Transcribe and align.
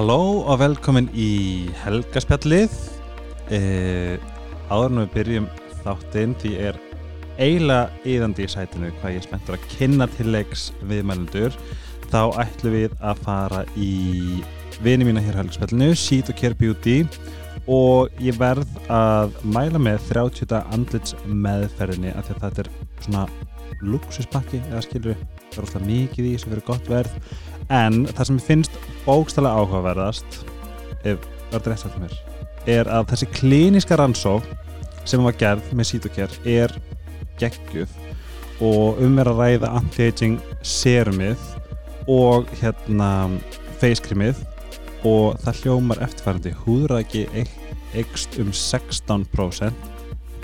Halló 0.00 0.46
og 0.48 0.62
velkomin 0.62 1.10
í 1.12 1.68
helgaspjallið. 1.82 2.72
Eh, 3.52 4.14
Áður 4.72 4.94
en 4.94 5.00
við 5.02 5.10
byrjum 5.12 5.48
þáttinn 5.82 6.32
því 6.40 6.52
er 6.70 6.78
eiginlega 7.36 8.08
yðandi 8.08 8.46
í 8.46 8.48
sætinu 8.48 8.88
hvað 9.02 9.18
ég 9.18 9.26
spenntur 9.26 9.58
að 9.58 9.66
kynna 9.74 10.06
til 10.14 10.30
leiks 10.32 10.62
viðmælendur 10.88 11.52
þá 12.06 12.32
ætlum 12.46 12.78
við 12.78 12.96
að 13.10 13.20
fara 13.26 13.60
í 13.76 13.90
vini 14.80 15.04
mína 15.04 15.20
hér 15.26 15.36
helgaspjallinu 15.42 15.90
Sheet 15.92 16.32
og 16.32 16.40
Care 16.40 16.56
Beauty 16.56 16.96
og 17.68 18.24
ég 18.24 18.40
verð 18.40 18.72
að 18.88 19.36
mæla 19.44 19.84
með 19.84 20.00
30 20.14 20.62
andlits 20.62 21.12
meðferðinni 21.28 22.16
af 22.16 22.24
því 22.24 22.38
að 22.38 22.46
þetta 22.46 22.64
er 22.64 22.72
svona 23.04 23.28
luxuspakki 23.84 24.64
eða 24.70 24.82
skilur 24.88 25.20
það 25.20 25.60
er 25.60 25.66
alltaf 25.66 25.88
mikið 25.92 26.32
í 26.32 26.36
sem 26.40 26.54
verður 26.54 26.70
gott 26.72 26.88
verð 26.88 27.36
en 27.70 28.02
það 28.10 28.30
sem 28.30 28.40
finnst 28.42 28.78
bókstala 29.04 29.52
áhugaverðast 29.56 30.40
ef 31.06 31.26
er 31.54 31.66
rétt 31.66 31.84
sagt 31.84 31.98
mér 32.02 32.16
er 32.70 32.90
að 32.92 33.08
þessi 33.12 33.30
klíniska 33.38 33.98
rannsók 33.98 34.46
sem 35.08 35.22
var 35.24 35.36
gerð 35.40 35.70
með 35.74 35.92
sítokér 35.92 36.34
er 36.44 36.74
geggjuð 37.40 37.94
og 38.60 39.00
um 39.00 39.18
er 39.22 39.30
að 39.30 39.40
ræða 39.40 39.72
anti-aging 39.78 40.40
serumið 40.66 41.40
og 42.10 42.50
hérna 42.60 43.10
facecreamið 43.80 44.42
og 45.08 45.38
það 45.40 45.62
hljómar 45.62 46.02
eftirfærandi 46.04 46.52
húðræki 46.64 47.24
eikst 47.96 48.36
um 48.42 48.50
16% 48.52 49.88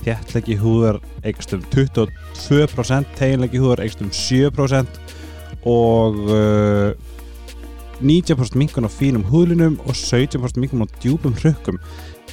þjættlegi 0.07 0.57
húðar 0.61 1.01
eikst 1.27 1.53
um 1.57 1.65
22% 1.75 3.13
teginlegi 3.19 3.61
húðar 3.61 3.83
eikst 3.85 4.03
um 4.05 4.13
7% 4.15 5.01
og 5.67 6.19
uh, 6.31 6.95
90% 8.03 8.59
minkun 8.61 8.85
á 8.85 8.91
fínum 8.93 9.25
húðlunum 9.25 9.79
og 9.87 9.97
17% 9.97 10.61
minkun 10.61 10.85
á 10.85 10.89
djúpum 11.01 11.37
hrökkum 11.39 11.79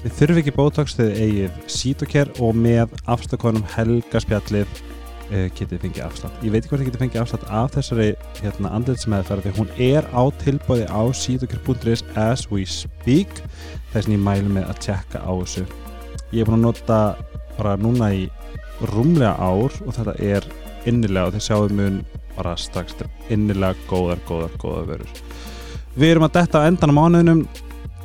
við 0.03 0.15
þurfum 0.17 0.39
ekki 0.41 0.55
bótox 0.57 0.97
þegar 0.97 1.21
eigið 1.23 1.59
sítokér 1.71 2.31
og 2.43 2.57
með 2.59 2.97
afstakkonum 3.13 3.63
helgaspjallið 3.71 4.67
uh, 4.73 5.47
getið 5.55 5.85
fengið 5.85 6.03
afslátt. 6.07 6.41
Ég 6.43 6.51
veit 6.51 6.59
ekki 6.61 6.73
hvort 6.73 6.83
þið 6.83 6.89
getið 6.89 7.03
fengið 7.05 7.21
afslátt 7.23 7.45
af 7.47 7.75
þessari 7.77 8.09
hérna, 8.41 8.73
andlitsmeðferði, 8.75 9.53
hún 9.59 9.71
er 9.79 10.09
á 10.11 10.23
tilbóði 10.43 10.89
á 10.91 11.01
sítokér.is 11.15 12.03
as 12.19 12.47
we 12.51 12.65
speak. 12.67 13.39
Þess 13.93 14.09
að 14.09 14.17
ég 14.17 14.25
mælu 14.25 14.51
með 14.57 14.67
að 14.73 14.81
tjekka 14.87 15.23
á 15.23 15.31
þessu. 15.31 15.67
Ég 16.33 16.43
er 16.43 16.49
búin 16.49 16.59
að 16.59 16.65
nota 16.67 16.99
bara 17.55 17.77
núna 17.79 18.11
í 18.11 18.27
rúmlega 18.91 19.37
ár 19.37 19.71
og 19.85 19.95
þetta 19.95 20.17
er 20.19 20.49
innilega 20.89 21.29
og 21.29 21.37
þið 21.37 21.47
sjáum 21.47 21.77
mun 21.79 22.03
bara 22.33 22.55
strax 22.57 22.97
innilega 23.31 23.77
góðar, 23.87 24.19
góðar, 24.27 24.57
góðar 24.59 24.89
verður 24.95 25.32
Við 25.93 26.09
erum 26.09 26.25
að 26.25 26.37
detta 26.39 26.63
endan 26.65 26.93
á 26.93 26.97
mánuðinum. 26.97 27.43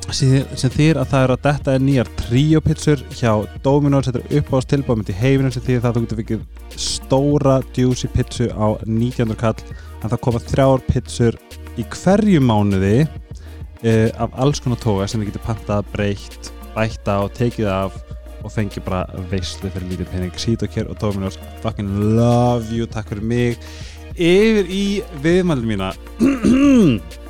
Sem 0.09 0.71
þýr 0.73 0.97
að 0.97 1.11
það 1.11 1.23
er 1.23 1.31
að 1.33 1.41
detta 1.45 1.73
er 1.75 1.81
nýjar 1.85 2.09
tríopitsur 2.17 3.01
hjá 3.13 3.31
Dominos. 3.65 4.09
Þetta 4.09 4.21
er 4.21 4.39
upp 4.39 4.51
á 4.53 4.57
stilbámynd 4.65 5.09
í 5.09 5.17
heiminum 5.19 5.53
sem 5.53 5.65
þýr 5.65 5.83
það 5.83 5.97
þú 5.97 6.03
getur 6.03 6.19
fikið 6.23 6.43
stóra 6.85 7.55
juicy 7.77 8.09
pitsu 8.13 8.49
á 8.53 8.77
19. 8.85 9.35
kall. 9.37 9.57
En 10.01 10.09
það 10.09 10.21
koma 10.25 10.41
þrjár 10.45 10.85
pitsur 10.89 11.37
í 11.77 11.85
hverju 11.93 12.41
mánuði 12.41 12.95
uh, 13.05 14.09
af 14.21 14.37
alls 14.41 14.61
konar 14.63 14.81
tóga 14.81 15.09
sem 15.09 15.21
þið 15.21 15.31
getur 15.31 15.45
pantað 15.45 15.93
breytt, 15.93 16.51
bætta 16.75 17.19
og 17.25 17.33
tekið 17.37 17.71
af 17.73 17.97
og 18.39 18.53
fengi 18.53 18.81
bara 18.85 19.03
veislu 19.31 19.69
fyrir 19.69 19.89
lítið 19.91 20.11
pening. 20.13 20.35
Sítokjær 20.39 20.89
og 20.91 20.99
Dominos 21.01 21.39
fucking 21.63 21.89
love 22.17 22.69
you, 22.73 22.87
takk 22.89 23.09
fyrir 23.11 23.25
mig. 23.25 23.57
Yfir 24.19 24.69
í 24.73 24.83
viðmælum 25.23 25.69
mína 25.69 25.93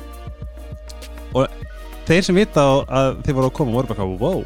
og 1.36 1.46
þeir 2.08 2.26
sem 2.26 2.38
vita 2.38 2.66
að 2.86 3.20
þið 3.26 3.38
voru 3.38 3.50
að 3.50 3.56
koma 3.58 3.76
voru 3.76 3.90
bara 3.92 4.06
wow, 4.20 4.44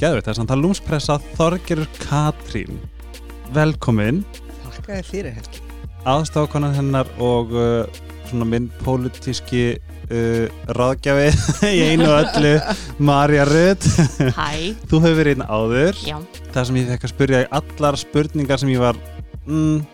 gæðveit 0.00 0.28
þess 0.28 0.42
að 0.42 0.50
tala 0.50 0.64
lúmspressa 0.66 1.18
Þorgerur 1.36 1.90
Katrín. 2.02 2.80
Velkomin. 3.54 4.22
Takk 4.64 4.88
að 4.88 5.00
þið 5.00 5.08
fyrir 5.10 5.36
Helgi. 5.38 5.64
Aðstákonan 6.12 6.74
hennar 6.74 7.10
og 7.22 7.52
uh, 7.54 8.02
svona 8.26 8.46
minn 8.48 8.70
pólitíski 8.82 9.64
uh, 9.76 10.46
ráðgjafi 10.74 11.28
í 11.76 11.82
einu 11.92 12.08
og 12.08 12.16
öllu 12.24 12.54
Marja 13.02 13.44
Rudd 13.46 13.86
Hæ, 14.34 14.72
þú 14.90 15.02
hefur 15.04 15.20
verið 15.20 15.36
einn 15.36 15.46
áður. 15.46 16.00
Já, 16.06 16.16
það 16.50 16.70
sem 16.70 16.80
ég 16.80 16.90
fekk 16.94 17.06
að 17.06 17.14
spyrja 17.14 17.44
í 17.44 17.50
allar 17.60 18.00
spurningar 18.00 18.62
sem 18.62 18.72
ég 18.72 18.82
var 18.82 18.98
mm, 19.46 19.84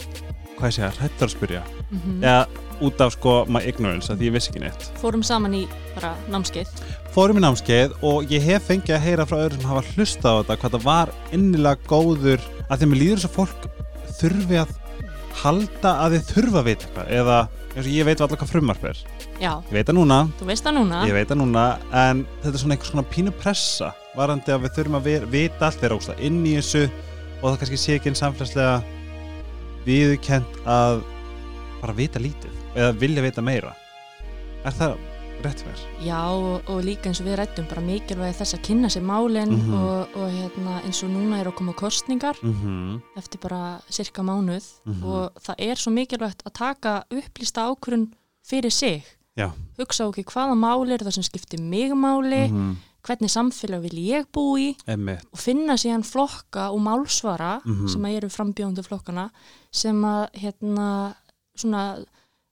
hvað 0.57 0.71
ég 0.71 0.79
segja, 0.79 0.95
hættur 1.03 1.29
að 1.29 1.37
spyrja. 1.37 1.67
Mm 1.89 2.19
eða 2.23 2.68
út 2.85 3.01
af 3.05 3.15
sko 3.17 3.35
my 3.51 3.63
ignorance 3.69 4.13
að 4.13 4.21
því 4.23 4.29
ég 4.29 4.35
vissi 4.37 4.53
ekki 4.53 4.63
neitt. 4.63 4.89
Fórum 5.01 5.23
saman 5.27 5.57
í 5.59 5.65
bara 5.95 6.15
námskeið. 6.33 6.73
Fórum 7.15 7.41
í 7.41 7.45
námskeið 7.45 7.97
og 8.07 8.33
ég 8.33 8.45
hef 8.47 8.69
fengið 8.71 8.97
að 8.97 9.07
heyra 9.07 9.29
frá 9.29 9.39
öðrum 9.45 9.63
sem 9.63 9.71
hafa 9.73 9.95
hlusta 9.95 10.35
á 10.35 10.39
þetta 10.41 10.59
hvað 10.63 10.77
það 10.77 10.89
var 10.89 11.15
innilega 11.37 11.91
góður 11.91 12.45
að 12.69 12.83
þeim 12.85 12.99
líður 12.99 13.23
þess 13.23 13.31
að 13.31 13.39
fólk 13.39 13.69
þurfi 14.19 14.61
að 14.63 14.77
halda 15.39 15.95
að 16.03 16.17
þið 16.17 16.31
þurfa 16.33 16.61
að 16.61 16.69
vita 16.69 16.89
eitthvað 16.89 17.15
eða 17.19 17.39
eins 17.69 17.87
og 17.87 17.93
ég 17.95 18.07
veit 18.09 18.23
allar 18.25 18.41
hvað 18.41 18.53
frumarp 18.53 18.87
er. 18.91 19.03
Já, 19.39 19.53
ég 19.69 19.75
veit 19.77 19.87
það 19.87 19.99
núna, 20.01 20.19
þú 20.41 20.49
veist 20.49 20.65
það 20.67 20.77
núna. 20.81 21.03
Ég 21.07 21.15
veit 21.15 21.29
það 21.31 21.39
núna 21.45 21.65
en 21.95 22.25
þetta 22.43 22.55
er 22.55 22.63
svona 22.63 22.75
einhvers 22.75 22.91
svona 22.91 23.05
pínu 23.13 23.35
pressa 23.39 23.93
varandi 24.19 24.55
að 24.55 24.65
við 24.65 24.75
þurfum 24.79 24.99
að 24.99 25.11
vita 25.31 25.69
allt 25.69 25.85
vera 25.85 25.99
ógsta 25.99 26.17
inn 26.27 26.41
í 26.43 26.57
þessu 26.57 26.89
og 26.89 27.45
það 27.53 27.59
kannski 27.61 27.79
sé 27.79 27.99
ekki 27.99 28.11
einn 28.11 28.19
samfélagslega 28.19 28.81
viðkent 29.87 30.59
að 30.67 31.05
bara 31.79 31.95
vita 31.95 32.19
lítið 32.23 32.55
eða 32.79 32.95
vilja 33.01 33.23
vita 33.25 33.43
meira 33.45 33.75
er 34.67 34.75
það 34.79 34.97
rétt 35.45 35.61
fyrir? 35.63 35.83
Já, 36.03 36.19
og, 36.35 36.67
og 36.71 36.81
líka 36.83 37.07
eins 37.11 37.21
og 37.23 37.27
við 37.29 37.37
rættum 37.39 37.67
bara 37.71 37.83
mikilvægi 37.87 38.39
þess 38.41 38.57
að 38.57 38.65
kynna 38.67 38.89
sér 38.91 39.05
málin 39.07 39.53
Mhm. 39.55 39.75
og, 39.75 40.17
og 40.19 40.31
hérna, 40.35 40.81
eins 40.85 41.03
og 41.07 41.11
núna 41.15 41.39
er 41.41 41.47
að 41.51 41.55
koma 41.61 41.73
kostningar 41.79 42.37
Mm 42.43 42.55
-hmm. 42.55 43.01
eftir 43.19 43.39
bara 43.41 43.81
cirka 43.91 44.23
mánuð 44.23 44.65
Mhm. 44.87 45.05
og 45.05 45.33
það 45.43 45.55
er 45.59 45.75
svo 45.77 45.91
mikilvægt 45.93 46.43
að 46.47 46.53
taka 46.53 47.05
upplýsta 47.11 47.69
ákvörun 47.71 48.09
fyrir 48.51 48.71
sig 48.73 49.05
Já. 49.37 49.51
hugsa 49.79 50.05
okkur 50.09 50.25
hvaða 50.25 50.55
máli 50.59 50.93
er 50.93 50.99
það 50.99 51.13
sem 51.15 51.23
skiptir 51.23 51.61
mig 51.61 51.91
máli 51.93 52.49
mm 52.51 52.57
-hmm. 52.73 52.77
hvernig 53.03 53.31
samfélag 53.31 53.81
vil 53.83 53.99
ég 54.11 54.25
bú 54.33 54.59
í 54.59 54.75
Emmitt 54.87 55.25
og 55.33 55.39
finna 55.39 55.75
síðan 55.75 56.03
flokka 56.05 56.71
og 56.71 56.81
málsvara 56.81 57.61
Mhm. 57.65 57.89
sem 57.89 58.03
að 58.03 58.17
eru 58.17 58.29
frambjóndu 58.29 58.83
flokkana 58.83 59.31
sem 59.73 60.03
að 60.05 60.29
hérna 60.35 61.15
svona 61.57 62.05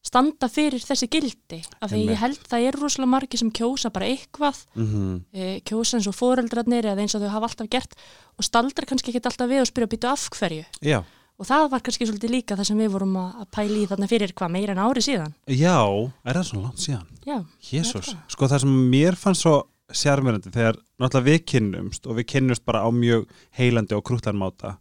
standa 0.07 0.49
fyrir 0.53 0.83
þessi 0.83 1.09
gildi 1.11 1.61
af 1.83 1.91
því 1.91 2.03
ég 2.13 2.21
held 2.21 2.41
það 2.47 2.69
eru 2.69 2.83
rosalega 2.85 3.13
margi 3.17 3.41
sem 3.41 3.51
kjósa 3.55 3.91
bara 3.95 4.09
eitthvað 4.11 4.63
mm 4.77 4.87
-hmm. 4.87 5.21
e, 5.33 5.61
kjósa 5.67 5.99
eins 5.99 6.07
og 6.07 6.15
foreldrarnir 6.15 6.87
eða 6.87 7.03
eins 7.03 7.15
og 7.15 7.23
þau 7.23 7.35
hafa 7.35 7.51
alltaf 7.51 7.71
gert 7.71 7.95
og 8.39 8.45
staldra 8.45 8.87
kannski 8.87 9.11
ekki 9.11 9.25
alltaf 9.25 9.51
við 9.51 9.61
og 9.61 9.71
spyrja 9.71 9.93
býtu 9.93 10.09
af 10.09 10.29
hverju. 10.31 10.65
Já, 10.81 11.03
og 11.37 11.47
það 11.47 11.71
var 11.71 11.81
kannski 11.81 12.07
svolítið 12.07 12.31
líka 12.31 12.57
það 12.57 12.69
sem 12.71 12.79
við 12.79 12.93
vorum 12.93 13.17
að 13.17 13.31
að 13.41 13.49
pæla 13.57 13.77
í 13.77 13.87
þarna 13.87 14.09
fyrir 14.09 14.33
hvað 14.33 14.51
meira 14.51 14.73
en 14.73 14.79
ári 14.79 15.03
síðan. 15.05 15.35
Já, 15.47 15.79
er 16.25 16.35
það 16.35 16.49
svona 16.49 16.63
langt 16.63 16.81
síðan? 16.81 17.07
já, 17.27 17.45
Jésús, 17.61 18.09
Er 18.15 18.19
sko 18.29 18.49
það 18.49 18.61
sem 18.61 18.91
mér 18.91 19.17
fannst 19.17 19.43
svo 19.43 19.57
sérmjörandi 19.93 20.51
þegar 20.51 20.79
náttúrulega 20.99 21.27
við 21.31 21.45
kynnumst 21.53 22.07
og 22.07 22.17
við 22.19 22.27
kynnumst 22.33 22.65
bara 22.65 22.83
á 22.83 22.89
mjög 22.91 23.27
heilandi 23.59 23.95
og 23.95 24.05
krútlan 24.07 24.39
máta 24.39 24.79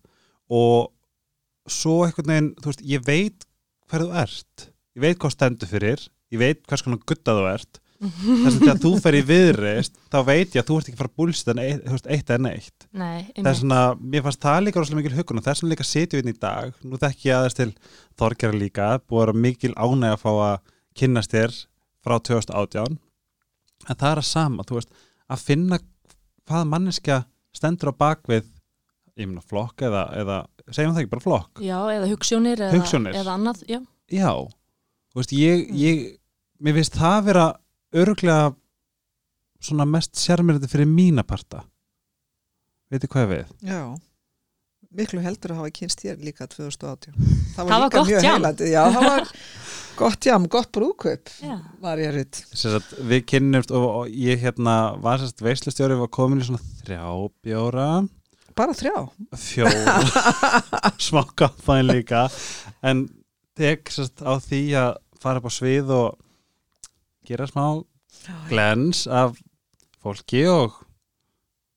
og 0.50 0.92
svo 1.68 2.06
þú 2.10 2.24
veist, 2.66 2.82
ég 4.96 5.04
veit 5.04 5.20
hvað 5.22 5.36
stendur 5.36 5.72
fyrir 5.72 6.06
ég 6.34 6.42
veit 6.42 6.62
hvers 6.68 6.84
konar 6.86 7.02
gutta 7.08 7.36
þú 7.38 7.50
ert. 7.52 7.82
Þess 8.06 8.58
að 8.68 8.82
þú 8.84 8.90
fer 9.02 9.16
í 9.16 9.22
viðreist 9.26 9.96
þá 10.12 10.18
veit 10.28 10.56
ég 10.56 10.62
að 10.62 10.68
þú 10.68 10.78
ert 10.78 10.90
ekki 10.90 10.98
að 10.98 11.02
fara 11.02 11.12
að 11.12 11.20
búlsita 11.22 11.54
eitt, 11.64 12.34
en 12.36 12.50
eitt. 12.50 12.88
Nei, 12.92 13.22
þess 13.32 13.40
einmitt. 13.40 13.62
vegna, 13.62 13.80
mér 14.14 14.26
fannst 14.26 14.44
það 14.44 14.60
líka 14.66 14.82
rosalega 14.82 15.00
mikil 15.00 15.16
hugun 15.16 15.40
og 15.40 15.46
þess 15.46 15.64
vegna 15.64 15.72
líka 15.74 15.88
setjum 15.88 16.20
við 16.20 16.26
inn 16.26 16.34
í 16.36 16.42
dag. 16.44 16.76
Nú 16.84 17.00
þekki 17.02 17.30
ég 17.30 17.38
aðeins 17.40 17.58
til 17.58 17.70
Þorgerða 18.20 18.60
líka 18.62 18.90
búið 19.08 19.32
að 19.32 19.40
mikil 19.46 19.74
ánæg 19.80 20.12
að 20.18 20.22
fá 20.26 20.32
að 20.34 20.58
kynnast 21.00 21.34
þér 21.34 21.56
frá 22.06 22.18
2018 22.20 23.00
en 23.90 24.00
það 24.00 24.12
er 24.12 24.22
að 24.22 24.28
sama, 24.30 24.66
þú 24.68 24.78
veist 24.80 24.92
að 25.32 25.46
finna 25.48 25.80
hvað 26.46 26.68
manneskja 26.72 27.22
stendur 27.56 27.94
á 27.96 28.00
bakvið 28.04 28.46
ég 29.16 29.30
meina 29.30 29.44
flokk 29.46 29.86
eða, 29.88 30.04
eða 30.20 30.38
segjum 30.70 30.94
það 30.96 31.02
ekki 31.06 31.14
bara 31.16 31.26
flokk? 31.26 31.64
Já, 31.64 31.78
eða 31.96 32.10
hugsjónir 32.12 32.62
eða, 32.62 32.76
Hugsjónir. 32.76 33.18
eða 33.18 33.36
annað, 33.40 33.64
já, 33.70 33.80
já, 34.12 34.30
þú 35.16 35.22
veist, 35.24 35.36
ég, 35.40 35.64
ég 35.80 36.02
mér 36.60 36.76
finnst 36.80 36.98
það 37.00 37.22
vera 37.30 37.46
örglega 37.96 38.50
svona 39.66 39.86
mest 39.90 40.20
sérmyrði 40.20 40.68
fyrir 40.70 40.90
mína 40.90 41.24
parta. 41.26 41.64
Veitir 42.92 43.10
hvað 43.10 43.24
ég 43.26 43.32
við? 43.32 43.54
Já, 43.72 43.80
miklu 44.96 45.22
heldur 45.24 45.56
að 45.56 45.62
hafa 45.64 45.72
kynst 45.76 46.04
þér 46.04 46.20
líka 46.24 46.46
2018 46.52 47.16
Það 47.56 47.68
Það 47.72 47.82
var 47.82 47.94
gott 47.96 48.12
jam. 48.14 48.28
heilandi. 48.30 48.68
Já, 48.72 48.82
það 48.94 49.08
var 49.10 49.32
gott 50.02 50.28
jam, 50.30 50.46
gott 50.52 50.70
brúðkaup 50.76 51.32
Já. 51.42 51.56
Marja 51.84 52.12
Rutt 52.16 52.42
Sérst, 52.52 52.94
við 53.10 53.26
kynnumst 53.32 53.74
og, 53.76 53.88
og 54.04 54.14
ég 54.14 54.44
hérna 54.44 54.76
var 55.04 55.24
sérst 55.24 55.42
veislustjóri 55.44 55.98
var 56.00 56.12
komin 56.14 56.44
í 56.44 56.48
svona 56.48 56.62
þrjá 56.84 57.08
bjóra. 57.48 57.88
Bara 58.56 58.76
þrjá? 58.78 58.96
Fjóra 59.36 59.98
smá 61.08 61.24
kampaðin 61.36 61.90
líka. 61.90 62.28
En 62.86 63.08
tek 63.58 63.90
sérst 63.92 64.22
á 64.24 64.36
því 64.44 64.62
að 64.80 64.94
fara 65.26 65.42
upp 65.42 65.50
á 65.50 65.54
svið 65.58 65.92
og 65.96 66.22
gera 67.26 67.50
smá 67.50 67.66
glens 68.50 69.06
af 69.10 69.36
fólki 70.06 70.46
og, 70.50 70.78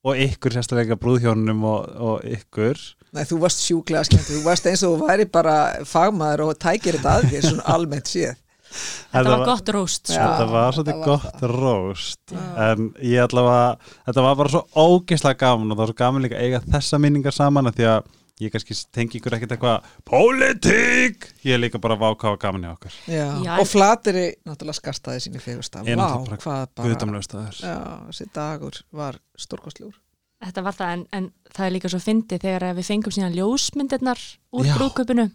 og 0.04 0.20
ykkur 0.28 0.54
sérstaklega 0.54 0.98
brúðhjónunum 1.00 1.64
og, 1.68 1.88
og 1.96 2.28
ykkur 2.28 2.78
Nei, 3.16 3.22
þú 3.24 3.38
varst 3.40 3.62
sjúklega 3.64 4.04
skemmt, 4.04 4.26
þú 4.28 4.42
varst 4.44 4.66
eins 4.68 4.82
og 4.84 4.98
þú 4.98 5.06
væri 5.08 5.24
bara 5.32 5.54
fagmaður 5.88 6.50
og 6.50 6.58
tækir 6.60 6.98
þetta 6.98 7.14
að 7.16 7.30
þér 7.30 7.46
svona 7.46 7.64
almennt 7.72 8.10
séð. 8.10 8.34
Þetta 8.68 9.30
var 9.32 9.44
gott 9.48 9.70
róst 9.72 10.10
sko. 10.10 10.18
Já. 10.18 10.26
Þetta 10.26 10.48
var 10.52 10.76
svolítið 10.76 10.98
gott 11.06 11.38
það. 11.40 11.54
róst 11.54 12.34
en 12.36 12.90
ég 13.00 13.22
allavega, 13.24 13.94
þetta 14.10 14.24
var 14.26 14.36
bara 14.42 14.52
svo 14.52 14.62
ógeðslega 14.76 15.40
gaman 15.40 15.72
og 15.72 15.72
það 15.72 15.80
var 15.80 15.92
svo 15.92 15.98
gaman 16.02 16.26
líka 16.26 16.36
að 16.36 16.44
eiga 16.44 16.60
þessa 16.66 17.00
minningar 17.00 17.36
saman 17.38 17.70
af 17.70 17.78
því 17.78 17.88
að 17.94 18.10
ég 18.42 18.52
kannski 18.54 18.76
tengi 18.94 19.18
ykkur 19.18 19.36
ekkert 19.38 19.54
eitthvað 19.56 19.86
Pólitík! 20.08 21.28
Ég 21.44 21.56
er 21.56 21.62
líka 21.62 21.80
bara 21.82 21.96
að 21.98 22.04
váka 22.04 22.30
á 22.30 22.34
gaman 22.40 22.66
í 22.66 22.70
okkar 22.72 22.94
Já. 23.10 23.26
Já. 23.44 23.54
Og 23.58 23.66
flateri 23.68 24.26
náttúrulega 24.46 24.78
skastaði 24.78 25.24
sín 25.24 25.38
í 25.38 25.42
fegurstaf. 25.42 25.86
Ég 25.88 25.96
er 25.96 26.00
Vá, 26.00 26.04
náttúrulega 26.04 26.28
bara 26.28 26.42
hvað 26.44 26.68
bara, 26.74 26.86
Guðdamlega 26.88 27.26
staður 27.26 27.58
já, 27.64 27.74
þessi 28.10 28.28
dagur 28.38 28.80
var 29.02 29.18
stórkostljúr. 29.38 29.98
Þetta 30.38 30.62
var 30.68 30.78
það 30.78 30.94
en, 30.94 31.04
en 31.18 31.28
það 31.56 31.66
er 31.66 31.74
líka 31.74 31.90
svo 31.90 31.98
fyndið 32.04 32.44
þegar 32.46 32.66
að 32.68 32.78
við 32.78 32.88
fengum 32.92 33.14
síðan 33.16 33.36
ljósmyndirnar 33.38 34.24
úr 34.54 34.68
Já. 34.68 34.74
brúköpunu 34.78 35.26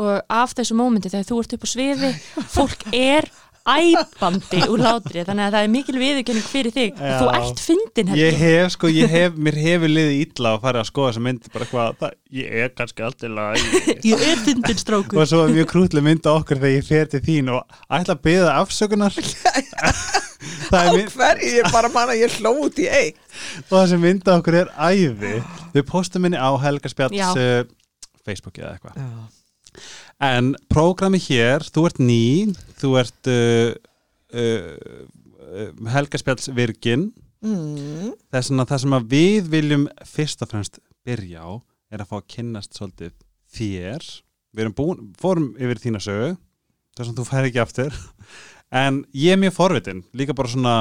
og 0.00 0.12
af 0.30 0.54
þessu 0.56 0.76
mómenti 0.78 1.10
þegar 1.12 1.28
þú 1.28 1.40
ert 1.42 1.54
upp 1.56 1.66
á 1.66 1.68
sviði 1.68 2.10
fólk 2.54 2.86
er 2.94 3.28
æpandi 3.68 4.60
úr 4.72 4.80
látri 4.80 5.22
þannig 5.26 5.44
að 5.46 5.54
það 5.56 5.64
er 5.66 5.72
mikil 5.74 5.96
viðurkenning 6.00 6.46
fyrir 6.48 6.72
þig. 6.74 6.94
Já. 7.00 7.16
þú 7.20 7.26
ert 7.36 7.60
fyndin 7.64 8.12
Ég 8.16 8.38
helgi 8.40 8.54
hef 8.60 8.72
sko, 8.74 8.90
ég 8.92 9.12
hef, 9.12 9.36
mér 9.36 9.58
hefur 9.60 9.92
liðið 9.92 10.20
illa 10.24 10.54
að 10.56 10.62
fara 10.64 10.80
að 10.84 10.88
skoða 10.90 11.10
þessa 11.12 11.24
mynd 11.26 11.48
bara 11.54 11.68
hvað, 11.70 11.98
það, 12.00 12.14
ég 12.40 12.56
er 12.64 12.72
kannski 12.80 13.04
alltaf 13.06 13.34
lagi 13.36 13.96
ég 14.10 14.24
er 14.30 14.42
fyndin 14.46 14.80
strákur. 14.80 15.20
Og 15.20 15.28
svo 15.30 15.42
er 15.44 15.54
mjög 15.58 15.68
krútlega 15.74 16.06
mynda 16.08 16.34
okkur 16.40 16.62
þegar 16.62 16.76
ég 16.78 16.88
fer 16.88 17.10
til 17.12 17.22
þín 17.28 17.52
og 17.56 17.78
ætla 17.92 18.16
að 18.16 18.22
byggja 18.28 18.54
afsökunar. 18.62 19.20
Það 20.70 20.86
Á 20.88 20.92
er 20.96 21.10
hverju? 21.12 21.48
Ég 21.58 21.66
bara 21.74 21.90
manna, 21.92 22.14
ég 22.16 22.32
hló 22.40 22.52
út 22.64 22.78
í 22.80 22.86
einn. 22.88 23.18
og 23.66 23.74
þessi 23.74 23.98
mynda 24.00 24.38
okkur 24.38 24.56
er 24.62 24.70
æði. 24.80 25.34
Við 25.74 25.84
postum 25.90 26.24
minni 26.24 26.40
á 26.40 26.48
Helga 26.62 26.88
Spjalls 26.88 27.12
Já. 27.18 27.28
uh, 27.36 27.66
Facebooki 28.24 28.62
eða 28.64 28.78
eitthvað. 28.78 28.96
Já. 28.96 29.39
En 30.20 30.52
prógrami 30.72 31.20
hér, 31.22 31.64
þú 31.64 31.86
ert 31.88 32.00
ný 32.02 32.22
þú 32.80 32.92
ert 33.00 33.30
uh, 33.32 33.72
uh, 34.36 35.08
uh, 35.40 35.90
Helga 35.94 36.20
Spjalls 36.20 36.50
virgin 36.56 37.10
Mm. 37.40 38.10
þess 38.28 38.50
að 38.52 38.66
það 38.68 38.80
sem 38.82 38.94
að 38.98 39.04
við 39.08 39.46
viljum 39.48 39.84
fyrst 40.04 40.42
og 40.44 40.50
fremst 40.50 40.74
byrja 41.08 41.40
á 41.40 41.48
er 41.88 42.02
að 42.02 42.10
fá 42.10 42.16
að 42.18 42.26
kynnast 42.34 42.76
svolítið 42.76 43.14
þér 43.48 44.04
við 44.52 44.60
erum 44.60 44.74
búin, 44.76 45.00
fórum 45.16 45.46
yfir 45.56 45.80
þína 45.80 46.02
sögu 46.04 46.34
þess 46.98 47.06
að 47.08 47.14
þú 47.16 47.24
fær 47.30 47.48
ekki 47.48 47.62
aftur 47.62 47.96
en 48.82 48.98
ég 49.16 49.32
er 49.32 49.40
mjög 49.40 49.56
forvitin 49.56 50.04
líka 50.12 50.36
bara 50.36 50.52
svona 50.52 50.74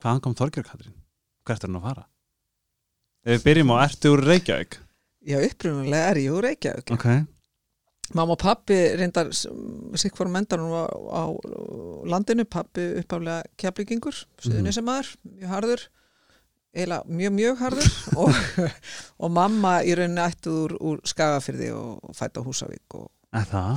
hvaðan 0.00 0.24
kom 0.24 0.38
Þorgjörg 0.40 0.70
Katrín? 0.70 0.96
hvert 1.44 1.60
er 1.60 1.68
hann 1.68 1.76
að 1.82 1.88
fara? 1.90 2.06
ef 3.26 3.36
við 3.36 3.46
byrjum 3.50 3.74
á, 3.76 3.84
ertu 3.84 4.14
úr 4.16 4.24
Reykjavík? 4.30 4.80
Já, 5.28 5.38
upprunalega 5.44 6.08
er 6.14 6.22
ég 6.24 6.32
úr 6.40 6.48
Reykjavík. 6.48 6.96
ok, 6.96 7.06
Mamma 8.14 8.36
og 8.36 8.40
pappi 8.40 8.76
reyndar 8.98 9.32
sikk 9.34 10.18
fórum 10.18 10.36
endanum 10.38 10.70
á, 10.70 10.84
á 10.86 11.22
landinu, 12.06 12.46
pappi 12.46 12.84
uppaflega 13.00 13.42
keflingingur, 13.58 14.20
suðunisemaður, 14.44 15.10
mjög 15.26 15.50
harður, 15.50 15.84
eiginlega 16.76 17.18
mjög, 17.18 17.34
mjög 17.40 17.60
harður 17.64 17.90
og, 18.22 18.40
og 19.18 19.34
mamma 19.34 19.76
í 19.82 19.96
rauninni 19.98 20.22
ættu 20.22 20.54
úr, 20.66 20.76
úr 20.78 21.02
Skagafyrði 21.08 21.72
og 21.74 22.14
fætt 22.16 22.38
á 22.38 22.46
Húsavík 22.46 22.98
og 23.00 23.10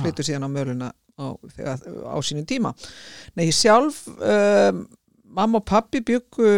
flyttu 0.04 0.26
síðan 0.26 0.46
á 0.46 0.50
möluna 0.52 0.92
á, 1.18 1.26
á 1.34 2.16
sínum 2.22 2.46
tíma. 2.48 2.74
Nei, 3.34 3.48
ég 3.48 3.56
sjálf, 3.56 4.04
um, 4.08 4.84
mamma 5.24 5.60
og 5.60 5.66
pappi 5.68 6.04
byggu 6.06 6.52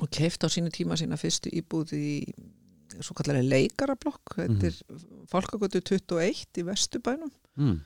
og 0.00 0.08
keift 0.08 0.44
á 0.44 0.48
sínum 0.48 0.72
tíma 0.72 0.96
sína 0.96 1.20
fyrstu 1.20 1.52
íbúð 1.52 1.94
í 1.98 2.10
svo 3.06 3.14
kallari 3.18 3.42
leikarablokk, 3.48 4.36
þetta 4.36 4.70
er 4.70 4.76
Fálkagötu 5.30 5.80
21 5.82 6.60
í 6.60 6.66
Vesturbænum. 6.66 7.30
Mm. 7.60 7.80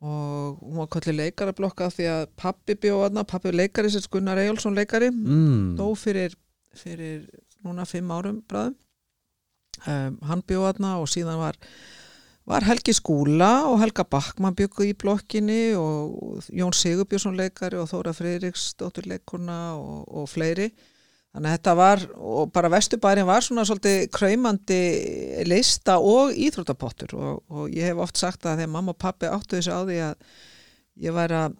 og 0.00 0.56
hún 0.64 0.78
var 0.80 0.86
kallið 0.88 1.18
leikarablokk 1.18 1.80
af 1.84 1.92
því 1.98 2.06
að 2.08 2.22
pappi 2.40 2.74
bjóðna, 2.80 3.24
pappi 3.28 3.50
leikari 3.52 3.90
sem 3.92 4.00
Gunnar 4.10 4.38
Eyjálsson 4.40 4.74
leikari, 4.74 5.10
Mm. 5.12 5.76
dó 5.76 5.90
fyrir, 5.94 6.32
fyrir 6.74 7.26
núna 7.64 7.84
fimm 7.84 8.08
árum 8.10 8.40
bræðum 8.48 8.74
um, 9.86 10.18
hann 10.22 10.42
bjóðna 10.48 10.94
og 11.00 11.08
síðan 11.12 11.38
var 11.38 11.58
var 12.48 12.64
Helgi 12.64 12.94
Skúla 12.96 13.66
og 13.68 13.78
Helga 13.82 14.02
Backmann 14.02 14.56
byggu 14.56 14.88
í 14.88 14.94
blokkinni 14.96 15.74
og 15.78 16.40
Jón 16.48 16.72
Sigurbjörnsson 16.74 17.36
leikari 17.36 17.76
og 17.78 17.86
Þóra 17.92 18.14
Friðriks 18.16 18.72
dóttur 18.80 19.06
leikurna 19.06 19.76
og, 19.76 20.08
og 20.08 20.26
fleiri 20.32 20.70
þannig 21.30 21.48
að 21.50 21.56
þetta 21.56 21.74
var, 21.78 22.04
og 22.16 22.52
bara 22.54 22.70
Vesturbærin 22.72 23.28
var 23.28 23.44
svona 23.46 23.64
svolítið 23.68 24.08
kraumandi 24.14 24.80
lista 25.46 25.98
og 26.02 26.34
íþróttapottur 26.34 27.14
og, 27.14 27.42
og 27.48 27.74
ég 27.74 27.90
hef 27.92 28.02
oft 28.02 28.18
sagt 28.18 28.46
að 28.46 28.62
þegar 28.62 28.72
mamma 28.74 28.94
og 28.94 28.98
pappi 29.00 29.30
áttu 29.30 29.58
þessu 29.58 29.74
á 29.74 29.80
því 29.86 29.98
að 30.08 30.24
ég 31.06 31.14
væri 31.14 31.38
að 31.44 31.58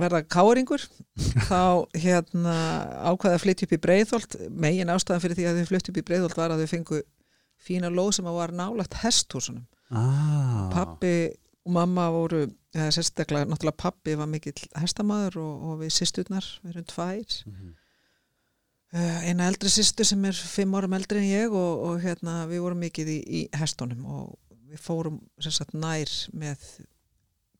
verða 0.00 0.22
káringur 0.30 0.84
þá 1.50 1.90
hérna 1.98 2.54
ákvaði 3.10 3.34
að 3.34 3.42
flytja 3.44 3.66
upp 3.66 3.74
í 3.74 3.82
Breiðholt 3.86 4.38
megin 4.50 4.92
ástæðan 4.94 5.24
fyrir 5.24 5.40
því 5.40 5.48
að 5.50 5.58
þau 5.58 5.70
flytja 5.72 5.92
upp 5.92 6.00
í 6.00 6.06
Breiðholt 6.06 6.38
var 6.38 6.54
að 6.54 6.62
þau 6.62 6.72
fengu 6.76 7.02
fína 7.60 7.90
lóð 7.92 8.14
sem 8.16 8.30
að 8.30 8.38
var 8.38 8.54
nálagt 8.56 8.96
hesthúsunum 9.02 9.66
ah. 9.90 10.70
pappi 10.72 11.14
og 11.66 11.74
mamma 11.74 12.06
voru 12.14 12.46
eða 12.70 12.92
sérstaklega, 12.94 13.48
náttúrulega 13.50 13.82
pappi 13.82 14.14
var 14.16 14.30
mikill 14.30 14.62
hestamaður 14.78 15.40
og, 15.42 15.52
og 15.66 15.78
við 15.82 15.92
sýsturnar 15.98 16.46
við 16.62 16.76
erum 16.76 16.88
tvær 16.94 17.38
Mhm. 17.50 17.74
uh, 17.74 17.79
eina 18.90 19.46
eldri 19.46 19.70
sýstur 19.70 20.08
sem 20.08 20.24
er 20.26 20.34
fimm 20.34 20.74
árum 20.74 20.96
eldri 20.96 21.20
en 21.22 21.28
ég 21.28 21.52
og, 21.54 21.84
og 21.86 22.00
hérna 22.02 22.42
við 22.50 22.64
vorum 22.64 22.80
mikið 22.82 23.12
í, 23.12 23.18
í 23.22 23.42
hestunum 23.60 24.02
og 24.10 24.32
við 24.70 24.82
fórum 24.82 25.20
sérstaklega 25.38 25.84
nær 25.84 26.16
með 26.42 26.66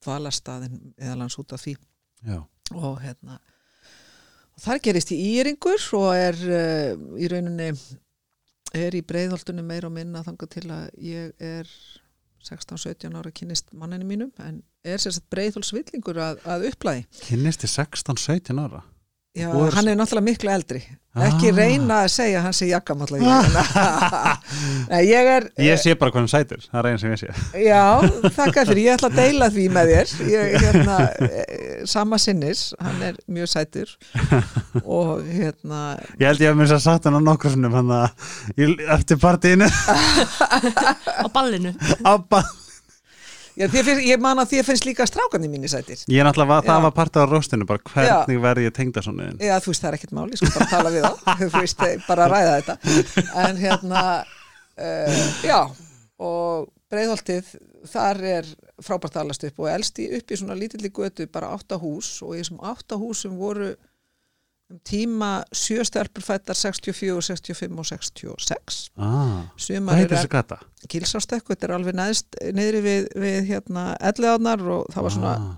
dvalarstaðin 0.01 0.81
eða 0.97 1.17
lands 1.21 1.39
út 1.39 1.55
af 1.55 1.63
því. 1.63 1.77
Já. 2.21 2.43
og 2.77 3.01
hérna 3.01 3.39
og 3.41 4.61
þar 4.61 4.81
gerist 4.85 5.13
í 5.15 5.19
Íringur 5.39 5.81
og 5.97 6.11
er 6.13 6.37
uh, 6.37 6.91
í 7.17 7.31
rauninni 7.33 7.71
er 8.77 8.95
í 8.95 9.01
breiðholtunum 9.03 9.67
meira 9.67 9.89
og 9.89 9.95
minna 9.97 10.23
þangað 10.27 10.53
til 10.53 10.67
að 10.69 10.85
ég 11.03 11.33
er 11.41 11.71
16-17 12.45 13.17
ára 13.17 13.33
kynist 13.35 13.73
manninu 13.73 14.07
mínum 14.09 14.31
en 14.45 14.61
er 14.85 15.01
sérst 15.01 15.25
breiðholsvillingur 15.33 16.21
að, 16.21 16.45
að 16.45 16.69
upplæði 16.71 17.07
kynnist 17.25 17.65
þið 17.65 17.75
16-17 17.79 18.63
ára 18.63 18.85
Já, 19.39 19.47
er- 19.55 19.75
hann 19.77 19.87
er 19.89 19.95
náttúrulega 20.01 20.27
miklu 20.27 20.51
eldri. 20.51 20.81
Ekki 21.11 21.49
Ah. 21.51 21.55
reyna 21.57 21.95
að 22.05 22.09
segja 22.15 22.39
að 22.39 22.43
hann 22.47 22.55
sé 22.55 22.67
jakkamalla 22.71 23.19
Nei, 24.91 25.01
ég 25.11 25.27
er 25.27 25.47
ég 25.59 25.79
sé 25.83 25.95
bara 25.99 26.13
hvað 26.13 26.21
hann 26.23 26.31
sætir, 26.31 26.61
það 26.71 26.79
er 26.81 26.89
einn 26.91 27.01
sem 27.03 27.11
ég 27.15 27.19
sé. 27.19 27.31
Já, 27.65 27.81
þakka 28.39 28.65
fyrir, 28.69 28.83
ég 28.85 28.95
ætla 28.95 29.11
að 29.11 29.19
deila 29.19 29.49
því 29.51 29.65
með 29.75 29.91
þér. 29.91 30.13
Ég, 30.31 30.55
hérna, 30.63 30.99
eh, 31.27 31.83
sama 31.91 32.19
sinnis. 32.23 32.63
Hann 32.79 33.03
er 33.09 33.19
mjög 33.27 33.51
sætur. 33.51 33.95
Og 34.85 35.27
hérna 35.27 35.83
Ég 36.21 36.27
held 36.31 36.45
ég 36.47 36.51
að 36.55 36.59
mér 36.63 36.71
sér 36.75 36.83
satt 36.87 37.07
hann 37.11 37.19
á 37.19 37.23
nokkur 37.27 37.55
sinnum 37.55 37.75
hann 37.75 37.91
að 37.91 38.09
í- 38.55 38.79
eftir 38.99 39.19
partíinu. 39.23 39.67
Á 41.23 41.27
ballinu. 41.35 41.75
Á 42.07 42.13
ba- 42.23 42.47
Já, 43.61 43.67
finnst, 43.69 44.01
ég 44.09 44.23
man 44.25 44.41
að 44.41 44.55
þér 44.55 44.67
finnst 44.71 44.87
líka 44.89 45.05
strákandi 45.09 45.51
mínu 45.53 45.69
sætir. 45.69 46.01
Ég 46.09 46.23
er 46.23 46.25
náttúrulega, 46.29 46.49
var- 46.55 46.65
það 46.65 46.79
Já. 46.79 46.85
var 46.87 46.95
part 46.97 47.17
af 47.21 47.29
róstinu 47.31 47.67
bara 47.69 47.85
hvernig 47.93 48.41
verði 48.41 48.67
ég 48.69 48.75
tengda 48.77 49.03
svona 49.05 49.29
Já, 49.37 49.57
þú 49.61 49.73
veist, 49.75 49.83
það 49.85 49.89
er 49.93 49.99
ekkert 49.99 50.15
máli, 50.17 50.41
sko 50.41 50.53
bara 50.57 50.69
tala 50.73 50.93
við 50.95 51.05
þá, 51.05 51.15
þú 51.43 51.51
veist, 51.61 51.83
eh, 51.87 51.97
bara 52.09 52.27
að 52.27 52.33
ræða 52.35 52.55
þetta. 52.59 52.77
En 53.45 53.61
hérna, 53.61 54.05
uh, 54.81 55.25
já, 55.45 55.59
og 56.21 56.71
breiðholtið, 56.91 57.53
þar 57.91 58.19
er 58.33 58.49
frábært 58.83 59.15
að 59.17 59.23
alast 59.27 59.45
upp 59.49 59.61
og 59.63 59.69
elst 59.71 60.01
í 60.03 60.09
upp 60.19 60.33
í 60.33 60.37
svona 60.41 60.57
lítilli 60.59 60.91
götu, 60.93 61.29
bara 61.33 61.53
átta 61.55 61.79
hús 61.81 62.17
og 62.25 62.35
í 62.35 62.41
þessum 62.43 62.59
átta 62.73 62.97
húsum 63.01 63.37
voru 63.41 63.75
um 64.71 64.81
tíma 64.87 65.31
sjö 65.57 65.85
stelpur 65.87 66.25
fættar 66.25 66.57
64, 66.57 67.23
65 67.23 67.79
og 67.79 67.87
66. 67.87 68.79
ah, 68.97 69.49
Sumar 69.57 69.97
Hvað 69.99 70.05
eru 70.05 70.17
þessi 70.17 70.31
gata? 70.33 70.61
kilsástekku, 70.91 71.55
þetta 71.55 71.69
er 71.69 71.75
alveg 71.77 71.99
neðst 71.99 72.39
niðri 72.57 72.85
við, 72.85 73.09
við 73.19 73.51
hérna 73.51 73.89
elleðarnar 73.99 74.63
og 74.77 74.87
það 74.95 75.07
var 75.07 75.17
svona 75.17 75.35
ah, 75.35 75.51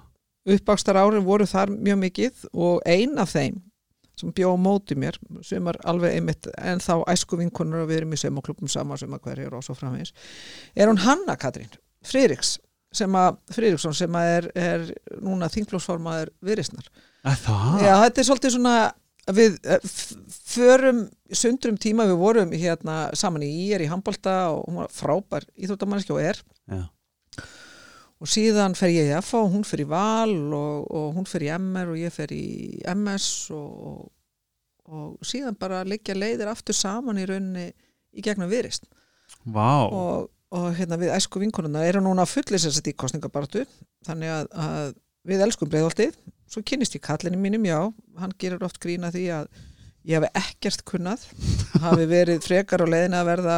uppbakstar 0.57 1.01
árin 1.01 1.27
voru 1.27 1.47
þar 1.47 1.75
mjög 1.77 2.01
mikið 2.07 2.49
og 2.53 2.83
ein 2.89 3.21
af 3.23 3.37
þeim 3.37 3.61
sem 4.19 4.33
bjó 4.37 4.53
á 4.53 4.59
móti 4.61 4.97
mér, 4.99 5.17
sem 5.45 5.69
er 5.71 5.79
alveg 5.89 6.19
einmitt 6.19 6.49
en 6.59 6.83
þá 6.85 7.01
æsku 7.11 7.39
vinkonur 7.41 7.85
og 7.85 7.89
við 7.91 8.03
erum 8.03 8.13
í 8.13 8.21
saumaklubum 8.21 8.71
saman 8.71 9.01
sem 9.01 9.15
að 9.15 9.25
hverjur 9.29 9.57
og 9.57 9.65
svo 9.65 9.77
framvegis 9.77 10.13
er 10.77 10.91
hún 10.91 11.01
Hanna 11.01 11.39
Katrín 11.41 11.73
Friðriks 12.07 12.59
sem 12.93 13.15
að, 13.17 13.39
Friðriksson 13.55 13.97
sem 13.97 14.19
að 14.19 14.31
er, 14.37 14.49
er 14.59 14.85
núna 15.25 15.49
þinglósformaður 15.53 16.33
viðrisnar. 16.45 16.91
Er 17.25 17.39
það? 17.39 17.79
Já, 17.87 17.93
þetta 18.05 18.21
er 18.21 18.29
svolítið 18.29 18.55
svona 18.57 18.75
við 19.31 19.59
eh, 19.63 19.85
förum 20.53 21.05
sundrum 21.31 21.79
tíma 21.79 22.09
við 22.11 22.19
vorum 22.19 22.55
hérna 22.57 22.97
saman 23.19 23.45
í 23.47 23.51
Ír 23.69 23.85
í 23.85 23.91
handbolta 23.91 24.51
og 24.51 24.67
hún 24.67 24.81
var 24.83 24.95
frábær 24.95 25.47
íþróttamanniski 25.55 26.15
og 26.15 26.23
er. 26.23 26.43
Já. 26.67 26.83
og 28.23 28.31
síðan 28.31 28.77
fer 28.79 28.93
ég 28.95 29.11
í 29.11 29.21
FA 29.23 29.43
og 29.43 29.55
hún 29.55 29.65
fer 29.67 29.83
í 29.83 29.87
Val 29.91 30.35
og, 30.55 30.91
og 30.91 31.07
hún 31.17 31.27
fer 31.27 31.47
í 31.47 31.53
MR 31.55 31.95
og 31.95 31.99
ég 31.99 32.15
fer 32.15 32.35
í 32.35 32.45
MS 32.93 33.29
og, 33.57 34.05
og 34.87 35.27
síðan 35.27 35.59
bara 35.59 35.83
liggja 35.87 36.15
leiðir 36.15 36.53
aftur 36.53 36.77
saman 36.79 37.19
í 37.19 37.27
rauninni 37.27 37.73
í 38.13 38.23
gegnum 38.23 38.51
virist 38.51 38.87
Vá, 39.43 39.89
og, 39.89 40.29
og 40.55 40.69
hérna 40.77 40.99
við 41.01 41.15
æsku 41.17 41.43
vinkonuna 41.43 41.83
eru 41.89 42.03
núna 42.05 42.27
fullis 42.31 42.67
þess 42.69 42.83
að 42.83 42.93
í 42.93 42.97
kostningabartu 43.03 43.65
þannig 44.07 44.35
að, 44.37 44.53
að 44.55 44.95
við 45.27 45.45
elskum 45.47 45.71
breiðoltið 45.73 46.19
svo 46.53 46.63
kynnist 46.67 46.97
ég 46.99 47.05
kallinni 47.05 47.41
mínum, 47.41 47.65
já 47.65 47.81
hann 48.21 48.35
gerir 48.41 48.65
oft 48.67 48.81
grína 48.83 49.13
því 49.15 49.25
að 49.39 49.49
ég 50.09 50.19
hafi 50.19 50.31
ekkert 50.43 50.85
kunnað 50.89 51.25
hafi 51.83 52.07
verið 52.11 52.43
frekar 52.45 52.85
á 52.85 52.87
leiðin 52.91 53.17
að 53.17 53.29
verða 53.31 53.57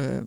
uh, 0.00 0.22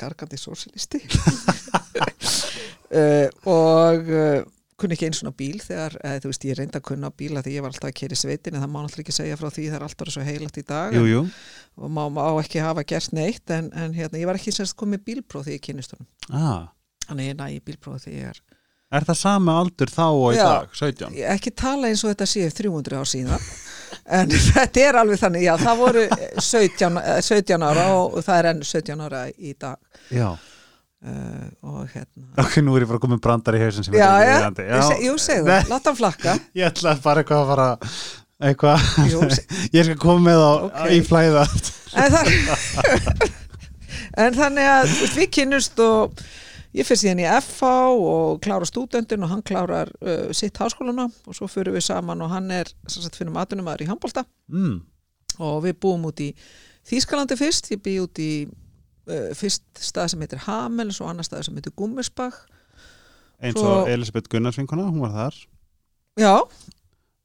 gargandi 0.00 0.38
sósilisti 0.40 1.00
uh, 3.00 3.28
og 3.48 4.10
uh, 4.12 4.40
kunni 4.80 4.96
ekki 4.96 5.08
eins 5.10 5.22
og 5.28 5.36
bíl 5.36 5.58
þegar, 5.60 5.96
eða, 6.00 6.22
þú 6.24 6.32
veist, 6.32 6.46
ég 6.48 6.58
reyndi 6.58 6.78
að 6.78 6.86
kunna 6.88 7.10
á 7.12 7.18
bíla 7.22 7.42
því 7.44 7.56
ég 7.56 7.64
var 7.64 7.74
alltaf 7.74 7.90
að 7.90 7.98
keri 8.00 8.16
sveitin 8.16 8.56
en 8.56 8.64
það 8.64 8.72
má 8.72 8.78
alltaf 8.82 9.02
ekki 9.02 9.16
segja 9.16 9.40
frá 9.40 9.48
því 9.50 9.66
það 9.66 9.78
er 9.78 9.86
alltaf 9.86 10.12
svo 10.14 10.24
heilat 10.24 10.60
í 10.60 10.64
dag 10.68 10.96
jú, 10.96 11.02
jú. 11.08 11.24
og 11.80 11.92
má, 11.96 12.02
má 12.12 12.22
ekki 12.40 12.62
hafa 12.64 12.84
gert 12.88 13.16
neitt 13.16 13.52
en, 13.56 13.68
en 13.76 13.96
hérna, 13.96 14.20
ég 14.22 14.30
var 14.30 14.40
ekki 14.40 14.54
semst 14.56 14.78
komið 14.80 15.04
bílpróf 15.10 15.48
því 15.48 15.58
ég 15.58 15.66
kynist 15.66 15.96
honum. 15.96 16.08
Ah. 16.32 16.70
þannig 17.08 17.32
ég 17.32 17.38
næ 17.40 17.46
í 17.56 17.60
bílpróf 17.66 18.06
því 18.06 18.16
ég 18.16 18.32
er 18.32 18.40
Er 18.90 19.04
það 19.06 19.18
sama 19.20 19.52
aldur 19.60 19.90
þá 19.94 20.04
og 20.10 20.32
í 20.34 20.38
Já. 20.38 20.44
dag, 20.50 20.70
17? 20.74 21.12
ég 21.20 21.28
ekki 21.36 21.52
tala 21.54 21.86
eins 21.90 22.00
og 22.02 22.10
þetta 22.10 22.26
sé 22.26 22.46
300 22.58 22.96
ár 22.98 23.06
síðan 23.06 23.44
en 24.18 24.32
þetta 24.50 24.82
er 24.88 24.98
alveg 24.98 25.20
þannig, 25.22 25.44
já 25.46 25.52
það 25.62 25.82
voru 25.84 26.06
17, 26.42 26.96
eh, 26.98 27.20
17 27.22 27.66
ára 27.70 27.84
og 28.00 28.16
það 28.26 28.38
er 28.40 28.48
enn 28.50 28.64
17 28.66 29.04
ára 29.06 29.20
í 29.30 29.52
dag 29.62 29.78
Já, 30.10 30.30
uh, 30.34 31.46
og 31.70 31.84
hérna 31.94 32.42
ok, 32.42 32.56
nú 32.66 32.74
er 32.74 32.86
ég 32.86 32.90
bara 32.90 33.02
komið 33.06 33.22
brandar 33.28 33.58
í 33.58 33.62
hausin 33.62 33.86
sem 33.86 33.94
já, 33.94 34.06
er 34.08 34.10
já, 34.10 34.32
viðeigandi. 34.32 34.66
ég 34.72 34.88
seg, 34.90 35.04
jú 35.06 35.14
segðu, 35.22 35.52
Nei. 35.52 35.70
láta 35.70 35.92
hann 35.92 36.00
flakka 36.02 36.34
Ég 36.58 36.66
ætla 36.72 36.96
bara 37.06 37.22
eitthvað 37.22 37.44
að 37.44 37.54
fara 37.54 37.68
eitthvað, 38.50 38.90
ég 39.76 39.86
skal 39.86 39.98
koma 40.02 40.26
með 40.32 40.42
á 40.42 40.50
Ok. 40.66 40.82
í 40.96 41.00
flæða 41.06 41.46
en, 41.94 42.14
það, 42.14 42.30
en 44.26 44.38
þannig 44.42 44.70
að 44.74 44.94
við 45.18 45.28
kynnust 45.38 45.82
og 45.86 46.22
ég 46.76 46.86
fyrir 46.86 47.02
síðan 47.02 47.22
í 47.24 47.28
FH 47.28 47.70
og 47.98 48.40
klára 48.44 48.68
stúdendin 48.68 49.26
og 49.26 49.32
hann 49.32 49.44
klárar 49.46 49.90
uh, 50.00 50.30
sitt 50.36 50.58
háskólana 50.60 51.08
og 51.26 51.36
svo 51.36 51.48
fyrir 51.50 51.74
við 51.74 51.88
saman 51.88 52.22
og 52.22 52.32
hann 52.32 52.50
er 52.54 52.70
finnum 53.16 53.38
aðunumæður 53.40 53.86
í 53.86 53.90
handbólta 53.90 54.24
mm. 54.52 54.76
og 55.42 55.62
við 55.66 55.78
búum 55.82 56.08
út 56.10 56.22
í 56.24 56.32
Þýskalandi 56.90 57.36
fyrst, 57.36 57.68
ég 57.74 57.82
bý 57.84 57.98
út 58.02 58.18
í 58.22 58.32
uh, 58.48 59.30
fyrst 59.36 59.66
stað 59.78 60.14
sem 60.14 60.24
heitir 60.24 60.42
Hamel 60.46 60.88
og 60.90 61.10
annar 61.10 61.26
stað 61.26 61.44
sem 61.46 61.58
heitir 61.58 61.74
Gummersbach. 61.76 62.38
Eins 63.40 63.60
og 63.60 63.88
Elisabeth 63.88 64.30
Gunnarsvinkona, 64.32 64.88
hún 64.88 65.04
var 65.04 65.12
þar. 65.14 65.36
Já, 66.20 66.34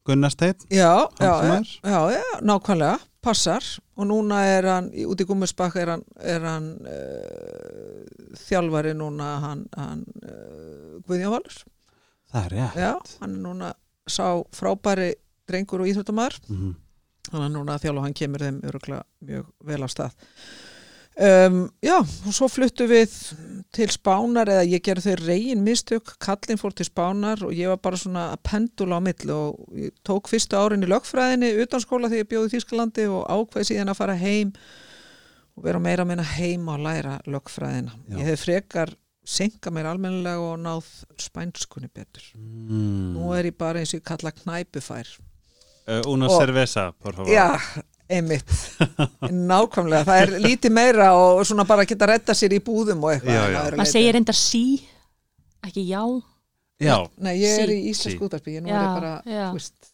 Gunnarsteinn, 0.05 0.67
já, 0.69 0.91
já, 1.19 1.33
já, 1.81 1.99
já, 2.13 2.23
nákvæmlega 2.45 2.99
passar. 3.25 3.63
Og 3.95 4.05
núna 4.05 4.41
er 4.45 4.67
hann 4.69 4.91
út 5.07 5.21
í 5.23 5.25
Gummersbach 5.25 5.77
er 5.79 5.93
hann, 5.93 6.03
er 6.19 6.43
hann 6.45 6.67
uh, 6.83 8.03
þjálfari 8.37 8.91
núna 8.97 9.29
hann, 9.41 9.63
hann 9.73 10.03
uh, 10.21 10.99
Guðjón 11.07 11.33
Valur. 11.33 11.57
Það 12.29 12.41
er 12.43 12.55
rétt. 12.57 12.77
Já, 12.83 12.91
hann 13.23 13.37
er 13.37 13.43
núna 13.47 13.71
sá 14.05 14.27
frábæri 14.53 15.13
drengur 15.49 15.83
og 15.83 15.89
íþjóttamæður 15.89 16.37
mm. 16.49 16.73
þannig 17.29 17.47
að 17.47 17.53
núna 17.55 17.75
að 17.75 17.85
þjálfa 17.85 18.05
hann 18.05 18.17
kemur 18.19 18.45
þeim 18.45 18.61
öruglega 18.69 19.29
mjög 19.29 19.49
vel 19.69 19.81
á 19.81 19.87
stað 19.89 20.17
um, 21.19 21.69
já, 21.83 21.97
og 22.01 22.33
svo 22.35 22.47
fluttu 22.51 22.87
við 22.89 23.11
til 23.75 23.87
Spánar 23.91 24.47
eða 24.51 24.65
ég 24.67 24.83
gerði 24.85 25.11
þau 25.13 25.25
reygin 25.27 25.63
mistök 25.65 26.13
kallinn 26.23 26.59
fór 26.61 26.73
til 26.75 26.87
Spánar 26.87 27.41
og 27.43 27.51
ég 27.55 27.67
var 27.71 27.77
bara 27.83 27.99
svona 27.99 28.25
að 28.33 28.41
pendula 28.47 28.99
á 28.99 29.01
milli 29.03 29.31
og 29.35 29.77
ég 29.79 29.91
tók 30.07 30.29
fyrstu 30.31 30.55
árin 30.59 30.83
í 30.85 30.89
lögfræðinni 30.91 31.53
utan 31.63 31.83
skóla 31.83 32.07
þegar 32.11 32.23
ég 32.23 32.29
bjóði 32.31 32.51
í 32.51 32.53
Þýskalandi 32.55 33.07
og 33.11 33.25
ákveði 33.31 33.69
síðan 33.73 33.91
að 33.91 33.99
fara 33.99 34.15
heim 34.19 34.53
og 35.55 35.63
vera 35.67 35.79
meira 35.79 36.03
að 36.05 36.11
minna 36.13 36.27
heim 36.35 36.67
og 36.71 36.79
læra 36.83 37.17
lögfræðina 37.27 37.93
Já. 38.11 38.15
ég 38.19 38.29
hef 38.31 38.45
frekar 38.47 38.93
senka 39.25 39.71
mér 39.73 39.87
almennilega 39.89 40.39
og 40.51 40.59
náð 40.61 40.89
spænskunni 41.19 41.87
betur 41.91 42.27
Mm. 42.35 43.13
nú 43.15 43.31
er 43.37 43.47
ég 43.51 43.55
bara 43.57 43.79
eins 43.79 43.93
og 43.93 43.99
ég 44.01 44.05
kalla 44.07 44.31
knæpufær 44.31 45.07
uh, 45.87 46.01
Una 46.11 46.27
Og- 46.27 46.39
Cerveza, 46.41 46.91
por 47.01 47.13
favor 47.13 47.29
Já, 47.31 47.59
einmitt. 48.09 48.51
Nákvæmlega, 49.31 50.03
það 50.05 50.21
er 50.21 50.33
lítið 50.45 50.73
meira 50.75 51.09
og 51.17 51.41
svona 51.47 51.65
bara 51.67 51.85
geta 51.89 52.07
retta 52.11 52.35
sér 52.37 52.53
í 52.57 52.61
búðum 52.63 53.03
og 53.07 53.15
eitthvað 53.15 53.57
að 53.57 53.75
leyti. 53.79 53.91
segir 53.91 54.13
reyndar 54.17 54.37
sí 54.37 54.63
ekki 55.65 55.87
já. 55.89 56.03
Já, 56.81 56.97
Nei, 57.23 57.37
ég 57.39 57.59
er 57.63 57.69
í 57.71 57.77
Sí. 57.81 57.89
íslensku 57.93 58.27
útarpi, 58.27 58.57
ég 58.57 58.61
nú 58.63 58.67
Já, 58.69 58.75
er 58.75 58.85
ég 58.85 58.95
bara 58.99 59.11
þú 59.25 59.53
veist, 59.55 59.91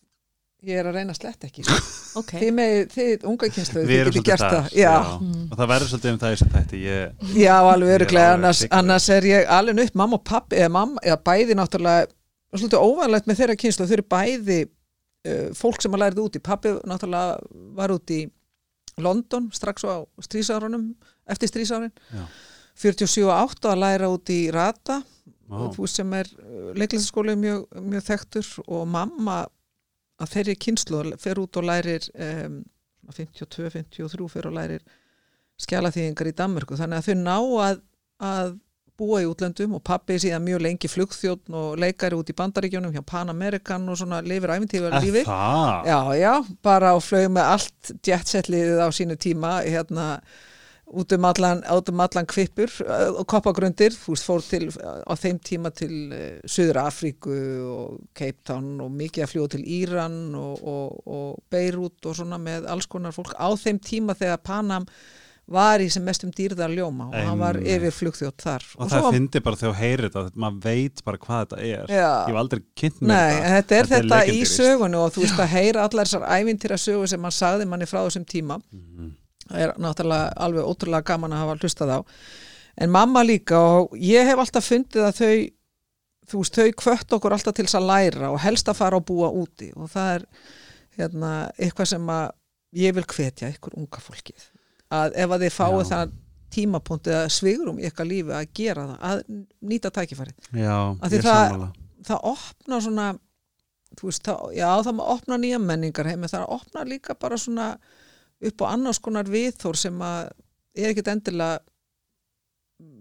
ég 0.66 0.80
er 0.82 0.86
að 0.90 0.96
reyna 0.98 1.14
slett 1.14 1.44
ekki 1.46 1.64
sko. 1.64 1.78
ok, 2.22 2.32
Þið 2.42 2.52
með, 2.58 2.74
þið 2.96 3.26
unga 3.30 3.50
kynslu, 3.54 3.84
við 3.86 3.92
þið 3.92 4.02
svolítið 4.10 4.26
gert 4.32 4.42
þar 4.42 4.56
það 4.58 4.74
Já, 4.82 4.96
Mm. 5.22 5.44
og 5.52 5.58
það 5.62 5.70
verður 5.72 5.92
svolítið 5.92 6.12
um 6.12 6.20
það 6.24 6.32
í 6.32 6.36
þessum 6.36 6.52
þætti 6.56 6.82
ég, 6.82 7.30
já, 7.38 7.56
alveg 7.72 7.94
öruglega 8.00 8.34
annars, 8.34 8.64
annars 8.72 9.10
er 9.10 9.30
ég 9.30 9.46
alveg 9.60 9.84
upp, 9.86 9.96
mamma 10.02 10.18
og 10.18 10.24
pappi 10.26 10.56
eða, 10.58 10.72
mamma, 10.74 11.00
eða 11.06 11.20
bæði 11.30 11.58
náttúrulega 11.62 12.08
svolítið 12.58 12.82
óvanlegt 12.90 13.28
með 13.30 13.38
þeirra 13.44 13.56
kynslu, 13.62 13.86
þau 13.88 13.94
eru 14.00 14.08
bæði 14.12 14.60
fólk 15.58 15.84
sem 15.84 15.94
að 15.94 16.04
lærið 16.06 16.24
úti 16.24 16.42
pappi 16.44 16.74
náttúrulega 16.90 17.38
var 17.78 17.94
úti 17.94 18.24
í 18.24 18.30
London 19.02 19.50
strax 19.54 19.86
á 19.86 20.02
strísárunum 20.22 20.92
eftir 21.30 21.52
strísárin 21.52 21.94
Já. 22.12 22.26
47 22.82 23.28
og 23.28 23.34
8 23.56 23.72
að 23.72 23.82
læra 23.84 24.10
út 24.12 24.32
í 24.34 24.42
Rata 24.54 25.02
veist 25.52 26.00
sem 26.00 26.14
er 26.16 26.30
leiklæsaskóli 26.80 27.36
mjög, 27.36 27.66
mjög 27.84 28.06
þekktur 28.08 28.52
og 28.68 28.88
mamma 28.88 29.42
að 30.22 30.34
þeirri 30.36 30.56
kynslu 30.66 31.04
fer 31.20 31.42
út 31.42 31.60
og 31.60 31.68
lærir 31.68 32.08
um, 32.16 32.62
52-53 33.12 34.30
fer 34.32 34.48
og 34.48 34.56
lærir 34.56 34.84
skjalaþýðingar 35.62 36.30
í 36.30 36.36
Danmörku. 36.38 36.78
Þannig 36.80 37.02
að 37.02 37.08
þau 37.08 37.18
ná 37.22 37.38
að, 37.66 37.82
að 38.24 38.54
búa 39.02 39.24
í 39.24 39.28
útlöndum 39.30 39.78
og 39.78 39.84
pappi 39.88 40.20
síðan 40.22 40.46
mjög 40.46 40.64
lengi 40.68 40.92
flugþjóðn 40.92 41.58
og 41.58 41.82
leikari 41.82 42.20
út 42.20 42.30
í 42.30 42.38
bandaríkjónum 42.38 42.94
hjá 42.94 43.04
Pan 43.08 43.34
American 43.34 43.90
og 43.90 44.00
svona 44.02 44.22
lifir 44.26 44.54
æfintíðar 44.54 45.00
Er 45.00 45.06
lífi 45.08 45.26
það? 45.28 45.90
Já, 45.90 46.00
já, 46.22 46.34
bara 46.64 46.94
á 46.94 46.98
flög 47.02 47.28
með 47.34 47.52
allt 47.56 47.92
jetsetliðið 48.08 48.86
á 48.86 48.88
sínu 48.94 49.18
tíma 49.22 49.60
hérna 49.66 50.08
út 50.92 51.14
um 51.16 51.26
allan, 51.26 51.62
um 51.64 52.02
allan 52.04 52.28
kvippur 52.28 52.72
uh, 52.84 53.22
og 53.22 53.24
koppagrundir, 53.32 53.96
þú 53.96 54.16
veist, 54.16 54.28
fór 54.28 54.44
til 54.44 54.68
á 54.84 55.14
þeim 55.16 55.40
tíma 55.40 55.72
til 55.72 55.94
Suður 56.44 56.82
Afríku 56.84 57.38
og 57.72 58.02
Cape 58.18 58.44
Town 58.48 58.74
og 58.84 58.92
mikið 59.00 59.26
að 59.26 59.32
fljúa 59.32 59.54
til 59.54 59.64
Íran 59.80 60.20
og, 60.36 60.60
og, 60.68 61.00
og 61.08 61.40
Beirut 61.52 62.12
og 62.12 62.20
svona 62.20 62.42
með 62.42 62.68
alls 62.74 62.90
konar 62.92 63.16
fólk 63.16 63.34
á 63.40 63.48
þeim 63.56 63.80
tíma 63.80 64.18
þegar 64.20 64.44
Panam 64.44 64.90
var 65.52 65.82
í 65.84 65.88
sem 65.94 66.04
mestum 66.08 66.32
dýrðar 66.36 66.72
ljóma 66.74 67.08
og 67.10 67.16
hann 67.28 67.40
var 67.42 67.58
yfir 67.62 67.94
flugþjótt 67.96 68.44
þar 68.46 68.66
Og 68.78 68.90
það 68.92 69.08
fyndi 69.16 69.42
bara 69.46 69.60
þegar 69.60 69.74
þú 69.74 69.80
heyrir 69.82 70.10
þetta, 70.10 70.24
maður 70.44 70.60
veit 70.66 71.04
bara 71.08 71.18
hvað 71.26 71.42
þetta 71.46 71.62
er. 71.68 71.86
Já. 71.92 72.10
Ég 72.26 72.30
hef 72.32 72.40
aldrei 72.44 72.62
kynnt 72.82 73.02
mér 73.02 73.08
Nei, 73.12 73.32
þetta. 73.32 73.52
þetta 73.56 73.76
er 73.82 73.90
þetta, 73.94 74.06
í 74.06 74.32
legendary. 74.32 74.52
sögunu 74.56 75.02
og 75.06 75.14
þú 75.16 75.26
veist 75.26 75.40
að 75.46 75.52
heyra 75.56 75.86
allar 75.88 76.10
þessar 76.12 76.28
ævintýra 76.40 76.78
sögu 76.82 77.08
sem 77.14 77.28
hann 77.30 77.38
sagði 77.38 77.68
manni 77.72 77.90
frá 77.90 78.00
þessum 78.08 78.26
tíma 78.26 78.60
Mhm. 78.72 79.12
það 79.52 79.62
er 79.66 79.74
náttúrulega 79.84 80.34
alveg 80.38 80.64
ótrúlega 80.72 81.04
gaman 81.12 81.32
að 81.36 81.42
hafa 81.44 81.58
hlustað 81.60 81.90
á 81.92 82.00
en 82.78 82.90
mamma 82.92 83.24
líka 83.28 83.58
og 83.60 83.92
ég 84.00 84.26
hef 84.26 84.40
alltaf 84.40 84.64
fundið 84.70 85.04
að 85.10 85.18
þau 85.20 85.52
þú 86.32 86.40
veist, 86.40 86.56
þau 86.56 86.72
kvött 86.80 87.12
okkur 87.18 87.34
alltaf 87.36 87.54
til 87.58 87.66
þess 87.66 87.76
að 87.76 87.88
læra 87.90 88.30
og 88.32 88.40
helst 88.40 88.70
að 88.72 88.78
fara 88.80 88.96
og 89.02 89.04
búa 89.10 89.28
úti 89.36 89.74
og 89.76 89.90
það 89.92 90.14
er 90.16 90.26
hérna, 90.98 91.32
eitthvað 91.60 91.88
sem 91.92 92.08
að 92.08 92.30
ég 92.80 92.94
vil 92.96 93.04
hvetja 93.04 93.50
ykkur 93.52 93.76
unga 93.76 94.00
fólkið 94.00 94.46
að 94.92 95.16
ef 95.24 95.30
að 95.36 95.44
þið 95.46 95.54
Já. 95.86 95.90
það 95.96 96.12
tímapunktið 96.52 97.16
að 97.16 97.30
svigurum 97.32 97.78
í 97.80 97.86
ykkar 97.88 98.08
lífi 98.10 98.34
að 98.36 98.48
gera 98.60 98.86
það, 98.90 98.98
að 99.10 99.22
nýta 99.72 99.92
tækifærið 99.96 100.50
Já, 100.60 100.78
ég 101.14 101.18
er 101.20 101.26
það- 101.28 101.48
sammála. 101.48 101.70
það 102.10 102.26
opna 102.34 102.80
svona 102.88 103.06
þú 104.00 104.08
veist, 104.10 104.24
það, 104.28 104.46
já 104.58 104.68
það 104.84 104.96
má 105.00 105.04
opna 105.16 105.38
nýja 105.38 105.60
menningar 105.64 106.08
heim, 106.12 106.24
en 106.24 106.30
það 106.32 106.46
opna 106.58 106.84
líka 106.88 107.16
bara 107.20 107.38
svona 107.40 107.70
upp 108.42 108.62
á 108.64 108.66
annars 108.74 109.00
konar 109.00 109.28
viðþór 109.32 109.76
sem 109.78 110.00
að 110.00 110.32
er 110.76 110.90
ekkit 110.94 111.08
endilega 111.12 111.60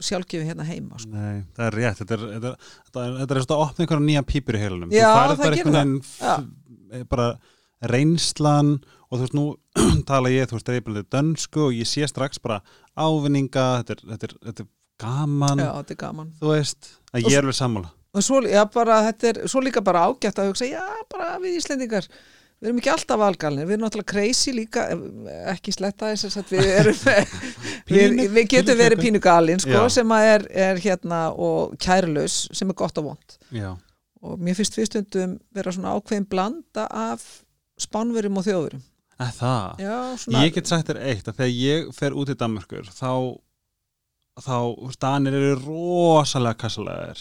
sjálfgefi 0.05 0.45
hérna 0.45 0.65
heima 0.69 0.99
sko. 1.01 1.11
Nei, 1.15 1.43
það 1.57 1.67
er 1.71 1.77
rétt. 1.79 2.01
Þetta 2.03 2.17
er, 2.17 2.25
þetta 2.35 2.51
er, 2.51 2.57
þetta 2.87 3.05
er, 3.05 3.15
þetta 3.21 3.35
er 3.37 3.45
svona 3.47 3.57
að 3.57 3.63
opna 3.65 3.85
einhverja 3.85 4.07
nýja 4.07 4.23
pípur 4.29 4.59
í 4.59 4.61
heilunum. 4.61 4.91
Já, 4.93 5.07
það 5.09 5.41
gerir 5.47 5.71
f- 6.05 7.07
bara 7.15 7.29
reynslan 7.89 8.79
og 9.11 9.19
þú 9.19 9.23
veist, 9.25 9.37
nú 9.39 9.47
tala 10.11 10.33
ég, 10.33 10.49
þú 10.51 10.59
veist, 10.59 10.73
reyfaldið 10.75 11.07
dönsku 11.15 11.69
og 11.69 11.77
ég 11.77 11.89
sé 11.89 12.09
strax 12.11 12.43
bara 12.43 12.61
ávinninga, 12.99 13.69
þetta 13.81 13.97
er, 13.97 14.05
þetta 14.13 14.29
er, 14.29 14.37
þetta 14.49 14.67
er 14.67 14.71
gaman, 15.01 15.65
já, 15.65 15.71
þetta 15.79 15.97
er 15.97 16.03
gaman 16.05 16.35
þú 16.41 16.53
veist, 16.53 16.93
að 17.13 17.25
ég 17.27 17.39
er 17.39 17.47
alveg 17.47 17.59
sammála. 17.61 17.95
og 18.11 18.27
svo, 18.27 18.43
já, 18.45 18.61
bara, 18.75 19.01
þetta 19.09 19.33
er, 19.33 19.41
svo 19.51 19.65
líka 19.65 19.85
bara 19.85 20.05
ágætt 20.11 20.43
að 20.43 20.53
hugsa, 20.53 20.69
já, 20.69 20.85
bara 21.13 21.33
við 21.43 21.59
Íslendingar 21.61 22.09
við 22.61 22.69
erum 22.69 22.81
ekki 22.83 22.91
alltaf 22.93 23.21
valgalni, 23.21 23.65
við 23.65 23.75
erum 23.75 23.85
náttúrulega 23.87 24.13
crazy 24.13 24.53
líka, 24.53 24.83
ekki 25.49 25.73
sletta 25.73 26.11
þess 26.13 26.37
að 26.37 26.51
við 26.53 26.67
erum 26.75 26.99
við, 27.89 28.19
við 28.35 28.51
getum 28.53 28.81
verið 28.81 29.01
pínu 29.01 29.23
galin 29.25 29.63
sko, 29.63 29.79
Já. 29.79 29.95
sem 29.97 30.13
að 30.13 30.33
er, 30.35 30.49
er 30.69 30.83
hérna 30.85 31.23
og 31.33 31.79
kærlaus, 31.81 32.43
sem 32.53 32.69
er 32.69 32.77
gott 32.77 33.01
og 33.01 33.13
vond 33.13 33.39
Já, 33.57 33.71
og 34.21 34.43
mér 34.45 34.59
finnst 34.59 34.77
fyrstundum 34.77 35.39
vera 35.57 35.73
svona 35.73 35.95
ákveðin 35.97 36.29
blanda 36.29 36.85
af 36.93 37.25
spánverum 37.83 38.41
og 38.41 38.47
þjóðurum 38.49 38.87
Það, 39.21 39.83
já, 39.85 39.97
svona 40.23 40.43
ég 40.47 40.55
get 40.57 40.71
sagt 40.71 40.89
þér 40.89 40.99
eitt 41.11 41.27
að 41.29 41.43
þegar 41.43 41.51
ég 41.53 41.89
fer 41.93 42.15
út 42.17 42.31
í 42.33 42.37
Danmörkur 42.41 42.87
þá 42.89 43.11
þá, 44.41 44.57
Danir 45.03 45.37
eru 45.37 45.59
rosalega 45.61 46.57
kassalegar 46.63 47.21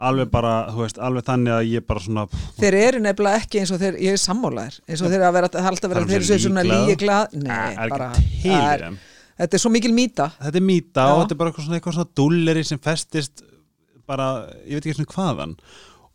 alveg 0.00 0.30
bara, 0.32 0.52
þú 0.72 0.84
veist, 0.84 0.98
alveg 1.02 1.26
þannig 1.26 1.54
að 1.54 1.70
ég 1.74 1.86
bara 1.88 2.02
svona, 2.04 2.24
þeir 2.56 2.76
eru 2.78 3.02
nefnilega 3.04 3.42
ekki 3.42 3.60
eins 3.60 3.72
og 3.74 3.80
þeir 3.82 3.98
ég 4.00 4.16
er 4.16 4.20
sammálaðir, 4.20 4.78
eins 4.88 5.02
og 5.04 5.12
þeir 5.12 5.24
að 5.26 5.36
vera 5.36 5.50
það 5.52 5.60
er 5.60 5.70
alltaf 5.70 5.90
Það 5.90 5.94
vera, 5.94 6.10
þeir 6.12 6.26
séu 6.28 6.42
svona 6.46 6.64
líglað 6.66 7.36
Nei, 7.36 7.68
er 7.74 7.92
bara, 7.92 8.08
er, 8.54 8.86
þetta 9.42 9.58
er 9.58 9.64
svo 9.64 9.72
mikil 9.74 9.92
mýta. 9.96 10.30
Þetta 10.40 10.60
er 10.60 10.66
mýta 10.70 11.04
Já. 11.04 11.12
og 11.12 11.22
þetta 11.22 11.36
er 11.36 11.40
bara 11.42 11.52
eitthvað 11.52 11.66
svona, 11.66 11.80
eitthvað 11.80 11.98
svona 11.98 12.18
dulleri 12.20 12.64
sem 12.70 12.82
festist 12.84 13.44
bara, 14.08 14.30
ég 14.64 14.78
veit 14.80 14.88
ekki 14.88 14.98
svona 15.02 15.14
hvaðan 15.14 15.54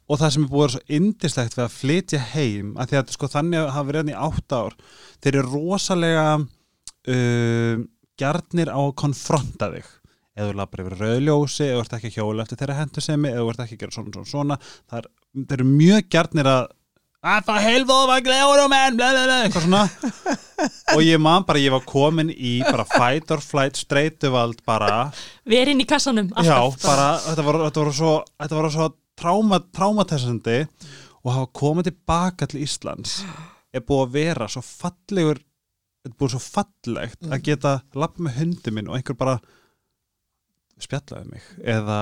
og 0.06 0.22
það 0.22 0.34
sem 0.36 0.46
er 0.46 0.54
búið 0.54 0.74
svo 0.76 0.84
indislegt 1.00 1.58
við 1.58 1.66
að 1.66 1.76
flytja 1.80 2.22
heim, 2.36 2.72
að 2.78 2.92
því 2.92 3.00
að 3.00 3.14
sko 3.16 3.30
þannig 3.34 3.62
að 3.62 3.74
hafa 3.76 3.90
verið 3.90 4.02
hérna 4.02 4.14
í 4.14 4.22
átt 4.28 4.56
ár 4.56 4.78
þeir 5.26 5.32
eru 5.34 5.46
rosalega 5.50 6.26
uh, 6.38 7.84
gjarnir 8.20 8.72
á 8.72 8.80
að 8.80 8.96
konfronta 9.02 9.72
þig. 9.74 9.92
Eða 10.36 10.50
þú 10.50 10.56
labbar 10.60 10.82
yfir 10.84 10.98
rauðljósi 11.00 11.66
eða 11.66 11.76
þú 11.76 11.84
ert 11.86 11.94
ekki 11.96 12.10
að 12.12 12.18
hjóla 12.20 12.44
eftir 12.44 12.60
þeirra 12.60 12.80
hendursemi 12.82 13.30
eða 13.32 13.44
þú 13.44 13.52
ert 13.54 13.62
ekki 13.66 13.78
að 13.78 13.84
gera 13.86 13.96
svona 13.96 14.16
svona 14.16 14.32
svona 14.32 14.58
það 14.66 14.98
er, 15.00 15.06
eru 15.56 15.68
mjög 15.70 16.10
gjarnir 16.12 16.50
að 16.52 16.66
að 17.26 17.48
það 17.48 17.64
helfóð 17.66 18.04
var 18.10 18.26
gleður 18.26 18.62
og 18.66 18.68
menn 18.70 18.98
bla, 19.00 19.08
bla, 19.16 19.24
bla, 19.26 19.38
eitthvað 19.46 19.64
svona. 19.66 20.36
Og 20.94 21.02
ég 21.02 21.22
man 21.22 21.46
bara, 21.48 21.62
ég 21.64 21.74
var 21.74 21.82
komin 21.88 22.30
í 22.30 22.60
bara 22.68 22.86
fight 22.86 23.32
or 23.34 23.42
flight 23.42 23.80
streituvald 23.80 24.62
bara. 24.68 25.08
Við 25.48 25.64
erum 25.64 25.76
inn 25.76 25.86
í 25.86 25.90
kassanum 25.90 26.30
Já, 26.36 26.54
alltaf 26.60 26.86
bara, 26.86 27.08
þetta 27.26 27.48
var, 27.48 27.60
þetta 27.66 27.86
var 27.88 27.98
svo, 27.98 28.14
þetta 28.44 28.60
var 28.60 28.70
svo 28.76 28.90
tráma, 29.20 29.60
trámatessandi 29.76 30.60
og 31.26 31.32
hafa 31.34 31.50
komið 31.62 31.90
tilbaka 31.92 32.48
til 32.52 32.64
Íslands 32.66 33.20
er 33.76 33.84
búið 33.84 34.06
að 34.06 34.16
vera 34.20 34.48
svo 34.52 34.62
fallegur 34.66 35.40
þetta 35.42 36.12
er 36.14 36.18
búið 36.20 36.36
svo 36.36 36.44
fallegt 36.46 37.22
Mm. 37.26 37.32
að 37.34 37.44
geta 37.48 37.72
lapp 37.98 38.18
með 38.22 38.36
hundi 38.40 38.72
minn 38.76 38.88
og 38.92 38.98
einhver 39.00 39.18
bara 39.18 39.40
spjallaði 40.84 41.30
mig 41.32 41.46
eða 41.64 42.00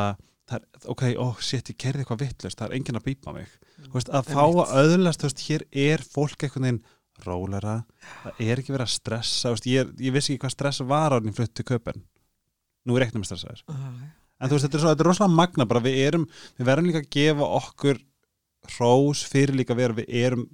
er, 0.53 0.63
ok, 0.91 1.03
ó, 1.21 1.27
shit, 1.41 1.69
ég 1.71 1.77
kerði 1.79 2.03
eitthvað 2.03 2.23
vittlust 2.25 2.59
það 2.59 2.67
er 2.67 2.75
enginn 2.77 2.99
að 2.99 3.05
bípa 3.07 3.33
mig. 3.33 3.47
Þú 3.85 3.93
veist, 3.95 4.09
að 4.13 4.27
fá 4.33 4.41
að 4.43 4.73
öðlast, 4.83 5.23
veist, 5.25 5.43
hér 5.47 5.63
er 5.71 6.03
fólk 6.03 6.43
einhvern 6.45 6.67
veginn 6.67 6.81
rólera 7.23 7.75
það 8.25 8.41
er 8.43 8.59
ekki 8.61 8.73
verið 8.73 8.87
að 8.87 8.93
stressa 8.97 9.47
þú 9.51 9.55
veist, 9.55 9.69
ég, 9.71 9.93
ég 10.03 10.13
vissi 10.17 10.33
ekki 10.33 10.43
hvað 10.43 10.55
stress 10.57 10.83
var 10.89 11.13
á 11.13 11.17
hann 11.21 11.35
flutt 11.37 11.53
til 11.55 11.65
köpen 11.69 12.03
nú 12.89 12.97
er 12.97 13.05
ekki 13.05 13.21
með 13.21 13.29
stressaður 13.29 13.63
En 14.43 14.51
þú 14.51 14.57
veist, 14.57 14.67
þetta 14.67 14.79
er, 14.79 14.83
svo, 14.83 14.93
þetta 14.93 15.05
er 15.05 15.09
rosalega 15.09 15.39
magna 15.39 15.67
bara 15.69 15.83
við 15.85 15.99
erum, 16.03 16.25
við 16.59 16.69
verðum 16.69 16.89
líka 16.89 17.03
að 17.03 17.11
gefa 17.15 17.49
okkur 17.61 18.01
hrós 18.73 19.23
fyrir 19.31 19.55
líka 19.55 19.75
að 19.75 19.83
vera 19.83 19.99
við 20.01 20.17
erum, 20.23 20.47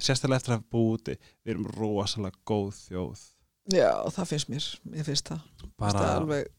sérstaklega 0.00 0.40
eftir 0.40 0.56
að 0.56 0.68
búið 0.72 0.94
úti, 0.96 1.18
við 1.44 1.54
erum 1.54 1.68
rosalega 1.76 2.40
góð 2.48 2.70
þjóð. 2.86 3.26
Já, 3.74 3.90
það 4.14 4.30
finnst 4.32 4.52
mér. 4.52 4.70
Mér 4.88 5.08
finnst 5.10 5.28
það, 5.28 5.42
bara, 5.76 5.92
það 5.98 6.08
er 6.08 6.22
alveg 6.22 6.54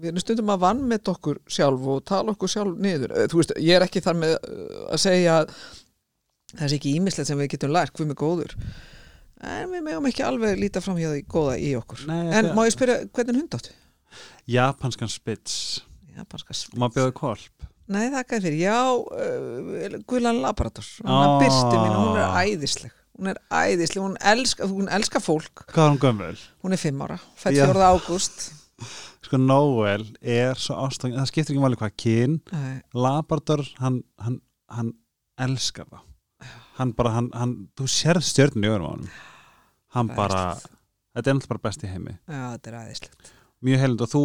við 0.00 0.08
erum 0.08 0.22
stundum 0.22 0.52
að 0.54 0.62
vann 0.62 0.82
með 0.88 1.12
okkur 1.12 1.40
sjálf 1.52 1.88
og 1.92 2.00
tala 2.08 2.32
okkur 2.32 2.50
sjálf 2.50 2.80
niður. 2.80 3.12
Eh, 3.12 3.28
þú 3.28 3.42
veist, 3.42 3.54
ég 3.60 3.76
er 3.76 3.84
ekki 3.84 4.02
þar 4.04 4.18
með 4.22 4.34
uh, 4.38 4.80
að 4.94 5.02
segja 5.02 5.36
að 5.42 5.52
það 6.54 6.64
er 6.66 6.76
ekki 6.78 6.96
ímislegt 6.96 7.28
sem 7.28 7.42
við 7.42 7.52
getum 7.54 7.74
lært 7.76 7.94
hvað 7.96 8.10
með 8.10 8.20
góður. 8.22 8.56
En 9.42 9.72
við 9.72 9.84
megum 9.84 10.08
ekki 10.08 10.24
alveg 10.24 10.58
líta 10.60 10.80
fram 10.84 10.98
hjá 11.00 11.10
því 11.10 11.22
góða 11.28 11.54
í 11.58 11.72
okkur. 11.76 12.04
Nei, 12.08 12.20
en 12.38 12.52
má 12.56 12.62
ég 12.64 12.74
spyrja, 12.76 13.00
hvernig 13.10 13.40
hund 13.40 13.56
áttu? 13.58 13.74
Japanskan 14.50 15.10
spits 15.12 15.82
Japanska 16.12 16.54
og 16.54 16.80
maður 16.80 16.98
bjóði 16.98 17.14
kolp 17.18 17.68
Nei, 17.92 18.06
þakka 18.12 18.38
þér 18.38 18.44
fyrir. 18.46 18.60
Já, 18.62 18.76
uh, 18.94 19.96
Guðlan 20.08 20.38
Labrador. 20.40 20.86
Hún 21.02 21.16
er 21.18 21.32
byrsti 21.42 21.80
mín, 21.80 21.96
hún 21.98 22.20
er 22.22 22.36
æðisleg. 22.38 22.92
Hún 23.18 23.28
er 23.32 23.40
æðisleg, 23.52 24.04
hún 24.06 24.14
elska, 24.32 24.68
hún 24.70 24.88
elska 24.96 25.20
fólk. 25.20 25.64
Hvað 25.74 25.82
er 25.82 25.90
hún 25.90 25.98
gömul? 26.00 26.44
Hún 26.62 26.76
er 26.76 26.80
fimm 26.80 27.02
ára, 27.04 27.18
fætt 27.36 27.58
Já. 27.58 27.66
4. 27.68 27.82
ágúst. 27.90 28.46
Sko 29.26 29.40
Noel 29.42 30.06
er 30.22 30.58
svo 30.62 30.78
ástæðan, 30.86 31.18
það 31.18 31.28
skiptir 31.32 31.54
ekki 31.54 31.64
máli 31.66 31.78
hvað 31.82 31.92
kyn, 32.00 32.38
Nei, 32.54 32.80
Labrador 32.96 33.66
hann, 33.82 34.00
hann, 34.22 34.40
hann 34.72 34.94
elskar 35.42 35.90
það 35.90 36.08
hann 36.78 36.94
bara, 36.96 37.12
hann, 37.18 37.28
hann 37.36 37.52
þú 37.78 37.86
sérð 37.90 38.24
stjörnum 38.26 38.66
í 38.66 38.72
öðrum 38.72 38.88
á 38.88 38.92
hann 38.92 39.06
hann 39.96 40.10
bara, 40.16 40.42
þetta 41.12 41.22
er 41.30 41.38
náttúrulega 41.38 41.52
bara 41.52 41.64
best 41.68 41.84
í 41.84 41.92
heimi 41.92 42.16
Já, 42.16 42.42
þetta 42.54 42.72
er 42.72 42.78
æðislegt. 42.80 43.32
Mjög 43.62 43.82
heilind 43.82 44.04
og 44.06 44.10
þú 44.12 44.22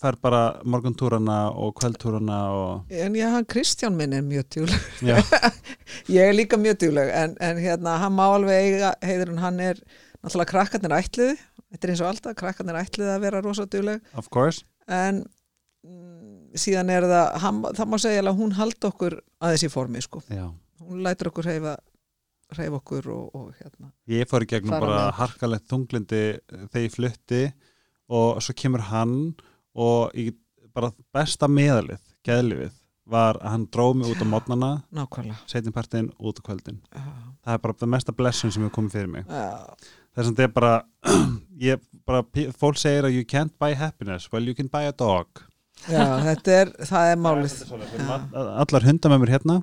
fer 0.00 0.16
bara 0.22 0.42
morguntúrana 0.64 1.38
og 1.52 1.74
kvöldtúrana 1.76 2.38
og 2.56 2.92
En 2.92 3.16
já, 3.18 3.26
hann 3.34 3.44
Kristján 3.44 3.96
minn 3.96 4.14
er 4.16 4.22
mjög 4.24 4.46
djúleg. 4.54 4.86
Ég 6.08 6.22
er 6.24 6.32
líka 6.36 6.56
mjög 6.56 6.78
djúleg, 6.80 7.10
en, 7.12 7.36
en 7.40 7.60
hérna, 7.60 7.98
hann 8.00 8.16
má 8.16 8.24
alveg 8.30 8.64
eiga, 8.64 8.94
heiður 9.04 9.34
hann 9.42 9.60
er 9.60 9.82
náttúrulega 10.22 10.52
krakkarnir 10.54 10.96
ætliði. 10.96 11.36
Þetta 11.70 11.86
er 11.86 11.92
eins 11.92 12.02
og 12.02 12.08
alltaf, 12.10 12.38
krakkarnir 12.40 12.80
ætliði 12.80 13.12
að 13.12 13.26
vera 13.26 13.44
rosa 13.44 13.66
djúleg. 13.70 14.00
of 14.16 14.30
course 14.32 14.64
En 14.90 15.20
mm, 15.84 16.56
síðan 16.58 16.90
er 16.90 17.06
það, 17.06 17.28
hann, 17.44 17.60
það 17.76 17.92
má 17.92 17.98
segja 18.02 18.24
að 18.24 18.40
hún 18.40 18.56
haldi 18.56 18.88
okkur 18.88 19.20
aðeins 19.44 19.66
í 19.68 19.70
formi, 19.70 20.02
sko. 20.02 20.24
já. 20.32 20.48
Hún 20.80 21.04
lætur 21.04 21.28
okkur 21.30 21.46
reyfa, 21.46 21.76
reyfa 22.56 22.80
okkur 22.80 23.10
og, 23.12 23.36
og 23.36 23.50
hérna. 23.60 23.92
ég 24.10 24.26
fór 24.32 24.48
í 24.48 24.48
gegnum 24.50 24.80
bara 24.80 25.10
harkalegt 25.20 25.68
þunglindi 25.70 26.22
þegar 26.48 26.86
ég 26.86 26.96
flutti 26.96 27.42
og 28.10 28.40
svo 28.42 28.54
kemur 28.58 28.82
hann 28.90 29.16
og 29.78 30.10
í 30.18 30.30
bara 30.74 30.90
besta 31.14 31.48
meðalið, 31.50 32.02
geðlifið 32.26 32.76
var 33.10 33.38
að 33.42 33.50
hann 33.54 33.64
dróð 33.74 33.96
mig 33.98 34.10
út 34.12 34.20
á 34.22 34.26
Nákvæmlega. 34.94 35.38
setjumpartin 35.50 36.10
út 36.20 36.38
á 36.38 36.42
kvöldin 36.46 36.78
Já. 36.94 37.02
það 37.44 37.54
er 37.56 37.62
bara 37.64 37.74
það 37.80 37.90
mesta 37.94 38.12
blessun 38.14 38.52
sem 38.54 38.62
hefur 38.62 38.76
komið 38.76 38.92
fyrir 38.94 39.10
mig 39.10 39.24
Já. 39.26 39.74
þess 40.14 40.26
að 40.26 40.30
þetta 40.30 40.44
er 40.46 40.52
bara, 40.54 40.74
ég, 41.70 41.80
bara 42.06 42.22
fólk 42.60 42.78
segir 42.78 43.08
að 43.08 43.16
you 43.18 43.24
can't 43.26 43.54
buy 43.58 43.74
happiness 43.74 44.28
well 44.32 44.46
you 44.46 44.54
can 44.54 44.68
buy 44.70 44.86
a 44.86 44.92
dog 44.92 45.26
Já, 45.88 46.04
þetta 46.20 46.52
er, 46.52 46.70
það 46.84 47.10
er 47.10 47.20
málið. 47.24 47.52
Við 47.72 47.92
erum 47.96 48.10
all- 48.12 48.48
allar 48.60 48.84
hundamömmur 48.84 49.30
hérna 49.32 49.54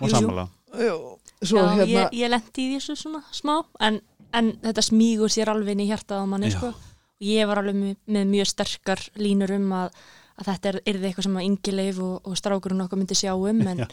og 0.00 0.04
Jú, 0.06 0.06
jú. 0.06 0.10
sammála 0.14 0.44
Jú, 0.78 0.96
svo 1.42 1.58
Já, 1.60 1.68
hérna, 1.80 1.86
ég, 1.90 2.12
ég 2.22 2.30
lendi 2.30 2.64
í 2.68 2.76
þessu 2.76 2.94
svona 2.98 3.20
smá 3.34 3.56
en, 3.82 4.00
en 4.32 4.52
þetta 4.62 4.84
smígur 4.86 5.32
sér 5.34 5.50
alveg 5.52 5.74
inn 5.74 5.82
í 5.84 5.88
hjartað 5.90 6.22
á 6.22 6.26
manni 6.30 6.52
Já. 6.52 6.56
sko. 6.60 6.72
Og 7.20 7.30
ég 7.30 7.48
var 7.48 7.62
alveg 7.62 7.78
með, 7.78 7.96
með 8.16 8.28
mjög 8.32 8.50
sterkar 8.50 9.02
línur 9.20 9.54
um 9.54 9.70
að, 9.78 9.94
að 10.40 10.50
þetta 10.50 10.70
er, 10.72 10.80
er 10.90 11.00
eitthvað 11.00 11.28
sem 11.28 11.38
að 11.38 11.46
Ingileif 11.48 12.00
og, 12.02 12.14
og 12.26 12.38
strákurinn 12.40 12.84
okkar 12.84 13.00
myndi 13.00 13.18
sjá 13.18 13.32
um 13.34 13.62
en, 13.70 13.84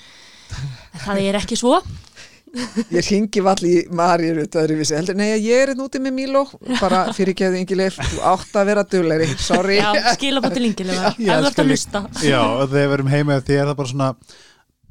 það 1.06 1.24
er 1.24 1.40
ekki 1.42 1.60
svo. 1.60 1.80
Ég 2.92 3.08
ringi 3.08 3.40
vall 3.46 3.64
í 3.64 3.76
heldur, 4.98 5.16
nei, 5.16 5.30
ég 5.40 5.54
er 5.56 5.70
hérna 5.72 5.86
úti 5.86 6.02
með 6.04 6.18
Míló, 6.18 6.42
bara 6.82 7.06
fyrir 7.16 7.38
gefðu 7.40 7.62
yngileif, 7.62 8.00
þú 8.12 8.20
átt 8.28 8.58
að 8.60 8.72
vera 8.74 8.84
duglegri, 8.92 9.30
sorry. 9.40 9.78
Já, 9.80 9.94
skilabóti 10.18 10.66
Ingileif 10.68 11.06
ef 11.14 11.22
Já, 11.22 11.38
þú 11.38 11.48
ert 11.48 11.54
skal 11.54 11.64
að 11.64 11.72
lusta 11.72 12.02
já, 12.26 12.42
og 12.42 12.66
þegar 12.74 12.90
við 12.90 12.98
erum 12.98 13.14
heima 13.14 13.38
því 13.48 13.56
er 13.62 13.72
það 13.72 13.78
bara 13.80 13.94
svona 13.94 14.10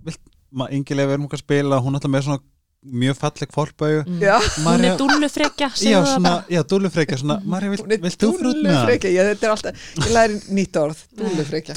vilt, 0.09 0.23
ma, 0.49 0.71
yngilega 0.73 1.11
við 1.11 1.19
erum 1.19 1.29
okkar 1.29 1.43
að 1.43 1.45
spila 1.45 1.83
hún 1.85 1.93
er 1.93 2.01
alltaf 2.01 2.15
með 2.15 2.27
svona 2.31 2.43
mjög 2.83 3.17
falleg 3.21 3.51
fólkbæju 3.53 4.05
Mm. 4.07 4.21
Já, 4.25 4.37
Hún 4.65 4.85
er 4.85 4.97
dúllufrekja, 4.97 5.69
já, 5.77 6.01
já, 6.49 6.63
dúllufreikja 6.65 7.19
svona, 7.21 7.41
Marja, 7.45 7.71
er 7.93 8.01
vilt 8.01 8.19
þú 8.21 8.31
út 8.31 8.41
með 8.41 8.47
það? 8.47 8.63
dúllufrekja, 8.63 9.11
ég, 9.11 9.29
þetta 9.35 9.47
er 9.47 9.51
alltaf, 9.55 9.83
ég 10.01 10.13
læri 10.17 10.39
nýtt 10.57 10.77
orð, 10.81 11.03
dúllufrekja. 11.21 11.75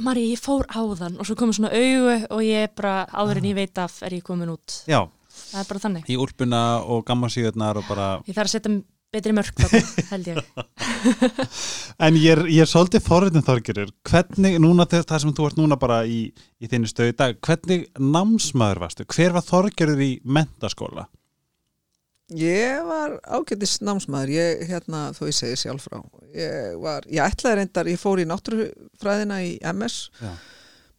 Marja, 0.00 0.24
ég 0.24 0.40
fór 0.40 0.64
áðan 0.72 1.18
og 1.20 1.26
svo 1.28 1.36
komur 1.36 1.54
svona 1.56 1.70
augu 1.76 2.14
og 2.34 2.42
ég 2.42 2.70
bara, 2.78 3.04
áður 3.12 3.40
en 3.42 3.48
ég 3.50 3.56
veit 3.58 3.78
af 3.82 3.98
er 4.02 4.16
ég 4.16 4.24
komin 4.24 4.48
út 4.54 4.78
Já, 4.88 5.02
það 5.52 5.60
er 5.60 5.68
bara 5.68 5.82
þannig 5.84 6.08
í 6.08 6.16
úlpuna 6.16 6.62
og 6.88 7.04
bara 7.88 8.06
ég 8.26 8.32
þarf 8.34 8.48
að 8.48 8.54
setja 8.56 8.72
betri 9.14 9.32
mörg 9.36 9.62
held 10.12 10.28
ég 10.28 10.40
En 11.98 12.16
ég 12.18 12.32
er, 12.34 12.42
ég 12.50 12.62
er 12.62 12.68
svolítið 12.68 13.04
forritin 13.06 13.44
þorgirir 13.46 13.92
hvernig, 14.06 14.58
núna 14.62 14.86
það 14.88 15.22
sem 15.22 15.34
þú 15.34 15.46
ert 15.48 15.60
núna 15.60 15.78
bara 15.80 16.02
í, 16.06 16.26
í 16.60 16.70
þinni 16.70 16.90
stöðu 16.90 17.14
í 17.14 17.16
dag, 17.18 17.38
hvernig 17.44 17.86
námsmaður 17.98 18.82
varstu? 18.84 19.06
Hver 19.08 19.34
var 19.36 19.46
þorgirir 19.46 20.02
í 20.04 20.10
mentaskóla? 20.26 21.08
Ég 22.36 22.84
var 22.84 23.16
ágætis 23.24 23.78
námsmaður, 23.80 24.34
ég, 24.36 24.66
hérna, 24.68 25.06
þó 25.16 25.22
ég 25.30 25.36
segi 25.38 25.56
sjálf 25.62 25.86
frá, 25.88 26.02
ég 26.36 26.74
var, 26.82 27.06
ég 27.08 27.24
ætlaði 27.24 27.62
reyndar, 27.62 27.88
ég 27.88 28.00
fór 28.02 28.20
í 28.20 28.26
náttúrufræðina 28.28 29.38
í 29.46 29.54
MS, 29.72 29.96
Já. 30.20 30.34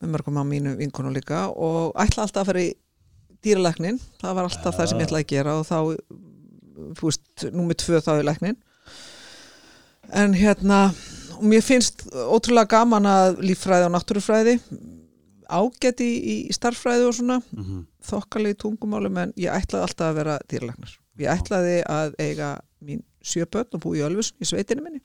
með 0.02 0.16
mörgum 0.16 0.40
á 0.42 0.44
mínu 0.50 0.74
vinkonu 0.80 1.14
líka 1.14 1.44
og 1.54 1.94
ætlaði 1.94 2.26
alltaf 2.26 2.42
að 2.42 2.50
fara 2.50 2.64
í 2.66 2.72
dýralæknin, 3.46 4.02
það 4.20 4.40
var 4.40 4.50
alltaf 4.50 4.80
það 4.80 4.90
sem 4.90 5.04
ég 5.04 5.12
ætlaði 5.12 5.28
að 5.28 5.32
gera 5.36 5.56
og 5.60 5.70
þá, 5.70 5.78
þú 6.98 7.10
veist, 7.10 7.46
númið 7.56 7.80
tvö 7.84 8.02
þá 8.06 8.12
er 8.18 8.28
læknin. 8.30 8.58
En 10.14 10.34
hérna, 10.34 10.80
og 11.38 11.44
mér 11.46 11.62
finnst 11.66 12.06
ótrúlega 12.10 12.68
gaman 12.80 13.06
að 13.10 13.42
líffræði 13.46 13.86
og 13.90 13.94
náttúrufræði, 13.98 14.56
ágæti 15.50 16.08
í, 16.08 16.34
í 16.50 16.54
starffræði 16.56 17.06
og 17.10 17.14
svona, 17.18 17.40
Mm 17.52 17.64
-hmm. 17.64 17.86
þokkalegi 18.10 18.56
tungumálum 18.64 19.18
en 19.18 19.34
ég 19.38 19.52
ætlaði 19.54 19.82
alltaf 19.86 20.08
að 20.12 20.16
vera 20.16 20.40
dýralæknar. 20.50 20.98
Ég 21.20 21.28
ætlaði 21.30 21.84
að 21.86 22.14
eiga 22.20 22.60
mín 22.82 23.04
sjö 23.24 23.46
börn 23.46 23.68
og 23.74 23.82
búi 23.82 23.98
í 24.00 24.04
Ölfus 24.08 24.34
í 24.42 24.46
sveitinu 24.46 24.82
minni 24.82 25.02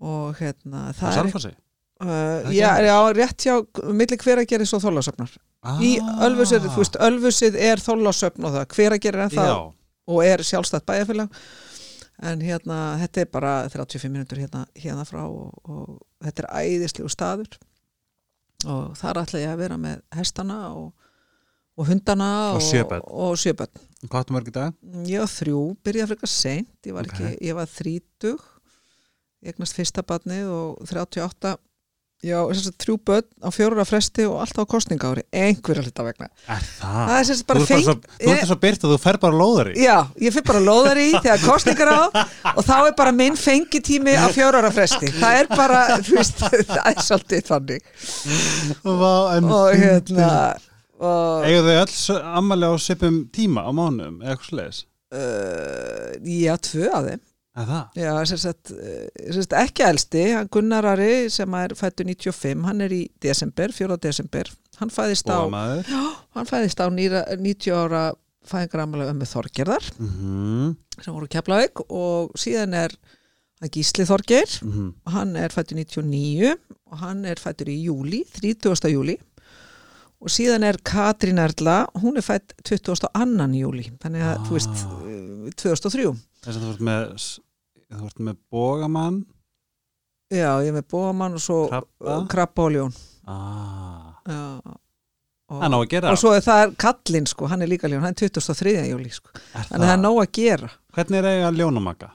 og 0.00 0.34
hérna 0.40 0.92
Það 0.92 1.08
er 1.08 1.14
Salfossi? 1.14 1.48
uh, 2.02 2.52
já, 2.52 2.68
kemur. 2.74 2.86
já, 2.88 3.12
rétt 3.12 3.44
hjá 3.44 3.54
milli 3.92 4.16
hver 4.16 4.38
að 4.38 4.46
gera 4.48 4.64
svo 4.66 4.78
þólasöfnar 4.80 5.30
í 5.84 5.98
Ölfusið, 6.26 6.66
þú 6.72 6.76
veist, 6.80 6.96
Ölfusið 6.96 7.54
er 7.60 7.78
þólasöfn 7.78 8.44
og 8.48 8.52
það, 8.56 8.66
hver 8.74 8.92
að 8.96 9.00
gera 9.00 9.22
en 9.24 9.30
það 9.30 9.72
og 10.10 10.22
er 10.26 10.42
sjálfstætt 10.46 10.86
bæjarfélag. 10.88 11.30
En 12.20 12.42
hérna, 12.44 12.78
þetta 13.00 13.22
er 13.22 13.28
bara 13.32 13.52
35 13.72 14.10
minútur 14.12 14.40
hérna, 14.42 14.66
hérna 14.76 15.06
frá 15.08 15.22
og, 15.24 15.54
og 15.64 16.00
þetta 16.26 16.44
er 16.44 16.50
æðislegu 16.66 17.08
staður. 17.12 17.54
Og 18.68 18.90
þar 19.00 19.22
ætla 19.22 19.40
ég 19.40 19.52
að 19.54 19.62
vera 19.62 19.78
með 19.80 20.02
hestana 20.18 20.58
og, 20.76 20.90
og 21.80 21.88
hundana 21.88 22.26
Og 22.58 22.60
sjö 22.66 22.82
börn. 22.90 23.06
og 23.08 23.38
sjöbönn 23.40 23.86
hvað 24.04 24.18
áttu 24.22 24.34
mörg 24.36 24.48
í 24.48 24.52
dag? 24.56 24.76
var 25.22 25.28
þrjú, 25.32 25.62
byrjaði 25.84 26.10
frekar 26.12 26.30
seint. 26.32 26.70
Ég 26.88 26.94
var, 26.96 27.08
Ok. 27.08 27.14
ekki, 27.20 27.32
ég 27.48 27.56
var 27.56 27.68
þrítug. 27.68 28.44
Egnast 29.44 29.76
fyrsta 29.76 30.04
barnið 30.04 30.48
og 30.52 30.84
38 30.84 31.54
já, 32.20 32.36
þess 32.50 32.68
að 32.68 32.74
þrjú 32.84 32.94
börn 33.08 33.26
á 33.40 33.48
fjórura 33.54 33.84
fresti 33.88 34.26
og 34.28 34.40
alltaf 34.42 34.66
á 34.68 34.72
kostningári, 34.74 35.22
einhverja 35.32 35.84
hluta 35.86 36.04
vegna 36.04 36.26
Er 36.52 36.60
það? 36.66 36.98
það 37.08 37.14
er 37.16 37.28
sem 37.30 37.38
sagt 37.38 37.48
bara 37.48 37.64
fengt 37.70 38.08
þú 38.20 38.32
ert 38.34 38.46
svo 38.50 38.56
byrt 38.64 38.84
að 38.84 38.92
þú 38.94 38.98
fer 39.04 39.18
bara 39.22 39.38
lóðari 39.40 39.74
Já, 39.80 39.96
ég 40.20 40.34
fyrir 40.36 40.46
bara 40.50 40.62
lóðar 40.66 41.00
í 41.00 41.06
þegar 41.24 41.44
kostningar 41.46 41.92
á 41.96 42.00
og 42.54 42.60
þá 42.66 42.74
er 42.90 42.94
bara 43.00 43.14
minn 43.16 43.38
fengitími 43.40 44.16
á 44.20 44.26
fjórara 44.34 44.72
fresti. 44.74 45.08
Það 45.16 45.38
er 45.40 45.48
bara, 45.54 45.80
þú 46.04 46.18
veist, 46.18 46.42
það 46.70 46.90
er 46.92 47.00
svolítið 47.06 47.46
þannig. 47.48 47.88
Vá, 48.84 49.14
en 49.38 49.48
Og 49.50 49.70
hérna, 49.80 50.28
og, 51.00 51.46
Eiga 51.48 51.64
þau 51.64 51.74
öll 51.80 52.20
ammali 52.42 52.68
á 52.68 52.74
sipum 52.84 53.22
tíma 53.32 53.64
á 53.64 53.70
mánum 53.72 54.20
eða 54.20 54.34
eitthvað 54.36 54.50
sliðis? 54.52 54.80
uh, 55.16 56.12
já, 56.22 56.54
tvö 56.68 56.90
af 56.94 57.06
þeim. 57.08 57.22
Já, 57.98 58.12
sagt, 58.40 58.72
sem 58.72 59.42
sagt 59.42 59.56
ekki 59.60 59.84
elsti, 59.86 60.24
Gunnar 60.52 60.86
Ari 60.94 61.28
sem 61.32 61.54
er 61.60 61.74
fættur 61.78 62.08
95, 62.08 62.64
hann 62.66 62.80
er 62.86 62.94
í 62.94 63.02
desember, 63.22 63.72
4. 63.74 63.96
desember. 64.02 64.50
Hann 64.80 64.90
fæðist 64.90 65.28
á, 65.28 65.44
á 66.80 66.86
nýra, 66.88 67.24
90 67.36 67.74
ára 67.76 68.04
fæðingramulega 68.48 69.12
ömmu 69.12 69.26
Þorgerðar 69.28 69.88
Mhm, 70.00 70.76
sem 71.02 71.14
voru 71.14 71.28
keflaug 71.28 71.82
og 71.92 72.32
síðan 72.40 72.74
er 72.74 72.94
Gísli 73.68 74.06
Þorgeir 74.08 74.48
mhm. 74.64 74.94
hann 75.12 75.34
er 75.36 75.52
fættur 75.52 75.76
99 75.76 76.54
og 76.90 76.96
hann 77.02 77.26
er 77.28 77.36
fættur 77.36 77.68
í 77.68 77.76
júli, 77.84 78.22
30. 78.40 78.88
júli 78.94 79.18
og 80.20 80.32
síðan 80.32 80.64
er 80.68 80.76
Katrín 80.84 81.40
Erla, 81.40 81.86
hún 82.00 82.16
er 82.20 82.24
fætt 82.24 82.52
22. 82.64 83.08
júli, 83.60 83.86
þannig 84.02 84.24
að 84.24 84.34
Ah. 84.34 84.42
þú 84.48 84.56
veist 84.56 84.82
eh, 85.04 85.52
2003 85.60 86.16
Þess 86.40 86.56
að 86.56 86.64
þú 86.64 86.72
ert 86.72 86.84
með 86.88 87.14
þú 87.98 88.10
ert 88.10 88.22
með 88.28 88.38
bógamann 88.52 89.20
já, 90.30 90.50
ég 90.62 90.70
er 90.70 90.76
með 90.78 90.86
bóamann 90.92 91.34
og 91.38 91.42
svo 91.42 91.58
Krabba. 92.30 92.62
og 92.66 92.72
ljón 92.74 92.94
ah. 93.26 94.14
já, 94.26 94.42
og, 95.50 95.64
er 95.66 95.88
gera 95.90 96.12
og 96.14 96.20
svo 96.22 96.34
er 96.36 96.44
það 96.46 96.76
kallinn 96.80 97.26
sko, 97.26 97.48
hann 97.50 97.62
er 97.62 97.70
líka 97.70 97.90
ljón, 97.90 98.04
hann 98.04 98.14
er 98.14 98.28
23. 98.30 98.76
júli 98.90 99.10
sko. 99.14 99.32
er 99.34 99.66
þannig 99.70 99.84
að 99.84 99.88
það 99.88 99.96
er 99.96 100.04
nóg 100.04 100.20
að 100.24 100.32
gera 100.40 100.70
Hvernig 100.90 101.18
er 101.20 101.26
eiga 101.30 101.50
ljónumaka? 101.54 102.08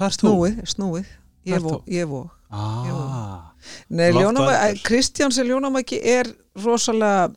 Er 0.00 0.14
snúið, 0.14 0.60
snúið 0.72 1.08
ég 1.48 1.64
vó, 1.64 1.78
ég 1.90 2.08
vó 2.08 2.26
Ah. 2.50 3.52
Nei, 3.92 4.08
ljónama, 4.12 4.54
veldur. 4.54 4.82
Kristjáns 4.86 5.36
ljónamaki 5.44 5.98
er 6.00 6.30
rosalega 6.64 7.28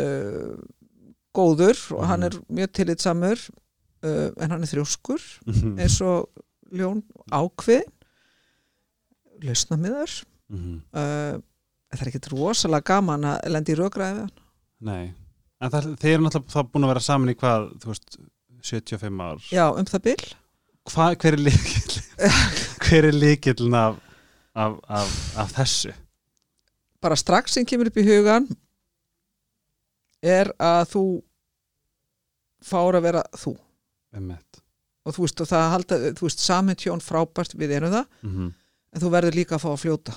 uh, 0.00 0.56
góður 1.36 1.78
og 1.94 2.06
hann 2.08 2.20
Mhm. 2.20 2.26
er 2.26 2.40
mjög 2.50 2.72
tillitsamur 2.72 3.38
uh, 4.04 4.30
en 4.40 4.50
hann 4.54 4.62
er 4.64 4.70
þrjóskur 4.70 5.22
Mhm. 5.46 5.78
eins 5.80 6.00
og 6.00 6.28
ljón 6.72 7.02
ákvið 7.30 7.84
lausnamiðar 9.44 10.12
Mhm. 10.50 10.74
uh, 10.92 11.38
það 11.94 12.02
er 12.04 12.08
ekkit 12.10 12.28
rosalega 12.32 12.84
gaman 12.90 13.24
að 13.24 13.48
lendi 13.54 13.72
í 13.74 13.78
hann 13.78 14.28
Nei 14.80 15.14
En 15.60 15.68
það, 15.70 15.90
þeir 16.00 16.14
eru 16.14 16.24
náttúrulega 16.24 16.70
búin 16.72 16.84
að 16.86 16.88
vera 16.94 17.00
saman 17.04 17.28
í 17.28 17.34
hvað, 17.36 17.64
þú 17.82 17.90
veist, 17.90 18.16
75 18.64 19.20
ár 19.20 19.42
Já, 19.52 19.66
um 19.76 19.84
það 19.84 20.02
Hva, 20.90 21.10
Hver 21.20 21.34
er 21.36 21.42
líkill 21.44 21.98
Hver 22.86 23.04
er 23.10 23.12
líkillin 23.12 23.74
af, 23.76 23.98
af, 24.54 24.78
af, 24.88 25.18
af 25.44 25.52
þessu? 25.58 25.92
bara 27.00 27.16
strax 27.16 27.52
sem 27.56 27.64
kemur 27.64 27.88
upp 27.88 27.96
í 27.96 28.04
hugan 28.04 28.44
er 30.22 30.50
að 30.60 30.82
þú 30.92 31.02
fár 32.68 32.98
að 32.98 33.06
vera 33.06 33.22
þú 33.40 33.54
og 35.06 35.14
þú 35.16 35.24
veist 35.24 35.40
og 35.40 35.48
það 35.48 35.70
halda, 35.74 35.98
þú 36.18 36.26
veist 36.26 36.42
samhentjón 36.44 37.00
frábært 37.04 37.54
við 37.58 37.70
erum 37.78 37.92
það 37.94 38.06
mm 38.22 38.30
-hmm. 38.36 38.52
en 38.94 39.00
þú 39.02 39.10
verður 39.10 39.34
líka 39.38 39.54
að 39.56 39.62
fá 39.64 39.70
að 39.72 39.82
fljóta 39.84 40.12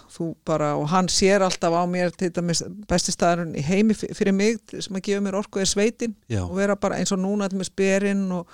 bara, 0.46 0.76
og 0.76 0.88
hann 0.90 1.08
sér 1.08 1.42
alltaf 1.42 1.74
á 1.74 1.84
mér 1.88 2.12
til 2.18 2.30
dæmis 2.32 2.64
besti 2.88 3.12
staðurinn 3.12 3.56
í 3.56 3.62
heimi 3.62 3.94
fyrir 3.94 4.34
mig 4.34 4.60
sem 4.80 4.96
að 4.96 5.02
gefa 5.02 5.22
mér 5.22 5.36
orku 5.36 5.60
er 5.60 5.66
sveitin 5.66 6.16
Já, 6.30 6.44
og 6.44 6.56
vera 6.56 6.76
bara 6.76 6.96
eins 6.98 7.12
og 7.12 7.20
núna 7.20 7.50
með 7.54 7.64
sperinn 7.64 8.32
og, 8.32 8.48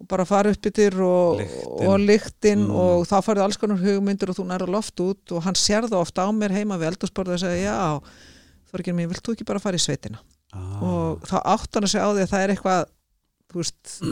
og 0.00 0.08
bara 0.08 0.24
fara 0.24 0.50
upp 0.50 0.66
yfir 0.66 1.00
og 1.00 1.38
Lyktin. 1.40 1.88
og 1.88 1.98
lyktin 2.00 2.58
Mm. 2.66 2.70
og 2.70 3.06
þá 3.06 3.22
farið 3.22 3.42
alls 3.42 3.56
konar 3.56 3.78
hugmyndir 3.78 4.28
og 4.30 4.36
þú 4.36 4.44
nærða 4.44 4.66
loft 4.70 5.00
út 5.00 5.32
og 5.32 5.42
hann 5.42 5.54
sér 5.54 5.88
það 5.88 6.00
ofta 6.00 6.26
á 6.26 6.30
mér 6.32 6.52
heima 6.52 6.76
við 6.76 6.86
eldursporðu 6.92 7.32
og 7.32 7.40
segja 7.40 7.72
já, 7.72 8.00
Þorgir 8.70 8.94
mín, 8.94 9.08
vilt 9.08 9.22
þú 9.22 9.32
ekki 9.32 9.44
bara 9.46 9.60
fara 9.60 9.76
í 9.76 9.78
sveitina 9.78 10.18
ah. 10.52 10.82
og 10.82 11.20
þá 11.22 11.36
átt 11.44 11.74
hann 11.74 11.84
að 11.84 11.90
segja 11.90 12.06
á 12.06 12.14
því 12.14 12.22
að 12.22 12.30
það 12.30 12.42
er 12.42 12.50
eitthvað 12.50 12.84
þú 13.52 13.54
veist, 13.54 14.02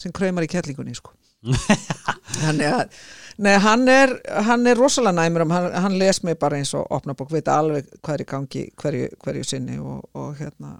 sem 0.00 0.14
kraumar 0.16 0.46
í 0.46 0.50
kettlingunni 0.50 0.96
sko. 0.96 1.14
Þannig 2.40 2.68
að 2.68 3.00
Nei, 3.40 3.54
hann 3.62 3.88
er, 3.88 4.10
hann 4.44 4.68
er 4.68 4.76
rosalega 4.76 5.16
næmur 5.16 5.46
um, 5.46 5.52
hann, 5.54 5.70
hann 5.72 5.94
les 6.00 6.18
mig 6.26 6.36
bara 6.40 6.58
eins 6.60 6.74
og 6.76 6.84
opna 6.92 7.14
bók, 7.16 7.30
veit 7.32 7.48
alveg 7.48 7.86
hvað 8.02 8.16
er 8.16 8.24
í 8.24 8.26
gangi 8.28 8.64
hverju, 8.82 9.06
hverju 9.22 9.46
sinni 9.48 9.78
og, 9.80 10.02
og 10.18 10.34
hérna. 10.36 10.74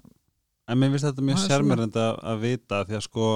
En 0.69 0.77
mér 0.77 0.93
finnst 0.93 1.07
þetta 1.07 1.25
mjög 1.25 1.39
er 1.39 1.47
sérmærend 1.47 1.97
að, 1.97 2.19
að 2.31 2.43
vita 2.43 2.83
því 2.85 2.99
að 2.99 3.05
sko 3.07 3.31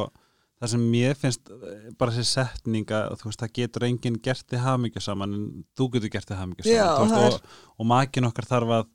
það 0.62 0.71
sem 0.76 0.86
mér 0.91 1.17
finnst 1.19 1.50
eh, 1.56 1.88
bara 2.00 2.13
þessi 2.15 2.38
setninga, 2.38 3.02
þú 3.19 3.32
veist, 3.32 3.41
það 3.41 3.56
getur 3.60 3.88
enginn 3.89 4.21
gert 4.28 4.45
þið 4.52 4.63
hafmyggja 4.65 5.04
saman 5.08 5.36
en 5.36 5.48
þú 5.78 5.89
getur 5.95 6.13
gert 6.13 6.30
þið 6.30 6.41
hafmyggja 6.43 6.67
saman 6.69 7.12
Já, 7.15 7.17
veist, 7.26 7.50
og, 7.50 7.65
og 7.82 7.89
makin 7.91 8.30
okkar 8.30 8.50
þarf 8.52 8.76
að 8.78 8.88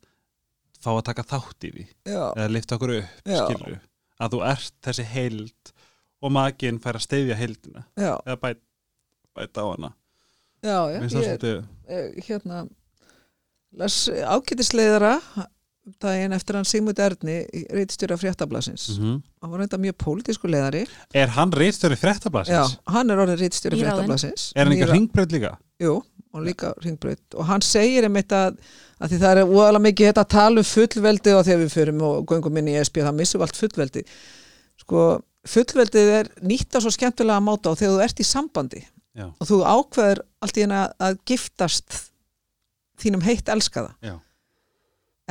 fá 0.81 0.91
að 0.95 1.03
taka 1.11 1.27
þátt 1.35 1.67
í 1.67 1.73
því 1.75 1.85
já, 2.09 2.23
eða 2.23 2.49
lifta 2.55 2.79
okkur 2.79 2.95
upp, 2.97 3.29
að 4.21 4.33
þú 4.33 4.43
ert 4.49 4.77
þessi 4.87 5.07
heild 5.11 5.73
og 6.21 6.33
makin 6.35 6.79
fær 6.83 6.99
að 6.99 7.05
steyðja 7.07 7.39
heildina 7.39 7.85
já, 7.97 8.13
eða 8.25 8.37
bæt, 8.43 8.61
bæta 9.37 9.65
á 9.65 9.67
hana 9.71 9.91
já, 10.61 10.77
já 10.91 10.99
ég, 10.99 11.09
svolítið 11.15 11.57
eh, 11.87 12.21
hérna 12.27 12.61
les 13.81 13.97
ágætisleiðara 14.09 15.15
daginn 16.01 16.35
eftir 16.35 16.57
hann 16.59 16.67
Sigmund 16.69 16.99
Erni 17.01 17.39
reytstjóra 17.73 18.17
fréttablasins 18.21 18.91
mm. 18.93 19.05
mm 19.05 19.19
hann 19.41 19.51
var 19.53 19.63
reynda 19.63 19.79
mjög 19.81 19.95
pólitísku 20.03 20.49
leiðari 20.51 20.83
Er 21.17 21.31
hann 21.33 21.53
reitstjóri 21.57 21.97
já, 21.97 22.01
fréttablasins? 22.03 22.75
hann 22.93 23.09
er 23.09 23.21
orðin 23.23 23.39
reytstjóra 23.41 23.75
Nýráðinn. 23.77 23.87
fréttablasins 23.89 24.51
Er 24.55 24.67
hann 24.67 24.75
Nýra- 24.77 24.93
ringbröð 24.93 25.33
líka? 25.33 25.55
Jú, 25.81 25.95
og 26.31 26.45
líka 26.45 26.71
ringbraut 26.85 27.35
og 27.35 27.47
hann 27.49 27.65
segir 27.65 28.05
einmitt 28.07 28.31
að, 28.35 28.59
að 29.01 29.15
því 29.15 29.19
það 29.23 29.41
er 29.41 29.49
úaðalega 29.55 29.85
mikið 29.87 30.11
þetta 30.11 30.23
að 30.27 30.31
tala 30.35 30.61
um 30.61 30.69
fullveldi 30.69 31.33
og 31.35 31.43
þegar 31.47 31.63
við 31.63 31.73
förum 31.75 32.05
og 32.07 32.21
göngum 32.29 32.61
inn 32.61 32.69
í 32.71 32.77
ESB 32.79 33.01
það 33.01 33.17
missum 33.17 33.43
allt 33.47 33.59
fullveldi 33.59 34.05
sko, 34.83 35.07
fullveldið 35.49 36.09
er 36.19 36.31
nýtt 36.45 36.75
á 36.77 36.79
svo 36.83 36.91
skemmtilega 36.93 37.41
máta 37.43 37.71
og 37.71 37.79
þegar 37.79 37.95
þú 37.95 38.03
ert 38.05 38.21
í 38.21 38.27
sambandi 38.27 38.81
Já. 39.17 39.27
og 39.27 39.47
þú 39.49 39.61
ákveður 39.65 40.23
allt 40.43 40.57
í 40.57 40.63
hérna 40.63 40.83
að 41.01 41.17
giftast 41.27 41.97
þínum 43.01 43.25
heitt 43.25 43.49
elskaða 43.51 43.95
Já. 44.05 44.15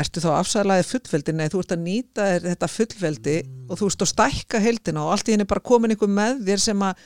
ertu 0.03 0.23
þá 0.25 0.31
afsæðlaði 0.40 0.87
fullveldi 0.90 1.37
nei, 1.38 1.49
þú 1.53 1.62
ert 1.62 1.75
að 1.77 1.85
nýta 1.87 2.29
þetta 2.44 2.70
fullveldi 2.75 3.37
og 3.68 3.81
þú 3.81 3.90
ert 3.92 4.05
að 4.05 4.12
stækka 4.12 4.62
heildina 4.66 5.07
og 5.07 5.14
allt 5.14 5.31
í 5.31 5.37
henni 5.37 5.49
bara 5.49 5.64
komin 5.64 5.94
einhver 5.94 6.11
með 6.11 6.42
þér 6.49 6.64
sem 6.66 6.87
að 6.87 7.05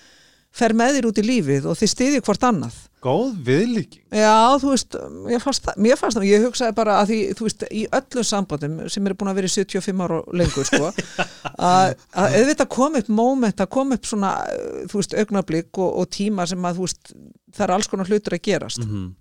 fer 0.55 0.75
með 0.79 0.97
þér 0.99 1.07
út 1.11 1.19
í 1.19 1.25
lífið 1.27 1.65
og 1.71 1.79
þið 1.81 1.91
styðið 1.95 2.27
hvort 2.29 2.45
annað 2.51 2.75
Góð 3.05 3.33
viðlíking 3.45 4.05
Já, 4.17 4.57
þú 4.63 4.71
veist, 4.71 4.95
mér 5.27 5.43
fannst 5.43 5.65
það, 5.67 5.81
mér 5.85 5.99
fannst 6.01 6.17
það, 6.17 6.27
ég 6.31 6.45
hugsaði 6.47 6.77
bara 6.79 6.95
að 7.03 7.11
því, 7.11 7.19
þú 7.37 7.47
veist, 7.49 7.65
í 7.69 7.83
öllum 7.99 8.25
sambandum 8.29 8.77
sem 8.95 9.09
eru 9.11 9.17
búin 9.21 9.31
að 9.33 9.41
vera 9.41 9.51
í 9.51 9.55
75 9.55 10.05
ára 10.07 10.21
lengur, 10.41 10.69
sko, 10.71 10.93
að, 11.73 11.97
að 12.23 12.37
auðvitað 12.39 12.71
kom 12.77 12.97
upp 13.01 13.11
moment, 13.19 13.61
að 13.61 13.73
kom 13.77 13.93
upp 13.99 14.09
svona, 14.09 14.31
þú 14.89 15.03
veist, 15.03 15.19
augnablík 15.21 15.83
og, 15.85 15.91
og 16.01 16.09
tíma 16.17 16.47
sem 16.49 16.65
að, 16.65 16.79
þú 16.81 16.87
veist, 16.87 17.13
það 17.59 17.67
er 17.67 17.75
alls 17.77 17.91
konar 17.93 18.09
hlutur 18.09 18.39
að 18.39 18.45
gerast, 18.49 18.81
mm 18.87 18.95
-hmm. 18.95 19.13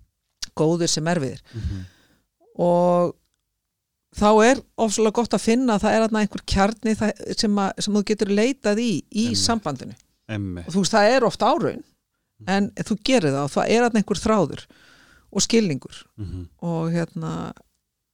góðir 0.56 0.94
sem 0.96 1.12
erfiðir 1.12 1.42
Mhm. 1.52 1.84
og 2.64 3.14
þá 4.16 4.30
er 4.46 4.62
ofslega 4.78 5.12
gott 5.18 5.34
að 5.34 5.42
finna 5.50 5.76
að 5.76 5.82
það 5.84 5.94
er 5.96 6.02
þarna 6.06 6.20
einhver 6.24 6.44
kjarni 6.46 6.96
það, 6.96 7.12
sem, 7.38 7.56
að, 7.58 7.72
sem 7.82 7.94
þú 7.94 8.04
getur 8.06 8.30
leitað 8.30 8.80
í, 8.80 8.92
í 9.12 9.24
Einmitt. 9.28 9.44
sambandinu 9.44 9.96
Emmi 10.30 10.64
og 10.64 10.72
þú 10.74 10.84
veist, 10.84 10.96
það 10.96 11.12
er 11.18 11.28
oft 11.28 11.44
áraun 11.44 11.84
en 12.48 12.72
þú 12.76 12.98
gerir 13.08 13.32
það 13.32 13.44
og 13.44 13.52
það 13.54 13.70
er 13.76 13.86
þarna 13.86 14.02
einhver 14.02 14.20
þráður 14.20 14.66
og 15.34 15.42
skilningur. 15.42 16.02
Mm 16.18 16.26
-hmm. 16.26 16.48
og 16.62 16.92
hérna 16.92 17.54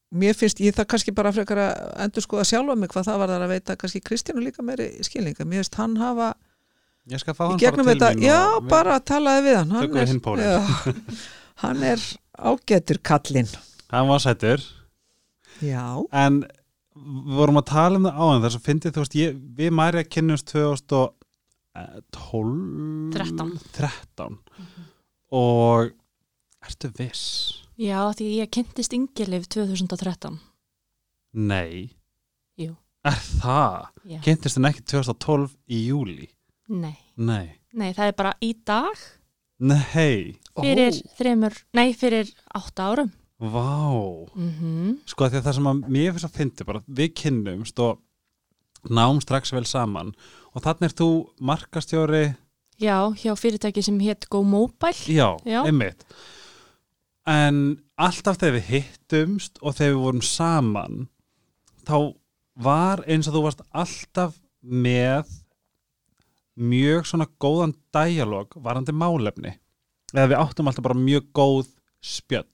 mér 0.09 0.33
finnst, 0.33 0.59
ég 0.59 0.73
það 0.73 0.87
kannski 0.87 1.11
bara 1.11 1.31
frekar 1.31 1.57
að 1.57 2.03
endur 2.03 2.21
skoða 2.23 2.43
sjálfa 2.43 2.75
mig 2.75 2.89
hvað 2.89 3.05
það 3.05 3.17
var 3.17 3.27
þar 3.29 3.43
að 3.45 3.53
veita 3.53 3.75
kannski 3.75 4.01
Kristjánu 4.01 4.41
líka 4.41 4.63
meiri 4.63 5.03
skilninga 5.03 5.45
mér 5.45 5.61
finnst 5.63 5.75
hann 5.75 5.97
hafa 5.97 6.33
Ég 7.09 7.19
skal 7.19 7.33
fá 7.33 7.47
hann 7.49 7.57
bara 7.57 7.83
til 7.83 7.85
þetta, 7.85 8.09
mín 8.13 8.23
já 8.23 8.39
og 8.55 8.63
við- 8.63 8.69
bara 8.69 8.99
talaði 8.99 9.41
við 9.47 9.55
hann. 9.57 9.71
Hann 9.71 10.19
pólinn. 10.21 10.45
já, 10.45 10.93
hann 11.63 11.83
er 11.83 11.99
ágætur 12.37 12.99
kallinn. 13.03 13.49
Hann 13.89 14.07
var 14.07 14.19
sættur. 14.19 14.61
Já, 15.61 16.05
En 16.13 16.43
vorum 17.33 17.57
að 17.57 17.65
tala 17.65 17.97
um 17.97 18.05
það 18.05 18.19
áðan 18.19 18.43
þess 18.43 18.59
að 18.59 18.67
fyndið, 18.67 18.93
þú 18.93 19.03
veist, 19.03 19.15
ég, 19.15 19.39
við 19.57 19.71
Marja 19.71 20.03
kynnumst 20.03 20.53
2012 22.15 23.13
13. 23.15 23.53
13 23.77 24.39
og 25.39 25.91
ertu 26.65 26.91
viss? 26.97 27.25
Já, 27.79 28.01
því 28.17 28.27
ég 28.41 28.51
kynntist 28.51 28.95
Ingilif 28.97 29.47
2013 29.51 30.39
Nei 31.39 31.91
Jú. 32.59 32.73
Er 33.07 33.15
það? 33.39 33.87
Já. 34.03 34.19
Kynntist 34.25 34.57
þenn 34.57 34.69
ekki 34.71 34.83
2012 34.91 35.53
í 35.71 35.85
júli? 35.87 36.27
Nei, 36.69 36.97
Nei 37.15 37.59
nei, 37.73 37.93
það 37.93 38.11
er 38.11 38.17
bara 38.17 38.35
í 38.43 38.51
dag 38.65 39.07
Nei, 39.59 40.39
fyrir 40.55 40.95
Ó, 40.95 40.99
þremur, 41.19 41.55
nei, 41.75 41.89
fyrir 41.97 42.29
átta 42.55 42.91
árum 42.93 43.09
vá 43.39 43.87
mm 44.35 44.99
Sko 45.07 45.25
að 45.25 45.33
því 45.33 45.39
að 45.39 45.45
það 45.47 45.57
sem 45.57 45.69
að 45.71 45.81
mér 45.95 46.13
finnst 46.15 46.27
að 46.27 46.37
fyndi 46.39 46.67
bara, 46.67 46.83
við 46.87 47.13
kynnumst 47.21 47.83
og 47.83 47.99
nám 48.89 49.19
strax 49.23 49.51
vel 49.53 49.65
saman. 49.67 50.13
Og 50.55 50.63
þannig 50.63 50.89
er 50.89 50.95
þú 51.01 51.09
markastjóri. 51.45 52.23
Já, 52.79 53.11
hjá 53.19 53.33
fyrirtæki 53.35 53.83
sem 53.83 53.99
hétt 53.99 54.29
Go 54.31 54.43
Mobile. 54.43 54.95
Já, 55.07 55.35
Já. 55.45 55.65
einmitt. 55.65 56.05
En 57.27 57.81
alltaf 57.99 58.39
þegar 58.39 58.55
við 58.57 58.69
hittumst 58.71 59.59
og 59.61 59.75
þegar 59.77 59.93
við 59.93 60.03
vorum 60.05 60.23
saman 60.25 61.09
þá 61.85 61.97
var 62.59 63.03
eins 63.07 63.27
og 63.27 63.35
þú 63.35 63.43
varst 63.45 63.65
alltaf 63.75 64.39
með 64.63 65.27
mjög 66.59 67.07
svona 67.07 67.27
góðan 67.39 67.75
dialog 67.95 68.55
varandi 68.55 68.95
málefni. 68.95 69.53
Eða 70.15 70.31
við 70.31 70.39
áttum 70.41 70.69
alltaf 70.71 70.87
bara 70.87 70.97
mjög 70.97 71.29
góð 71.35 71.67
spjöll. 72.01 72.47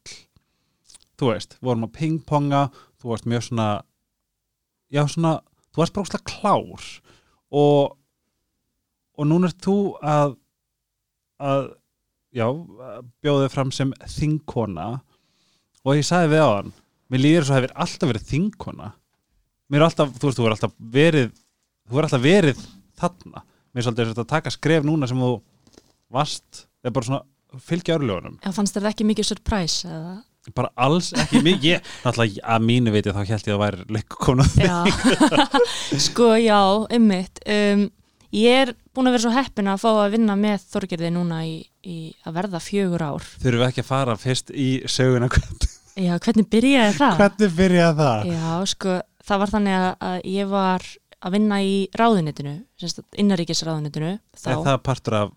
Þú 1.15 1.31
veist, 1.31 1.55
við 1.61 1.69
vorum 1.69 1.87
að 1.87 1.95
pingponga 1.95 2.61
þú 2.99 3.13
varst 3.13 3.29
mjög 3.29 3.45
svona 3.47 3.69
já 4.91 5.03
svona, 5.09 5.39
þú 5.75 5.81
varst 5.81 5.95
bara 5.95 6.07
óslega 6.07 6.31
klár 6.31 6.87
og 7.51 7.97
og 9.15 9.27
núna 9.29 9.51
ert 9.51 9.61
þú 9.63 9.77
að 10.03 10.35
að 11.39 11.67
já, 12.35 12.47
bjóðið 13.23 13.51
fram 13.51 13.71
sem 13.75 13.91
þingkona. 14.11 14.87
Og 15.85 15.99
ég 15.99 16.07
sagði 16.07 16.33
við 16.33 16.43
á 16.43 16.49
hann 16.49 16.73
mér 17.11 17.21
líður 17.21 17.47
svo 17.47 17.57
hefur 17.57 17.73
alltaf 17.85 18.09
verið 18.11 18.29
þingkona. 18.31 18.91
Mér 19.69 19.81
er 19.81 19.87
alltaf, 19.87 20.13
þú 20.19 20.29
veist, 20.29 20.39
þú 20.39 20.47
er 20.47 20.55
alltaf 20.55 20.73
verið 20.95 21.29
þú 21.85 21.99
er 21.99 22.07
alltaf 22.07 22.23
verið 22.23 22.63
þarna. 22.99 23.43
Mér 23.71 23.81
er 23.81 23.87
svolítið 23.87 24.21
að 24.23 24.31
taka 24.31 24.53
skref 24.53 24.85
núna 24.87 25.09
sem 25.09 25.21
þú 25.21 25.33
varst, 26.15 26.65
það 26.81 26.89
er 26.89 26.95
bara 26.95 27.09
svona 27.09 27.61
fylgja 27.65 27.95
örlögunum, 27.95 28.39
Já, 28.43 28.51
fannst 28.51 28.75
það 28.75 28.89
ekki 28.89 29.07
mikið 29.07 29.29
surprise 29.29 29.87
eða? 29.87 30.15
Bara 30.53 30.69
alls 30.85 31.11
ekki 31.17 31.41
mikið, 31.45 31.67
ég, 31.71 31.91
náttúrulega 32.05 32.47
að 32.55 32.65
mínu 32.69 32.93
viti 32.93 33.13
þá 33.15 33.21
held 33.21 33.29
ég 33.31 33.37
að 33.39 33.45
það 33.49 33.61
væri 33.63 33.85
leikukona 33.97 34.45
Já, 34.61 34.77
sko 36.07 36.33
já, 36.37 36.59
ymmit 36.97 37.41
um, 37.49 37.85
Ég 38.35 38.65
er 38.65 38.73
búin 38.91 39.07
að 39.07 39.15
vera 39.15 39.23
svo 39.23 39.31
heppin 39.31 39.69
að 39.71 39.79
fá 39.79 39.89
að 39.93 40.15
vinna 40.17 40.33
með 40.35 40.65
Þorgerði 40.73 41.11
núna 41.15 41.37
í, 41.47 41.53
í 41.87 41.97
að 42.27 42.33
verða 42.35 42.59
fjögur 42.59 43.03
ár. 43.05 43.27
Þurfum 43.39 43.61
við 43.61 43.67
ekki 43.69 43.83
að 43.85 43.87
fara 43.87 44.15
fyrst 44.19 44.51
í 44.51 44.67
söguna? 44.91 45.29
Já, 46.05 46.17
hvernig 46.19 46.49
byrjaði 46.51 46.97
það? 46.97 47.15
hvernig 47.21 47.55
byrjaði 47.55 47.97
það? 48.01 48.27
Já, 48.33 48.49
sko, 48.73 48.97
það 49.23 49.41
var 49.45 49.53
þannig 49.53 49.77
að, 49.77 49.87
að 50.09 50.17
ég 50.33 50.51
var 50.51 50.87
að 51.25 51.37
vinna 51.37 51.61
í 51.63 51.75
ráðunitinu, 51.95 52.55
innaríkisráðunitinu 53.23 54.11
er 54.11 54.59
það 54.67 54.77
partur 54.83 55.17
af 55.21 55.33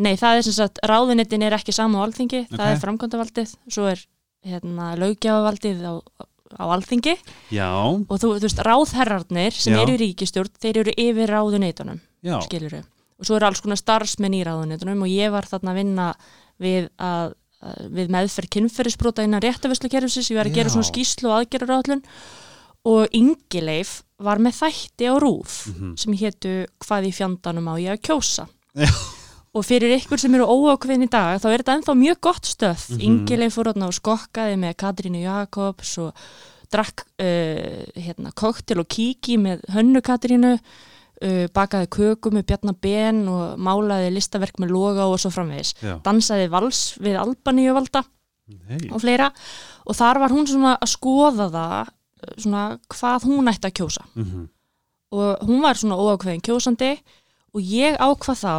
Nei, 0.00 0.14
það 0.16 0.38
er 0.38 0.44
sem 0.46 0.54
sagt, 0.56 0.78
ráðunitin 0.88 1.42
er 1.44 1.56
ekki 1.58 1.72
sama 1.76 2.00
á 2.00 2.04
alþingi, 2.06 2.46
það 2.48 2.60
Ok. 2.60 2.70
er 2.72 2.78
framkvæmdavaldið, 2.84 3.50
svo 3.68 3.88
er 3.90 4.04
hérna, 4.46 4.94
löggjáfavaldið 5.00 5.82
á, 5.84 5.94
á 6.56 6.64
alþingi 6.74 7.14
já, 7.52 7.68
og 7.70 8.16
þú, 8.18 8.30
þú 8.40 8.46
veist, 8.46 8.62
ráðherrarnir 8.66 9.52
sem 9.54 9.74
Já. 9.76 9.82
eru 9.82 9.94
í 9.94 10.00
ríkistjórn, 10.00 10.50
þeir 10.62 10.78
eru 10.84 10.94
yfir 10.96 11.28
ráðunitunum, 11.34 12.00
já, 12.24 12.40
skilur 12.46 12.80
Og 13.20 13.26
svo 13.28 13.36
eru 13.36 13.46
alls 13.50 13.60
konar 13.60 13.76
starfsmenn 13.76 14.32
í 14.32 14.40
ráðunitunum 14.48 15.02
og 15.04 15.10
ég 15.12 15.28
var 15.30 15.44
þarna 15.44 15.74
að 15.74 15.76
vinna 15.82 16.06
við, 16.58 16.86
að, 16.96 17.34
við 17.92 18.08
meðferð 18.16 18.48
kynferðisbrota 18.56 19.26
innan 19.26 19.42
réttavörslukerfisins, 19.44 20.30
ég 20.32 20.38
var 20.40 20.48
að 20.48 20.56
gera 20.56 20.70
Já. 20.70 20.72
svona 20.72 20.88
skýslu 20.88 21.28
og 21.28 21.36
aðgerðarállun 21.42 22.00
og 22.88 23.12
Ingileif 23.12 23.98
var 24.24 24.40
með 24.40 24.56
þætti 24.62 25.04
á 25.12 25.14
rúf 25.20 25.66
Mhm. 25.68 25.96
sem 26.00 26.12
hétu 26.16 26.54
hvað 26.80 27.10
í 27.10 27.12
fjandanum 27.12 27.68
á 27.68 27.74
ég 27.76 27.92
að 27.92 28.02
kjósa 28.08 28.48
Já. 28.74 28.88
og 29.54 29.64
fyrir 29.66 29.96
ykkur 29.98 30.20
sem 30.22 30.34
eru 30.38 30.46
óákveðin 30.46 31.06
í 31.08 31.10
dag 31.10 31.40
þá 31.42 31.48
er 31.50 31.62
þetta 31.64 31.74
ennþá 31.78 31.94
mjög 31.98 32.20
gott 32.28 32.46
stöð 32.46 32.84
mm 32.90 32.94
Mhm. 32.94 33.02
Ingileif 33.08 33.54
fór 33.56 33.72
og 33.74 33.94
skokkaði 33.96 34.56
með 34.62 34.76
Katrínu 34.78 35.22
Jakobs 35.24 35.96
og 35.98 36.12
drakk 36.70 37.02
uh, 37.18 37.82
hérna, 37.98 38.30
koktel 38.34 38.78
og 38.80 38.86
kíki 38.88 39.36
með 39.38 39.64
hönnu 39.74 40.00
Katrínu 40.06 40.52
uh, 40.54 41.46
bakaði 41.52 41.88
köku 41.90 42.30
með 42.30 42.46
Bjarnar 42.46 42.76
Ben 42.80 43.26
og 43.28 43.58
málaði 43.58 44.12
listaverk 44.14 44.60
með 44.62 44.70
loga 44.70 45.06
og 45.10 45.18
svo 45.18 45.30
framvegis 45.34 45.74
já. 45.82 45.96
dansaði 46.02 46.46
vals 46.50 46.94
við 47.02 47.18
Albaníu 47.18 47.74
valda 47.74 48.04
Hey. 48.68 48.88
og 48.90 48.98
fleira 48.98 49.28
og 49.86 49.94
þar 49.94 50.18
var 50.18 50.30
hún 50.34 50.46
svona 50.46 50.72
að 50.82 50.88
skoða 50.90 51.44
það 51.54 51.86
uh, 51.86 52.32
svona 52.36 52.62
hvað 52.90 53.26
hún 53.28 53.46
ætti 53.52 53.68
að 53.70 53.76
kjósa 53.78 54.02
Mm 54.14 54.48
og 55.12 55.40
hún 55.42 55.62
var 55.62 55.74
svona 55.74 55.96
óákveðin 55.98 56.42
kjósandi 56.42 56.90
og 57.54 57.60
ég 57.62 57.96
ákvað 57.98 58.36
þá 58.42 58.54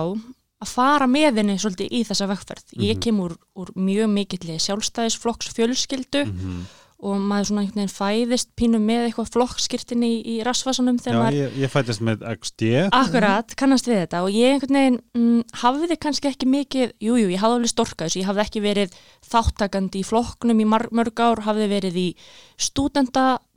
að 0.62 0.68
fara 0.76 1.08
með 1.10 1.40
henni 1.42 1.56
svolítið 1.58 1.90
í 1.92 2.04
þessa 2.06 2.28
vegferð. 2.30 2.64
Ég 2.78 2.96
Mhm. 2.96 3.02
kem 3.02 3.18
úr, 3.20 3.34
úr 3.58 3.72
mjög 3.76 4.10
mikilli 4.14 4.60
sjálfstæðisflokks 4.62 5.50
fjölskyldu 5.58 6.26
Mhm. 6.28 6.62
og 7.02 7.18
maður 7.18 7.46
svona 7.50 7.62
einhvern 7.66 7.82
veginn 7.82 7.98
fæðist 7.98 8.48
pínu 8.56 8.78
með 8.78 9.08
eitthvað 9.10 9.32
flokkskirtinni 9.34 10.10
í, 10.22 10.38
í 10.38 10.44
rasvasanum 10.46 11.00
Já, 11.00 11.02
þegar 11.02 11.24
maður 11.24 11.38
ég, 11.40 11.56
ég 11.58 11.70
fættist 11.74 12.02
með 12.06 12.22
XD 12.38 12.90
akkurat 12.94 13.56
kannast 13.58 13.88
við 13.90 14.06
þetta 14.06 14.22
og 14.22 14.30
ég 14.30 14.54
einhvern 14.54 14.78
veginn 14.78 15.00
mm, 15.18 15.44
hafði 15.64 15.98
kannski 15.98 16.30
ekki 16.30 16.46
mikið, 16.46 16.92
jújú, 17.02 17.24
jú, 17.26 17.32
ég 17.34 17.40
hafði 17.42 17.58
alveg 17.58 17.74
storkað 17.74 18.06
þessu, 18.06 18.22
ég 18.22 18.30
hafði 18.30 18.46
ekki 18.46 18.62
verið 18.62 18.92
þáttakandi 19.32 19.98
í 19.98 20.06
flokknum 20.06 20.62
í 20.62 20.68
mörg 20.94 21.20
ár, 21.20 21.42
hafði 21.42 21.68
verið 21.74 21.96
í 21.98 22.16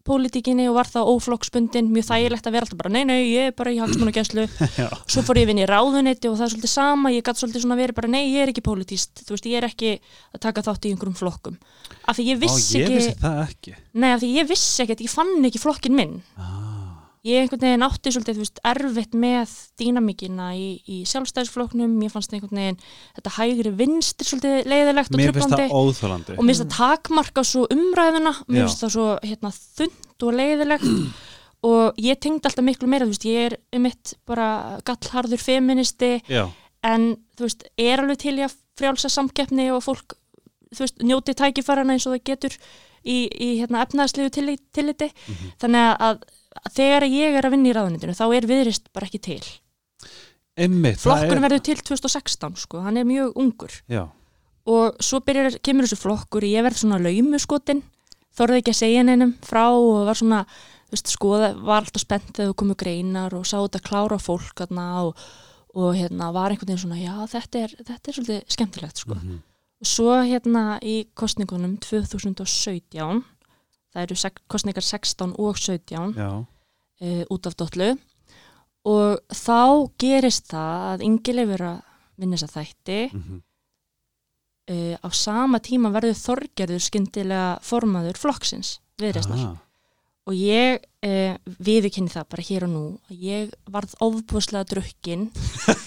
stúdentapolítikinni 0.04 0.68
og 0.68 0.76
var 0.76 0.88
það 0.88 1.08
óflokksbundin, 1.14 1.88
mjög 1.92 2.04
þægilegt 2.10 2.46
að 2.46 2.52
vera 2.52 2.66
alltaf 2.66 2.78
bara 2.78 2.92
nei, 2.92 3.04
nei, 3.08 3.32
ég 3.32 3.48
er 3.48 3.54
bara 3.56 3.72
í 3.72 3.78
hagsmunagæslu. 3.80 4.44
Já. 4.80 4.88
svo 5.08 5.22
fór 5.24 5.40
ég 5.40 5.48
vinn 5.48 5.62
í 5.62 5.66
ráðunetti 5.66 6.28
og 6.28 6.36
það 6.36 6.44
er 6.44 6.52
svolítið 6.52 6.72
sama, 6.72 7.12
ég 7.14 7.24
gæti 7.24 7.40
svolítið 7.40 7.64
svona 7.64 7.78
verið 7.78 7.96
bara 7.96 8.10
nei, 8.12 8.22
ég 8.34 8.42
er 8.44 8.52
ekki 8.52 8.64
pólitíst, 8.64 9.24
þú 9.24 9.36
veist, 9.36 9.48
ég 9.48 9.56
er 9.60 9.68
ekki 9.68 9.94
að 10.34 10.42
taka 10.44 10.64
þátt 10.66 10.84
í 10.84 10.92
einhverjum 10.92 11.16
flokkum. 11.16 11.56
Af 12.04 12.18
því 12.18 12.28
ég 12.28 12.36
Ó, 12.36 12.42
vissi 12.44 12.78
ég 12.78 12.84
ekki, 12.84 13.00
vissi 13.00 13.32
ekki? 13.32 13.76
Nei, 13.96 14.10
af 14.12 14.20
því 14.20 14.32
ég 14.36 14.52
vissi 14.52 14.84
ekki 14.84 15.08
ég 15.08 15.14
fann 15.14 15.48
ekki 15.48 15.62
flokkin 15.62 15.96
minn. 15.96 16.20
Ah. 16.36 16.63
Ég 17.24 17.40
einhvern 17.40 17.62
veginn 17.64 17.84
átti 17.86 18.12
svolítið, 18.12 18.40
veist, 18.42 18.58
erfitt 18.68 19.14
með 19.16 19.52
dýnamíkina 19.80 20.48
í, 20.58 20.66
í 20.84 20.96
sjálfstæðisflokknum. 21.08 21.94
Ég 22.04 22.12
fannst 22.12 22.34
einhvern 22.36 22.60
veginn 22.60 22.80
þetta 23.16 23.34
hægri 23.38 23.72
vinstri 23.78 24.28
svolítið 24.28 24.68
leiðilegt 24.68 25.14
og 25.14 25.20
Mér 25.20 25.38
það 25.38 25.72
óþólandi 25.72 26.36
og 26.36 26.42
mér 26.44 26.52
finnst 26.52 26.64
það 26.64 26.74
takmarka 26.76 27.46
svo 27.48 27.64
umræðuna. 27.72 28.34
Mér 28.48 28.66
finnst 28.66 28.84
það 28.84 28.94
svo 28.96 29.06
hérna, 29.24 29.52
þund 29.80 30.26
og 30.28 30.38
leiðilegt 30.40 30.90
og 31.70 32.02
ég 32.04 32.20
tengdi 32.20 32.50
alltaf 32.50 32.68
miklu 32.68 32.90
meira 32.92 33.08
veist, 33.08 33.24
ég 33.24 33.48
er 33.48 33.58
um 33.72 33.86
mitt 33.88 34.16
bara 34.28 34.48
gallharður 34.84 35.40
feministi. 35.40 36.18
Já, 36.28 36.44
en 36.84 37.14
þú 37.38 37.48
veist, 37.48 37.68
er 37.80 38.02
alveg 38.02 38.20
til 38.20 38.36
í 38.36 38.44
að 38.44 38.58
frjálsa 38.76 39.08
samkeppni 39.12 39.70
og 39.72 39.84
fólk 39.86 40.18
veist, 40.76 41.00
njóti 41.00 41.32
tækifærana 41.38 41.96
eins 41.96 42.04
og 42.04 42.18
það 42.18 42.26
getur 42.28 42.56
í, 43.04 43.16
í 43.28 43.48
hérna, 43.60 43.84
efnaðslegu 43.84 44.32
tilliti. 44.34 45.08
Mhm. 45.08 45.54
þannig 45.62 45.86
að, 45.88 45.94
að 46.08 46.42
þegar 46.74 47.06
ég 47.10 47.38
er 47.38 47.46
að 47.48 47.56
vinna 47.56 47.70
í 47.70 47.76
ráðunitinu 47.76 48.16
þá 48.16 48.24
er 48.36 48.48
viðrist 48.50 48.90
bara 48.94 49.08
ekki 49.08 49.20
til 49.24 49.42
einmitt 50.54 51.00
flokkurinn 51.02 51.42
er- 51.42 51.48
verður 51.48 51.64
til 51.66 51.80
2016 51.82 52.56
sko, 52.62 52.82
hann 52.84 52.96
er 53.00 53.08
mjög 53.08 53.32
ungur 53.40 53.72
Já, 53.90 54.04
og 54.66 55.00
svo 55.02 55.20
byrjar, 55.20 55.58
kemur 55.62 55.88
þessu 55.88 55.98
flokkur 56.00 56.46
ég 56.46 56.62
verð 56.64 56.78
svona 56.84 57.00
laumuskotin 57.02 57.82
þorði 58.34 58.60
ekki 58.62 58.74
að 58.74 58.80
segja 58.82 59.02
neinum 59.06 59.34
frá 59.44 59.66
og 59.74 60.06
var 60.08 60.18
svona 60.18 60.44
veist, 60.90 61.10
skoða, 61.10 61.54
var 61.58 61.82
alltaf 61.82 62.02
spennt 62.04 62.30
þegar 62.34 62.52
þú 62.52 62.58
komu 62.62 62.76
greinar 62.78 63.34
og 63.34 63.46
sá 63.48 63.58
þetta 63.58 63.82
klára 63.82 64.18
fólk 64.22 64.64
og, 64.70 65.18
og 65.74 65.90
hérna 65.98 66.30
var 66.34 66.50
einhvern 66.54 66.70
veginn 66.70 66.84
svona 66.84 67.02
já 67.02 67.14
þetta 67.34 67.64
er, 67.66 67.76
þetta 67.82 68.10
er 68.10 68.18
svolítið 68.18 68.56
skemmtilegt 68.56 69.02
sko. 69.02 69.14
Mhm. 69.14 69.42
og 69.82 69.86
svo 69.90 70.14
hérna 70.22 70.78
í 70.82 71.06
kostningunum 71.14 71.78
2017 71.82 73.24
það 73.94 74.02
eru 74.04 74.34
kostningar 74.50 74.84
16 74.84 75.36
og 75.38 75.60
17 75.60 76.18
já, 76.18 76.30
uh, 76.42 77.24
út 77.30 77.46
af 77.46 77.56
dollu 77.56 77.94
og 78.84 79.20
þá 79.32 79.60
gerist 80.00 80.50
það 80.52 80.86
að 80.92 81.04
Ingileif 81.08 81.52
að 81.56 81.82
vinna 82.20 82.38
þess 82.38 82.48
að 82.48 82.56
þætti. 82.58 83.00
Mhm. 83.12 83.42
uh, 84.70 84.96
á 85.00 85.08
sama 85.12 85.60
tíma 85.60 85.92
verður 85.92 86.16
Þorgerður 86.20 86.82
skyndilega 86.84 87.58
formaður 87.64 88.20
flokksins 88.20 88.78
viðreisnar. 89.00 89.40
Ah, 89.40 89.56
og 90.24 90.36
ég 90.38 90.84
uh, 91.04 91.34
viðurkenni 91.60 92.12
það 92.12 92.28
bara 92.32 92.44
hér 92.46 92.64
og 92.68 92.70
nú 92.72 92.84
ég 93.10 93.50
varð 93.68 93.96
ofbúslega 94.04 94.64
drukkin 94.70 95.26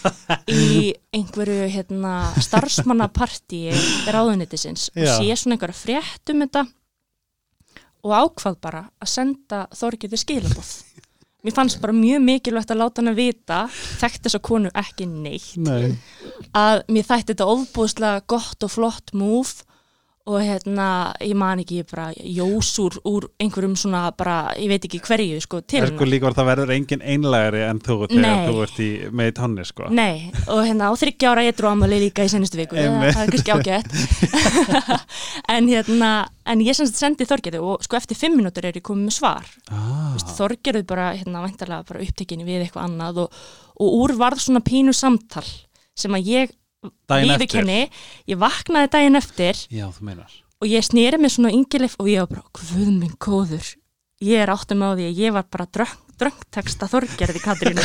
í 0.52 0.94
einhverju 1.16 1.70
hérna, 1.74 2.34
starfsmannapartíi 2.44 3.74
ráðunitisins 4.14 4.92
og 4.94 5.08
sé 5.08 5.38
svona 5.40 5.58
einhverja 5.58 5.80
frétt 5.80 6.34
um 6.34 6.44
þetta 6.46 6.68
og 8.08 8.16
ákvað 8.16 8.60
bara 8.64 8.86
að 9.04 9.12
senda 9.12 9.66
Þorgeði 9.76 10.20
skilabóð 10.22 10.72
mér 11.46 11.56
fannst 11.56 11.80
bara 11.84 11.96
mjög 11.96 12.24
mikilvægt 12.26 12.74
að 12.74 12.82
láta 12.82 13.02
hann 13.02 13.12
að 13.14 13.22
vita 13.22 13.60
þekkt 14.02 14.26
þess 14.26 14.40
að 14.40 14.46
konu 14.48 14.72
ekki 14.82 15.08
neitt 15.12 15.54
Nei. 15.62 15.96
að 16.58 16.84
mér 16.92 17.08
þætti 17.08 17.34
þetta 17.34 17.50
ofbúðslega 17.54 18.26
gott 18.34 18.66
og 18.68 18.74
flott 18.74 19.14
múf 19.18 19.54
og 20.28 20.42
hérna, 20.44 20.88
ég 21.24 21.38
man 21.40 21.62
ekki 21.64 21.80
ég 21.82 21.88
bara 21.88 22.10
jós 22.20 22.74
úr, 22.84 23.30
einhverjum 23.40 23.78
svona 23.80 24.10
bara, 24.18 24.52
ég 24.60 24.68
veit 24.72 24.84
ekki 24.84 25.00
hverju 25.06 25.40
sko 25.44 25.62
til 25.64 25.86
Er 25.86 25.92
sko 25.94 26.08
líka 26.08 26.28
var 26.28 26.36
það 26.36 26.50
verður 26.52 26.74
engin 26.76 27.04
einlægari 27.04 27.64
en 27.68 27.80
þú 27.84 28.00
þegar 28.12 28.44
þú 28.50 28.64
ert 28.66 28.82
í 28.84 28.90
með 29.16 29.32
tónni 29.40 29.68
sko. 29.68 29.88
Nei, 29.96 30.28
og 30.46 30.64
hérna 30.66 30.92
á 30.92 30.94
þryggja 31.00 31.32
ára 31.32 31.46
ég 31.48 31.58
dró 31.58 31.72
amali 31.72 32.02
líka 32.04 32.28
í 32.28 32.32
senustu 32.32 32.60
viku, 32.60 32.76
það, 32.76 33.08
það 33.08 33.24
er 33.24 33.34
kannski 33.36 33.56
ágætt. 33.56 33.96
En 35.58 35.68
hérna 35.72 36.12
en 36.48 36.62
ég 36.64 36.76
semst 36.76 37.00
sendi 37.00 37.26
Þorgerði 37.28 37.62
og 37.64 37.84
sko 37.86 37.98
eftir 38.00 38.18
fimm 38.20 38.38
mínútur 38.40 38.68
er 38.68 38.78
ég 38.78 38.86
komið 38.86 39.08
með 39.08 39.16
svar. 39.16 39.48
Ah. 39.72 40.16
Þorgerði 40.36 40.84
bara, 40.88 41.10
hérna, 41.16 41.44
væntalega 41.46 41.88
bara 41.88 42.04
upptekinni 42.04 42.48
við 42.48 42.66
eitthvað 42.66 42.88
annað 42.90 43.24
og, 43.26 43.42
og 43.80 43.98
úr 44.02 44.16
varð 44.20 44.44
svona 44.44 44.64
pínu 44.66 44.96
samtal 44.96 45.46
sem 45.98 46.14
að 46.14 46.32
ég 46.34 46.56
Viðurkenni, 47.10 47.80
ég 48.30 48.40
vaknaði 48.40 48.92
daginn 48.94 49.20
eftir. 49.20 49.58
Já, 49.74 49.88
þú 49.96 50.10
meinar. 50.12 50.36
Og 50.62 50.70
ég 50.70 50.86
snýri 50.86 51.20
mig 51.22 51.34
svona 51.34 51.54
yngilif 51.54 51.98
og 52.02 52.10
ég 52.10 52.24
var 52.24 52.30
bara, 52.36 52.46
hvað 52.58 52.94
minn 52.94 53.18
góður. 53.22 53.74
Ég 54.26 54.42
er 54.42 54.50
áttum 54.50 54.82
á 54.82 54.98
því 54.98 55.10
að 55.12 55.20
ég 55.22 55.34
var 55.36 55.46
bara 55.54 55.68
dröng, 55.70 55.98
dröngteksta 56.18 56.88
Þorgerði 56.90 57.42
Katrínu 57.44 57.84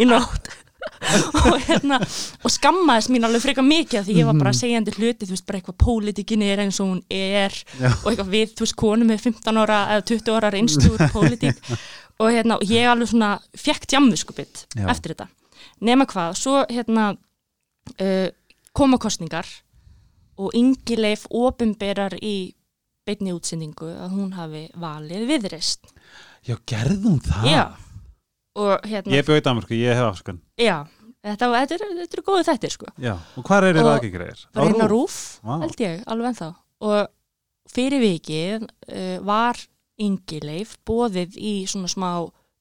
í 0.00 0.08
nótt. 0.08 0.50
Og 1.44 1.56
hérna 1.64 1.98
og 2.00 2.52
skammaðist 2.52 3.10
mín 3.12 3.24
alveg 3.24 3.42
frekar 3.44 3.64
mikið 3.64 4.06
því 4.06 4.14
ég 4.16 4.28
var 4.28 4.36
bara 4.40 4.52
segjandi 4.56 4.92
hluti, 4.96 5.26
þú 5.28 5.34
veist, 5.34 5.44
bara 5.48 5.60
eitthvað 5.60 5.76
pólitíkin 5.80 6.44
er 6.44 6.62
eins 6.64 6.78
og 6.80 6.90
hún 6.90 7.00
er 7.12 7.52
Já. 7.80 7.88
og 7.92 8.08
eitthvað 8.10 8.30
við, 8.32 8.54
þú 8.56 8.64
veist, 8.64 8.76
konum 8.80 9.10
með 9.12 9.26
15 9.28 9.60
ára 9.60 9.78
eða 9.94 10.04
20 10.10 10.36
ára 10.36 10.50
reynslu 10.52 10.92
úr 10.94 11.04
pólitík. 11.14 11.60
Og 12.20 12.32
hérna, 12.32 12.56
og 12.60 12.72
ég 12.72 12.88
alveg 12.88 13.12
svona 13.12 13.30
fekk 13.60 13.88
tjammuskupið 13.92 14.64
Já. 14.76 14.86
eftir 14.92 15.14
þetta. 15.14 15.28
Nema 15.88 16.08
hvað, 16.08 16.36
svo 16.40 16.62
hérna 16.68 17.10
uh, 18.00 18.28
koma 18.76 18.98
kostningar 19.02 19.46
og 20.40 20.54
Ingileif 20.56 21.26
opinberar 21.30 22.14
í 22.22 22.54
beinni 23.06 23.32
útsendingu 23.34 23.88
að 23.90 24.14
hún 24.14 24.32
hafi 24.36 24.66
valið 24.80 25.26
viðreist 25.30 25.90
Já, 26.46 26.54
gerðum 26.68 27.18
það? 27.24 27.46
Já, 27.50 27.64
og 28.60 28.86
hérna 28.88 29.12
Ég 29.18 29.26
bjóði 29.28 29.44
Danmarku, 29.44 29.76
ég 29.76 29.96
hef 29.98 30.06
afskun 30.12 30.38
Já, 30.60 30.78
þetta, 31.24 31.48
þetta, 31.56 31.76
er, 31.76 31.84
þetta 32.00 32.18
er 32.20 32.24
góðu 32.30 32.44
þættir 32.48 32.74
sko. 32.76 32.90
Já, 33.00 33.14
og 33.36 33.44
hvað 33.48 33.66
er 33.70 33.78
það 33.80 33.88
Og- 33.88 33.94
aðgengreir? 33.98 34.44
bara 34.56 34.70
inn 34.72 34.84
á 34.84 34.88
rúf, 34.88 35.16
Vá. 35.44 35.54
held 35.64 35.82
ég, 35.84 36.02
alveg 36.06 36.30
ennþá. 36.30 36.48
Og 36.80 37.00
fyrir 37.74 38.00
vikið 38.04 38.64
uh, 38.64 39.16
var 39.28 39.60
Ingileif 40.00 40.78
bóðið 40.88 41.36
í 41.36 41.54
svona 41.68 41.90
smá 41.92 42.08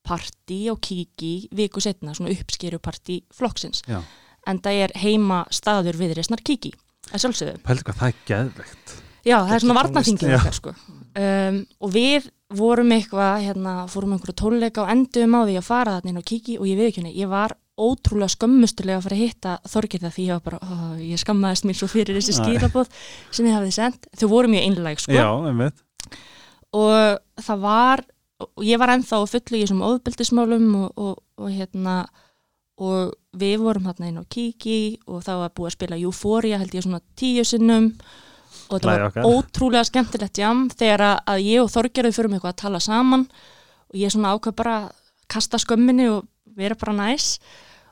partí 0.03 0.65
og 0.71 0.81
kíki 0.83 1.47
viku 1.55 1.79
setna, 1.83 2.11
svona 2.17 2.33
uppskerupartí 2.35 3.21
flokksins, 3.35 3.83
Já, 3.87 4.01
en 4.49 4.61
það 4.63 4.81
er 4.85 4.95
heima 5.01 5.43
staður 5.53 5.99
viðreisnar 5.99 6.43
kíki 6.45 6.73
að 7.09 7.23
sjálfsögðu. 7.25 7.61
pældi 7.65 7.87
hvað 7.87 8.01
það 8.01 8.11
er 8.11 8.19
geðveikt 8.31 8.97
Já, 9.27 9.37
það 9.43 9.55
er 9.55 9.63
svona 9.63 9.77
varnaþingið 9.77 10.35
okkar 10.37 10.55
sko. 10.55 10.73
Um, 11.19 11.57
og 11.83 11.89
við 11.91 12.29
vorum 12.55 12.93
eitthvað, 12.95 13.41
hérna, 13.43 13.73
fórum 13.91 14.13
einhverju 14.15 14.35
tónleika 14.39 14.85
og 14.85 14.91
endum 14.93 15.35
á 15.35 15.41
því 15.43 15.57
að 15.59 15.67
fara 15.67 15.95
þarna 15.97 16.13
inn 16.13 16.21
á 16.21 16.29
kíki 16.31 16.55
og 16.57 16.69
ég 16.69 16.95
henni, 16.95 17.11
ég 17.17 17.29
var 17.29 17.53
ótrúlega 17.79 18.33
skömmustulega 18.33 18.99
að 18.99 19.05
fara 19.05 19.17
að 19.17 19.23
hitta 19.23 19.57
Þorgirða 19.71 20.13
því 20.15 20.25
ég 20.27 20.39
var 20.39 20.45
bara, 20.47 20.59
ó, 20.63 20.75
ég 20.99 21.21
skammaðist 21.21 21.67
mér 21.67 21.77
svo 21.79 21.89
fyrir 21.91 22.17
þessi 22.17 22.35
skýrabóð 22.39 22.89
sem 23.31 23.47
ég 23.47 23.55
hafði 23.55 23.75
sendt. 23.75 24.09
Þau 24.19 24.27
voru 24.31 24.51
mjög 24.51 24.65
einlæg 24.67 25.03
sko 25.03 25.15
Já, 25.15 25.27
einmitt 25.51 25.85
og 26.75 27.19
það 27.41 27.61
var, 27.63 28.03
og 28.45 28.65
ég 28.65 28.81
var 28.81 28.93
ennþá 28.93 29.21
á 29.21 29.31
fullu 29.31 29.57
í 29.57 29.63
þessum 29.63 29.85
ofbeldismálum 29.87 30.67
og, 30.83 30.89
og, 31.01 31.15
og 31.41 31.53
hérna 31.53 31.95
og 32.79 33.13
við 33.35 33.59
vorum 33.59 33.87
hérna 33.89 34.07
inn 34.07 34.21
á 34.21 34.25
kíki 34.31 34.99
og 35.07 35.21
það 35.25 35.41
var 35.43 35.53
búið 35.57 35.69
að 35.69 35.75
spila 35.75 35.99
Euphoria 35.99 36.59
held 36.61 36.75
ég 36.77 36.85
svona 36.85 37.01
tíu 37.19 37.43
sinnum. 37.45 37.91
Og 38.69 38.79
þetta 38.79 38.89
var 38.89 39.05
okkar. 39.09 39.27
ótrúlega 39.27 39.87
skemmtilegt 39.89 40.37
jam 40.39 40.69
þegar 40.69 41.03
að- 41.25 41.43
ég 41.43 41.61
og 41.63 41.69
Þorgerður 41.73 42.15
fyrir 42.15 42.29
eitthvað 42.37 42.53
að 42.53 42.61
tala 42.63 42.79
saman. 42.79 43.27
Og 43.89 43.95
ég 43.99 44.11
svona 44.13 44.33
ákvað 44.33 44.55
bara 44.55 44.75
að 44.79 44.91
kasta 45.27 45.57
skömminni 45.57 46.07
og 46.09 46.27
vera 46.55 46.75
bara 46.75 46.93
næs. 46.93 47.39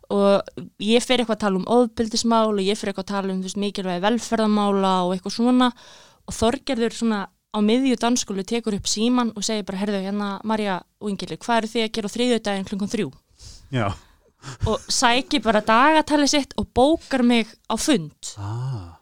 Og 0.10 0.42
ég 0.80 1.04
fyrir 1.04 1.26
eitthvað 1.26 1.36
að 1.36 1.46
tala 1.46 1.58
um 1.58 1.66
ofbeldismál 1.66 2.54
og 2.54 2.64
ég 2.64 2.78
fyrir 2.78 2.94
eitthvað 2.94 3.04
að 3.04 3.14
tala 3.14 3.34
um 3.34 3.42
veist, 3.42 3.58
mikilvægi 3.58 4.02
velferðamála 4.02 4.94
og 5.06 5.16
eitthvað 5.18 5.36
svona. 5.36 5.72
Og 6.28 6.34
Þorgerður 6.34 6.94
svona 6.94 7.28
á 7.28 7.60
miðju 7.60 7.98
danskólu 7.98 8.44
tekur 8.46 8.76
upp 8.76 8.88
síman 8.88 9.34
og 9.36 9.44
segir 9.44 9.66
bara, 9.66 9.78
herðu, 9.80 10.00
hérna 10.04 10.40
Marja 10.44 10.82
og 11.02 11.10
Ingili, 11.10 11.38
hvað 11.38 11.58
eru 11.58 11.68
þið 11.68 11.84
að 11.84 11.92
gera 11.92 12.08
á 12.08 12.16
þriðjudaginn 12.16 12.68
klukkan 12.70 12.94
þrjú? 12.94 13.12
Já 13.72 13.94
Og 14.70 14.84
sæki 14.92 15.42
bara 15.44 15.64
dagatali 15.66 16.28
sitt 16.30 16.54
og 16.58 16.70
bókar 16.76 17.24
mig 17.26 17.48
á 17.68 17.76
fund. 17.80 18.36
Ah. 18.38 18.94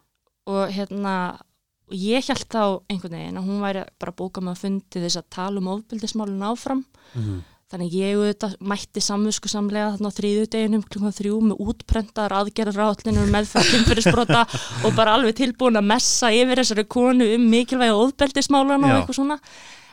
og 0.45 0.69
hérna 0.69 1.41
og 1.85 1.97
ég 1.97 2.25
held 2.29 2.45
þá 2.49 2.61
einhvern 2.89 3.17
veginn 3.17 3.39
að 3.39 3.49
hún 3.49 3.61
væri 3.61 3.83
bara 4.01 4.13
að 4.13 4.19
bóka 4.21 4.41
mig 4.41 4.57
á 4.57 4.61
fundi 4.61 5.01
þess 5.01 5.19
að 5.21 5.27
tala 5.33 5.61
um 5.61 5.69
ofbeldismálun 5.73 6.47
áfram. 6.49 6.85
Mm. 7.13 7.43
þannig 7.65 7.95
ég 7.97 8.19
auðvitað 8.19 8.51
mætti 8.61 9.01
samvisku 9.01 9.49
samlega 9.49 9.95
þarna 9.95 10.09
á 10.13 10.17
þriðjudeginum 10.17 10.83
klukkan 10.85 11.15
þrjú 11.17 11.39
með 11.49 11.61
útprentar 11.65 12.35
aðgerðarátlinur 12.37 13.31
meðferð 13.33 13.71
kynferðisbrota 13.73 14.43
og 14.85 14.93
bara 14.97 15.15
alveg 15.17 15.39
tilbúin 15.39 15.79
að 15.81 15.89
messa 15.89 16.29
yfir 16.29 16.61
þessari 16.61 16.85
konu 16.85 17.25
um 17.35 17.47
mikilvægi 17.49 17.97
ofbeldismálun 17.97 18.85
og 18.85 18.93
eitthvað 18.99 19.17
svona. 19.17 19.39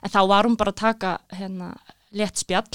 En 0.05 0.13
þá 0.13 0.21
var 0.35 0.49
hún 0.49 0.59
bara 0.61 0.75
að 0.75 0.83
taka 0.83 1.15
hérna 1.33 1.73
létt 2.13 2.45
spjall 2.45 2.69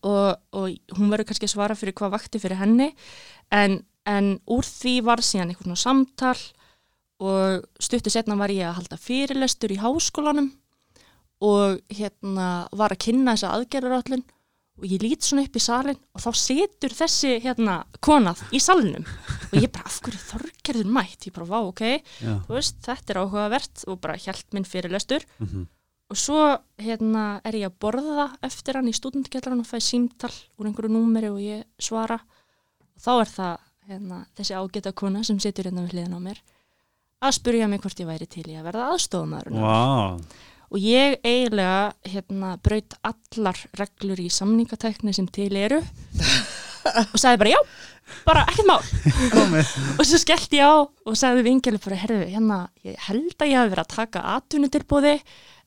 og, 0.00 0.40
og 0.56 0.96
hún 0.96 1.12
verður 1.12 1.30
kannski 1.30 1.48
að 1.48 1.54
svara 1.54 1.76
fyrir 1.78 1.96
hvað 1.98 2.14
vakti 2.16 2.40
fyrir 2.42 2.60
henni. 2.60 2.90
En, 3.54 3.80
en 4.08 4.32
úr 4.50 4.66
því 4.66 4.96
var 5.06 5.22
síðan 5.24 5.52
eitthvað 5.52 5.70
svona 5.70 5.84
samtal 5.84 6.38
og 7.20 7.68
stuttu 7.82 8.12
setna 8.12 8.38
var 8.40 8.52
ég 8.54 8.68
að 8.68 8.78
halda 8.80 9.00
fyrirlestur 9.00 9.74
í 9.74 9.80
háskólanum 9.80 10.52
og 11.44 11.80
hérna 11.92 12.68
var 12.76 12.94
að 12.94 13.02
kynna 13.06 13.34
þessa 13.36 13.54
aðgerðarállin 13.56 14.24
og 14.80 14.86
ég 14.88 15.02
lít 15.04 15.24
svona 15.24 15.44
upp 15.44 15.56
í 15.56 15.62
salin 15.62 15.98
og 16.16 16.22
þá 16.24 16.30
setur 16.40 16.94
þessi 16.96 17.34
hérna 17.44 17.80
konað 18.04 18.40
í 18.56 18.60
salnum. 18.62 19.04
Og 19.50 19.58
ég 19.60 19.68
bara 19.72 19.90
af 19.90 19.98
hverju 20.04 20.20
þorgerður 20.24 20.94
mætt? 20.96 21.26
Ég 21.28 21.36
bara 21.36 21.50
vá 21.50 21.58
ok, 21.60 21.82
veist 22.48 22.80
þetta 22.86 23.12
er 23.12 23.20
áhugavert 23.20 23.84
og 23.90 24.00
bara 24.00 24.16
hjælt 24.20 24.56
minn 24.56 24.68
fyrirlestur. 24.68 25.26
Mm 25.42 25.68
og 26.10 26.18
svo 26.18 26.42
hérna 26.82 27.24
er 27.46 27.60
ég 27.60 27.70
að 27.70 27.78
borða 27.82 28.28
eftir 28.46 28.78
hann 28.78 28.90
í 28.90 28.94
stúdendkjallarinn 28.96 29.62
og 29.62 29.68
fæ 29.68 29.78
símtal 29.84 30.32
úr 30.58 30.70
einhverju 30.70 30.90
númeri 30.92 31.30
og 31.30 31.40
ég 31.42 31.66
svara. 31.78 32.18
Og 32.96 33.04
þá 33.04 33.12
er 33.14 33.30
það 33.34 33.58
hérna, 33.90 34.22
þessi 34.38 34.56
ágæta 34.58 34.92
kona 34.96 35.22
sem 35.26 35.38
situr 35.42 35.70
hérna 35.70 35.86
við 35.86 35.96
hliðin 35.96 36.18
á 36.18 36.20
mér 36.22 36.40
að 37.20 37.36
spurja 37.36 37.68
mig 37.68 37.82
hvort 37.84 38.00
ég 38.00 38.08
væri 38.08 38.26
til 38.30 38.46
í 38.48 38.56
að 38.56 38.70
verða 38.70 38.86
aðstofamæður 38.94 39.58
Vá. 39.60 39.76
Og 40.70 40.78
ég 40.78 41.16
eiginlega 41.26 41.90
hérna, 42.06 42.54
braut 42.62 42.94
allar 43.02 43.58
reglur 43.76 44.20
í 44.22 44.28
samningatækni 44.30 45.12
sem 45.16 45.26
til 45.28 45.50
eru 45.58 45.80
og 45.80 47.16
sagði 47.18 47.40
bara 47.42 47.52
já, 47.52 47.58
bara 48.24 48.44
ekkert 48.48 48.68
mál. 48.70 48.84
Og 49.98 50.04
svo 50.06 50.20
skellti 50.22 50.60
ég 50.62 50.70
á 50.70 50.86
og 50.86 51.18
sagði 51.18 51.44
við 51.44 51.56
Ingeli 51.56 51.80
bara, 51.82 51.98
herðu, 52.04 52.20
hérna 52.30 52.60
ég 52.86 53.02
held 53.08 53.34
að 53.34 53.50
ég 53.50 53.58
hafi 53.58 53.74
verið 53.74 53.84
að 53.84 53.96
taka 53.96 54.22
atvinnutilbúði 54.36 55.16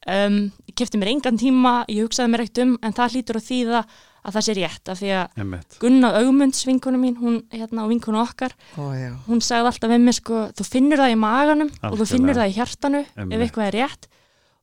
um, 0.08 0.40
ég 0.68 0.76
kefti 0.80 1.00
mér 1.02 1.14
engan 1.14 1.38
tíma 1.40 1.76
ég 1.92 2.08
hugsaði 2.08 2.34
mér 2.34 2.46
eitt 2.46 2.64
um, 2.64 2.74
en 2.82 2.96
það 2.96 3.16
hlýtur 3.18 3.40
að 3.40 3.48
þýða 3.50 3.84
að 4.24 4.36
það 4.38 4.46
sé 4.46 4.54
rétt, 4.56 4.88
af 4.88 5.00
því 5.02 5.10
að 5.20 5.40
Einmitt 5.44 5.78
Gunna 5.82 6.10
Augmunds 6.22 6.62
vinkonu 6.68 7.00
mín, 7.02 7.18
hún 7.20 7.42
hérna 7.52 7.84
og 7.84 7.92
vinkonu 7.92 8.22
okkar, 8.22 8.54
Ó, 8.80 8.84
hún 9.28 9.42
sagði 9.44 9.68
alltaf 9.74 9.92
við 9.92 10.04
mig 10.06 10.16
sko, 10.16 10.46
þú 10.56 10.68
finnur 10.68 11.02
það 11.04 11.12
í 11.12 11.18
maganum 11.20 11.72
og 11.90 11.98
þú 12.00 12.08
finnur 12.14 12.40
það 12.40 12.52
í 12.54 12.56
hjartanu 12.56 13.02
Einmitt. 13.04 13.36
ef 13.36 13.44
eitthvað 13.48 13.68
er 13.68 13.78
rétt 13.82 14.08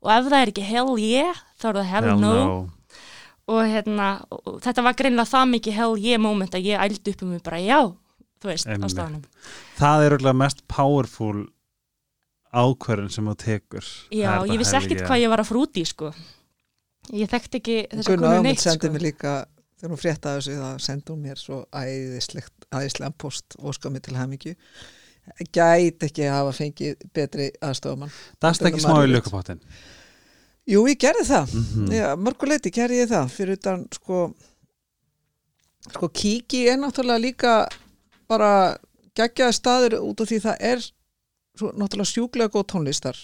og 0.01 0.13
ef 0.15 0.31
það 0.31 0.39
er 0.41 0.53
ekki 0.55 0.65
hell 0.65 0.95
yeah, 0.97 1.43
þá 1.61 1.67
er 1.69 1.81
það 1.81 1.91
hell, 1.93 2.09
Hell 2.09 2.23
no, 2.25 2.33
no. 2.41 2.59
og 3.53 3.61
hérna 3.69 4.09
og, 4.33 4.55
þetta 4.65 4.87
var 4.89 4.97
greinlega 5.03 5.33
það 5.35 5.53
mikið 5.55 5.79
hell 5.83 5.97
yeah 6.01 6.23
moment 6.25 6.57
að 6.57 6.71
ég 6.71 6.81
ældi 6.87 7.13
upp 7.13 7.25
um 7.27 7.35
mig 7.35 7.43
bara 7.45 7.61
já 7.61 7.79
þú 8.41 8.49
veist, 8.55 8.65
á 8.65 8.73
Einmitt. 8.73 8.95
staðanum 8.97 9.25
Það 9.77 10.07
er 10.07 10.15
örugglega 10.15 10.41
mest 10.41 10.65
powerful 10.73 11.45
ákvörðin 12.51 13.13
sem 13.15 13.31
þú 13.31 13.37
tekur. 13.45 13.89
Já, 14.15 14.31
ég 14.49 14.61
vissi 14.61 14.77
ekkert 14.79 15.05
hvað 15.07 15.23
ég 15.23 15.33
var 15.33 15.43
að 15.43 15.51
frúti 15.51 15.85
sko. 15.89 16.13
Ég 17.17 17.31
þekkti 17.31 17.61
ekki 17.61 17.77
þessa 17.91 18.13
Gunnar 18.13 18.37
konu 18.37 18.47
neitt 18.49 18.65
sko. 18.65 18.93
mér 18.95 19.05
líka 19.07 19.35
þegar 19.81 19.93
hún 19.95 20.01
fréttaði 20.01 20.41
þessu 20.41 20.57
þá 20.61 20.87
sendi 20.87 21.15
hún 21.15 21.23
mér 21.25 21.41
svo 21.41 21.61
æðislegt, 21.73 22.67
æðislegan 22.71 23.17
post 23.19 23.57
mér 23.91 24.05
til 24.05 24.19
hamingju. 24.19 24.57
Gæti 25.55 26.09
ekki 26.09 26.27
að 26.27 26.35
hafa 26.35 26.53
fengið 26.57 27.03
betri 27.15 27.51
aðstofamann 27.63 28.13
Dast 28.43 28.65
ekki 28.67 28.81
smá 28.83 29.03
í 29.05 29.11
lökupáttin 29.11 29.61
Jú, 30.71 30.81
ég 30.89 30.99
gerði 31.03 31.25
það. 31.27 31.53
Mm 31.55 31.93
Já, 31.95 32.07
mörguleiti 32.17 32.71
gerði 32.71 33.01
ég 33.01 33.09
það. 33.11 33.31
Fyrir 33.35 33.59
utan 33.59 33.85
sko 33.95 34.19
sko 35.89 36.09
kíki 36.13 36.67
er 36.69 36.79
náttúrulega 36.79 37.23
líka 37.23 37.55
bara 38.29 38.77
geggjaði 39.17 39.57
staður 39.57 39.97
út 40.05 40.21
af 40.21 40.29
því 40.31 40.39
það 40.45 40.65
er 40.71 40.85
svo, 41.59 41.73
náttúrulega 41.75 42.13
sjúklega 42.13 42.55
góð 42.55 42.67
tónlistar. 42.75 43.19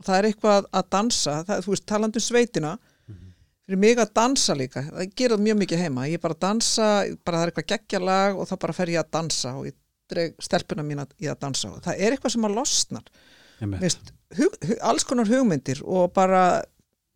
Og 0.00 0.06
það 0.06 0.18
er 0.18 0.30
eitthvað 0.30 0.70
að 0.72 0.88
dansa 0.96 1.40
það, 1.48 1.66
þú 1.66 1.74
veist, 1.74 1.86
talandi 1.88 2.20
um 2.20 2.26
sveitina 2.26 2.78
fyrir 3.70 3.78
mig 3.78 4.00
að 4.02 4.14
dansa 4.18 4.56
líka 4.58 4.82
það 4.88 5.12
gera 5.18 5.36
mjög 5.38 5.58
mikið 5.60 5.82
heima, 5.84 6.06
ég 6.10 6.22
bara 6.22 6.34
dansa 6.42 6.88
bara 7.22 7.38
það 7.38 7.44
er 7.44 7.52
eitthvað 7.52 7.68
geggjalag 7.70 8.40
og 8.40 8.48
þá 8.50 8.54
bara 8.64 8.74
fer 8.74 8.90
ég 8.90 9.02
að 9.04 9.12
dansa 9.14 9.52
og 9.58 9.68
ég 9.68 9.76
dreg 10.10 10.34
stelpuna 10.42 10.82
mína 10.82 11.06
í 11.22 11.28
að 11.30 11.38
dansa 11.44 11.70
og 11.70 11.84
það 11.84 12.02
er 12.02 12.16
eitthvað 12.16 12.34
sem 12.34 12.48
að 12.48 12.56
losnar. 12.56 13.06
Veist, 13.60 14.12
hug, 14.38 14.56
hug, 14.64 14.76
alls 14.88 15.06
konar 15.06 15.28
hugmyndir 15.28 15.82
og 15.84 16.10
bara 16.16 16.42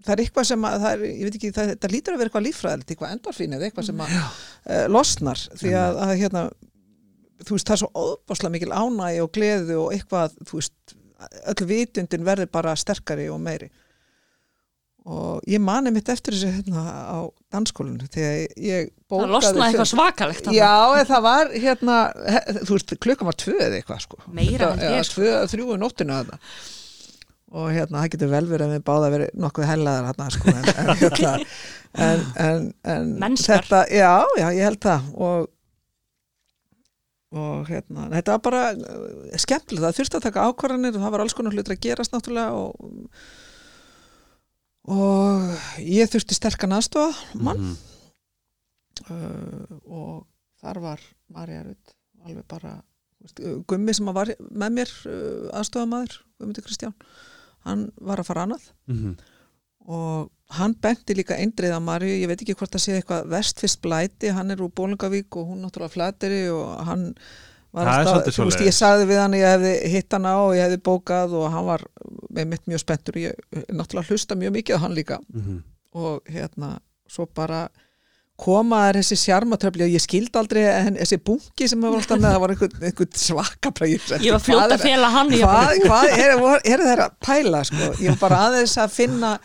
það 0.04 0.12
er 0.14 0.22
eitthvað 0.26 0.48
sem 0.52 0.66
að, 0.68 0.86
er, 0.90 1.04
ég 1.08 1.24
veit 1.26 1.38
ekki, 1.40 1.50
það, 1.56 1.72
það 1.80 1.94
lítur 1.96 2.14
að 2.14 2.20
vera 2.20 2.30
eitthvað 2.30 2.46
líffræðilegt, 2.46 2.92
eitthvað 2.92 3.14
endorfín 3.16 3.56
eða 3.56 3.68
eitthvað 3.68 3.88
sem 3.88 4.04
að 4.04 4.14
uh, 4.20 4.84
losnar 4.92 5.44
því 5.58 5.74
að, 5.80 6.00
að 6.04 6.14
hérna, 6.20 6.44
þú 7.46 7.56
veist, 7.56 7.70
það 7.70 7.76
er 7.76 7.82
svo 7.84 8.04
óbáslega 8.04 8.54
mikil 8.54 8.74
ánægi 8.74 9.24
og 9.24 9.32
gleði 9.36 9.78
og 9.80 9.94
eitthvað, 9.94 10.36
þú 10.48 10.60
veist, 10.60 10.96
öll 11.52 11.68
vitundin 11.70 12.26
verður 12.26 12.52
bara 12.52 12.76
sterkari 12.76 13.30
og 13.32 13.40
meiri 13.40 13.70
og 15.04 15.44
ég 15.48 15.60
mani 15.60 15.92
mitt 15.92 16.08
eftir 16.08 16.32
þessu 16.32 16.50
hérna 16.54 16.82
á 16.88 17.18
danskólinu 17.52 18.06
þegar 18.08 18.38
ég 18.56 18.86
bókaði 19.04 19.26
Það 19.26 19.34
losnaði 19.34 19.66
eitthvað 19.66 19.90
svakalegt 19.90 20.46
þarna. 20.46 20.54
Já, 20.56 21.08
það 21.10 21.26
var 21.26 21.50
hérna, 21.64 21.96
þú 22.62 22.78
veist, 22.78 22.94
klukkan 23.04 23.28
var 23.28 23.36
tvö 23.44 23.58
eða 23.58 23.80
eitthvað 23.80 24.00
sko. 24.06 24.22
Meira 24.32 24.70
en 24.72 24.80
ég, 24.96 25.04
sko. 25.04 25.20
Tvö, 25.20 25.34
þrjú 25.52 25.66
í 25.74 25.78
nóttinu 25.82 26.16
þarna. 26.16 26.40
Og 27.54 27.68
hérna, 27.70 28.00
það 28.00 28.08
getur 28.14 28.32
vel 28.32 28.44
verið 28.48 28.66
að 28.66 28.72
við 28.74 28.86
báða 28.88 29.10
verið 29.12 29.36
nokkuð 29.44 29.68
hellaðar 29.70 30.08
þarna, 30.08 30.30
sko. 30.34 30.54
En, 30.54 30.64
en, 30.72 30.94
hérna, 31.02 31.34
en, 32.96 33.12
en, 33.28 33.36
þetta, 33.44 33.84
já, 33.92 34.14
já, 34.40 34.46
ég 34.56 34.70
held 34.70 34.80
það. 34.88 35.12
Og, 35.28 35.50
og 37.34 37.66
hérna, 37.66 38.04
þetta 38.12 38.36
var 38.36 38.42
bara 38.46 38.62
uh, 38.78 39.38
skemmtilegt. 39.42 39.82
Það 39.84 39.96
þurfti 39.98 40.18
að 40.20 40.26
taka 40.28 40.44
ákvarðanir 40.50 40.94
og 40.94 41.02
það 41.02 41.14
var 41.16 41.22
alls 41.24 41.34
konar 41.34 41.56
hlutur 41.56 41.74
að 41.74 41.82
gerast 41.88 42.14
náttúrulega 42.14 42.52
og 42.54 42.94
og 44.84 45.54
ég 45.80 46.10
þurfti 46.12 46.36
sterkan 46.36 46.74
aðstofa 46.76 47.14
mann 47.40 47.62
Mhm. 47.64 47.76
uh, 49.10 49.78
og 49.90 50.26
þar 50.62 50.80
var 50.84 51.00
Marja 51.32 51.62
Rutt 51.64 51.94
alveg 52.24 52.44
bara 52.48 52.74
veist, 53.20 53.40
uh, 53.40 53.58
Gummi 53.66 53.94
sem 53.96 54.06
var 54.12 54.30
með 54.38 54.76
mér 54.78 54.92
uh, 55.08 55.48
aðstofamaður, 55.58 56.18
Gummi 56.40 56.54
Kristján 56.64 56.94
hann 57.64 57.86
var 58.00 58.20
að 58.20 58.28
fara 58.28 58.44
annað 58.46 58.68
Mhm. 58.86 59.16
og 59.88 60.30
hann 60.50 60.74
benti 60.80 61.14
líka 61.16 61.34
eindrið 61.40 61.72
að 61.74 61.82
Marju, 61.82 62.14
ég 62.20 62.28
veit 62.28 62.42
ekki 62.44 62.54
hvort 62.54 62.70
það 62.76 62.82
sé 62.84 62.96
eitthvað 63.00 63.26
vestfist 63.32 63.80
blæti, 63.82 64.28
hann 64.36 64.50
er 64.50 64.60
úr 64.62 64.70
Bólingavík 64.76 65.36
og 65.40 65.48
hún 65.50 65.62
náttúrulega 65.64 65.92
flateri 65.96 66.48
og 66.52 66.84
hann 66.86 67.14
var 67.74 67.88
er 67.90 68.06
alltaf, 68.06 68.34
þú 68.36 68.44
veist, 68.50 68.60
ég 68.62 68.76
sagði 68.76 69.06
við 69.10 69.18
hann 69.18 69.32
að 69.34 69.40
ég 69.42 69.54
hefði 69.56 69.72
hitt 69.96 70.12
hann 70.14 70.26
á 70.30 70.36
og 70.38 70.52
ég 70.54 70.62
hefði 70.68 70.82
bókað 70.86 71.32
og 71.40 71.48
hann 71.50 71.64
var 71.66 71.82
með 72.30 72.46
mitt 72.52 72.66
mjög 72.70 72.84
spenntur, 72.84 73.18
ég 73.18 73.64
náttúrulega 73.74 74.10
hlusta 74.12 74.36
mjög 74.38 74.52
mikið 74.60 74.76
á 74.78 74.82
hann 74.84 74.94
líka 74.94 75.18
Mhm. 75.34 75.62
og 75.94 76.20
hérna 76.30 76.78
svo 77.08 77.26
bara 77.34 77.68
koma 78.36 78.80
þær 78.88 78.96
þessi 78.98 79.16
sjarmatröfli 79.24 79.84
og 79.86 79.92
ég 79.94 80.02
skildi 80.02 80.38
aldrei 80.38 80.62
en 80.66 80.96
þessi 80.98 81.18
bunki 81.22 81.68
sem 81.70 81.80
var 81.80 81.92
alltaf 81.94 82.18
með 82.18 82.32
það 82.34 82.40
var 82.40 82.50
einhvern, 82.54 82.80
einhvern 82.82 83.12
svaka 83.14 83.70
præjur 83.70 84.00
Ég 84.22 84.32
var 84.34 84.40
fljótt 84.42 84.72
að 84.74 84.82
fela 84.82 85.10
hann 85.14 85.30
í 85.30 85.38
hvað, 85.38 85.76
hvað 85.86 86.08
er, 86.18 86.32
er 86.74 86.82
þeir 86.88 87.02
að 87.04 87.12
pæla 87.22 87.60
sko? 87.64 87.92
ég 88.02 88.08
var 88.10 88.18
bara 88.24 88.40
aðeins 88.48 88.74
að 88.82 88.90
finna 88.90 89.38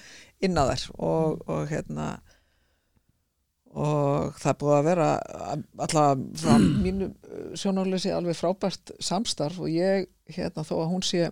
inn 0.46 0.60
á 0.60 0.64
þær 0.72 0.86
og, 0.98 1.44
og 1.50 1.70
hérna 1.70 2.08
og 3.70 4.40
það 4.40 4.52
er 4.52 4.58
búið 4.64 4.76
að 4.78 4.88
vera 4.90 5.10
alltaf 5.86 6.26
frá 6.42 6.56
mínu 6.86 7.12
sjónarleysi 7.60 8.14
alveg 8.16 8.40
frábært 8.40 8.96
samstarf 9.04 9.62
og 9.62 9.70
ég 9.74 10.10
hérna 10.32 10.66
þó 10.66 10.76
að 10.82 10.92
hún 10.96 11.06
sé 11.06 11.30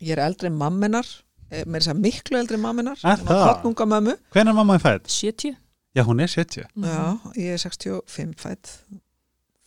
ég 0.00 0.14
er 0.16 0.24
eldri 0.26 0.52
mamminar 0.52 1.08
með 1.50 1.80
þess 1.80 1.92
að 1.94 2.02
miklu 2.04 2.38
eldri 2.38 2.58
en 2.58 2.62
mamminar 2.62 3.00
Er 4.38 4.46
mamma 4.54 4.76
er 4.76 4.84
fætt? 4.84 5.10
70 5.10 5.56
Já, 5.90 6.04
hún 6.06 6.20
er 6.22 6.30
70. 6.30 6.68
Já, 6.78 7.18
ég 7.34 7.56
er 7.56 7.58
65 7.58 8.36
fætt 8.38 8.68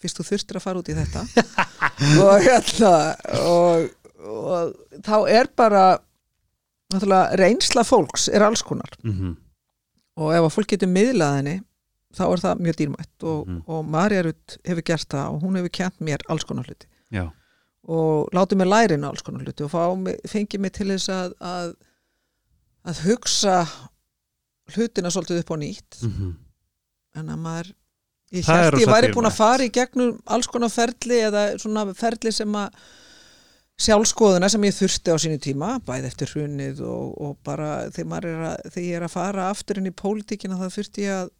fyrst 0.04 0.20
þú 0.20 0.26
þurftir 0.28 0.60
að 0.60 0.66
fara 0.66 0.82
út 0.82 0.91
í 0.91 0.95
þetta. 0.97 1.24
Og 2.24 2.34
hérna 2.43 2.93
og, 3.39 3.86
og 4.28 5.04
þá 5.06 5.16
er 5.32 5.49
bara 5.56 5.84
náttúrulega 6.93 7.37
reynsla 7.39 7.83
fólks 7.83 8.27
er 8.33 8.43
alls 8.43 8.61
konar 8.63 8.91
Mhm. 9.03 9.35
og 10.17 10.33
ef 10.33 10.41
að 10.47 10.53
fólk 10.55 10.67
getur 10.73 10.87
miðlað 10.93 11.35
henni 11.39 11.55
þá 12.13 12.23
er 12.31 12.41
það 12.45 12.59
mjög 12.61 12.75
dýrmætt 12.81 13.23
og, 13.23 13.47
Mhm. 13.47 13.61
og 13.67 13.85
Marja 13.85 14.21
Rutt 14.23 14.57
hefur 14.65 14.83
gert 14.83 15.07
það 15.09 15.33
og 15.33 15.41
hún 15.41 15.55
hefur 15.57 15.71
kent 15.71 15.99
mér 15.99 16.21
alls 16.29 16.43
konar 16.43 16.63
hluti 16.65 16.85
Já. 17.11 17.31
og 17.87 18.29
látið 18.31 18.57
mér 18.61 18.69
lærin 18.69 19.03
alls 19.03 19.21
konar 19.21 19.41
hluti 19.43 19.63
og 19.63 19.71
fengið 20.29 20.59
mig 20.59 20.71
til 20.73 20.87
þess 20.87 21.09
að, 21.09 21.33
að 21.41 21.73
að 22.85 22.99
hugsa 23.07 23.67
hlutina 24.75 25.09
svolítið 25.09 25.39
upp 25.39 25.51
á 25.51 25.57
nýtt 25.57 26.03
Mhm. 26.03 26.35
en 27.15 27.27
að 27.29 27.39
maður 27.39 27.73
ég 28.33 28.45
held 28.45 28.73
ég 28.81 28.87
væri 28.87 29.13
búin 29.13 29.25
að 29.29 29.35
fara 29.37 29.63
í 29.63 29.69
gegnum 29.71 30.21
alls 30.27 30.47
konar 30.47 30.69
ferli 30.69 31.19
eða 31.29 31.57
svona 31.61 31.93
ferli 31.95 32.31
sem 32.33 32.51
að 32.51 32.69
sjálfskoðuna 33.82 34.49
sem 34.53 34.63
ég 34.67 34.76
þurfti 34.78 35.13
á 35.13 35.17
sínu 35.17 35.39
tíma 35.41 35.71
bæði 35.88 36.09
eftir 36.11 36.30
hrunið 36.34 36.82
og, 36.86 37.15
og 37.26 37.34
bara 37.45 37.89
þegar, 37.93 38.28
er 38.30 38.43
að, 38.51 38.67
þegar 38.69 38.86
ég 38.88 38.99
er 38.99 39.05
að 39.07 39.13
fara 39.15 39.47
aftur 39.49 39.80
inn 39.82 39.89
í 39.89 39.95
pólitíkina 40.03 40.59
þá 40.59 40.67
þurfti 40.76 41.07
ég 41.07 41.24
að 41.24 41.32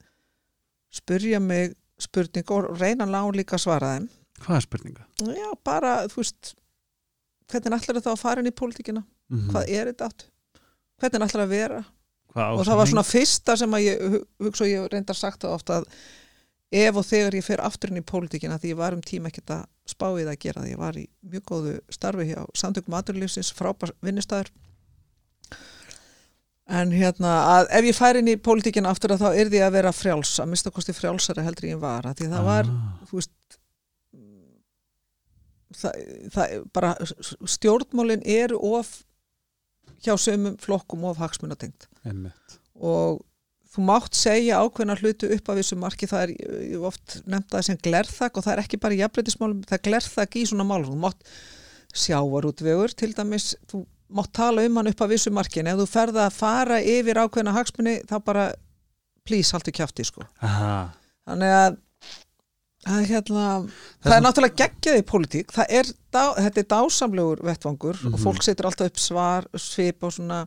spurja 0.94 1.40
mig 1.44 1.76
spurning 2.02 2.50
og 2.56 2.72
reyna 2.82 3.06
að 3.06 3.14
lána 3.14 3.38
líka 3.38 3.56
að 3.58 3.64
svara 3.68 3.92
þeim. 3.96 4.08
Hvað 4.44 4.58
er 4.58 4.66
spurninga? 4.66 5.06
já 5.38 5.50
bara 5.64 5.94
þú 6.12 6.20
veist 6.24 6.54
hvernig 7.54 7.78
ætlar 7.78 8.02
það 8.02 8.14
að 8.16 8.24
fara 8.24 8.42
inn 8.44 8.50
í 8.50 8.56
pólitíkina? 8.58 9.04
Mhm. 9.32 9.50
hvað 9.54 9.70
er 9.72 9.92
þetta 9.92 10.10
átt 10.10 10.26
hvernig 11.00 11.28
ætlar 11.30 11.46
að 11.46 11.54
vera? 11.54 11.84
Og 12.34 12.66
það 12.66 12.78
var 12.82 12.90
svona 12.90 13.06
fyrsta 13.06 13.56
sem 13.62 13.74
að 13.78 13.84
ég 13.86 14.00
hu- 14.10 14.26
hugsa 14.48 14.64
og 14.66 14.70
ég 14.72 14.88
reyndar 14.90 15.16
sagt 15.16 15.44
það 15.46 15.54
ofta 15.54 15.78
að 15.78 15.88
ef 16.74 16.98
og 17.00 17.06
þegar 17.06 17.38
ég 17.38 17.46
fer 17.46 17.62
aftur 17.62 17.92
inn 17.94 18.02
í 18.02 18.06
pólitíkina 18.10 18.58
því 18.60 18.74
ég 18.74 18.80
var 18.80 18.96
um 18.98 19.02
tíma 19.06 19.30
ekkert 19.30 19.54
að 19.60 19.64
spá 19.94 20.08
í 20.16 20.24
það 20.24 20.32
að 20.34 20.42
gera 20.46 20.64
því 20.66 20.72
ég 20.74 20.82
var 20.82 20.98
í 20.98 21.06
mjög 21.34 21.46
góðu 21.52 21.74
starfi 21.94 22.28
hjá 22.32 22.42
samtökum 22.58 22.96
aturlífsins, 22.98 23.52
frábær 23.54 23.92
vinnustæður 24.06 24.50
en 26.74 26.94
hérna 26.96 27.32
að 27.58 27.72
ef 27.78 27.88
ég 27.90 27.98
fær 27.98 28.18
inn 28.22 28.32
í 28.32 28.38
pólitíkina 28.40 28.90
aftur 28.94 29.14
að 29.14 29.26
þá 29.26 29.30
er 29.44 29.50
því 29.52 29.60
að 29.66 29.74
vera 29.76 29.92
frjáls 29.94 30.32
að 30.40 30.52
mista 30.54 30.72
kosti 30.72 30.96
frjálsara 30.96 31.44
heldur 31.44 31.68
ég 31.74 31.82
var. 31.82 32.08
Því 32.16 32.30
það 32.32 32.46
var, 32.48 32.70
Ah. 32.72 32.94
þú 33.10 33.20
veist 33.20 33.58
það, 35.74 35.98
það 36.34 36.54
bara 36.74 36.94
stjórnmálin 37.56 38.24
eru 38.26 38.60
of 38.78 38.94
hjá 40.06 40.16
sömum 40.20 40.56
flokkum 40.62 41.04
of 41.10 41.18
hagsmunatengt 41.22 41.88
og 42.76 43.22
þú 43.74 43.84
mátt 43.88 44.14
segja 44.14 44.60
ákveðna 44.62 44.96
hlutu 45.00 45.30
upp 45.34 45.50
af 45.50 45.58
þessu 45.58 45.78
marki, 45.82 46.06
það 46.10 46.24
er 46.28 46.34
ég 46.38 46.74
hef 46.76 46.84
oft 46.92 47.16
nefnt 47.26 47.50
það 47.56 47.64
sem 47.70 47.78
glerþak 47.88 48.38
og 48.38 48.44
það 48.46 48.54
er 48.54 48.62
ekki 48.64 48.80
bara 48.84 48.98
jafnbreytismálum, 49.00 49.64
það 49.66 49.78
er 49.80 49.84
glerþak 49.90 50.36
í 50.38 50.44
svona 50.50 50.68
málum, 50.70 50.92
þú 50.94 51.00
mátt 51.02 51.24
sjávarútvegur 51.94 52.94
til 52.98 53.14
dæmis, 53.18 53.54
þú 53.70 53.84
mátt 54.14 54.32
tala 54.36 54.66
um 54.68 54.78
hann 54.78 54.90
upp 54.92 55.02
af 55.02 55.10
þessu 55.14 55.34
markin, 55.34 55.68
ef 55.72 55.80
þú 55.82 55.88
ferða 55.90 56.28
að 56.28 56.36
fara 56.38 56.78
yfir 56.82 57.20
ákveðna 57.24 57.54
hagsmunni, 57.56 57.96
þá 58.10 58.16
bara 58.26 58.46
please, 59.26 59.54
haltu 59.56 59.72
kjafti, 59.74 60.06
sko. 60.10 60.26
Aha. 60.44 60.92
þannig 61.24 61.54
að 61.56 61.76
það 62.84 62.98
er 63.00 63.06
hérna, 63.08 63.44
það, 63.64 63.70
sem- 64.04 64.14
er 64.18 64.24
náttúrulega 64.26 64.58
geggjað 64.60 64.98
í 65.00 65.04
pólitík, 65.08 65.54
það 65.56 65.66
er, 65.80 65.92
dá, 66.12 66.24
þetta 66.36 66.60
er 66.60 66.68
dásamlegur 66.74 67.44
vettvangur 67.48 67.96
og 68.06 68.12
Mhm. 68.18 68.24
fólk 68.26 68.44
setur 68.44 68.66
alltaf 68.68 68.90
upp 68.92 69.00
svar, 69.00 69.46
svip 69.56 70.04
og 70.04 70.12
svona 70.12 70.42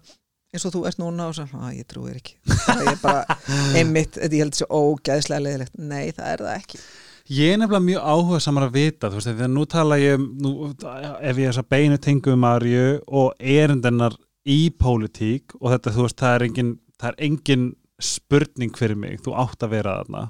eins 0.57 0.67
og 0.69 0.75
þú 0.75 0.85
ert 0.89 1.01
núna 1.01 1.31
og 1.31 1.37
svo, 1.39 1.47
að 1.61 1.79
ég 1.79 1.89
trúir 1.91 2.19
ekki 2.19 2.37
það 2.67 2.93
er 2.93 3.03
bara 3.03 3.41
einmitt, 3.79 4.17
þetta 4.17 4.39
ég 4.39 4.47
held 4.47 4.57
þessi 4.57 4.71
ógæðslega 4.71 5.45
leðilegt, 5.47 5.77
nei 5.79 6.07
það 6.17 6.31
er 6.33 6.47
það 6.47 6.55
ekki 6.61 6.87
Ég 7.27 7.51
er 7.51 7.57
nefnilega 7.59 7.83
mjög 7.83 8.05
áhuga 8.07 8.39
samar 8.39 8.69
að 8.69 8.77
vita, 8.77 9.09
þú 9.11 9.19
veist, 9.19 9.29
þegar 9.33 9.49
nú 9.51 9.63
tala 9.67 9.97
ég 9.99 10.21
nú, 10.23 10.51
ef 10.71 11.41
ég 11.43 11.49
er 11.51 11.57
að 11.59 11.73
beinu 11.75 11.97
tengu 11.99 12.31
um 12.37 12.45
Marju 12.45 12.85
og 13.19 13.33
erindennar 13.43 14.15
í 14.47 14.71
pólitík 14.71 15.57
og 15.59 15.73
þetta, 15.73 15.93
þú 15.97 16.05
veist, 16.05 16.19
það 16.21 16.35
er 16.37 16.45
engin, 16.47 16.71
það 17.03 17.09
er 17.11 17.27
engin 17.27 17.65
spurning 17.99 18.79
fyrir 18.79 19.01
mig, 19.03 19.19
þú 19.25 19.35
átt 19.43 19.67
að 19.67 19.75
vera 19.75 19.97
þarna. 19.99 20.23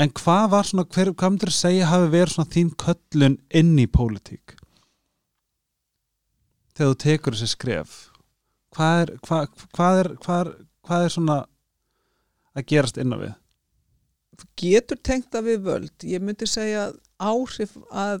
En 0.00 0.14
hvað 0.16 0.46
var 0.54 0.70
svona, 0.70 0.86
hver, 0.94 1.12
hvað 1.12 1.34
myndir 1.34 1.52
að 1.52 1.58
segja 1.58 1.90
hafi 1.90 2.10
verið 2.14 2.34
svona 2.38 2.52
þín 2.56 2.72
köllun 2.84 3.38
inn 3.60 3.74
í 3.76 3.86
pólitík? 3.92 4.56
Þegar 6.72 6.94
þú 6.94 6.98
tekur 7.04 7.36
þessi 7.36 7.52
skref, 7.52 7.96
hvað 8.78 9.02
er, 9.02 9.12
hvað, 9.26 9.66
hvað 9.74 10.00
er, 10.04 10.10
hvað 10.22 10.40
er, 10.44 10.54
hvað 10.86 11.04
er 11.04 11.14
svona 11.14 11.38
að 12.54 12.66
gerast 12.70 12.98
inn 13.02 13.14
á 13.14 13.18
við? 13.18 13.36
getur 14.58 14.98
tengt 15.02 15.30
það 15.32 15.48
við 15.48 15.64
völd 15.66 16.06
ég 16.06 16.22
myndi 16.22 16.46
segja 16.48 16.88
að 16.88 16.98
áhrif 17.18 17.74
að 17.90 18.20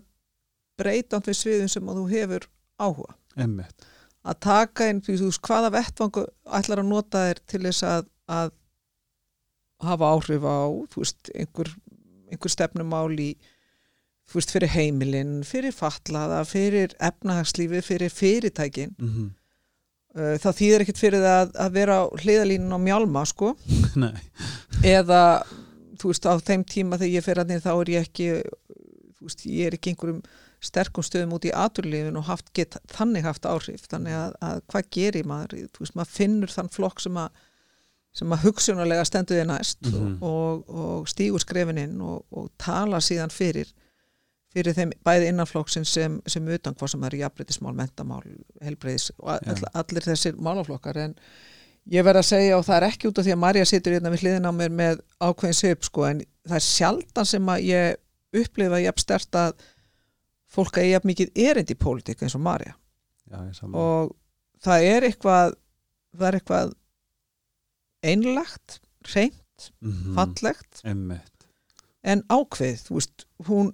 breyta 0.78 1.20
við 1.22 1.38
sviðum 1.38 1.70
sem 1.70 1.90
að 1.90 2.00
þú 2.00 2.06
hefur 2.12 2.46
áhuga 2.78 3.14
Einmitt. 3.38 3.86
að 4.26 4.40
taka 4.46 4.88
inn, 4.90 5.02
þú 5.04 5.18
veist, 5.28 5.42
hvaða 5.46 5.72
vettvangu 5.74 6.24
ætlar 6.58 6.82
að 6.82 6.90
nota 6.90 7.24
þér 7.28 7.42
til 7.52 7.62
þess 7.66 7.86
að, 7.86 8.08
að 8.26 8.50
hafa 9.86 10.10
áhrif 10.14 10.46
á, 10.46 10.58
þú 10.90 11.04
veist, 11.04 11.32
einhver, 11.34 11.72
einhver 12.32 12.54
stefnumál 12.54 13.14
í, 13.14 13.30
þú 14.26 14.40
veist, 14.40 14.54
fyrir 14.54 14.74
heimilinn, 14.74 15.36
fyrir 15.46 15.74
fatlaða, 15.74 16.42
fyrir 16.50 16.96
efnahagslífi, 16.98 17.84
fyrir 17.86 18.14
fyrirtækin 18.14 18.96
Mm 18.98 19.12
uh, 19.28 19.34
það 20.42 20.56
þýðir 20.60 20.84
ekkert 20.84 21.00
fyrir 21.02 21.24
það 21.24 21.38
að, 21.42 21.54
að 21.64 21.76
vera 21.78 21.96
á 21.98 22.04
hliðalínun 22.22 22.76
á 22.76 22.80
mjálma 22.88 23.24
sko. 23.28 23.52
Eða 24.98 25.22
þú 25.98 26.12
veist 26.12 26.28
á 26.30 26.34
þeim 26.38 26.64
tíma 26.68 26.98
þegar 27.00 27.14
ég 27.16 27.26
fer 27.26 27.40
að 27.42 27.54
þá 27.64 27.70
er 27.74 27.90
ég 27.94 28.06
ekki 28.06 28.28
veist, 29.24 29.46
ég 29.46 29.66
er 29.70 29.78
ekki 29.78 29.92
einhverjum 29.94 30.22
sterkum 30.62 31.04
stöðum 31.06 31.36
út 31.36 31.46
í 31.46 31.52
aturlífin 31.54 32.16
og 32.18 32.26
haft, 32.26 32.48
get 32.54 32.76
þannig 32.90 33.26
haft 33.26 33.46
áhrif. 33.46 33.84
Þannig 33.90 34.14
að, 34.18 34.32
að 34.42 34.62
hvað 34.72 34.88
gerir 34.96 35.28
maður? 35.30 35.68
Þú 35.74 35.84
veist, 35.84 35.94
maður 35.98 36.14
finnur 36.16 36.54
þann 36.54 36.70
flokk 36.74 37.02
sem 37.04 37.20
að 37.22 37.44
sem 38.18 38.32
að 38.34 38.46
hugsunulega 38.48 39.04
stendur 39.06 39.36
þið 39.38 39.46
næst 39.52 39.90
Mhm. 39.92 40.14
og, 40.24 40.64
og 40.72 41.08
stígur 41.10 41.42
skrefinin 41.44 42.00
og, 42.02 42.24
og 42.34 42.48
tala 42.58 42.98
síðan 43.04 43.30
fyrir 43.30 43.68
fyrir 44.58 44.74
þeim 44.76 44.92
bæði 45.06 45.28
innanflokksins 45.32 45.92
sem, 45.96 46.18
sem 46.26 46.48
utan 46.54 46.74
hvað 46.78 46.90
sem 46.94 47.04
eru 47.08 47.20
jafnbreytismál, 47.22 47.74
mentamál, 47.78 48.22
helbreyðis 48.64 49.10
og 49.18 49.30
all, 49.38 49.62
allir 49.82 50.06
þessir 50.10 50.36
málaflokkar. 50.42 50.98
En 51.06 51.14
ég 51.88 52.04
verð 52.04 52.20
að 52.20 52.28
segja 52.28 52.58
og 52.58 52.66
það 52.66 52.76
er 52.82 52.86
ekki 52.90 53.08
út 53.08 53.18
af 53.22 53.24
því 53.28 53.32
að 53.36 53.42
Marja 53.46 53.64
situr 53.70 53.94
hérna 53.96 54.10
við 54.12 54.24
hliðin 54.26 54.50
á 54.50 54.52
mér 54.52 54.74
með 54.82 55.00
ákveðin 55.24 55.56
söp 55.62 55.86
sko 55.88 56.04
en 56.10 56.20
það 56.48 56.58
er 56.60 56.66
sjaldan 56.66 57.28
sem 57.30 57.48
að 57.54 57.64
ég 57.70 58.42
upplifa 58.42 58.80
jafn 58.84 59.00
stert 59.06 59.38
að 59.40 59.54
fólk 60.52 60.76
að 60.76 60.84
ég 60.88 60.94
jafn 60.98 61.08
mikið 61.12 61.30
erind 61.48 61.70
í 61.72 61.78
pólitík 61.80 62.22
eins 62.26 62.34
og 62.36 62.42
Marja 62.44 62.74
og 63.78 64.12
það 64.64 64.84
er 64.90 65.06
eitthvað 65.08 65.54
það 66.18 66.26
er 66.28 66.36
eitthvað 66.40 66.74
einlagt, 68.04 68.78
reynt, 69.14 69.70
Mhm. 69.82 70.14
fallegt. 70.14 70.82
Einmitt. 70.84 71.32
en 72.04 72.22
ákveð, 72.30 72.78
þú 72.86 72.94
veist, 72.94 73.24
hún 73.48 73.72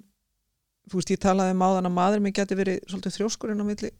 þú 0.91 1.01
veist, 1.01 1.13
ég 1.15 1.21
talaði 1.23 1.55
um 1.57 1.65
áðan 1.67 1.91
að 1.91 1.95
maður 1.99 2.25
minn 2.25 2.37
geti 2.37 2.59
verið 2.59 2.81
svolítið 2.91 3.17
þrjóskurinn 3.19 3.63
á 3.63 3.67
milli. 3.69 3.91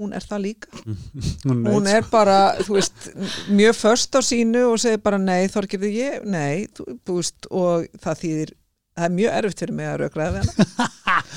Hún 0.00 0.14
er 0.16 0.24
það 0.24 0.44
líka, 0.46 0.70
Hún, 1.46 1.58
hún 1.68 1.88
er 1.90 2.06
bara 2.08 2.36
þú 2.64 2.78
veist, 2.78 3.10
mjög 3.52 3.74
först 3.76 4.16
á 4.16 4.20
sínu 4.24 4.62
og 4.70 4.78
segir 4.80 5.02
bara 5.04 5.18
nei, 5.20 5.44
Þorgirði 5.52 5.90
ég, 5.98 6.22
nei 6.24 6.64
þú, 6.72 6.86
þú 7.04 7.16
veist, 7.18 7.50
og 7.52 7.84
það 8.00 8.22
þýðir 8.22 8.54
það 8.96 9.08
er 9.10 9.16
mjög 9.18 9.34
erfitt 9.40 9.60
fyrir 9.64 9.76
mig 9.76 9.90
að 9.90 9.98
raukraða 10.04 10.38
við 10.38 10.54
hana. 10.78 11.26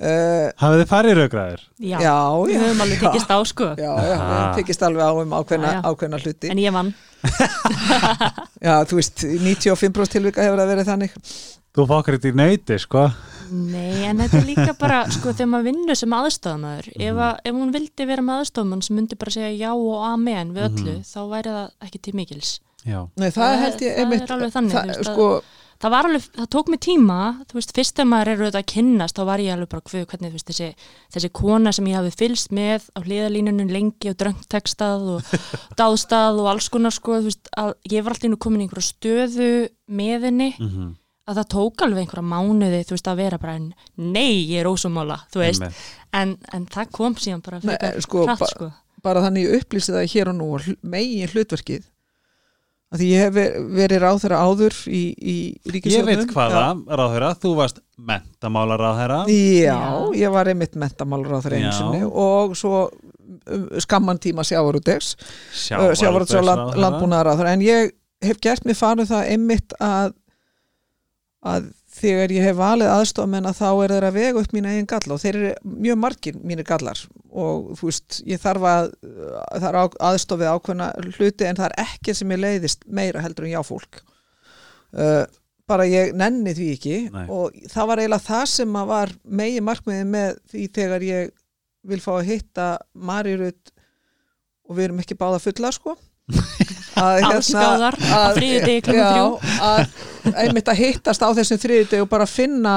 Uh, 0.00 0.46
Hafið 0.56 0.78
þið 0.80 0.86
farið 0.88 1.16
raugraðir? 1.18 1.62
Já, 1.76 1.98
já, 2.00 2.12
við 2.40 2.54
já, 2.54 2.60
höfum 2.62 2.78
alveg 2.86 3.00
tekist 3.02 3.32
á 3.36 3.38
sko. 3.50 3.66
Já, 3.76 3.84
já, 3.84 3.96
við 4.00 4.12
Aha. 4.16 4.38
tekist 4.56 4.84
alveg 4.86 5.02
á 5.04 5.12
um 5.12 5.34
ákveðna, 5.36 5.72
Já, 5.74 5.76
já. 5.76 5.82
ákveðna 5.90 6.20
hluti. 6.22 6.48
En 6.54 6.60
ég 6.62 6.72
vann. 6.72 6.88
Já, 8.64 8.72
þú 8.88 8.96
veist, 8.96 9.26
95% 9.28 10.14
tilvika 10.16 10.46
hefur 10.46 10.62
það 10.62 10.72
verið 10.72 10.88
þannig. 10.88 11.18
Þú 11.76 11.86
fokkar 11.92 12.16
þetta 12.16 12.32
í 12.32 12.38
nöyti, 12.40 12.78
sko. 12.80 13.02
Nei, 13.50 14.04
en 14.06 14.18
þetta 14.22 14.38
er 14.40 14.46
líka 14.46 14.74
bara, 14.78 15.04
sko, 15.10 15.32
þegar 15.34 15.48
maður 15.52 15.68
vinnur 15.70 15.96
sem 15.98 16.10
aðstofamæður, 16.18 16.88
ef, 16.94 17.14
Mhm. 17.14 17.22
að, 17.26 17.38
ef 17.44 17.54
hún 17.54 17.72
vildi 17.74 18.06
vera 18.06 18.22
með 18.22 18.40
aðstofamann 18.44 18.82
sem 18.86 18.96
myndi 18.96 19.18
bara 19.18 19.30
segja 19.30 19.58
já 19.66 19.70
og 19.74 20.04
amen 20.12 20.52
við 20.54 20.68
öllu, 20.68 20.92
Mhm. 20.98 21.06
þá 21.06 21.20
væri 21.34 21.50
það 21.56 21.70
ekki 21.88 22.02
til 22.02 22.12
mikils. 22.14 22.60
Já. 22.86 23.08
Nei, 23.16 23.28
það, 23.30 23.34
Það- 23.34 23.58
held 23.60 23.80
ég 23.80 23.96
það 23.96 23.98
einmitt, 24.04 24.22
er 24.22 24.36
alveg 24.36 24.52
þannig, 24.52 24.72
það, 24.72 24.86
veist, 24.86 25.04
sko, 25.10 25.42
Það 25.80 25.90
var 25.92 26.04
alveg, 26.04 26.24
það 26.36 26.46
tók 26.52 26.68
mig 26.68 26.80
tíma, 26.80 27.18
þú 27.48 27.52
veist, 27.56 27.70
fyrst 27.72 27.94
þegar 27.96 28.08
maður 28.10 28.28
er 28.28 28.36
auðvitað 28.36 28.60
að 28.60 28.66
kynnast, 28.68 29.14
þá 29.16 29.24
var 29.24 29.38
ég 29.40 29.52
alveg 29.54 29.68
bara, 29.70 29.80
hvað, 29.80 30.06
hvernig, 30.10 30.28
þú 30.28 30.36
veist, 30.36 30.46
þessi, 30.50 30.74
þessi 31.14 31.30
kona 31.32 31.72
sem 31.72 31.86
ég 31.86 31.94
hafi 31.96 32.10
fylst 32.20 32.48
með 32.52 32.80
á 32.92 33.00
hliðalínunum 33.00 33.70
lengi 33.72 34.10
og 34.10 34.16
dröngtekstað 34.20 35.08
og 35.08 35.22
dáðstað 35.80 36.38
og 36.38 36.46
alls 36.52 36.68
konar, 36.68 36.92
sko, 36.92 37.16
þú 37.22 37.30
veist, 37.30 37.48
að 37.56 37.72
ég 37.88 38.04
var 38.04 38.12
alltaf 38.12 38.24
inn 38.28 38.36
og 38.36 38.38
komin 38.44 38.60
í 38.60 38.68
einhverja 38.68 38.92
stöðu 38.92 39.68
með 39.88 40.20
henni, 40.28 40.50
Mm 40.60 40.96
að 41.30 41.38
það 41.40 41.48
tók 41.54 41.84
alveg 41.86 42.02
einhverja 42.04 42.26
mánuði, 42.32 42.80
þú 42.88 42.96
veist, 42.96 43.10
að 43.12 43.20
vera 43.22 43.38
bara, 43.42 43.54
nei, 43.96 44.32
ég 44.50 44.64
er 44.64 44.68
ósumála, 44.70 45.20
þú 45.32 45.42
veist, 45.44 45.66
en, 46.20 46.34
en 46.56 46.66
það 46.74 46.90
kom 46.98 47.14
síðan 47.20 47.44
bara 47.46 47.62
fyrir 47.64 48.02
sko, 48.06 48.24
hratt, 48.26 48.42
ba- 48.42 48.50
sko. 48.50 48.70
bara 49.06 49.22
þannig 49.26 49.46
ég 49.46 49.62
upplýsi 49.62 49.94
það 49.94 50.10
hér 50.14 50.32
og 50.34 50.38
nú 50.40 50.50
og 50.58 50.68
megin 50.82 51.30
hlutverkið 51.32 51.86
að 52.90 52.98
því 53.04 53.08
ég 53.12 53.20
hef 53.22 53.34
ver- 53.36 53.58
verið 53.78 54.00
ráþæra 54.02 54.38
áður 54.42 54.74
í, 54.90 55.02
í 55.14 55.34
Ég 55.62 55.74
ríkisjóðnum 55.76 56.24
veit 56.24 56.32
hvaða, 56.34 56.64
ráðherra, 56.98 57.28
þú 57.38 57.52
varst 57.60 57.78
mentamálar 57.96 58.82
ráðherra. 58.82 59.20
Já, 59.30 59.76
Já. 59.78 59.78
ég 60.18 60.32
var 60.34 60.50
einmitt 60.50 60.74
þeirra 61.46 61.60
einu 61.60 61.68
Já. 61.70 61.76
sinni 61.78 62.00
og 62.10 62.56
svo 62.58 62.80
um, 62.90 63.68
skamman 63.86 64.18
tíma 64.18 64.42
sjávarútegs 64.42 65.12
sjávarútegs 65.54 66.34
og 66.34 66.74
þeirra 67.38 67.54
en 67.54 67.62
ég 67.68 67.94
hef 68.26 68.42
gert 68.42 68.66
mér 68.66 68.76
farið 68.82 69.12
það 69.14 69.30
einmitt 69.36 69.78
að 69.78 70.10
að 71.40 71.70
þegar 72.00 72.32
ég 72.34 72.44
hef 72.44 72.56
valið 72.58 72.90
aðstofamenn 72.92 73.48
að 73.48 73.56
þá 73.58 73.66
er 73.70 73.92
þeirra 73.94 74.08
að 74.12 74.16
vega 74.20 74.40
upp 74.44 74.52
mína 74.54 74.72
eigin 74.74 74.88
galla 74.90 75.14
og 75.16 75.20
þeir 75.22 75.38
eru 75.40 75.52
mjög 75.86 75.98
margir 76.02 76.36
mínir 76.46 76.66
gallar 76.68 77.00
og 77.30 77.70
þú 77.80 77.88
veist, 77.88 78.18
ég 78.28 78.42
þarf 78.42 78.66
að 78.70 78.90
það 79.64 79.78
á- 79.80 79.98
aðstofið 80.10 80.50
ákveðna 80.52 80.88
hluti 81.16 81.48
en 81.48 81.58
það 81.58 81.66
er 81.70 81.76
ekki 81.86 82.14
sem 82.18 82.34
ég 82.36 82.42
leiðist 82.44 82.84
meira 82.86 83.24
heldur 83.24 83.48
en 83.48 83.54
já 83.56 83.60
fólk 83.66 84.02
uh, 84.94 85.24
bara 85.70 85.86
ég 85.88 86.12
nenni 86.18 86.52
því 86.56 86.68
ekki 86.76 86.96
Nei. 87.14 87.24
og 87.30 87.56
það 87.72 87.90
var 87.90 88.02
eiginlega 88.04 88.26
það 88.28 88.46
sem 88.52 88.78
að 88.82 88.88
var 88.92 89.12
megi 89.40 89.60
markmiði 89.64 90.06
með 90.12 90.38
því 90.52 90.68
þegar 90.78 91.08
ég 91.08 91.32
vil 91.90 92.00
fá 92.04 92.12
að 92.18 92.26
hitta 92.34 92.68
Marirut 92.94 93.70
og 94.68 94.76
við 94.76 94.88
erum 94.90 95.00
ekki 95.02 95.16
báða 95.18 95.40
fulla 95.42 95.70
sko 95.74 95.96
að 97.00 97.22
Allsgáðar 97.30 97.96
á 98.00 98.20
að- 98.20 98.36
þriðjudegi 98.38 98.82
klukkan 98.86 99.16
já, 99.16 99.24
þrjú. 99.24 99.60
að 99.70 100.40
einmitt 100.44 100.68
að 100.72 100.80
hittast 100.84 101.22
á 101.24 101.28
þessum 101.38 101.60
þriðjudegi 101.62 102.02
og 102.04 102.10
bara 102.12 102.26
finna 102.26 102.74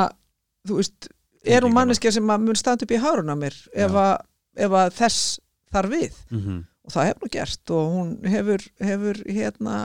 þú 0.68 0.78
veist, 0.80 1.10
er 1.46 1.62
hún 1.66 1.74
manneskja 1.76 2.12
sem 2.16 2.30
að 2.32 2.46
mun 2.46 2.56
standa 2.56 2.86
upp 2.88 2.94
í 2.96 3.02
hárun 3.04 3.34
á 3.34 3.36
mér 3.36 3.56
ef 3.76 3.92
að, 3.92 4.14
ef 4.58 4.72
að 4.72 4.94
þess 5.02 5.40
þar 5.74 5.90
við 5.92 6.14
Mhm. 6.32 6.64
og 6.86 6.92
það 6.94 7.06
hefur 7.10 7.26
hún 7.28 7.34
gert 7.36 7.72
og 7.72 7.92
hún 7.98 8.14
hefur, 8.32 8.64
hefur 8.80 9.24
hérna 9.28 9.78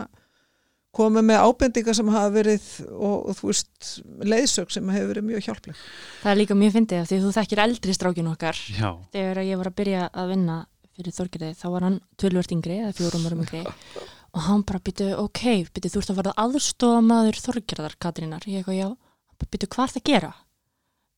komið 0.98 1.24
með 1.28 1.42
ábendingar 1.46 1.94
sem 1.94 2.08
hafa 2.10 2.30
verið 2.32 2.64
og, 2.90 3.28
og 3.28 3.36
þú 3.38 3.50
veist, 3.50 3.88
leiðsög 4.24 4.70
sem 4.72 4.88
hefur 4.88 5.10
verið 5.12 5.26
mjög 5.28 5.44
hjálpleg 5.46 5.76
Það 6.22 6.30
er 6.32 6.38
líka 6.40 6.56
mjög 6.58 6.72
fyndið 6.78 7.02
af 7.02 7.08
því 7.10 7.18
þú 7.22 7.32
þekkir 7.36 7.62
eldri 7.66 7.94
strákin 7.94 8.30
okkar 8.32 8.56
Já. 8.78 8.90
þegar 9.12 9.42
ég 9.44 9.56
var 9.60 9.70
að 9.70 9.76
byrja 9.82 10.08
að 10.14 10.28
vinna 10.32 10.56
fyrir 10.98 11.14
Þorgerði, 11.14 11.52
þá 11.54 11.66
var 11.72 11.86
hann 11.86 11.98
tölvört 12.18 12.52
yngri 12.54 12.78
eða 12.82 12.94
fjórum 12.98 13.26
árum 13.28 13.42
yngri. 13.44 13.62
Og 14.36 14.44
hann 14.44 14.62
bara 14.68 14.80
býtu, 14.84 15.06
ok, 15.16 15.42
býtu, 15.72 15.90
þú 15.94 16.02
ert 16.02 16.10
að 16.12 16.18
verða 16.20 16.34
aðstofa 16.42 17.00
maður 17.06 17.38
Þorgerðar, 17.46 17.94
Katrínar. 18.02 18.44
Ég 18.50 18.60
eitthvað, 18.60 18.76
já, 18.76 19.46
býtu, 19.46 19.70
hvað 19.72 19.92
það 19.94 20.00
að 20.02 20.08
gera? 20.10 20.30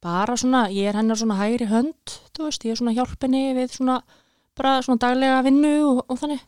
Bara 0.00 0.36
svona, 0.40 0.64
ég 0.72 0.88
er 0.88 0.96
hennar 1.00 1.18
svona 1.20 1.36
hægri 1.40 1.66
hönd, 1.68 2.14
þú 2.36 2.46
veist, 2.46 2.62
ég 2.64 2.72
er 2.72 2.80
svona 2.80 2.94
hjálpinni 2.96 3.42
við 3.58 3.74
svona, 3.74 3.96
bara 4.56 4.76
svona 4.84 5.02
daglega 5.02 5.40
vinnu 5.48 5.72
og, 5.88 6.02
og 6.06 6.20
þannig. 6.22 6.44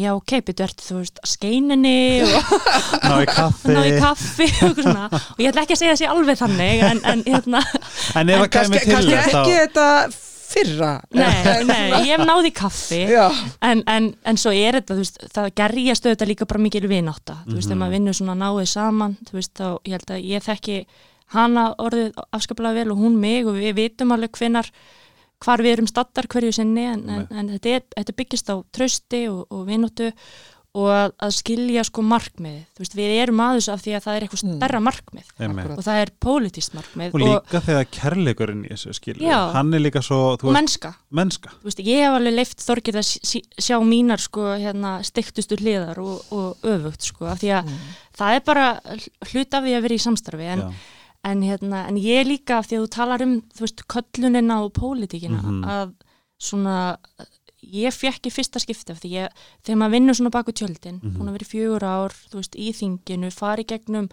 Já, 0.00 0.10
ok, 0.14 0.34
býtu, 0.46 0.66
ert 0.66 0.82
þú 0.84 0.98
veist, 1.00 1.20
að 1.22 1.30
skeininni 1.32 1.94
og 2.26 2.50
Ná 3.10 3.14
í 3.22 3.30
kaffi. 3.30 3.72
ná 3.74 3.80
í 3.88 3.94
kaffi 3.98 4.50
og 4.66 4.82
svona. 4.82 5.06
Og 5.14 5.40
ég 5.42 5.50
ætla 5.50 5.64
ekki 5.64 5.76
að 5.78 5.80
segja 5.80 5.94
þessi 5.96 6.10
alveg 6.12 6.42
þannig 6.42 6.84
en, 6.90 7.00
en 7.12 7.24
hérna, 7.26 7.62
En 8.20 8.34
að 8.36 8.44
kannski, 8.54 8.84
kannski 8.86 9.16
ekki 9.18 9.56
þetta 9.62 9.86
fyrra 10.50 10.90
nei, 11.14 11.64
nei, 11.68 11.90
ég 12.08 12.16
hef 12.16 12.24
náði 12.26 12.50
kaffi 12.56 13.00
en, 13.62 13.82
en, 13.86 14.08
en 14.26 14.40
svo 14.40 14.50
er 14.54 14.80
þetta, 14.80 14.96
veist, 14.98 15.20
það 15.34 15.50
gerjast 15.60 16.06
auðvitað 16.08 16.30
líka 16.32 16.48
bara 16.50 16.62
mikil 16.64 16.86
vinátta, 16.90 17.38
þú 17.46 17.54
veist, 17.58 17.68
Mhm. 17.68 17.70
þegar 17.70 17.80
maður 17.84 17.96
vinnur 17.96 18.18
svona 18.18 18.36
náðið 18.42 18.68
saman, 18.72 19.16
þú 19.28 19.38
veist, 19.38 19.54
þá 19.54 19.66
ég 19.86 19.92
held 19.98 20.10
að 20.16 20.24
ég 20.30 20.46
þekki 20.48 20.78
hana 21.30 21.64
orðið 21.78 22.24
afskaplega 22.34 22.74
vel 22.80 22.90
og 22.92 22.98
hún 22.98 23.20
mig 23.22 23.46
og 23.46 23.54
við 23.54 23.74
vitum 23.78 24.10
alveg 24.16 24.32
hvenar, 24.40 24.66
hvar 25.40 25.62
við 25.62 25.72
erum 25.76 25.86
stattar 25.88 26.26
hverju 26.26 26.52
sinni, 26.52 26.84
en, 26.90 27.04
en, 27.08 27.26
en 27.30 27.48
þetta, 27.54 27.76
er, 27.78 27.84
þetta 27.96 28.16
byggist 28.18 28.50
á 28.50 28.56
trausti 28.74 29.20
og, 29.30 29.46
og 29.54 29.62
vinóttu 29.70 30.10
og 30.78 30.86
að, 30.94 31.12
að 31.26 31.30
skilja 31.34 31.82
sko 31.82 32.02
markmið, 32.06 32.58
veist, 32.78 32.92
við 32.94 33.14
erum 33.24 33.40
aðeins 33.42 33.66
af 33.72 33.80
því 33.82 33.94
að 33.96 34.04
það 34.04 34.14
er 34.16 34.22
eitthvað 34.26 34.42
Mm. 34.44 34.52
stærra 34.60 34.80
markmið 34.86 35.30
Einmitt. 35.42 35.70
og 35.74 35.82
það 35.82 35.96
er 36.04 36.10
pólitískt 36.22 36.74
markmið 36.78 37.14
Og 37.16 37.20
líka 37.24 37.60
þegar 37.66 37.88
kærleikurinn 37.96 38.60
í 38.64 38.70
þessu 38.70 38.94
skilur. 38.94 39.24
Já. 39.26 39.40
Hann 39.56 39.74
er 39.74 39.82
líka 39.82 39.98
svo, 40.06 40.36
þú 40.38 40.46
og 40.46 40.52
veist, 40.54 40.58
mennska 40.60 40.92
mennska. 41.10 41.50
veist, 41.64 41.78
ég 41.82 42.04
hef 42.04 42.14
alveg 42.20 42.34
leift 42.38 42.62
þorgið 42.62 43.00
að 43.02 43.10
sjá 43.66 43.76
mínar 43.82 44.22
sko 44.22 44.46
hérna 44.62 44.92
stiktustu 45.02 45.56
hliðar 45.58 45.98
og, 45.98 46.22
og 46.30 46.56
öfugt 46.62 47.02
sko, 47.02 47.26
af 47.26 47.40
því 47.42 47.50
að 47.58 47.72
það 48.16 48.34
er 48.38 48.40
bara 48.46 48.68
hlut 49.32 49.54
af 49.58 49.64
því 49.66 49.74
að 49.74 49.82
vera 49.88 49.94
í 49.98 50.04
samstarfi 50.06 50.46
en, 50.54 50.62
en, 51.24 51.42
hérna, 51.42 51.82
en 51.90 51.96
ég 51.98 52.26
líka 52.30 52.58
af 52.62 52.70
því 52.70 52.78
að 52.78 52.86
þú 52.86 52.92
talar 52.94 53.22
um, 53.26 53.34
þú 53.58 53.66
veist, 53.66 53.82
köllunina 53.90 54.62
og 54.62 54.72
pólitíkina, 54.78 55.42
Mhm. 55.42 55.64
að 55.66 55.92
svona, 56.40 56.96
ég 57.72 57.92
fekk 57.94 58.26
í 58.26 58.32
fyrsta 58.34 58.60
skipti 58.62 58.92
af 58.92 59.00
því 59.00 59.10
ég, 59.16 59.28
þegar 59.64 59.78
maður 59.82 59.94
vinnur 59.96 60.14
svona 60.18 60.30
baku 60.34 60.52
tjöldin, 60.52 61.00
Mhm. 61.02 61.16
búin 61.18 61.28
að 61.28 61.36
vera 61.38 61.50
fjögur 61.52 61.82
ár 61.86 62.12
þú 62.30 62.36
veist, 62.40 62.54
í 62.56 62.68
þinginu, 62.74 63.32
fari 63.32 63.64
gegnum 63.64 64.08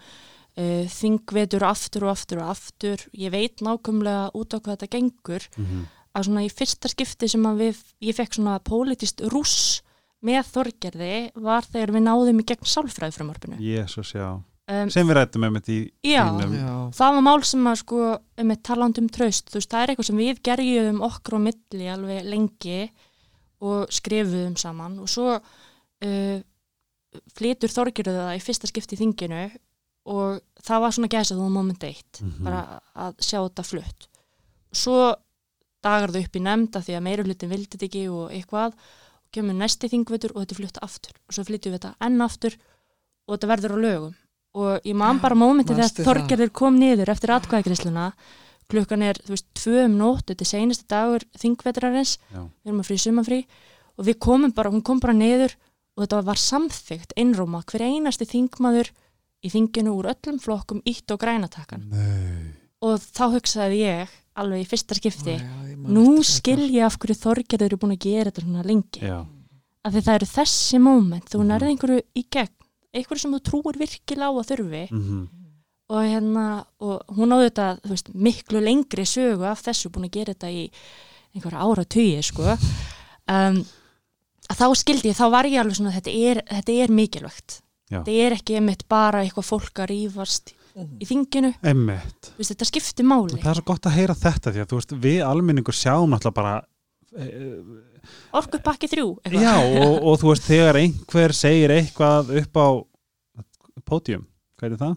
uh, 0.58 0.84
þingvetur 0.90 1.62
aftur 1.62 2.02
og 2.04 2.10
aftur 2.16 2.40
og 2.42 2.50
aftur, 2.56 2.98
ég 3.14 3.30
veit 3.30 3.56
nákvæmlega 3.62 4.30
út 4.34 4.50
á 4.54 4.58
hvað 4.58 4.76
þetta 4.78 4.90
gengur 4.90 5.48
Mhm. 5.58 5.86
að 6.16 6.24
svona 6.24 6.42
í 6.46 6.50
fyrsta 6.50 6.88
skipti 6.88 7.28
sem 7.28 7.42
við, 7.42 7.76
ég 8.02 8.14
fekk 8.16 8.34
svona 8.34 8.58
pólitist 8.58 9.20
rúss 9.30 9.82
með 10.24 10.42
þorgerði 10.50 11.30
var 11.36 11.62
þegar 11.62 11.92
við 11.94 12.02
náðum 12.02 12.40
í 12.40 12.44
gegn 12.44 12.64
sálfræðifrumvarpinu. 12.66 13.58
Jésús, 13.60 14.12
já. 14.14 14.40
Um, 14.70 14.90
Sem 14.90 15.06
við 15.08 15.14
rættum 15.16 15.40
með 15.40 15.52
mitt 15.52 15.68
í 15.72 15.90
Já. 16.04 16.26
já, 16.28 16.90
það 16.92 17.14
var 17.14 17.22
mál 17.22 17.42
sem 17.44 17.64
að 17.64 17.76
sko 17.78 18.18
með 18.36 18.58
talandum 18.62 19.08
traust, 19.08 19.46
þú 19.48 19.54
veist, 19.54 19.70
það 19.70 19.80
er 19.82 19.88
eitthvað 19.94 20.04
sem 20.04 20.18
við 20.18 20.42
gerjuðum 20.44 21.00
okkur 21.06 21.38
á 21.38 21.40
milli 21.40 21.86
alveg 21.88 22.24
lengi 22.28 22.90
og 23.60 23.88
skrifuðum 23.90 24.56
saman 24.60 24.98
og 25.02 25.08
svo 25.10 25.32
uh, 25.38 26.38
flytur 27.38 27.72
Þorgjörðu 27.72 28.14
það 28.18 28.36
í 28.38 28.42
fyrsta 28.44 28.68
skipti 28.70 28.94
í 28.98 29.00
þinginu 29.00 29.40
og 30.08 30.38
það 30.64 30.82
var 30.84 30.94
svona 30.96 31.10
gæsað 31.12 31.40
á 31.42 31.48
moment 31.52 31.84
eitt 31.88 32.20
Mhm. 32.22 32.44
bara 32.44 32.80
að 32.96 33.16
sjá 33.24 33.38
þetta 33.42 33.64
flutt 33.66 34.08
svo 34.72 35.16
dagar 35.82 36.10
þau 36.12 36.22
upp 36.24 36.36
í 36.36 36.42
nefnda 36.44 36.80
því 36.84 36.96
að 36.98 37.04
meira 37.06 37.24
hlutin 37.26 37.50
vildi 37.52 37.70
þetta 37.76 37.86
ekki 37.88 38.04
og 38.12 38.30
eitthvað 38.34 38.72
og 38.74 39.32
kemur 39.32 39.54
næsti 39.58 39.88
þingvetur 39.92 40.32
og 40.34 40.42
þetta 40.44 40.54
er 40.56 40.60
flutt 40.62 40.78
aftur 40.82 41.14
og 41.28 41.34
svo 41.36 41.44
flyttum 41.48 41.72
við 41.72 41.78
þetta 41.80 41.94
enn 42.08 42.20
aftur 42.24 42.56
og 43.28 43.34
þetta 43.36 43.50
verður 43.52 43.74
á 43.76 43.78
lögum 43.84 44.14
og 44.58 44.80
ég 44.88 44.94
man 44.96 45.20
bara 45.20 45.34
manstu 45.38 45.74
þegar 45.74 45.90
það? 45.92 46.04
Þorgerður 46.08 46.52
kom 46.52 46.78
niður 46.80 47.10
eftir 47.12 47.30
atkvæðagrisluna 47.36 48.06
klukkan 48.68 49.02
er, 49.02 49.18
þú 49.24 49.32
veist, 49.34 49.46
tvö 49.56 49.84
um 49.86 49.96
nótt 49.98 50.26
þetta 50.28 50.44
er 50.44 50.50
seinasti 50.52 50.86
dagur 50.92 51.24
þingvetrarins 51.40 52.18
Já. 52.32 52.42
við 52.44 52.68
erum 52.68 52.82
að 52.82 52.88
frí 52.90 52.98
sumafrí 53.00 53.38
og 53.98 54.04
við 54.06 54.18
komum 54.20 54.52
bara, 54.54 54.70
hún 54.70 54.82
kom 54.84 55.00
bara 55.00 55.14
niður 55.16 55.54
og 55.96 56.04
þetta 56.04 56.22
var 56.28 56.36
samþygt 56.42 57.14
einróma 57.18 57.62
hver 57.66 57.82
einasti 57.88 58.26
þingmaður 58.28 58.90
í 59.42 59.50
þinginu 59.54 59.94
úr 59.98 60.10
öllum 60.12 60.38
flokkum 60.42 60.82
ítt 60.86 61.10
og 61.14 61.20
grænatakkan 61.22 61.88
Nei. 61.90 62.52
og 62.84 63.00
þá 63.00 63.24
hugsaði 63.38 63.80
ég 63.86 64.08
alveg 64.38 64.62
í 64.62 64.68
fyrsta 64.70 64.94
skipti 64.98 65.34
Já, 65.38 65.48
ég 65.70 65.76
man 65.78 65.94
nú 65.96 66.22
skil 66.26 66.68
ég 66.68 66.84
af 66.86 66.98
hverju 66.98 67.16
Þorgerður 67.18 67.66
eru 67.72 67.78
búin 67.82 67.96
að 67.96 68.04
gera 68.04 68.30
þetta 68.30 68.44
svona 68.44 68.66
lengi 68.68 69.00
Já. 69.08 69.18
af 69.84 69.94
því 69.94 70.02
það 70.06 70.14
eru 70.20 70.30
þessi 70.34 70.78
móment 70.82 71.26
þú 71.32 71.38
Mhm. 71.40 71.48
nærði 71.50 71.72
einhverju 71.72 72.02
í 72.14 72.24
gegn 72.30 72.54
einhverju 72.94 73.20
sem 73.24 73.32
þú 73.32 73.40
trúir 73.48 73.78
virkilega 73.80 74.28
á 74.28 74.32
að 74.38 74.48
þurfi 74.52 74.84
Mhm. 74.92 75.28
Og 75.88 76.02
hérna 76.04 76.46
og 76.84 77.16
hún 77.16 77.32
áður 77.32 77.48
þetta 77.48 77.68
veist, 77.88 78.10
miklu 78.14 78.60
lengri 78.64 79.06
sögu 79.08 79.46
af 79.48 79.62
þessu 79.64 79.90
búin 79.94 80.08
að 80.08 80.16
gera 80.18 80.34
þetta 80.34 80.50
í 80.52 80.66
einhverja 81.34 81.64
ára 81.64 81.84
tugi 81.88 82.22
sko 82.28 82.44
um, 82.52 83.58
að 84.48 84.60
þá 84.60 84.66
skildi 84.80 85.10
ég, 85.12 85.16
þá 85.18 85.26
var 85.32 85.48
ég 85.48 85.60
alveg 85.62 85.78
svona 85.80 85.94
þetta 85.96 86.12
er, 86.12 86.42
þetta 86.50 86.76
er 86.84 86.94
mikilvægt 87.00 87.58
Já. 87.88 88.00
þetta 88.02 88.14
er 88.26 88.36
ekki 88.36 88.58
einmitt 88.60 88.84
bara 88.88 89.24
eitthvað 89.24 89.48
fólk 89.54 89.84
að 89.84 89.92
rífast 89.94 90.54
Mhm. 90.78 90.98
í 91.02 91.06
þinginu 91.08 91.48
Einmitt. 91.66 92.28
Þetta 92.38 92.66
skiptir 92.68 93.06
máli 93.08 93.40
Það 93.40 93.48
er 93.50 93.58
svo 93.58 93.64
gott 93.66 93.86
að 93.88 93.96
heyra 93.96 94.14
þetta 94.14 94.52
því 94.54 94.60
að 94.62 94.68
þú 94.70 94.76
veist, 94.78 94.92
við 95.02 95.16
almenningur 95.26 95.74
sjáum 95.74 96.12
náttúrulega 96.12 96.36
bara 96.36 96.52
eh, 97.18 97.56
orku 98.38 98.60
pakki 98.62 98.86
þrjú 98.92 99.06
eitthvað. 99.24 99.42
Já, 99.42 99.56
og, 99.82 99.96
og 100.06 100.20
þú 100.20 100.30
veist, 100.30 100.46
þegar 100.46 100.78
einhver 100.78 101.34
segir 101.34 101.74
eitthvað 101.74 102.30
upp 102.44 102.60
á 102.62 102.66
pódium, 103.88 104.22
hvað 104.60 104.76
er 104.76 104.80
það? 104.84 104.94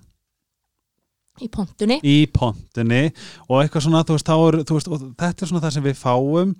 Í 1.39 1.47
pontunni 1.49 1.99
Í 2.03 2.17
pontunni 2.33 3.03
og 3.47 3.61
eitthvað 3.63 3.85
svona, 3.87 4.03
þú 4.03 4.17
veist, 4.17 4.27
þá 4.27 4.35
er, 4.47 4.57
þú 4.67 4.77
veist, 4.77 4.87
og 4.91 5.03
þetta 5.17 5.45
er 5.45 5.51
svona 5.51 5.63
það 5.65 5.75
sem 5.77 5.83
við 5.87 5.99
fáum 6.01 6.55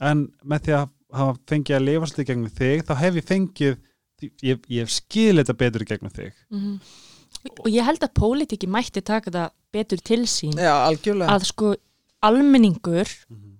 en 0.00 0.26
með 0.44 0.66
því 0.66 0.76
að 0.78 0.90
hafa 1.12 1.34
fengið 1.50 1.76
að 1.76 1.86
lifa 1.88 2.06
svolítið 2.08 2.28
gegnum 2.30 2.52
þig, 2.56 2.84
þá 2.88 2.92
hef 3.02 3.14
ég 3.20 3.26
fengið 3.28 3.74
ég, 4.42 4.60
ég 4.70 4.80
hef 4.86 4.90
skil 4.94 5.34
þetta 5.42 5.56
betur 5.58 5.84
gegnum 5.84 6.12
þig 6.14 6.32
Mhm. 6.50 6.78
og 7.58 7.66
ég 7.72 7.84
held 7.84 8.00
að 8.06 8.14
pólitíki 8.14 8.68
mætti 8.70 9.02
taka 9.02 9.30
þetta 9.30 9.50
betur 9.72 9.98
til 10.04 10.22
sín 10.30 10.54
Já, 10.56 10.86
algjörlega 10.86 11.28
að 11.34 11.44
sko 11.50 11.74
almenningur 12.22 13.08
Mhm. 13.28 13.58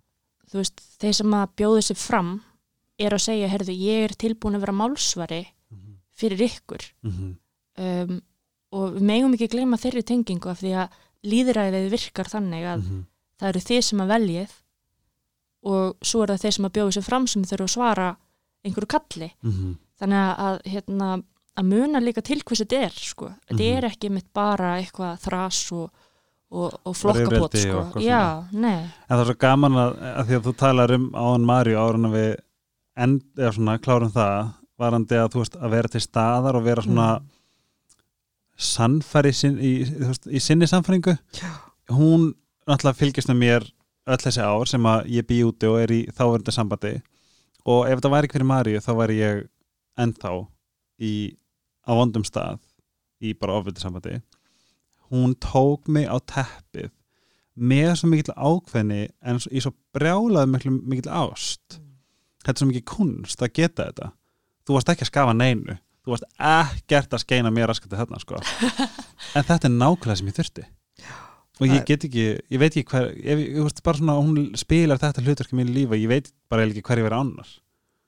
þú 0.50 0.60
veist, 0.60 0.80
þeir 1.00 1.14
sem 1.14 1.30
að 1.34 1.48
bjóðu 1.56 1.82
sér 1.82 1.96
fram 1.96 2.42
er 2.98 3.10
að 3.10 3.24
segja, 3.24 3.48
herðu, 3.48 3.72
ég 3.74 4.04
er 4.04 4.14
tilbúin 4.14 4.54
að 4.56 4.60
vera 4.60 4.72
málsvari 4.72 5.46
Mhm. 5.72 5.96
fyrir 6.14 6.38
ykkur 6.48 6.82
Mhm. 7.02 7.36
um, 7.78 8.22
og 8.72 8.94
við 8.96 9.02
megum 9.10 9.34
ekki 9.36 9.48
gleyma 9.52 9.76
þeirri 9.80 10.02
tengingu 10.08 10.48
af 10.50 10.60
því 10.62 10.72
að 10.82 10.88
líðræðið 11.24 11.90
virkar 11.92 12.28
þannig 12.32 12.64
að 12.66 12.80
Mhm. 12.82 13.00
það 13.40 13.48
eru 13.48 13.60
þið 13.60 13.82
sem 13.82 13.98
að 14.00 14.12
veljið 14.14 14.50
og 15.72 15.96
svo 16.02 16.22
er 16.24 16.32
það 16.32 16.42
þeir 16.44 16.54
sem 16.56 16.64
að 16.68 16.72
bjóðu 16.76 16.94
sér 16.96 17.06
fram 17.06 17.26
sem 17.30 17.42
þurfa 17.46 17.66
að 17.68 17.74
svara 17.76 18.08
einhverju 18.64 18.88
kalli 18.94 19.30
Mhm. 19.42 19.76
þannig 20.00 20.38
að, 20.38 20.62
hérna 20.72 21.22
að 21.56 21.64
muna 21.68 22.00
líka 22.00 22.22
til 22.22 22.40
hvers 22.42 22.60
þetta 22.64 22.82
er 22.86 22.90
sko. 22.96 23.26
þetta 23.50 23.62
Mhm. 23.62 23.76
er 23.76 23.82
ekki 23.90 24.10
mitt 24.10 24.32
bara 24.32 24.78
eitthvað 24.80 25.20
þras 25.20 25.72
og, 25.72 25.90
og, 26.50 26.72
og 26.84 26.94
yfirveldi 26.94 27.58
sko. 27.58 28.00
já, 28.00 28.44
En 28.52 28.90
það 29.08 29.20
er 29.20 29.24
svo 29.26 29.38
gaman 29.38 29.72
að, 29.72 29.98
að 30.18 30.26
því 30.26 30.34
að 30.40 30.42
þú 30.46 30.56
talar 30.56 30.90
um 30.94 31.10
áðan 31.10 31.44
Maríu 31.44 31.76
áður 31.76 31.94
en 31.94 32.06
að 32.06 32.12
við 32.12 32.36
end, 32.96 33.22
svona 33.36 33.78
klárum 33.78 34.10
það 34.12 34.52
varandi 34.78 35.14
að 35.16 35.28
þú 35.32 35.38
veist 35.38 35.56
að 35.56 35.70
vera 35.70 35.88
til 35.88 36.00
staðar 36.00 36.54
og 36.56 36.64
vera 36.64 36.82
svona 36.82 37.18
Mm. 37.20 37.24
Sannfæri 38.58 39.32
sin, 39.34 39.58
í, 39.58 39.72
í 40.30 40.40
sinni 40.40 40.66
sannfæringu. 40.68 41.16
Já. 41.38 41.50
hún 41.92 42.32
náttúrulega 42.68 42.96
fylgist 42.98 43.28
með 43.28 43.38
mér 43.42 43.64
öll 44.06 44.18
þessi 44.22 44.42
ár 44.42 44.68
sem 44.70 44.86
að 44.86 45.08
ég 45.12 45.26
bý 45.28 45.40
úti 45.46 45.66
og 45.68 45.80
er 45.82 45.92
í 45.92 46.00
þáverandi 46.14 46.54
sambandi. 46.54 46.92
Og 47.66 47.86
ef 47.86 47.98
þetta 48.00 48.10
væri 48.12 48.28
ekki 48.28 48.38
fyrir 48.38 48.48
Maríu 48.50 48.80
þá 48.82 48.90
væri 48.98 49.18
ég 49.20 49.42
ennþá 50.02 50.32
í, 51.02 51.12
á 51.86 51.90
vondum 51.94 52.24
stað 52.26 52.58
í 53.22 53.34
bara 53.38 53.58
ofvöldi 53.60 53.82
sambandi. 53.82 54.16
Hún 55.12 55.34
tók 55.42 55.86
mig 55.92 56.08
á 56.10 56.16
teppið 56.18 56.90
með 57.58 57.92
svo 58.00 58.08
mikill 58.08 58.32
ákveðni 58.34 59.02
en 59.22 59.38
svo- 59.42 59.52
í 59.52 59.60
svo 59.60 59.74
brjálað 59.94 60.48
mikil, 60.48 60.72
mikill 60.80 61.10
ást 61.12 61.78
þetta 62.42 62.54
er 62.56 62.60
svo 62.62 62.70
mikið 62.70 62.84
kunst 62.88 63.42
að 63.44 63.52
geta 63.58 63.90
þetta. 63.90 64.12
Þú 64.66 64.74
varst 64.78 64.88
ekki 64.94 65.04
að 65.04 65.10
skafa 65.12 65.34
neinu 65.36 65.76
þú 66.02 66.14
varst 66.14 66.26
ekkert 66.38 67.14
að 67.16 67.22
skeina 67.24 67.50
mér 67.54 67.70
raskandi 67.70 67.98
þarna 68.00 68.20
sko. 68.22 68.40
en 69.36 69.46
þetta 69.48 69.68
er 69.68 69.74
nákvæmlega 69.76 70.18
sem 70.20 70.30
ég 70.32 70.38
þurfti. 70.38 70.64
Og 71.60 71.66
ég 71.68 71.74
Það- 71.82 71.88
get 71.92 72.04
ekki, 72.08 72.22
ég 72.50 72.58
veit 72.62 72.76
ekki 72.76 72.90
hver 72.90 73.10
ég, 73.12 73.42
ég 73.56 73.58
veist 73.62 73.82
bara 73.86 73.98
svona, 74.00 74.14
hún 74.18 74.56
spilar 74.58 74.98
þetta 74.98 75.22
hlutverki 75.22 75.58
mínu 75.58 75.74
lífa, 75.76 75.98
ég 76.00 76.08
veit 76.10 76.30
bara 76.50 76.64
ekki 76.66 76.82
hver 76.82 77.02
ég 77.02 77.06
verið 77.06 77.20
annar. 77.22 77.50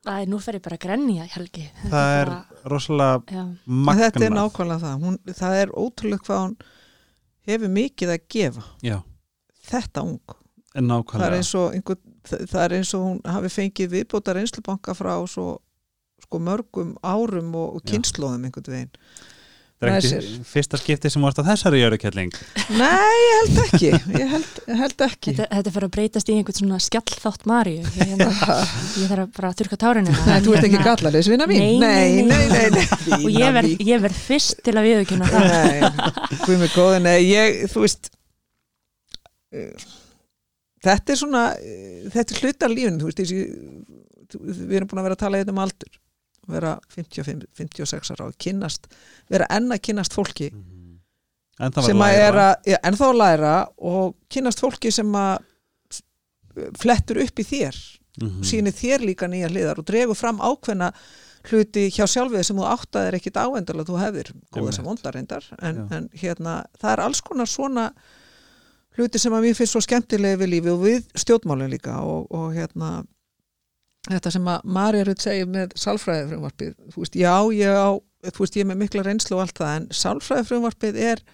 Æ, 0.05 0.26
nú 0.28 0.36
fer 0.42 0.59
ég 0.59 0.62
bara 0.64 0.76
að 0.76 0.82
grenja, 0.84 1.24
Helgi. 1.32 1.68
Þetta 1.82 1.90
það 1.95 2.14
er 2.20 2.30
bara- 2.32 2.70
rosalega 2.72 3.45
magnað. 3.64 4.01
Þetta 4.05 4.24
er 4.26 4.34
nákvæmlega 4.36 4.80
það. 4.82 5.05
Hún, 5.05 5.18
Það 5.38 5.55
er 5.62 5.68
ótrúlega 5.80 6.24
hvað 6.26 6.42
hún 6.42 6.57
hefur 7.49 7.68
mikið 7.78 8.12
að 8.16 8.26
gefa. 8.34 8.64
Já, 8.84 8.99
þetta 9.70 10.03
ung. 10.05 10.34
Það 10.74 11.22
er 11.22 11.36
og, 11.57 11.74
einhver, 11.76 11.99
það 12.26 12.45
það 12.51 12.64
er 12.64 12.72
eins 12.80 12.95
og 12.99 13.03
hún 13.07 13.18
hafi 13.30 13.51
fengið 13.55 13.92
viðbótar 13.95 14.40
einslubanka 14.40 14.95
frá 14.99 15.12
svo 15.30 15.61
sko 16.25 16.41
mörgum 16.43 16.97
árum 17.05 17.55
og, 17.61 17.79
og 17.79 17.87
kynnslóðum 17.89 18.49
einhvern 18.49 18.75
veginn. 18.75 18.93
Það 19.85 19.91
er 19.91 20.05
ekki 20.22 20.45
fyrsta 20.49 20.79
skipti 20.79 21.11
sem 21.11 21.25
varst 21.25 21.41
á 21.43 21.45
þessari 21.45 21.81
jörgkelling 21.81 22.35
Nei, 22.79 23.14
ég 23.20 23.41
held 23.41 23.57
ekki. 23.64 23.89
Ég 23.91 24.29
held, 24.31 24.61
ég 24.70 24.79
held 24.81 25.03
ekki. 25.07 25.35
Þetta, 25.35 25.49
þetta 25.51 25.72
fer 25.75 25.87
að 25.87 25.91
breytast 25.97 26.31
í 26.31 26.37
einhvern 26.39 26.59
svona 26.59 26.79
skjallþátt 26.85 27.49
Maríu. 27.51 27.83
Ég, 27.83 28.12
hérna, 28.12 28.29
ég 29.03 29.11
þarf 29.11 29.33
bara 29.37 29.51
að 29.51 29.59
þurka 29.61 29.79
tárinu 29.83 30.14
Nei, 30.14 30.39
þú 30.47 30.55
ert 30.55 30.68
ekki 30.68 30.85
gallalis, 30.87 31.31
vinna 31.33 31.49
mín? 31.51 31.64
Nei, 31.83 31.83
nei, 31.83 32.22
nei. 32.31 32.45
nei, 32.55 32.68
nei, 32.77 33.18
og 33.18 33.27
ég 33.35 33.57
verð 33.59 33.85
ég 33.91 34.07
verð 34.07 34.22
fyrst 34.29 34.62
til 34.64 34.77
að 34.79 34.89
viðurkynna 34.89 35.33
það. 35.33 35.51
Nei, 35.51 36.39
hvað 36.45 36.62
með 36.62 36.79
góði, 36.79 37.03
nei, 37.09 37.18
ég, 37.27 37.59
þú 37.75 37.85
veist 37.85 38.09
eh, 39.53 39.91
þetta 40.87 41.16
er 41.16 41.20
svona 41.25 41.45
eh, 41.59 42.07
þetta 42.14 42.39
er 42.39 42.47
hluta 42.47 42.70
lífin, 42.70 43.03
þú 43.03 43.11
veist 43.11 43.20
þessi, 43.20 43.43
við 44.39 44.79
erum 44.79 44.91
búin 44.91 45.03
að 45.03 45.11
vera 45.11 45.18
að 45.18 45.27
tala 45.27 45.43
hérna 45.43 45.57
um 45.57 45.62
aldur 45.66 46.01
vera 46.51 46.76
55, 46.95 47.47
56 47.57 48.14
ára 48.14 48.28
og 48.28 48.38
kynnast, 48.38 48.88
vera 49.30 49.49
enn 49.51 49.72
að 49.72 49.82
kynnast 49.88 50.14
fólki 50.16 50.51
en 50.53 51.70
það 51.72 51.86
sem 51.86 51.99
var 51.99 52.09
að 52.11 52.20
er 52.20 52.95
læra 53.14 53.51
að, 53.59 53.66
að 53.66 53.90
og 53.95 54.14
kynnast 54.28 54.61
fólki 54.61 54.92
sem 54.92 55.12
að 55.18 56.01
flettur 56.78 57.22
upp 57.22 57.38
í 57.42 57.47
þér 57.47 57.78
Mhm. 58.14 58.45
sýnir 58.47 58.74
þér 58.74 59.03
líka 59.03 59.26
nýja 59.26 59.49
hliðar 59.51 59.80
og 59.82 59.86
dregur 59.88 60.14
fram 60.14 60.38
ákveðna 60.38 60.92
hluti 61.51 61.88
hjá 61.90 62.07
sjálfið 62.07 62.45
sem 62.47 62.57
þú 62.57 62.66
áttaðir 62.70 63.16
ekkit 63.18 63.40
áendalega 63.42 63.88
þú 63.90 63.97
hefðir, 64.01 64.28
góða 64.55 64.72
sem 64.72 64.86
vondar 64.86 65.16
reyndar 65.16 65.49
en, 65.61 65.80
en 65.90 66.07
hérna, 66.14 66.64
það 66.80 66.92
er 66.92 67.03
alls 67.05 67.20
konar 67.20 67.51
svona 67.51 67.88
hluti 68.97 69.18
sem 69.18 69.34
að 69.34 69.49
mér 69.49 69.59
finnst 69.59 69.74
svo 69.74 69.82
skemmtilega 69.82 70.38
við 70.40 70.53
lífi 70.55 70.72
og 70.72 70.84
við 70.86 71.11
stjórnmálinn 71.24 71.74
líka 71.74 71.99
og, 72.07 72.30
og 72.30 72.55
hérna 72.55 73.03
þetta 74.09 74.35
sem 74.35 74.51
að 74.53 74.67
Marja 74.77 75.07
Rutt 75.09 75.25
segir 75.25 75.49
með 75.49 75.73
sálfræði 75.81 76.27
frumvarpið, 76.33 76.75
þú 76.93 77.05
veist, 77.05 77.17
já, 77.17 77.35
ég 77.57 77.79
á 77.81 77.91
þú 78.25 78.45
veist, 78.45 78.59
ég 78.59 78.65
er 78.65 78.71
með 78.71 78.83
mikla 78.83 79.07
reynslu 79.07 79.39
og 79.39 79.45
allt 79.45 79.59
það 79.61 79.79
en 79.79 79.89
sálfræði 79.97 80.49
frumvarpið 80.51 81.01
er 81.13 81.25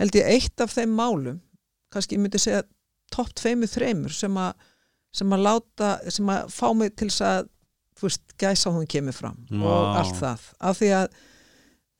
held 0.00 0.18
ég 0.18 0.32
eitt 0.36 0.64
af 0.64 0.74
þeim 0.74 0.96
málum 0.96 1.38
kannski 1.92 2.16
ég 2.16 2.22
myndi 2.22 2.40
segja 2.40 2.64
topp 3.12 3.32
tveimur 3.38 3.70
þreimur 3.70 4.14
sem 4.14 4.34
að 4.40 4.52
sem 5.18 5.32
að 5.32 5.44
láta, 5.46 5.92
sem 6.12 6.28
að 6.32 6.50
fá 6.52 6.66
mig 6.76 6.94
til 6.98 7.08
þess 7.08 7.24
að, 7.24 7.50
þú 7.98 8.08
veist, 8.08 8.24
gæsa 8.40 8.72
hún 8.74 8.88
kemur 8.90 9.16
fram 9.16 9.38
og 9.56 9.64
Vá. 9.64 10.00
allt 10.02 10.18
það. 10.18 10.48
Af 10.60 10.80
því 10.80 10.90
að 10.98 11.06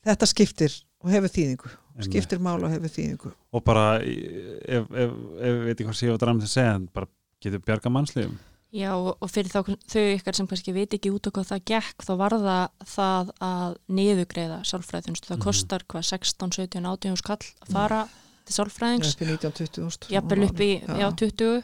þetta 0.09 0.29
skiptir 0.31 0.77
og 1.03 1.13
hefur 1.15 1.33
þýðingu, 1.35 1.73
skiptir 2.07 2.43
mál 2.45 2.59
og 2.61 2.73
hefur 2.73 2.93
þýðingu. 2.93 3.33
Og 3.57 3.65
bara 3.67 3.87
ef, 4.03 4.91
ef, 4.93 5.17
ef 5.41 5.63
veit 5.65 5.73
ekki 5.75 5.89
hvað 5.89 5.99
sé 6.03 6.13
að 6.13 6.21
dræmi 6.23 6.45
til 6.45 6.51
að 6.51 6.55
segja 6.55 6.77
bara 6.95 7.11
getur 7.43 7.65
bjarga 7.65 7.95
mannslífum 7.95 8.37
Já, 8.77 8.91
og 8.93 9.31
fyrir 9.33 9.49
þá, 9.49 9.63
þau 9.89 10.03
ykkar 10.19 10.37
sem 10.37 10.47
kannski 10.51 10.73
veit 10.77 10.93
ekki 10.93 11.09
út 11.15 11.25
á 11.25 11.31
hvað 11.33 11.47
það 11.55 11.63
gekk, 11.71 12.05
þá 12.05 12.11
var 12.21 12.35
það 12.37 12.67
það 12.85 13.31
að 13.41 13.77
niðugreiða 13.97 14.59
sálfræðunst. 14.69 15.25
Það 15.25 15.37
Mhm. 15.39 15.45
kostar 15.47 15.85
hvað 15.89 16.05
16, 16.05 16.53
17, 16.53 16.85
18 16.85 17.17
skall 17.17 17.39
að 17.65 17.73
fara 17.73 18.03
til 18.45 18.55
sálfræðings, 18.59 19.15
upp 19.15 19.23
í 19.25 19.31
1920 19.33 20.13
jafnvel 20.13 20.45
upp 20.51 20.61
í 20.61 20.71
já. 20.85 21.09
20 21.17 21.63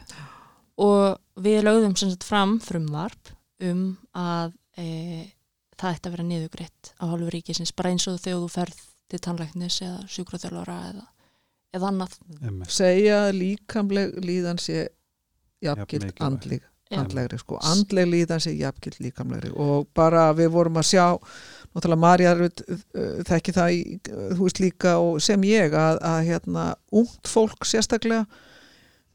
og 0.77 1.19
við 1.37 1.61
lögðum 1.63 1.95
sem 1.97 2.09
sagt 2.09 2.23
fram 2.23 2.59
frumvarp 2.59 3.31
um 3.61 3.97
að 4.15 4.53
e, 4.77 5.31
það 5.77 5.93
ætti 5.95 6.09
að 6.09 6.11
vera 6.17 6.23
niðugreitt 6.27 6.93
á 6.99 7.03
hálfu 7.05 7.29
ríkisins, 7.31 7.71
bara 7.75 7.89
eins 7.93 8.07
og 8.07 8.17
þegar 8.19 8.41
þú 8.43 8.49
ferð 8.51 8.81
til 9.09 9.19
tannlæknis 9.19 9.81
eða 9.85 10.07
sjúkraþjálfara 10.09 10.77
eða, 10.89 11.05
eða 11.75 11.89
annað. 11.91 12.17
Segja 12.67 13.29
að 13.29 13.37
líkamleg 13.39 14.15
líðan 14.25 14.57
sé 14.59 14.87
jafngild 15.61 16.01
Jafn 16.01 16.09
mikilvæg. 16.09 16.25
andleg, 16.25 16.61
Já. 16.61 16.69
Andlegri 16.93 17.39
sko. 17.41 17.59
andleg 17.65 18.09
líðan 18.11 18.41
sé 18.43 18.53
jafngild 18.55 18.99
líkamlegri. 19.01 19.51
Og 19.55 19.87
bara 19.95 20.27
við 20.37 20.51
vorum 20.53 20.77
að 20.81 20.89
sjá 20.91 21.05
náttúrulega 21.75 22.01
Marja 22.01 22.33
Rut, 22.37 22.65
uh, 22.69 23.21
þekki 23.27 23.55
það 23.55 23.75
í, 23.75 23.79
þú 24.07 24.41
veist 24.41 24.61
líka 24.63 24.97
og 25.01 25.21
sem 25.23 25.47
ég 25.49 25.73
að, 25.75 26.01
að 26.05 26.19
hérna 26.29 26.67
ungt 26.95 27.31
fólk 27.31 27.67
sérstaklega 27.67 28.25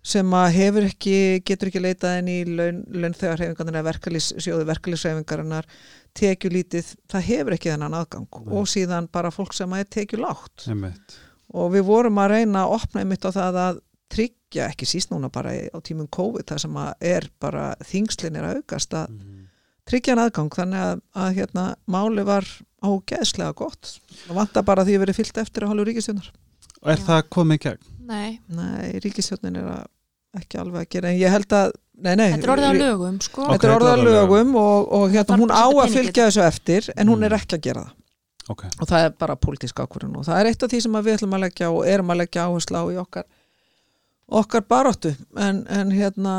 sem 0.01 0.33
að 0.33 0.55
hefur 0.57 0.87
ekki, 0.89 1.17
getur 1.45 1.69
ekki 1.69 1.83
leitað 1.85 2.19
inn 2.23 2.29
í 2.33 2.39
laun, 2.49 2.79
launþegarhefingarnar 3.03 3.85
verkalýs, 3.85 4.31
sjóðu 4.41 4.65
verkalýshefingarinnar 4.71 5.69
tekjulítið, 6.17 6.95
það 7.13 7.27
hefur 7.27 7.57
ekki 7.57 7.73
þennan 7.75 7.99
aðgang. 7.99 8.25
Nei. 8.33 8.55
og 8.57 8.71
síðan 8.73 9.11
bara 9.13 9.33
fólk 9.35 9.53
sem 9.57 9.77
að 9.77 9.85
er 9.85 9.91
tekjulátt 9.99 10.65
og 11.53 11.73
við 11.75 11.85
vorum 11.85 12.19
að 12.23 12.33
reyna 12.33 12.65
að 12.65 12.75
opna 12.79 13.05
einmitt 13.05 13.27
á 13.29 13.31
það 13.35 13.61
að 13.67 13.81
tryggja, 14.11 14.67
ekki 14.73 14.87
síst 14.89 15.13
núna 15.13 15.31
bara 15.33 15.53
á 15.71 15.79
tímum 15.87 16.09
COVID, 16.11 16.47
það 16.51 16.59
sem 16.65 16.79
að 16.83 16.93
er 17.13 17.29
bara 17.41 17.75
þingslin 17.87 18.37
er 18.41 18.49
að 18.49 18.57
aukast 18.61 18.91
að 18.99 19.09
Mhm. 19.11 19.47
tryggja 19.87 20.15
hann 20.17 20.25
aðgang, 20.25 20.51
þannig 20.55 20.83
að, 20.87 21.01
að 21.15 21.35
hérna, 21.39 21.65
máli 21.89 22.25
var 22.27 22.45
ágeðslega 22.83 23.55
gott 23.55 23.99
og 24.29 24.37
vantar 24.37 24.63
bara 24.65 24.85
því 24.85 24.97
að 24.99 25.03
verið 25.07 25.19
fyllt 25.21 25.39
eftir 25.43 25.63
að 25.65 25.69
hálfu 25.73 25.85
ríkistjónar. 25.91 26.29
Og 26.83 26.89
er 26.91 26.97
Já. 26.97 27.05
það 27.07 27.23
komið 27.31 27.55
í 27.59 27.63
gegn? 27.65 27.79
Nei, 28.11 28.41
Nei, 28.49 28.93
ríkistjónin 29.05 29.57
er 29.61 29.65
að 29.71 29.87
ekki 30.41 30.59
alveg 30.61 30.81
að 30.87 30.89
gera, 30.91 31.09
en 31.11 31.19
ég 31.21 31.31
held 31.31 31.49
að 31.49 31.73
nei, 32.01 32.15
nei, 32.17 32.31
þetta 32.33 32.43
er 32.47 32.53
orðið 32.57 32.71
á 32.71 32.73
rí- 32.73 32.81
lögum, 32.81 33.21
sko. 33.23 33.43
Ok, 33.43 33.51
Þetta 33.53 33.69
er 33.69 33.79
orðið 33.79 33.95
á 33.95 34.07
lögum 34.11 34.55
og, 34.57 34.93
og 34.93 35.11
hérna, 35.11 35.39
hún 35.39 35.51
á 35.51 35.67
að 35.67 35.81
að 35.85 35.95
fylgja 35.97 36.27
þessu 36.31 36.43
eftir 36.47 36.91
en 36.97 37.07
hún 37.09 37.23
er 37.25 37.31
Mm. 37.31 37.39
ekki 37.39 37.57
að 37.59 37.61
gera 37.63 37.81
það 37.85 37.93
Ok. 38.51 38.65
og 38.81 38.89
það 38.89 39.05
er 39.05 39.11
bara 39.11 39.37
pólitísk 39.37 39.75
ákvörðun 39.75 40.17
og 40.17 40.25
það 40.27 40.41
er 40.41 40.47
eitt 40.47 40.63
af 40.63 40.71
því 40.71 40.81
sem 40.83 40.93
að 40.93 41.05
við 41.05 41.15
ætlum 41.19 41.35
að 41.35 41.41
leggja 41.45 41.71
og 41.71 41.87
erum 41.87 42.11
að 42.11 42.17
leggja 42.23 42.47
áherslu 42.47 42.77
á 42.79 42.85
í 42.91 42.97
okkar 42.99 43.25
okkar 44.31 44.67
baróttu 44.69 45.13
en, 45.39 45.65
en 45.69 45.93
hérna 45.95 46.35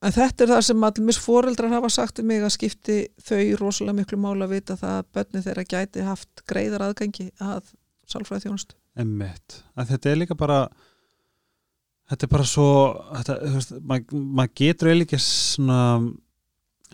en 0.00 0.14
þetta 0.14 0.44
er 0.44 0.52
það 0.54 0.66
sem 0.68 0.84
allir 0.88 1.20
foreldrar 1.20 1.72
hafa 1.74 1.90
sagt 1.92 2.20
um 2.22 2.28
mig 2.30 2.44
að 2.44 2.54
skipti 2.56 2.98
þau 3.24 3.42
rosalega 3.60 3.98
miklu 4.00 4.20
mála 4.20 4.46
að 4.48 4.54
vita 4.56 4.76
það 4.80 4.98
að 4.98 5.10
börni 5.16 5.44
þeirra 5.46 5.66
gæti 5.72 6.06
haft 6.06 6.44
greiðar 6.48 6.86
aðgangi 6.88 7.30
að 7.40 7.74
sálfræði 8.10 8.48
þjónustu 8.48 8.78
Einmitt. 8.98 9.60
Að 9.78 9.92
þetta 9.92 10.10
er 10.10 10.18
líka 10.18 10.36
bara 10.38 10.60
þetta 12.10 12.26
er 12.26 12.32
bara 12.32 12.48
svo 12.48 12.70
þetta, 13.14 13.36
veist, 13.54 13.74
maður 13.86 14.24
mað 14.40 14.54
getur 14.60 14.90
eiginlega 14.90 15.06
ekki 15.06 15.20
svona 15.24 15.80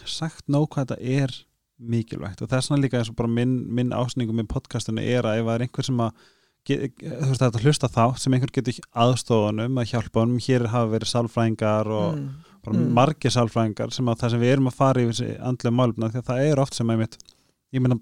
sagt 0.04 0.44
nóg 0.52 0.68
hvað 0.74 0.90
þetta 0.90 1.20
er 1.22 1.36
mikilvægt 1.76 2.42
og 2.42 2.50
það 2.50 2.58
er 2.58 2.66
svona 2.66 2.82
líka 2.82 3.00
eins 3.00 3.10
og 3.12 3.18
bara 3.18 3.32
minn, 3.32 3.58
minn 3.72 3.94
ásningum 3.96 4.36
með 4.40 4.50
podcastinu 4.52 5.04
er 5.04 5.28
að 5.28 5.40
ef 5.40 5.48
það 5.48 5.54
er 5.54 5.64
einhver 5.66 5.88
sem 5.88 6.02
að 6.04 6.26
þú 6.66 7.30
veist 7.30 7.42
þetta 7.44 7.62
hlusta 7.62 7.88
þá 7.92 8.04
sem 8.18 8.34
einhver 8.36 8.52
getur 8.52 8.78
aðstofunum 9.04 9.78
að 9.80 9.90
hjálpa 9.92 10.22
honum 10.24 10.42
hér 10.42 10.66
hafa 10.72 10.90
verið 10.92 11.12
sálfræðingar 11.12 11.90
og 11.94 12.16
mm. 12.18 12.28
bara 12.66 12.76
Mm. 12.76 12.92
margir 12.98 13.30
sálfræðingar 13.30 13.92
sem 13.94 14.08
að 14.10 14.18
það 14.22 14.30
sem 14.34 14.40
við 14.42 14.52
erum 14.56 14.66
að 14.72 14.74
fara 14.80 15.00
í 15.02 15.06
þessi 15.06 15.28
andlega 15.38 15.76
málumna 15.78 16.08
því 16.10 16.18
að 16.18 16.30
það 16.32 16.40
er 16.50 16.58
oft 16.64 16.74
sem 16.74 16.90
að 16.90 17.04
ég 17.72 17.80
meina 17.84 17.98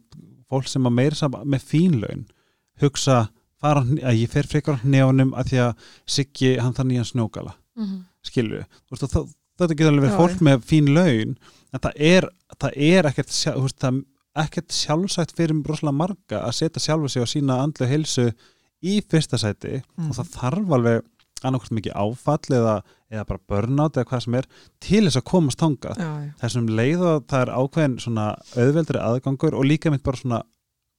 fólk 0.48 0.68
sem 0.70 0.86
að 0.88 0.96
meira 0.96 1.28
með 1.44 1.66
fínlaun 1.68 2.24
hugsa 2.80 3.18
fara, 3.60 3.82
að 3.84 4.18
ég 4.22 4.32
fer 4.32 4.48
frekar 4.48 4.80
á 4.80 4.84
nefnum 4.84 5.34
að 5.36 5.50
því 5.52 5.60
að 5.66 5.84
Siggi 6.16 6.54
hann 6.60 6.74
þar 6.76 6.88
nýjan 6.90 7.10
snjókala 7.12 7.54
Mhm. 7.76 8.04
skilju, 8.24 8.64
þú 8.88 8.94
veist, 8.94 9.12
það, 9.12 9.30
þetta 9.58 9.74
getur 9.76 9.92
alveg 9.92 10.04
verið 10.04 10.18
fólk 10.20 10.40
með 10.46 10.64
fín 10.64 10.88
laun 10.94 11.36
en 11.74 11.80
það 11.80 11.92
er, 11.98 12.28
það 12.56 12.76
er 12.76 13.08
ekkert 13.10 13.32
þú 13.34 13.62
veist, 13.64 13.78
það 13.82 13.98
er 13.98 14.44
ekkert 14.44 14.72
sjálfsagt 14.72 15.34
fyrir 15.36 15.62
rosalega 15.66 15.96
marga 15.98 16.40
að 16.46 16.54
setja 16.54 16.80
sjálfa 16.80 17.08
sig 17.10 17.22
og 17.22 17.28
sína 17.28 17.58
andlu 17.62 17.86
heilsu 17.86 18.32
í 18.84 19.00
fyrsta 19.08 19.38
sæti 19.40 19.80
Mm. 19.96 20.10
og 20.10 20.16
það 20.18 20.30
þarf 20.36 20.72
alveg 20.78 21.02
annarkvæmt 21.44 21.76
mikið 21.76 21.96
áfall 22.00 22.54
eða, 22.56 22.74
eða 23.12 23.24
bara 23.28 23.40
burnout 23.48 23.96
eða 24.00 24.06
hvað 24.08 24.22
sem 24.24 24.34
er 24.38 24.46
til 24.80 25.02
þess 25.04 25.18
að 25.20 25.24
komast 25.28 25.60
já. 25.60 26.10
þessum 26.40 26.68
leið 26.72 27.02
og 27.04 27.26
það 27.28 27.42
er 27.44 27.52
ákveðin 27.58 27.96
svona 28.00 28.26
auðveldri 28.56 29.00
aðgangur 29.02 29.54
og 29.58 29.64
líka 29.68 29.90
mitt 29.92 30.02
bara 30.06 30.16
svona 30.16 30.42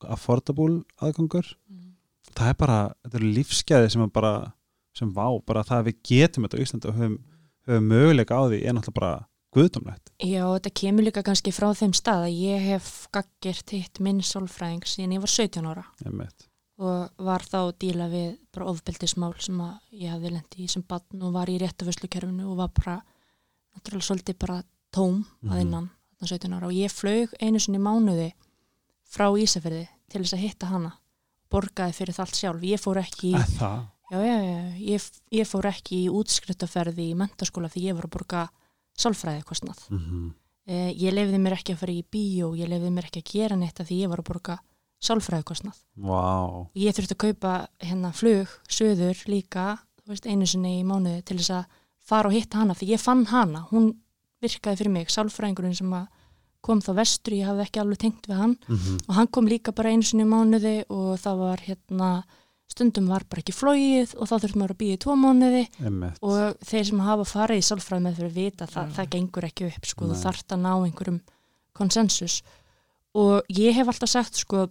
affordable 0.03 0.83
aðgangur 1.01 1.45
Mhm. 1.69 1.95
það 2.35 2.49
er 2.49 2.53
bara, 2.59 2.77
þetta 3.05 3.15
eru 3.19 3.31
lífsgæði 3.33 3.91
sem 3.91 4.01
er 4.03 4.07
bara, 4.13 4.53
sem 4.93 5.13
vá, 5.13 5.27
bara 5.45 5.63
það 5.63 5.79
að 5.81 5.87
við 5.89 5.95
getum 6.03 6.43
þetta 6.45 6.57
á 6.57 6.63
Íslandi 6.65 6.89
og 6.89 6.95
höfum, 6.99 7.17
höfum 7.67 7.87
möguleika 7.89 8.35
á 8.37 8.43
því 8.49 8.59
er 8.65 8.73
náttúrulega 8.73 8.93
bara 8.93 9.25
guðdómlegt 9.55 10.09
Já, 10.21 10.43
þetta 10.59 10.73
kemur 10.75 11.03
líka 11.07 11.23
kannski 11.23 11.51
frá 11.55 11.71
þeim 11.73 11.93
stað 11.95 12.27
að 12.27 12.37
ég 12.37 12.59
hef 12.69 13.07
gaggert 13.11 13.69
hitt 13.71 13.99
minn 13.99 14.19
sálfræðing 14.21 14.83
síðan 14.85 15.13
ég 15.15 15.23
var 15.23 15.31
17 15.31 15.65
ára 15.65 15.85
einmitt. 16.05 16.47
Og 16.77 17.09
var 17.23 17.39
þá 17.47 17.57
að 17.69 17.77
díla 17.79 18.07
við 18.11 18.37
bara 18.51 18.65
ofbeldismál 18.71 19.33
sem 19.39 19.59
að 19.63 19.75
ég 19.91 20.11
hafði 20.11 20.31
lendi 20.35 20.63
í 20.65 20.67
sem 20.69 20.83
batn 20.83 21.21
og 21.23 21.31
var 21.33 21.47
í 21.47 21.57
réttaföslukerfinu 21.61 22.49
og 22.51 22.57
var 22.57 22.71
bara, 22.75 22.95
náttúrulega 23.75 24.07
svolítið 24.09 24.37
bara 24.39 24.63
tóm 24.91 25.23
að 25.43 25.55
Mhm. 25.55 25.61
innan 25.61 25.89
17 26.21 26.53
ára 26.53 26.67
og 26.67 26.73
ég 26.73 26.91
flög 26.91 27.33
einu 27.41 27.59
sinni 27.59 27.77
mánuði 27.79 28.33
frá 29.07 29.27
Ísafirði 29.37 29.87
til 30.09 30.21
þess 30.21 30.33
að 30.33 30.39
hitta 30.43 30.65
hana 30.67 30.93
borgaði 31.51 31.93
fyrir 31.93 32.13
það 32.15 32.19
allt 32.25 32.35
sjálf, 32.35 32.61
ég 32.61 32.79
fór 32.81 32.97
ekki 32.97 33.31
í, 33.31 33.35
já, 34.11 34.19
já, 34.25 34.37
já, 34.43 34.75
ég, 34.79 35.11
ég 35.31 35.47
fór 35.47 35.65
ekki 35.69 36.05
í 36.05 36.09
útskrittaferði 36.09 37.11
í 37.11 37.15
mentaskóla 37.15 37.69
því 37.69 37.81
ég 37.89 37.95
var 37.95 38.05
að 38.05 38.15
borga 38.17 38.49
sálfræði 38.97 39.43
kostnað 39.43 39.89
Mm 39.89 39.99
-hmm. 39.99 40.33
Eh, 40.67 40.91
ég 40.97 41.13
lefði 41.13 41.37
mér 41.37 41.53
ekki 41.53 41.73
að 41.73 41.77
fara 41.77 41.91
í 41.93 42.03
bíó, 42.11 42.55
ég 42.57 42.67
lefði 42.67 42.89
mér 42.89 43.05
ekki 43.05 43.21
að 43.21 43.31
gera 43.31 43.55
neitt 43.55 43.79
af 43.79 43.87
því 43.87 43.99
ég 44.01 44.09
var 44.09 44.17
að 44.17 44.25
borga 44.25 44.59
sálfræðikostnað. 45.07 45.77
Vá, 45.95 46.23
Ég 46.75 46.95
þurfti 46.97 47.15
að 47.15 47.23
kaupa 47.25 47.53
hérna 47.83 48.11
flug, 48.15 48.51
söður 48.67 49.21
líka, 49.31 49.77
þú 50.03 50.13
veist, 50.13 50.25
einu 50.25 50.47
sinni 50.49 50.79
í 50.79 50.85
mánuði 50.87 51.21
til 51.25 51.39
þess 51.39 51.55
að 51.59 51.81
fara 52.05 52.29
og 52.29 52.35
hitta 52.35 52.61
hana 52.61 52.75
því 52.77 52.91
ég 52.93 53.01
fann 53.01 53.25
hana, 53.31 53.65
hún 53.71 53.93
virkaði 54.43 54.81
fyrir 54.81 54.93
mig, 54.93 55.09
sálfræðingurinn 55.13 55.77
sem 55.77 55.93
að 55.95 56.07
kom 56.65 56.81
þá 56.81 56.95
vestur, 56.97 57.35
ég 57.37 57.49
hafði 57.49 57.65
ekki 57.67 57.81
alveg 57.81 58.01
tengt 58.01 58.27
við 58.29 58.39
hann. 58.41 58.55
Mm 58.65 58.77
-hmm. 58.77 59.03
og 59.07 59.13
hann 59.19 59.29
kom 59.29 59.47
líka 59.49 59.71
bara 59.75 59.91
einu 59.93 60.03
sinni 60.03 60.25
í 60.25 60.31
mánuði 60.31 60.75
og 60.89 61.19
það 61.21 61.41
var 61.43 61.63
hérna, 61.67 62.09
stundum 62.67 63.07
var 63.07 63.25
bara 63.29 63.43
ekki 63.43 63.53
flóið 63.53 64.15
og 64.17 64.29
þá 64.29 64.35
þurfti 64.39 64.59
maður 64.59 64.75
að 64.75 64.81
býja 64.81 64.97
í 64.97 65.01
tvo 65.03 65.15
mánuði. 65.15 65.63
Einmitt. 65.79 66.17
Og 66.21 66.57
þeir 66.65 66.85
sem 66.85 66.99
hafa 66.99 67.25
farið 67.25 67.61
í 67.61 67.67
sálfræði 67.69 68.03
með 68.03 68.15
fyrir 68.17 68.33
vita 68.33 68.65
það, 68.65 68.93
það 68.97 69.11
gengur 69.13 69.45
ekki 69.49 69.67
upp 69.69 69.85
sko, 69.85 70.05
þú 70.05 70.15
Nei. 70.15 70.23
þarft 70.25 70.51
að 70.51 70.63
ná 70.65 70.73
einhverjum 70.73 71.21
konsensus. 71.73 72.41
Og 73.13 73.43
ég 73.49 73.75
hef 73.75 73.87
alltaf 73.87 74.09
sagt 74.09 74.35
sko, 74.35 74.67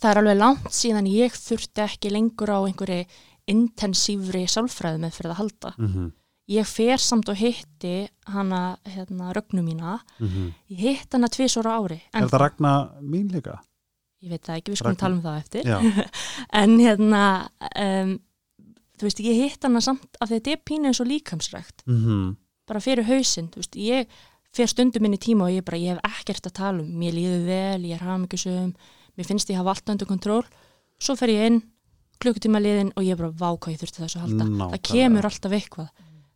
það 0.00 0.10
er 0.10 0.20
alveg 0.22 0.38
langt 0.38 0.72
síðan 0.74 1.10
ég 1.10 1.36
þurfti 1.36 1.84
ekki 1.84 2.12
lengur 2.12 2.52
á 2.52 2.58
einhverju 2.62 3.04
intensívri 3.52 4.46
sálfræði 4.50 5.02
með 5.02 5.16
fyrir 5.16 5.32
að 5.32 5.40
halda 5.40 5.72
mm 5.76 5.88
-hmm. 5.88 6.10
ég 6.56 6.66
fer 6.66 6.98
samt 6.98 7.28
og 7.28 7.36
hitti 7.36 8.08
hana 8.26 8.76
hérna, 8.84 9.32
rögnu 9.32 9.62
mína 9.62 10.00
Mm 10.18 10.52
ég 10.70 10.78
hitt 10.78 11.12
hana 11.12 11.28
tvisora 11.28 11.76
ári 11.78 12.00
Er 12.12 12.22
þetta 12.22 12.38
Ragnar 12.38 12.90
mín 13.00 13.32
líka? 13.32 13.60
ég 14.22 14.30
veit 14.30 14.46
það 14.46 14.56
ekki, 14.56 14.70
við 14.70 14.78
skulum 14.78 14.96
Ragna? 14.96 15.00
tala 15.00 15.14
um 15.14 15.22
það 15.22 15.38
eftir 15.38 15.64
en 16.62 16.78
hérna 16.78 17.48
um, 17.76 18.20
þú 18.98 19.02
veist, 19.02 19.20
ég 19.20 19.42
hitt 19.42 19.64
hana 19.64 19.80
samt 19.80 20.16
af 20.20 20.28
því 20.28 20.34
að 20.34 20.38
þetta 20.38 20.50
er 20.50 20.66
pínu 20.70 20.86
eins 20.86 21.00
og 21.00 21.06
líkamsrækt 21.06 21.82
mm 21.86 22.36
bara 22.68 22.80
fyrir 22.80 23.04
hausinn, 23.04 23.50
þú 23.50 23.62
veist, 23.62 23.76
ég 23.76 24.06
fer 24.54 24.70
stundum 24.70 25.04
inn 25.08 25.16
í 25.16 25.20
tíma 25.20 25.48
og 25.48 25.54
ég 25.54 25.64
bara, 25.66 25.80
ég 25.80 25.96
hef 25.96 26.20
ekkert 26.20 26.46
að 26.46 26.58
tala 26.58 26.82
um 26.84 26.98
mér 27.00 27.16
líður 27.16 27.46
vel, 27.48 27.86
ég 27.88 27.96
er 27.96 28.06
hafmyggjusum 28.06 28.74
mér 29.18 29.26
finnst 29.26 29.50
ég 29.50 29.56
hafa 29.60 29.70
allt 29.74 29.88
undir 29.88 30.06
kontról 30.08 30.44
svo 31.02 31.16
fer 31.18 31.28
ég 31.28 31.46
inn, 31.50 31.62
klukkutíma 32.22 32.60
liðin 32.62 32.92
og 32.96 33.02
ég 33.04 33.16
bara, 33.18 33.30
vá 33.30 33.50
hvað 33.58 33.72
ég 33.74 33.80
þurfti 33.82 34.02
þessu 34.04 34.18
að 34.18 34.24
halda 34.26 34.44
Nákvæmlega. 34.44 34.70
það 34.76 34.82
kemur 34.92 35.24
alltaf 35.28 35.52
eitthvað 35.52 35.88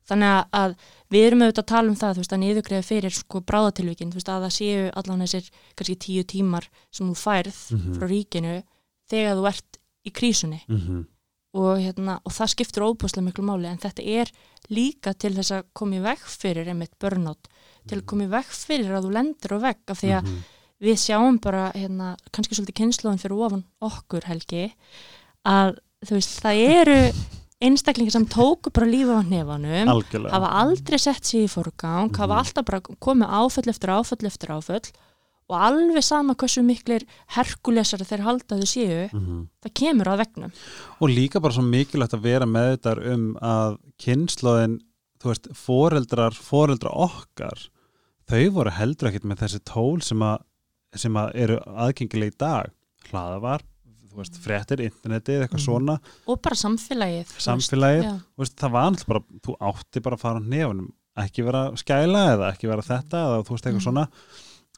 þannig 0.07 0.47
að- 0.55 0.77
við 1.11 1.27
erum 1.27 1.41
auðvitað 1.43 1.63
að 1.65 1.67
tala 1.67 1.89
um 1.89 1.97
það 1.97 2.17
veist, 2.17 2.33
að 2.33 2.43
niðurgreða 2.43 2.85
fyrir 2.87 3.11
sko 3.11 3.41
bráðatilvíkin 3.41 4.13
að 4.15 4.23
það 4.47 4.53
séu 4.59 4.91
allan 4.95 5.21
þessir 5.25 5.51
kannski 5.77 5.97
tíu 5.99 6.23
tímar 6.25 6.65
sem 6.93 7.07
þú 7.11 7.17
færð 7.17 7.59
Mhm. 7.73 7.95
frá 7.99 8.07
ríkinu 8.09 8.63
þegar 9.11 9.37
þú 9.37 9.47
ert 9.49 9.79
í 10.07 10.11
krísunni 10.13 10.61
-hmm. 10.69 11.07
og, 11.55 11.79
hérna, 11.79 12.21
og 12.25 12.33
það 12.33 12.49
skiptur 12.55 12.83
óbúslega 12.87 13.25
miklu 13.25 13.43
máli 13.45 13.67
en 13.67 13.79
þetta 13.79 14.03
er 14.07 14.31
líka 14.71 15.15
til 15.19 15.33
þess 15.35 15.51
að 15.51 15.65
koma 15.75 15.97
í 15.97 16.03
veg 16.03 16.19
fyrir 16.19 16.67
einmitt 16.69 16.99
burnout 17.01 17.49
til 17.89 17.99
að 18.01 18.07
koma 18.07 18.25
í 18.25 18.29
veg 18.31 18.45
fyrir 18.45 18.91
að 18.91 19.05
þú 19.07 19.13
lendir 19.13 19.51
á 19.55 19.59
veg 19.61 19.77
af 19.89 20.01
því 20.01 20.11
að 20.19 20.23
Mhm. 20.25 20.43
Við 20.83 20.99
sjáum 21.01 21.39
bara 21.43 21.71
hérna, 21.75 22.17
kannski 22.33 22.55
svolítið 22.59 22.79
kynnslóðin 22.83 23.23
fyrir 23.23 23.41
ofan 23.47 23.65
okkur 23.81 24.27
Helgi 24.29 24.67
að 25.47 25.79
þú 26.05 26.19
veist 26.19 26.41
það 26.43 26.63
eru 26.77 26.99
einstaklingar 27.65 28.13
sem 28.13 28.27
tóku 28.29 28.69
bara 28.75 28.87
lífa 28.91 29.17
á 29.17 29.23
nefanum 29.25 29.89
Algjörlega 29.89 30.35
hafa 30.37 30.51
aldrei 30.61 30.99
sett 31.01 31.25
sér 31.25 31.47
í 31.47 31.49
forgang 31.49 32.11
hafa 32.13 32.35
Mhm. 32.35 32.39
alltaf 32.43 32.65
bara 32.69 32.81
komið 32.81 33.29
áföll 33.33 33.69
eftir 33.73 33.89
áföll 33.97 34.27
eftir 34.29 34.49
áföll 34.53 34.91
og 35.49 35.57
alveg 35.63 36.03
sama 36.05 36.35
hversu 36.35 36.61
miklir 36.63 37.07
herkulesar 37.33 38.03
þeir 38.05 38.21
halda 38.27 38.59
þau 38.61 38.67
séu 38.67 39.09
Mhm. 39.13 39.49
það 39.65 39.73
kemur 39.75 40.07
að 40.13 40.19
vegnum 40.27 40.53
Og 41.01 41.09
líka 41.09 41.41
bara 41.41 41.55
svo 41.55 41.63
mikilvægt 41.63 42.13
að 42.13 42.21
vera 42.23 42.45
með 42.47 42.77
þetta 42.77 43.13
um 43.15 43.35
að 43.41 43.79
kynnslóðin, 44.03 44.81
þú 45.23 45.25
veist, 45.33 45.49
foreldrar, 45.55 46.33
foreldrar 46.35 46.93
okkar, 46.93 47.69
þau 48.29 48.51
voru 48.51 48.71
heldur 48.71 49.09
ekkert 49.09 49.25
með 49.25 49.39
þessi 49.39 49.61
tól 49.65 50.03
sem 50.03 50.19
að, 50.19 50.39
sem 50.95 51.13
að 51.15 51.31
eru 51.35 51.57
aðgengileg 51.67 52.33
í 52.35 52.37
dag 52.39 52.71
hlaðavar, 53.11 53.63
þú 54.11 54.17
veist, 54.23 54.39
fréttir 54.41 54.81
internetið, 54.87 55.43
eitthvað 55.45 55.61
Mhm. 55.61 55.67
svona 55.67 56.01
og 56.27 56.41
bara 56.43 56.55
samfélagið 56.55 57.25
veist. 57.27 57.45
Samfélagið. 57.47 58.05
Þú 58.37 58.39
veist, 58.45 58.57
það 58.57 58.71
var 58.71 58.83
alltaf 58.91 59.07
bara, 59.07 59.21
þú 59.43 59.57
átti 59.61 60.03
bara 60.03 60.17
að 60.17 60.21
fara 60.21 60.41
á 60.41 60.45
nefunum, 60.47 60.93
ekki 61.17 61.45
vera 61.45 61.71
að 61.71 61.77
skæla 61.83 62.23
eða 62.37 62.53
ekki 62.55 62.69
vera 62.69 62.83
þetta 62.83 63.17
eða 63.27 63.45
þú 63.45 63.51
veist 63.51 63.65
eitthvað 63.65 63.83
Mhm. 63.83 63.89
svona 63.89 64.09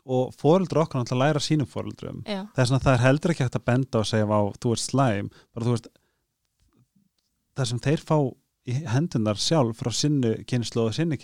og 0.09 0.35
fóreldur 0.37 0.81
okkar 0.83 1.05
náttúrulega 1.05 1.35
læra 1.35 1.41
sínum 1.45 1.67
það 2.55 2.59
er 2.63 2.65
svona 2.67 2.81
það 2.81 2.95
er 2.95 3.05
heldur 3.05 3.31
ekki 3.35 3.45
hægt 3.45 3.59
að 3.61 3.65
benda 3.65 3.99
og 3.99 4.07
segja 4.07 4.25
á 4.27 4.41
þú 4.59 4.73
ert 4.73 4.85
slæm, 4.89 5.31
bara 5.55 5.67
þú 5.67 5.71
veist 5.77 5.89
það 7.59 7.67
sem 7.67 7.79
þeir 7.81 8.03
fá 8.07 8.17
í 8.69 8.77
hendunar 8.87 9.35
sjálf 9.41 9.77
frá 9.81 9.91
sinni 9.93 10.45
kynnslóð 10.49 10.91
og 10.91 10.95
sinni 10.95 11.19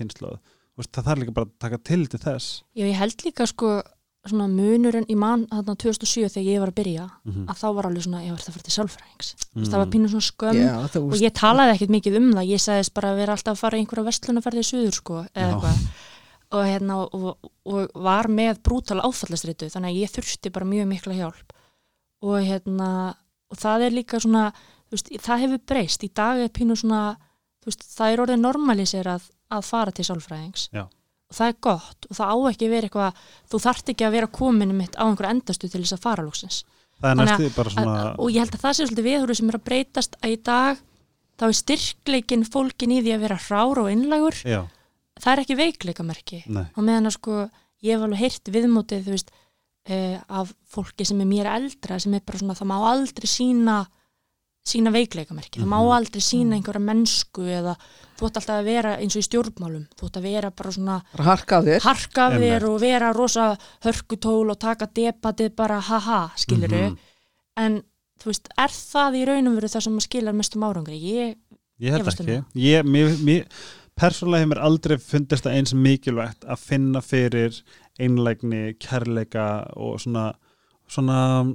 veist, 0.78 0.92
það 0.92 1.04
þarf 1.08 1.22
líka 1.22 1.34
bara 1.34 1.46
að 1.46 1.58
taka 1.64 1.78
til 1.78 2.06
til 2.06 2.20
þess 2.20 2.62
Já, 2.76 2.84
ég 2.90 2.94
held 2.98 3.16
líka 3.24 3.46
sko 3.46 3.82
svona 4.30 4.46
munurinn 4.48 5.06
í 5.10 5.16
mann 5.18 5.44
þarna 5.50 5.74
2007 5.82 6.30
þegar 6.34 6.46
ég 6.48 6.62
var 6.62 6.72
að 6.72 6.78
byrja 6.80 7.06
mm 7.24 7.48
að 7.50 7.60
þá 7.60 7.66
var 7.76 7.88
alveg 7.88 8.04
svona, 8.06 8.22
ég 8.24 8.32
var 8.32 8.40
þetta 8.40 8.50
að 8.50 8.56
fara 8.56 8.66
til 8.68 8.74
sálfræðings? 8.74 9.30
Mm. 9.54 9.64
það 9.64 9.82
var 9.82 9.90
pínu 9.94 10.10
svona 10.12 10.28
skömm 10.28 10.60
þú 10.94 11.02
og 11.02 11.10
veist, 11.12 11.24
ég 11.24 11.34
talaði 11.40 11.74
ekkert 11.74 11.94
mikið 11.94 12.18
um 12.20 12.30
það 12.32 12.50
ég 12.50 12.62
sagðist 12.64 12.94
bara 12.94 13.10
að 13.12 13.20
vera 13.20 13.36
alltaf 13.36 13.52
að 13.54 13.60
fara 13.60 13.76
í 13.76 13.84
einhverja 13.84 14.06
vestlunarferði 14.08 14.64
í 14.64 14.68
suður 14.70 14.96
sko, 14.98 15.18
eða 15.34 15.50
eitthvað. 15.50 15.82
Og, 16.54 16.62
hérna, 16.68 16.96
og, 17.02 17.50
og 17.66 18.00
var 18.04 18.28
með 18.30 18.60
brútal 18.62 19.00
áfallastritu, 19.02 19.66
þannig 19.72 19.90
að 19.90 20.00
ég 20.04 20.12
þurfti 20.12 20.52
bara 20.54 20.68
mjög 20.68 20.86
mikla 20.86 21.16
hjálp. 21.16 21.54
Og 22.22 22.36
hérna 22.46 22.90
og 23.50 23.60
það 23.60 23.86
er 23.86 23.96
líka 23.96 24.20
svona 24.22 24.44
veist, 24.92 25.10
það 25.22 25.44
hefur 25.44 25.62
breyst, 25.72 26.04
í 26.06 26.10
dag 26.14 26.42
er 26.42 26.52
pínu 26.54 26.76
svona 26.78 27.16
veist, 27.66 27.86
það 27.94 28.12
er 28.12 28.22
orðið 28.24 28.42
normaliserað 28.42 29.26
að 29.54 29.66
fara 29.66 29.94
til 29.94 30.06
sálfræðings. 30.08 30.68
Já. 30.74 30.86
Það 31.38 31.52
er 31.52 31.58
gott 31.68 32.08
og 32.08 32.18
það 32.18 32.32
á 32.32 32.36
ekki 32.50 32.68
að 32.68 32.74
vera 32.74 32.88
eitthvað 32.88 33.20
þú 33.50 33.60
þarft 33.66 33.92
ekki 33.94 34.06
að 34.06 34.16
vera 34.18 34.32
kominu 34.40 34.78
mitt 34.78 34.96
á 34.98 35.04
einhverja 35.04 35.34
endastu 35.36 35.68
til 35.68 35.82
þess 35.82 35.96
að 35.98 36.04
fara 36.06 36.24
lóksins 36.26 36.64
svona 37.74 38.14
og 38.16 38.30
ég 38.30 38.44
held 38.44 38.54
að 38.54 38.64
það 38.64 38.76
sé 38.76 38.86
svolítið 38.86 39.08
viðhverju 39.10 39.38
sem 39.40 39.50
er 39.50 39.58
að 39.58 39.66
breytast 39.68 40.18
að 40.20 40.34
í 40.34 40.40
dag 40.46 40.82
þá 41.40 41.46
er 41.48 41.56
styrkleikin 41.58 42.46
fólkin 42.46 42.94
í 42.94 43.00
því 43.02 43.14
að 43.16 43.24
vera 43.26 43.38
hrár 43.48 43.80
og 43.82 43.90
innlægur 43.90 44.38
já, 44.46 44.60
það 45.18 45.32
er 45.32 45.42
ekki 45.42 45.56
veikleikamerki. 45.58 46.42
Og 46.46 46.82
meðan 46.84 47.10
að 47.10 47.16
sko 47.16 47.38
ég 47.84 47.96
hef 47.96 48.04
alveg 48.06 48.22
heyrt 48.22 48.52
viðmótið 48.54 49.08
þú 49.08 49.16
veist 49.16 49.34
uh, 49.34 50.18
af 50.40 50.54
fólki 50.70 51.06
sem 51.08 51.20
er 51.24 51.30
mér 51.30 51.50
eldra 51.56 51.98
sem 52.02 52.14
er 52.16 52.24
bara 52.24 52.40
svona 52.40 52.58
það 52.58 52.70
má 52.70 52.76
aldrei 52.92 53.28
sína 53.30 53.78
sína 54.64 54.90
veikleikamerki, 54.94 55.60
það 55.60 55.68
má 55.68 55.78
Mhm. 55.78 55.92
aldrei 55.92 56.20
sína 56.24 56.56
einhverja 56.56 56.80
mennsku 56.80 57.42
eða 57.44 57.74
þú 58.16 58.28
ætti 58.28 58.38
alltaf 58.40 58.60
að 58.60 58.64
vera 58.64 58.96
eins 58.96 59.16
og 59.16 59.20
í 59.22 59.26
stjórnmálum. 59.28 59.86
Þú 59.96 60.06
ætti 60.08 60.18
að 60.20 60.22
vera 60.22 60.50
bara 60.50 60.70
svona 60.72 61.02
bara 61.16 61.24
harka 61.34 61.56
og 62.68 62.80
vera 62.80 63.12
rosa 63.12 63.56
hörkutól 63.84 64.50
og 64.50 64.58
taka 64.58 64.86
debatið 64.86 65.54
bara 65.56 65.80
haha, 65.80 66.30
skiluru 66.36 66.90
Mhm. 66.90 66.98
en 67.56 67.82
þú 68.18 68.24
veist, 68.26 68.48
er 68.56 68.68
það 68.68 69.12
í 69.16 69.26
raunum 69.26 69.54
veru 69.54 69.68
það 69.68 69.82
sem 69.82 70.00
skilar 70.00 70.32
mestum 70.34 70.62
árangri? 70.62 70.98
Ég, 71.02 71.36
ég 71.80 71.90
held 71.90 72.00
Efast 72.00 72.20
um 72.20 72.26
ekki. 72.26 72.44
ég, 72.54 72.82
mér, 72.84 73.16
mér, 73.22 73.46
persónulega 74.00 74.46
hefur 74.46 74.54
mér 74.54 74.62
aldrei 74.64 74.96
fundist 74.96 75.44
það 75.44 75.56
eins 75.58 75.74
mikilvægt 75.74 76.40
að 76.48 76.58
finna 76.58 77.00
fyrir 77.02 77.62
einlægni, 78.00 78.78
kærleika 78.78 79.70
og 79.76 80.00
svona, 80.00 80.32
svona 80.88 81.54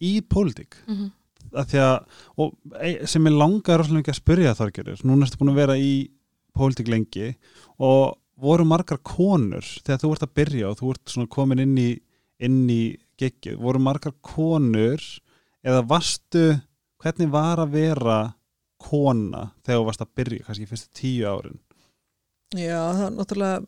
í 0.00 0.22
pólitík. 0.22 0.72
Mm 0.88 0.94
-hmm. 0.96 1.10
Að 1.54 1.70
því 1.70 1.80
að, 1.84 1.96
e- 2.80 3.06
sem 3.10 3.30
ég 3.30 3.38
langar 3.38 3.80
rosalega 3.80 4.02
mikið 4.02 4.14
að 4.14 4.20
spyrja 4.20 4.58
þorgerður, 4.58 5.04
núna 5.08 5.26
ertu 5.26 5.40
búin 5.40 5.54
að 5.54 5.60
vera 5.62 5.78
í 5.78 5.94
pólitík 6.54 6.90
lengi 6.90 7.32
og 7.82 8.16
voru 8.40 8.66
margar 8.66 9.00
konur 9.06 9.66
þegar 9.84 10.02
þú 10.02 10.12
ert 10.14 10.26
að 10.26 10.34
byrja 10.40 10.70
og 10.70 10.78
þú 10.80 10.94
ert 10.94 11.16
komin 11.30 11.62
inn 11.64 11.78
í 11.78 11.90
í 12.74 12.82
geggið, 13.20 13.58
voru 13.62 13.78
margar 13.78 14.14
konur 14.26 15.02
eða 15.64 15.84
varstu 15.86 16.48
hvernig 17.02 17.30
var 17.30 17.62
að 17.62 17.76
vera 17.76 18.18
kona 18.80 19.52
þegar 19.62 19.78
þú 19.78 19.86
varst 19.86 20.02
að 20.02 20.14
byrja, 20.18 20.46
kannski 20.48 20.68
fyrstu 20.68 20.90
tíu 20.98 21.28
árin? 21.30 21.60
Já, 22.54 22.80
það 22.94 23.06
er 23.06 23.14
náttúrulega 23.14 23.62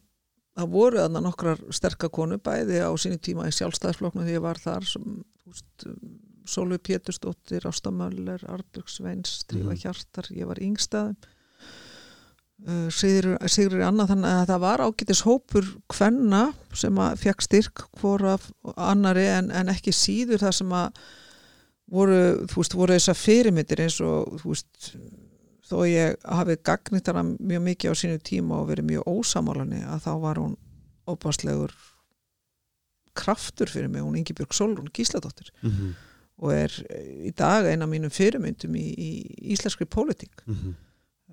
það 0.57 0.73
voru 0.73 1.03
þarna 1.03 1.23
nokkrar 1.25 1.63
sterkar 1.75 2.13
konu 2.13 2.39
bæði 2.43 2.81
á 2.85 2.91
sínu 2.99 3.21
tíma 3.23 3.49
í 3.49 3.55
sjálfstæðisflokknu 3.55 4.25
því 4.27 4.37
ég 4.39 4.45
var 4.45 4.61
þar 4.61 4.89
sem 4.89 5.21
Sólvi 6.47 6.79
Pétursdóttir, 6.79 7.67
Ásta 7.69 7.91
Möller 7.91 8.43
Arbjörg 8.49 8.89
Sveins, 8.89 9.43
Trífa 9.47 9.73
Mhm. 9.73 9.81
Hjartar 9.83 10.31
ég 10.31 10.47
var 10.47 10.63
yngstaðum 10.63 11.17
uh, 12.67 12.89
Sigri, 12.91 13.37
Sigri 13.49 13.83
Anna 13.85 14.07
þannig 14.09 14.33
að 14.33 14.49
það 14.53 14.65
var 14.65 14.85
ágætis 14.87 15.23
hópur 15.27 15.69
kvenna 15.93 16.43
sem 16.75 16.99
að 16.99 17.21
fekk 17.25 17.47
styrk 17.47 17.87
hvor 18.01 18.25
af 18.37 18.51
annari 18.77 19.27
en, 19.29 19.51
en 19.51 19.73
ekki 19.73 19.95
síður 19.95 20.45
það 20.47 20.59
sem 20.61 20.75
að 20.77 21.01
voru, 21.93 22.21
þú 22.51 22.63
veist, 22.63 22.75
voru 22.75 22.97
þessar 22.97 23.19
fyrirmyndir 23.21 23.85
eins 23.85 24.01
og, 24.03 24.41
þú 24.43 24.55
veist 24.55 24.95
þó 25.67 25.83
ég 25.89 26.17
hafi 26.23 26.57
gagnit 26.67 27.11
hana 27.11 27.25
mjög 27.27 27.63
mikið 27.67 27.93
á 27.93 27.95
sínu 27.99 28.23
tíma 28.23 28.61
og 28.61 28.71
verið 28.71 28.91
mjög 28.93 29.11
ósamálanni 29.11 29.83
að 29.87 30.03
þá 30.07 30.13
var 30.23 30.41
hún 30.43 30.57
óbáslegur 31.07 31.75
kraftur 33.17 33.71
fyrir 33.71 33.89
mig, 33.91 34.05
hún 34.05 34.19
Ingibjörg 34.19 34.55
Solrún 34.55 34.91
Gísladóttir 34.95 35.51
mm 35.63 35.71
-hmm. 35.71 35.95
Og 36.43 36.53
er 36.53 36.73
eh, 36.91 37.29
í 37.31 37.33
dag 37.37 37.69
eina 37.69 37.89
mínum 37.89 38.13
fyrirmyndum 38.13 38.75
í, 38.77 38.87
í 38.93 39.11
íslenskri 39.55 39.87
pólitík. 39.89 40.43
Mm 40.47 40.57
-hmm. 40.57 40.75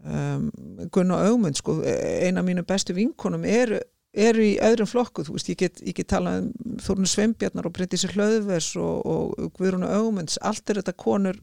um, 0.03 0.87
Gunnar 0.91 1.27
Augmund 1.27 1.59
sko, 1.59 1.81
eina 1.83 2.39
af 2.39 2.45
mínum 2.45 2.65
bestu 2.65 2.93
vinkonum 2.93 3.45
eru 3.45 3.79
eru 4.13 4.45
í 4.45 4.59
öðrum 4.61 4.89
flokku, 4.89 5.25
þú 5.25 5.33
veist, 5.33 5.49
ég 5.49 5.57
get, 5.57 5.81
ég 5.81 5.95
get 5.97 6.11
talað 6.13 6.43
um 6.45 6.77
Þórun 6.83 7.09
Sveinbjarnar 7.09 7.65
og 7.65 7.73
Bryndísi 7.73 8.07
Hlöðvers 8.13 8.75
og, 8.77 9.05
og 9.09 9.53
Guðrún 9.57 9.87
Augmunds 9.87 10.37
allt 10.41 10.69
er 10.69 10.81
þetta 10.81 10.93
konur 10.93 11.39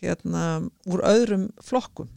hérna 0.00 0.64
úr 0.88 1.04
öðrum 1.04 1.50
flokkum. 1.64 2.08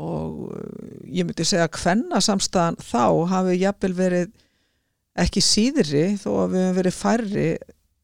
Og 0.00 0.52
uh, 0.52 1.08
ég 1.08 1.24
myndi 1.24 1.44
segja 1.44 1.68
að 1.68 1.80
hvenna 1.80 2.20
samstæðan 2.20 2.78
þá 2.84 3.04
hafi 3.32 3.58
jafnvel 3.60 3.94
verið 3.96 4.30
ekki 5.20 5.42
síðri 5.44 6.06
þó 6.20 6.30
að 6.44 6.52
við 6.52 6.64
höfum 6.64 6.76
verið 6.76 6.96
færri 6.96 7.48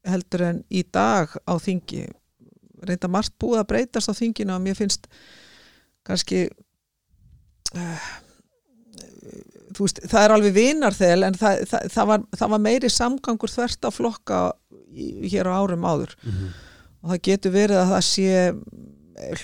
heldur 0.07 0.45
en 0.47 0.61
í 0.69 0.83
dag 0.93 1.33
á 1.43 1.53
þingi. 1.61 2.05
Reynda 2.87 3.09
margt 3.11 3.35
búið 3.41 3.63
að 3.63 3.69
breytast 3.73 4.11
á 4.11 4.13
þinginu 4.17 4.55
og 4.55 4.63
mér 4.63 4.77
finnst 4.77 5.09
kannski 6.07 6.45
uh, 7.75 8.09
veist, 9.77 10.01
það 10.07 10.23
er 10.23 10.35
alveg 10.35 10.55
vinarþel 10.55 11.27
en 11.27 11.37
það, 11.37 11.63
það, 11.71 11.89
það, 11.93 12.11
var, 12.11 12.27
það 12.39 12.53
var 12.53 12.63
meiri 12.67 12.91
samgangur 12.93 13.53
þvert 13.53 13.89
á 13.89 13.91
flokka 13.93 14.41
í, 14.93 15.07
hér 15.31 15.49
á 15.49 15.57
árum 15.57 15.87
áður. 15.87 16.15
Og 17.03 17.11
það 17.13 17.25
getur 17.29 17.55
verið 17.55 17.81
að 17.81 17.91
það 17.95 18.05
sé 18.11 18.45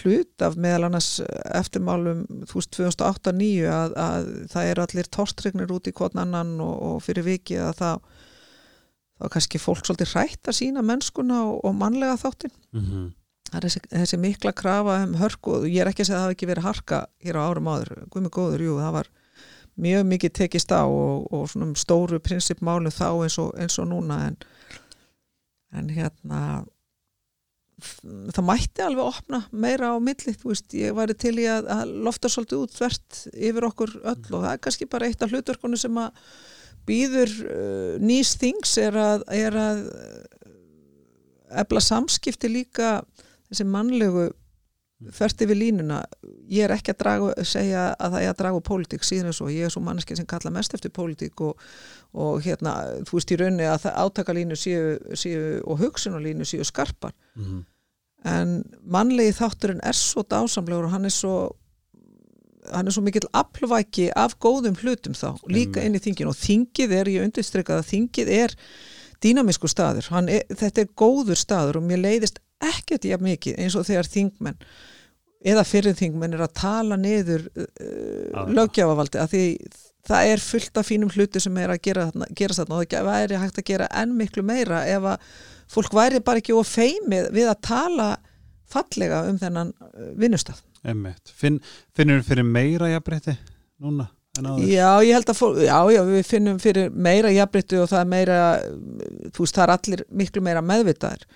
hlut 0.03 0.43
af 0.45 0.55
meðal 0.61 0.87
annars 0.87 1.15
eftirmálum 1.57 2.25
þú 2.49 2.59
veist 2.59 2.75
2008-2009 2.77 3.71
að, 3.73 3.95
að 4.03 4.27
það 4.53 4.67
eru 4.69 4.83
allir 4.85 5.09
torstregnir 5.17 5.73
út 5.73 5.89
í 5.89 5.93
kvotn 5.95 6.21
annan 6.21 6.59
og, 6.61 6.75
og 6.89 6.99
fyrir 7.05 7.25
vikið 7.25 7.63
að 7.69 7.79
það 7.79 8.12
er 9.27 9.33
kannski 9.33 9.61
fólk 9.61 9.85
svolítið 9.85 10.13
hrætt 10.13 10.49
að 10.49 10.57
sína 10.59 10.83
mennskuna 10.85 11.43
og, 11.49 11.59
og 11.67 11.75
mannlega 11.79 12.19
þáttin 12.21 12.53
það 13.49 13.57
er 13.59 13.67
þessi, 13.67 13.81
þessi 13.91 14.21
mikla 14.21 14.53
krafa 14.57 14.99
um 15.07 15.17
hörku 15.21 15.57
og 15.59 15.67
ég 15.69 15.81
er 15.83 15.91
ekki 15.91 16.03
að 16.03 16.09
segja 16.09 16.17
að 16.17 16.23
það 16.23 16.27
hafi 16.27 16.37
ekki 16.37 16.51
verið 16.51 16.67
harka 16.67 17.01
hér 17.23 17.39
á 17.39 17.41
árum 17.43 17.69
áður, 17.69 17.91
guðmi 18.09 18.33
góður, 18.33 18.65
jú, 18.65 18.77
það 18.81 18.95
var 18.97 19.11
mjög 19.83 20.05
mikið 20.05 20.33
tekist 20.37 20.71
á 20.73 20.83
og, 20.85 21.27
og 21.33 21.49
svona 21.49 21.69
um 21.71 21.75
stóru 21.75 22.19
prinsipmálu 22.21 22.91
þá 22.93 23.09
eins 23.25 23.37
og, 23.41 23.53
eins 23.57 23.79
og 23.81 23.89
núna 23.89 24.19
en, 24.27 24.37
en 25.73 25.89
hérna 25.89 26.39
það 27.83 28.45
mætti 28.47 28.83
alveg 28.85 29.05
opna 29.05 29.39
meira 29.51 29.93
á 29.93 29.97
milli, 29.99 30.33
þú 30.37 30.51
veist, 30.51 30.73
ég 30.77 30.93
væri 30.95 31.15
til 31.19 31.35
í 31.41 31.47
að, 31.49 31.69
að 31.73 31.93
lofta 32.05 32.31
svolítið 32.31 32.65
út 32.65 32.75
þvert 32.77 33.21
yfir 33.33 33.67
okkur 33.69 33.95
öll 34.01 34.27
og 34.29 34.43
það 34.43 34.51
er 34.51 34.61
kannski 34.63 34.89
bara 34.89 35.09
eitt 35.09 35.25
af 35.25 35.33
hlutverkunum 35.33 35.81
sem 35.81 35.97
að 35.99 36.21
býður 36.87 37.33
uh, 37.43 37.97
nýst 38.03 38.41
þings 38.43 38.77
er 38.81 38.97
að, 38.99 39.25
er 39.31 39.57
að 39.59 39.83
efla 41.63 41.83
samskipti 41.83 42.49
líka 42.49 43.01
þessi 43.49 43.65
mannlegu 43.69 44.31
þvert 45.11 45.43
yfir 45.43 45.57
línuna. 45.57 45.97
Ég 46.51 46.63
er 46.65 46.73
ekki 46.75 46.93
að 46.93 46.99
draga, 47.01 47.45
segja 47.47 47.89
að 47.97 48.15
það 48.15 48.21
er 48.21 48.31
að 48.31 48.37
draga 48.39 48.59
úr 48.59 48.65
pólitík 48.67 49.03
síðan 49.05 49.31
eins 49.31 49.41
og 49.43 49.51
ég 49.51 49.67
er 49.67 49.73
svo 49.73 49.81
manneski 49.83 50.15
sem 50.15 50.27
kalla 50.29 50.51
mest 50.53 50.75
eftir 50.77 50.93
pólitík 50.95 51.43
og, 51.43 51.59
og 52.13 52.39
hérna, 52.45 52.75
þú 53.07 53.17
veist 53.17 53.33
í 53.33 53.39
raunni 53.41 53.67
að 53.67 53.89
átakalínu 53.91 54.57
séu, 54.59 54.95
séu 55.19 55.59
og 55.67 55.81
hugsunarlínu 55.83 56.47
séu 56.47 56.63
skarpar. 56.67 57.15
En 58.23 58.61
mannlegi 58.87 59.35
þátturinn 59.35 59.83
er 59.83 59.97
svo 59.99 60.23
dásamlegur 60.23 60.87
og 60.87 60.95
hann 60.95 61.09
er 61.09 61.11
svo 61.11 61.35
hann 62.71 62.87
er 62.87 62.95
svo 62.95 63.03
mikill 63.03 63.27
aflvæki 63.35 64.09
af 64.15 64.37
góðum 64.43 64.77
hlutum 64.79 65.15
þá, 65.17 65.35
líka 65.51 65.83
inn 65.83 65.97
í 65.97 66.01
þingin 66.03 66.31
og 66.31 66.37
þingið 66.39 66.95
er, 66.99 67.11
ég 67.11 67.27
undirstrykkað 67.27 67.81
að 67.81 67.89
þingið 67.91 68.33
er 68.37 68.55
dýnamísku 69.23 69.69
staður 69.71 70.09
er, 70.27 70.43
þetta 70.49 70.83
er 70.83 70.91
góður 70.99 71.39
staður 71.39 71.79
og 71.79 71.87
mér 71.87 72.03
leiðist 72.03 72.41
ekkert 72.63 73.07
jafn 73.07 73.27
mikið 73.27 73.61
eins 73.61 73.77
og 73.79 73.87
þegar 73.87 74.09
þingmenn 74.09 74.59
eða 75.43 75.63
fyrir 75.67 75.95
þingmenn 75.99 76.37
er 76.37 76.45
að 76.45 76.55
tala 76.59 76.97
niður 76.99 77.47
uh, 77.51 78.45
löggjafavaldi 78.47 79.19
að 79.19 79.33
því 79.33 79.45
það 80.07 80.29
er 80.33 80.43
fullt 80.43 80.79
af 80.79 80.87
fínum 80.87 81.11
hluti 81.11 81.41
sem 81.43 81.57
er 81.59 81.71
að 81.73 81.81
gera, 81.83 82.09
þarna- 82.11 82.77
og 82.79 82.91
það 82.91 83.07
væri 83.07 83.39
hægt 83.39 83.59
að 83.59 83.69
gera 83.71 83.89
enn 84.01 84.15
miklu 84.19 84.43
meira 84.43 84.83
ef 84.87 85.09
að 85.13 85.33
fólk 85.71 85.95
væri 85.95 86.23
bara 86.23 86.43
ekki 86.43 86.55
of 86.55 86.69
feimið 86.69 87.31
við 87.35 87.49
að 87.51 87.61
tala 87.67 88.09
fallega 88.73 89.23
um 89.29 89.39
þennan 89.39 89.73
uh, 89.73 90.11
vinnustaf. 90.19 90.63
Einmitt. 90.63 90.72
Finn, 91.39 91.61
finnur 91.95 92.21
þú 92.21 92.27
fyrir 92.33 92.47
meira 92.47 92.89
jafnbreytti 92.91 93.37
núna 93.83 94.09
en 94.39 94.47
áður? 94.49 94.63
Já, 94.71 94.87
ég 95.05 95.13
held 95.17 95.29
að 95.29 95.37
fólk, 95.39 95.59
já, 95.61 95.77
já, 95.93 96.01
við 96.07 96.23
finnum 96.25 96.57
fyrir 96.61 96.89
meira 96.95 97.33
jafnbryttu 97.33 97.83
og 97.83 97.91
það 97.91 98.01
er 98.01 98.09
meira, 98.15 98.39
þú 99.29 99.45
veist, 99.45 99.59
það 99.59 99.63
er 99.67 99.73
allir 99.77 100.03
miklu 100.23 100.43
meira 100.45 100.65
meðvitaðir. 100.65 101.27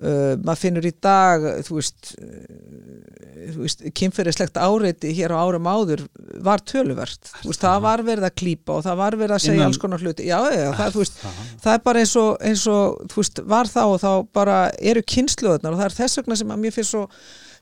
Uh, 0.00 0.32
maður 0.40 0.60
finnur 0.62 0.86
í 0.88 0.94
dag, 1.04 1.42
þú 1.66 1.74
veist, 1.76 2.14
uh, 2.24 3.50
veist, 3.58 3.82
kynferðislegt 4.00 4.56
áreiti 4.56 5.10
hér 5.18 5.34
á 5.36 5.44
árum 5.44 5.68
áður 5.68 6.06
var 6.40 6.62
töluvert. 6.64 7.28
Þú 7.42 7.50
veist, 7.50 7.60
það 7.66 7.82
var 7.84 8.02
verið 8.06 8.28
að 8.30 8.38
klípa 8.40 8.78
og 8.78 8.86
það 8.86 8.96
var 9.02 9.18
verið 9.20 9.36
að 9.36 9.44
segja 9.44 9.58
Innan- 9.58 9.68
alls 9.68 9.82
konar 9.82 10.00
hluti. 10.00 10.24
Já, 10.30 10.38
já, 10.56 10.70
það, 10.78 10.96
þú 10.96 11.02
veist, 11.04 11.20
það 11.66 11.76
er 11.76 11.84
bara 11.90 12.00
eins 12.06 12.16
og, 12.22 12.30
eins 12.48 12.64
og, 12.72 13.04
þú 13.12 13.20
veist, 13.20 13.44
var 13.52 13.68
þá 13.74 13.82
og 13.84 14.00
þá 14.00 14.10
bara 14.40 14.58
eru 14.80 15.04
kynsluðunar 15.04 15.76
og 15.76 15.82
það 15.82 15.88
er 15.90 15.98
þess 16.00 16.22
vegna 16.22 16.40
sem 16.40 16.56
að 16.56 16.64
mér 16.64 16.76
finnst 16.78 16.96
svo 16.96 17.04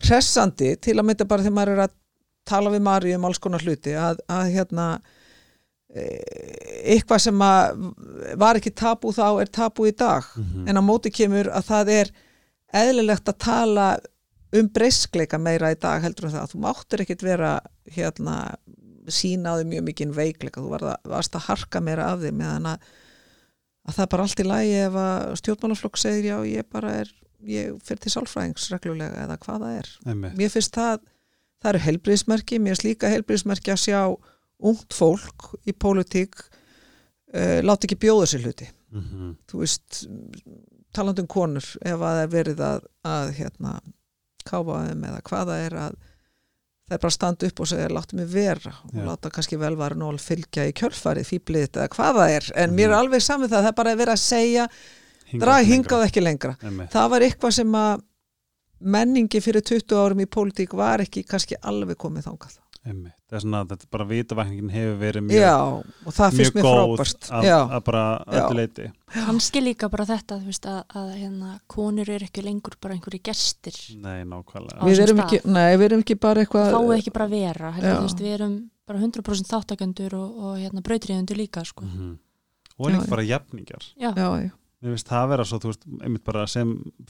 hressandi 0.07 0.75
til 0.83 0.99
að 0.99 1.09
mynda 1.09 1.27
bara 1.29 1.45
þegar 1.45 1.57
maður 1.57 1.75
er 1.75 1.85
að 1.87 1.97
tala 2.49 2.73
við 2.73 2.85
Mari 2.87 3.15
um 3.17 3.27
alls 3.29 3.41
konar 3.43 3.65
hluti 3.65 3.95
að, 3.99 4.23
að 4.31 4.53
hérna 4.55 4.87
eh, 5.93 6.95
eitthvað 6.95 7.25
sem 7.27 7.43
að 7.45 7.83
var 8.41 8.61
ekki 8.61 8.73
tabú 8.77 9.13
þá 9.17 9.27
er 9.43 9.53
tabú 9.53 9.89
í 9.89 9.95
dag. 9.97 10.25
Mhm. 10.37 10.69
en 10.69 10.81
á 10.81 10.83
móti 10.85 11.13
kemur 11.15 11.51
að 11.53 11.69
það 11.73 11.93
er 11.97 12.15
eðlilegt 12.79 13.29
að 13.29 13.43
tala 13.45 13.89
um 14.59 14.69
breyskleika 14.73 15.39
meira 15.41 15.73
í 15.73 15.81
dag 15.81 16.03
heldur 16.05 16.29
en 16.29 16.39
það. 16.39 16.53
Þú 16.53 16.63
máttur 16.65 17.05
ekkit 17.05 17.25
vera 17.25 17.59
hérna 17.93 18.39
sína 19.09 19.57
á 19.57 19.59
því 19.59 19.69
mjög 19.69 19.85
mikinn 19.85 20.17
veikleika. 20.17 20.63
Þú 20.63 20.73
varð 20.73 20.93
að, 20.95 21.13
varst 21.13 21.37
að 21.37 21.47
harka 21.49 21.83
meira 21.85 22.13
af 22.13 22.23
því 22.23 22.33
meðan 22.37 22.71
að, 22.73 22.91
að 23.89 23.97
það 23.97 24.05
er 24.05 24.13
bara 24.15 24.27
allt 24.29 24.43
í 24.43 24.47
lagi 24.49 24.77
ef 24.85 24.99
að 25.05 25.35
stjórnmálaflokk 25.43 26.01
segir 26.01 26.31
já 26.31 26.37
ég 26.49 26.69
bara 26.73 26.95
er 27.03 27.13
ég 27.47 27.77
fyrir 27.85 28.01
til 28.03 28.13
sálfræðings 28.13 28.71
reglulega 28.73 29.25
eða 29.27 29.37
hvað 29.39 29.63
það 29.65 29.77
er 29.79 29.91
Einmitt. 30.11 30.37
mér 30.39 30.51
finnst 30.51 30.75
það, 30.75 30.99
það 31.63 31.71
eru 31.75 31.83
helbriðismerki 31.87 32.59
mér 32.59 32.75
finnst 32.75 32.85
líka 32.89 33.13
helbriðismerki 33.13 33.71
að 33.75 33.83
sjá 33.85 34.01
ungt 34.59 34.93
fólk 34.99 35.53
í 35.67 35.73
pólitík 35.73 36.35
uh, 37.35 37.61
láta 37.63 37.87
ekki 37.87 38.01
bjóða 38.07 38.27
sér 38.33 38.45
hluti 38.49 38.69
Mhm. 38.89 39.35
þú 39.45 39.59
veist, 39.61 40.07
talandi 40.97 41.21
um 41.21 41.27
konur 41.29 41.61
ef 41.85 41.93
að 41.93 42.01
það 42.01 42.21
er 42.23 42.29
verið 42.33 42.61
að, 42.65 42.87
að 43.05 43.33
hérna, 43.37 43.73
káfa 44.49 44.79
þeim 44.89 45.03
eða 45.05 45.19
hvað 45.29 45.51
það 45.51 45.65
er 45.67 45.75
að 45.77 45.99
það 46.89 46.95
er 46.97 47.03
bara 47.03 47.11
að 47.13 47.17
standa 47.19 47.47
upp 47.51 47.61
og 47.61 47.69
segja 47.69 47.89
láttu 47.93 48.17
mig 48.17 48.31
vera 48.33 48.73
og 48.89 48.95
Já. 48.97 49.05
láta 49.05 49.29
kannski 49.31 49.59
velvarin 49.61 50.03
og 50.09 50.17
fylgja 50.25 50.65
í 50.65 50.73
kjölfarið 50.73 51.29
fýblið 51.29 51.67
eða 51.77 51.89
hvað 51.93 52.17
það 52.17 52.33
er 52.39 52.49
en 52.65 52.71
Mhm. 52.71 52.77
mér 52.81 52.89
er 52.89 52.97
alveg 53.03 53.21
saman 53.23 53.49
það, 53.51 53.61
það 53.63 53.69
er 53.69 53.77
bara 53.83 53.93
að 53.93 53.99
vera 53.99 54.13
að 54.17 54.25
segja 54.25 54.69
drag 55.33 55.67
hingað 55.69 56.07
ekki 56.07 56.23
lengra 56.25 56.55
Einmitt. 56.63 56.93
það 56.95 57.11
var 57.15 57.27
eitthvað 57.27 57.59
sem 57.59 57.75
að 57.83 58.07
menningi 58.79 59.43
fyrir 59.43 59.65
20 59.67 59.99
árum 59.99 60.23
í 60.23 60.29
pólitík 60.31 60.73
var 60.79 61.03
ekki 61.03 61.25
kannski 61.27 61.59
alveg 61.63 61.99
komið 61.99 62.29
þangað 62.31 62.59
Einmitt. 62.89 63.15
Það 63.29 63.37
er 63.37 63.43
svona 63.43 63.59
að 63.61 63.73
þetta 63.75 63.89
bara 63.93 64.05
vitavækningin 64.09 64.71
hefur 64.73 64.95
verið 65.03 65.25
mjög, 65.27 65.43
já, 65.43 65.57
og 66.09 66.15
það 66.17 66.37
finnst 66.39 66.55
mér 66.57 66.65
frábært 66.65 67.27
að, 67.37 67.49
að 67.59 67.83
bara 67.85 68.05
Já. 68.15 68.39
öllu 68.39 68.57
leiti. 68.57 68.87
kannski 69.13 69.61
líka 69.61 69.91
bara 69.93 70.07
þetta 70.09 70.39
þú 70.39 70.49
veist, 70.49 70.69
að, 70.71 70.79
að 70.97 71.11
hérna, 71.19 71.51
konur 71.69 72.13
eru 72.15 72.29
ekki 72.31 72.45
lengur 72.47 72.79
bara 72.81 72.97
einhverju 72.97 73.21
gestir 73.29 73.77
Nei, 73.99 74.23
við 74.25 75.03
erum 75.05 75.21
ekki, 75.27 75.43
nei, 75.45 75.67
við 75.75 75.85
erum 75.91 76.05
ekki 76.07 76.17
bara 76.23 76.47
eitthvað 76.47 76.71
fáið 76.79 76.95
ekki 76.97 77.15
bara 77.19 77.29
vera 77.35 77.75
heldur, 77.77 78.01
veist, 78.07 78.23
við 78.25 78.37
erum 78.39 78.57
bara 78.89 79.03
100% 79.05 79.53
þáttakendur 79.53 80.17
og, 80.17 80.41
og 80.47 80.57
hérna, 80.63 80.81
brautriðendur 80.87 81.37
líka 81.37 81.67
sko. 81.69 81.85
Mhm. 81.85 82.17
Og 82.79 82.89
Já, 82.89 82.95
líka 82.95 83.11
bara 83.11 83.27
jafningar. 83.27 83.85
já, 83.99 84.15
já, 84.15 84.29
já. 84.47 84.51
Mér 84.79 84.95
finnst 84.95 85.09
það 85.11 85.23
að 85.25 85.31
vera 85.33 85.45
svo, 85.49 85.59
þú 85.59 85.71
veist, 85.73 85.87
einmitt 86.07 86.23
bara 86.29 86.45
sem 86.47 86.69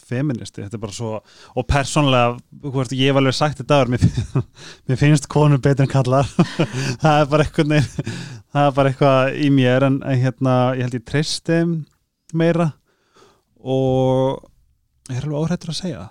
feministi, 0.09 0.63
þetta 0.63 0.79
er 0.79 0.81
bara 0.81 0.95
svo, 0.97 1.11
og 1.53 1.67
persónlega, 1.69 2.39
þú 2.63 2.71
veist, 2.79 2.95
ég 2.97 3.11
hef 3.11 3.19
alveg 3.21 3.35
sagt 3.37 3.59
þetta 3.61 3.77
áður, 3.77 3.91
mér, 3.93 4.07
mér 4.89 5.01
finnst 5.03 5.29
konur 5.29 5.61
betur 5.61 5.85
en 5.85 5.91
kallar, 5.93 6.31
það 7.03 7.13
er 7.13 7.29
bara 7.29 7.45
eitthvað, 7.45 7.75
það 8.55 8.63
er 8.63 8.79
bara 8.79 8.93
eitthvað 8.95 9.37
í 9.45 9.51
mér, 9.53 9.85
en, 9.85 9.99
hérna, 10.09 10.55
ég 10.79 10.89
held 10.89 10.97
ég 10.97 11.35
þeim 11.45 11.75
meira 12.33 12.71
og 13.59 14.39
ég 15.11 15.19
er 15.19 15.27
alveg 15.27 15.43
óhrættur 15.43 15.73
að 15.75 15.81
segja. 15.83 16.07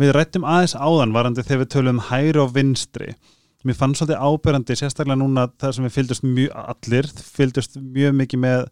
Við 0.00 0.10
rættum 0.16 0.46
aðeins 0.48 0.74
áðan 0.74 1.14
varandi 1.14 1.44
þegar 1.44 1.62
við 1.62 1.70
tölum 1.76 1.98
um 2.00 2.06
hægri 2.08 2.42
og 2.42 2.56
vinstri. 2.56 3.12
Mér 3.62 3.78
fann 3.78 3.94
svolítið 3.94 4.18
ábyrjandi, 4.18 4.76
sérstaklega 4.78 5.20
núna 5.20 5.46
það 5.60 5.76
sem 5.76 5.86
við 5.86 5.94
fylgdust 5.94 6.26
mjög, 6.26 6.56
allir 6.74 7.08
fylgdust 7.36 7.78
mjög 7.78 8.16
mikið 8.18 8.42
með 8.42 8.64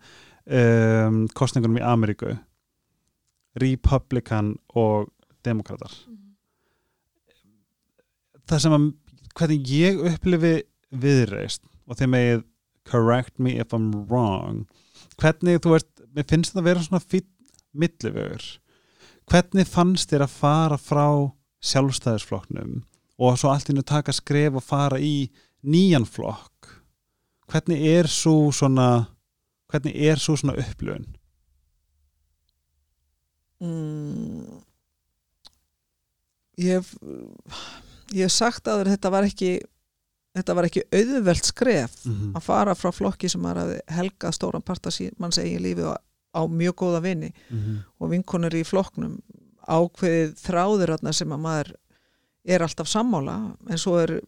um, 0.51 1.25
kostningunum 1.37 1.81
í 1.81 1.87
Ameríku 1.87 2.35
Republikan 3.61 4.55
og 4.79 5.11
Demokrater 5.47 5.95
það 8.51 8.65
sem 8.65 8.77
að 8.77 8.87
hvernig 9.39 9.73
ég 9.73 10.05
upplifi 10.11 10.55
viðreist 10.91 11.65
og 11.87 11.99
þeim 11.99 12.15
megið 12.17 12.47
correct 12.91 13.39
me 13.39 13.57
if 13.63 13.75
I'm 13.77 13.93
wrong 14.11 14.65
hvernig 15.21 15.61
þú 15.63 15.75
veist, 15.75 15.91
mér 16.15 16.27
finnst 16.29 16.53
þetta 16.53 16.63
að 16.63 16.69
vera 16.69 16.85
svona 16.85 17.05
fýtt 17.05 17.29
millivegur. 17.77 18.47
Hvernig 19.31 19.69
fannst 19.71 20.11
þér 20.11 20.27
að 20.27 20.35
fara 20.35 20.79
frá 20.81 21.07
sjálfstæðisflokknum 21.71 22.81
og 23.21 23.39
svo 23.39 23.53
allt 23.53 23.71
innu 23.71 23.85
taka 23.87 24.15
skref 24.17 24.57
og 24.59 24.65
fara 24.65 24.99
í 24.99 25.31
nýjan 25.63 26.09
flokk? 26.09 26.73
Hvernig 27.51 27.85
er 27.93 28.09
svo 28.11 28.51
svona 28.55 29.11
hvernig 29.71 29.97
er 30.11 30.21
svo 30.21 30.37
svona 30.37 30.59
upplöfun 30.61 31.09
Mm, 33.61 34.63
ég 36.57 36.79
hef 36.79 36.95
ég 38.17 38.25
hef 38.25 38.33
sagt 38.33 38.71
að 38.73 38.87
þetta 38.89 39.11
var 39.13 39.27
ekki 39.29 39.51
þetta 40.37 40.55
var 40.57 40.69
ekki 40.71 40.87
auðvelt 40.89 41.51
skref 41.51 41.99
mm 42.07 42.39
að 42.39 42.47
fara 42.47 42.75
frá 42.79 42.89
flokki 42.95 43.29
sem 43.29 43.45
að 43.45 43.75
helga 43.93 44.33
stóran 44.33 44.65
part 44.65 44.87
af 44.87 44.97
manns 45.19 45.39
eigin 45.39 45.63
lífi 45.63 45.85
á, 45.85 45.93
á 46.33 46.43
mjög 46.49 46.75
góða 46.75 47.03
vini 47.03 47.33
-hmm. 47.51 47.77
og 47.99 48.11
vinkonur 48.11 48.55
í 48.55 48.65
flokknum. 48.65 49.21
Ákveðið 49.69 50.35
þráður 50.41 51.13
sem 51.13 51.33
að 51.33 51.41
maður 51.41 51.75
er 52.45 52.63
alltaf 52.63 52.89
sammála 52.89 53.57
en 53.69 53.79
svo 53.79 53.99
er 53.99 54.21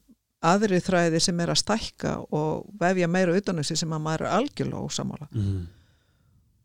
aðri 0.43 0.81
þræði 0.83 1.21
sem 1.23 1.41
er 1.41 1.53
að 1.53 1.61
stækka 1.63 2.13
og 2.35 2.67
vefja 2.81 3.09
meira 3.09 3.37
utanum 3.39 3.65
sig 3.65 3.79
sem 3.79 3.93
að 3.95 4.03
maður 4.03 4.27
er 4.27 4.37
algjörlega 4.41 4.83
ósammála 4.89 5.29
Mhm. 5.33 5.67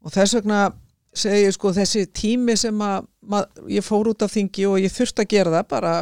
og 0.05 0.11
þess 0.11 0.33
vegna 0.39 0.61
segi 1.17 1.45
ég 1.47 1.53
sko 1.55 1.71
þessi 1.73 2.05
tími 2.13 2.55
sem 2.57 2.77
að 2.79 3.07
mað, 3.27 3.45
ég 3.69 3.83
fór 3.85 4.07
út 4.11 4.21
af 4.21 4.31
þingi 4.33 4.67
og 4.69 4.77
ég 4.79 4.91
þurfti 4.93 5.23
að 5.23 5.27
gera 5.33 5.51
það 5.55 5.67
bara, 5.67 5.93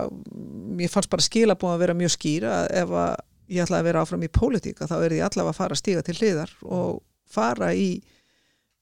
ég 0.77 0.89
fannst 0.91 1.09
bara 1.09 1.21
skila 1.21 1.55
búin 1.55 1.75
að 1.75 1.79
vera 1.85 1.93
mjög 1.93 2.11
skýra 2.17 2.55
ef 2.71 2.89
að 2.89 3.15
ég 3.47 3.63
ætlaði 3.63 3.79
að 3.79 3.87
vera 3.89 4.01
áfram 4.03 4.23
í 4.25 4.31
pólitíka 4.33 4.87
þá 4.89 4.95
er 5.05 5.11
ég 5.19 5.23
allavega 5.27 5.53
að 5.53 5.59
fara 5.59 5.73
að 5.77 5.81
stíga 5.83 6.03
til 6.03 6.15
hliðar 6.19 6.51
og 6.65 7.01
fara 7.29 7.71
í 7.73 8.01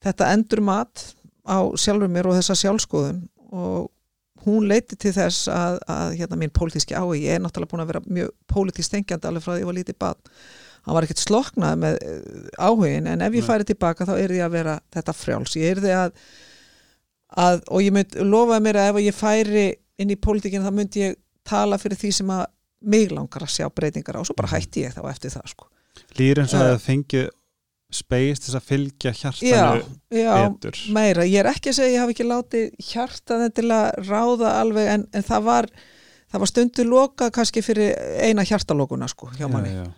þetta 0.04 0.32
endurmat 0.34 1.14
á 1.48 1.60
sjálfur 1.78 2.10
mér 2.10 2.28
og 2.32 2.38
þessa 2.40 2.56
sjálfskoðun 2.62 3.22
og 3.54 3.92
hún 4.46 4.68
leiti 4.70 4.98
til 5.00 5.14
þess 5.16 5.48
að, 5.52 5.80
að 5.90 6.14
hérna 6.20 6.40
mín 6.42 6.54
pólitíski 6.54 6.96
áhugi, 6.98 7.24
ég 7.26 7.38
er 7.38 7.44
náttúrulega 7.44 7.72
búin 7.74 7.84
að 7.86 7.92
vera 7.94 8.04
mjög 8.20 8.32
pólitísk 8.52 8.96
tengjandi 8.96 9.30
alveg 9.30 9.46
frá 9.46 9.54
því 9.56 9.64
ég 9.64 9.70
var 9.70 9.78
lítið 9.80 10.00
bad 10.04 10.32
hann 10.84 10.98
var 10.98 11.08
ekkert 11.08 11.22
sloknað 11.24 11.78
með 11.80 12.00
eh, 12.04 12.48
áhugin 12.60 13.08
en 13.08 13.22
ef 13.24 13.38
ég 13.38 13.46
færi 13.48 13.68
tilbaka 13.70 14.08
þá 14.10 14.16
er 14.20 14.34
ég 14.36 14.44
að 14.48 14.56
vera 14.58 14.80
þetta 14.92 15.16
frjáls, 15.16 15.56
ég 15.56 15.78
er 15.78 15.84
því 15.84 15.94
að, 16.00 16.18
að 17.46 17.62
og 17.72 17.86
ég 17.86 17.96
mynd 17.96 18.18
lofaði 18.28 18.66
mér 18.68 18.82
að 18.82 18.90
ef 18.92 19.00
ég 19.06 19.16
færi 19.20 19.68
inn 20.04 20.12
í 20.12 20.20
pólitíkinu 20.20 20.66
þá 20.66 20.76
myndi 20.76 21.06
ég 21.06 21.16
tala 21.48 21.80
fyrir 21.80 22.00
því 22.02 22.12
sem 22.20 22.34
að 22.36 22.44
mig 22.94 23.14
langar 23.16 23.46
að 23.46 23.54
sjá 23.56 23.70
breytingar 23.72 24.20
á 24.20 24.22
og 24.24 24.28
svo 24.28 24.36
bara 24.36 24.52
hætti 24.58 24.84
ég 24.84 24.96
þá 24.96 25.06
eftir 25.08 25.32
það 25.32 25.54
sko. 25.54 25.70
Lýr 26.20 26.42
eins 26.44 26.54
og 26.58 26.66
Eh. 26.66 26.74
að 26.74 26.82
fengið 26.84 27.30
space 27.96 28.46
til 28.46 28.56
að 28.58 28.68
fylgja 28.68 29.14
já, 29.14 29.32
hjartanu 29.40 29.98
já, 30.14 30.36
betur. 30.50 30.80
meira, 30.96 31.26
ég 31.30 31.42
er 31.44 31.52
ekki 31.54 31.72
að 31.72 31.80
segja 31.80 31.90
að 31.90 31.96
ég 31.96 32.04
hafi 32.04 32.16
ekki 32.16 32.30
látið 32.30 32.88
hjartaðin 32.92 33.58
til 33.58 33.68
að 33.74 33.90
ráða 34.10 34.54
alveg 34.62 34.94
en, 34.98 35.08
en 35.14 35.28
það 35.28 35.50
var 35.50 35.74
var 36.34 36.50
stundu 36.50 36.86
lokað 36.88 37.34
kannski 37.36 37.62
fyrir 37.62 37.94
eina 38.26 38.46
hjartalokuna 38.48 39.10
sko 39.12 39.30
hjá 39.38 39.46
manni. 39.52 39.74
já, 39.74 39.84
já. 39.84 39.92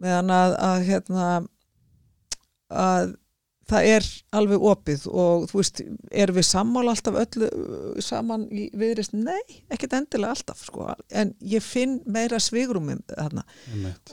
meðan 0.00 0.32
að, 0.32 0.54
að 0.68 0.86
hérna 0.88 1.26
að 2.72 3.12
það 3.72 3.88
er 3.88 4.08
alveg 4.36 4.64
opið 4.72 5.04
og 5.10 5.46
þú 5.50 5.60
veist, 5.60 5.82
erum 6.10 6.38
við 6.38 6.46
sammála 6.48 6.94
alltaf 6.94 7.18
öllu 7.22 7.48
uh, 7.48 8.00
saman 8.02 8.46
í 8.50 8.66
viðrist? 8.78 9.14
Nei, 9.16 9.62
ekkert 9.72 9.96
endilega 10.00 10.34
alltaf 10.34 10.64
sko, 10.66 10.88
en 11.08 11.32
ég 11.46 11.64
finn 11.64 12.00
meira 12.10 12.40
svigrúmi 12.42 12.98
þarna. 13.12 13.44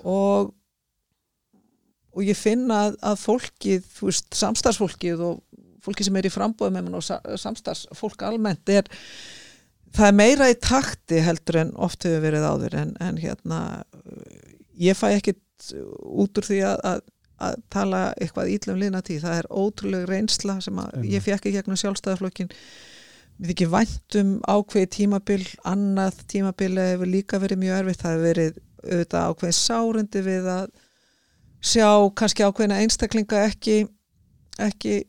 Og 0.04 0.54
og 2.20 2.26
ég 2.28 2.38
finn 2.38 2.68
að, 2.76 2.98
að 3.06 3.20
fólkið, 3.24 3.86
þú 3.98 4.10
veist, 4.12 4.30
samstarfsfólkið 4.36 5.26
og 5.26 5.38
fólki 5.86 6.06
sem 6.06 6.18
er 6.20 6.28
í 6.28 6.34
frambóðum 6.34 6.90
og 7.00 7.06
sa- 7.06 7.22
samstarfsfólk 7.40 8.26
almennt 8.28 8.70
er 8.74 8.90
það 9.96 10.10
er 10.12 10.18
meira 10.20 10.50
í 10.52 10.58
takti 10.62 11.22
heldur 11.24 11.62
en 11.64 11.72
oft 11.80 12.04
hefur 12.06 12.26
verið 12.28 12.50
áður 12.50 12.76
en, 12.82 12.92
en 13.00 13.22
hérna 13.22 13.62
ég 14.80 14.98
fæ 15.00 15.08
ekkit 15.16 15.72
út 16.04 16.40
úr 16.40 16.50
því 16.52 16.60
að, 16.68 16.84
að 16.92 17.08
að 17.40 17.60
tala 17.72 18.00
eitthvað 18.20 18.50
ítlum 18.52 18.80
liðna 18.82 19.00
tíð, 19.06 19.22
það 19.24 19.38
er 19.40 19.48
ótrúlega 19.48 20.08
reynsla 20.10 20.58
sem 20.60 20.80
ég 21.08 21.24
fekk 21.24 21.46
í 21.48 21.54
gegnum 21.56 21.78
sjálfstæðaflokkin 21.80 22.50
við 23.40 23.54
ekki 23.54 23.68
væntum 23.72 24.34
ákveði 24.44 24.90
tímabil 24.98 25.46
annað 25.72 26.20
tímabil 26.34 26.74
hefur 26.82 27.08
líka 27.08 27.40
verið 27.40 27.62
mjög 27.62 27.78
erfitt, 27.78 28.02
það 28.04 28.16
hefur 28.18 28.28
verið 28.28 28.60
auðvitað 28.84 29.30
ákveðin 29.30 29.58
sárundi 29.60 30.24
við 30.26 30.50
að 30.52 30.66
sjá 31.62 31.90
kannski 32.16 32.44
ákveðina 32.48 32.82
einstaklinga 32.84 33.46
ekki 33.50 33.82
ekki 34.60 35.00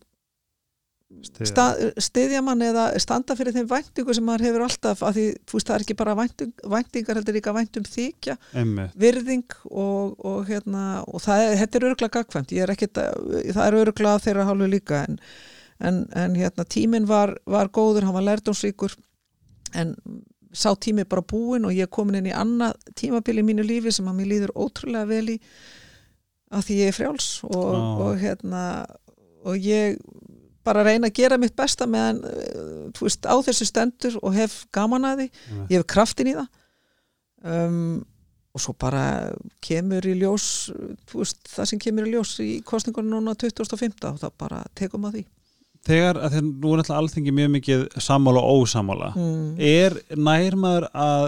stiðja 2.00 2.38
mann 2.44 2.62
eða 2.62 2.84
standa 3.02 3.34
fyrir 3.38 3.54
þeim 3.56 3.66
væntingu 3.70 4.14
sem 4.14 4.24
maður 4.26 4.44
hefur 4.46 4.62
alltaf 4.66 5.00
að 5.08 5.16
því 5.16 5.24
veist 5.52 5.66
það 5.70 5.74
er 5.76 5.84
ekki 5.84 5.96
bara 5.98 6.14
vænting, 6.18 6.52
væntingar 6.70 7.18
heldur 7.18 7.34
líka 7.36 7.54
væntum 7.56 7.86
þykja, 7.88 8.36
Einmitt. 8.60 8.94
virðing 9.02 9.56
og, 9.70 10.14
og 10.22 10.44
hérna 10.48 10.84
og 11.10 11.24
það 11.24 11.42
er, 11.48 11.56
þetta 11.64 11.80
er 11.80 11.86
örgulega 11.90 12.14
gagkvæmt 12.20 12.54
ég 12.54 12.62
er 12.66 12.72
ekkit, 12.76 13.00
að- 13.02 13.50
það 13.56 13.64
er 13.66 13.78
örgulega 13.82 14.22
þeirra 14.26 14.46
hálfu 14.48 14.70
líka 14.70 15.00
en, 15.08 15.18
en, 15.90 16.00
en 16.22 16.38
hérna 16.38 16.66
tíminn 16.76 17.08
var, 17.10 17.34
var 17.46 17.72
góður, 17.74 18.06
hann 18.06 18.16
var 18.16 18.28
lærdómsríkur 18.30 18.94
en 19.82 19.96
sá 20.54 20.70
tími 20.78 21.04
bara 21.10 21.22
búinn 21.26 21.66
og 21.66 21.74
ég 21.74 21.86
er 21.86 21.92
komin 21.94 22.18
inn 22.22 22.30
í 22.30 22.34
annað 22.34 22.78
tímabil 22.98 23.38
í 23.42 23.46
mínu 23.50 23.66
lífi 23.66 23.92
sem 23.94 24.06
að 24.10 24.16
mér 24.22 24.30
líður 24.32 24.54
ótrúlega 24.58 25.06
vel 25.10 25.26
í 25.34 25.40
að 26.50 26.66
því 26.66 26.78
ég 26.80 26.90
er 26.90 26.96
frjáls 26.96 27.28
og, 27.46 27.70
Ó. 27.70 27.80
og 28.06 28.20
hérna 28.20 28.62
og 29.46 29.56
ég 29.64 29.98
bara 30.66 30.84
reyna 30.84 31.08
að 31.08 31.16
gera 31.22 31.38
mitt 31.40 31.56
besta 31.56 31.88
meðan 31.88 32.20
uh, 32.26 32.86
þú 32.96 33.06
veist, 33.06 33.26
á 33.26 33.34
þessu 33.46 33.66
stendur 33.68 34.18
og 34.20 34.36
hef 34.36 34.62
gaman 34.74 35.08
að 35.08 35.22
því 35.22 35.28
Einmitt. 35.30 35.72
ég 35.72 35.80
hef 35.80 35.90
kraftin 35.90 36.32
í 36.32 36.36
það 36.36 36.48
um, 37.54 38.00
og 38.50 38.62
svo 38.64 38.74
bara 38.74 39.04
kemur 39.62 40.06
í 40.10 40.16
ljós 40.18 40.46
þú 41.08 41.22
veist, 41.22 41.42
það 41.48 41.70
sem 41.70 41.82
kemur 41.82 42.08
í 42.08 42.14
ljós 42.16 42.34
í 42.42 42.52
kostningunum 42.66 43.14
núna 43.14 43.36
2015 43.38 44.10
og 44.10 44.24
það 44.24 44.40
bara 44.40 44.64
tekum 44.78 45.06
að 45.08 45.20
því 45.20 45.28
Þegar, 45.80 46.18
að 46.20 46.34
þegar 46.34 46.48
nú 46.60 46.70
er 46.76 46.90
alþingi 46.92 47.32
mjög 47.32 47.52
mikið 47.54 47.84
sammála 48.04 48.40
og 48.44 48.64
ósammála 48.66 49.14
mm. 49.16 49.44
er 49.64 49.94
nær 50.12 50.56
maður 50.60 50.86
að 50.92 51.22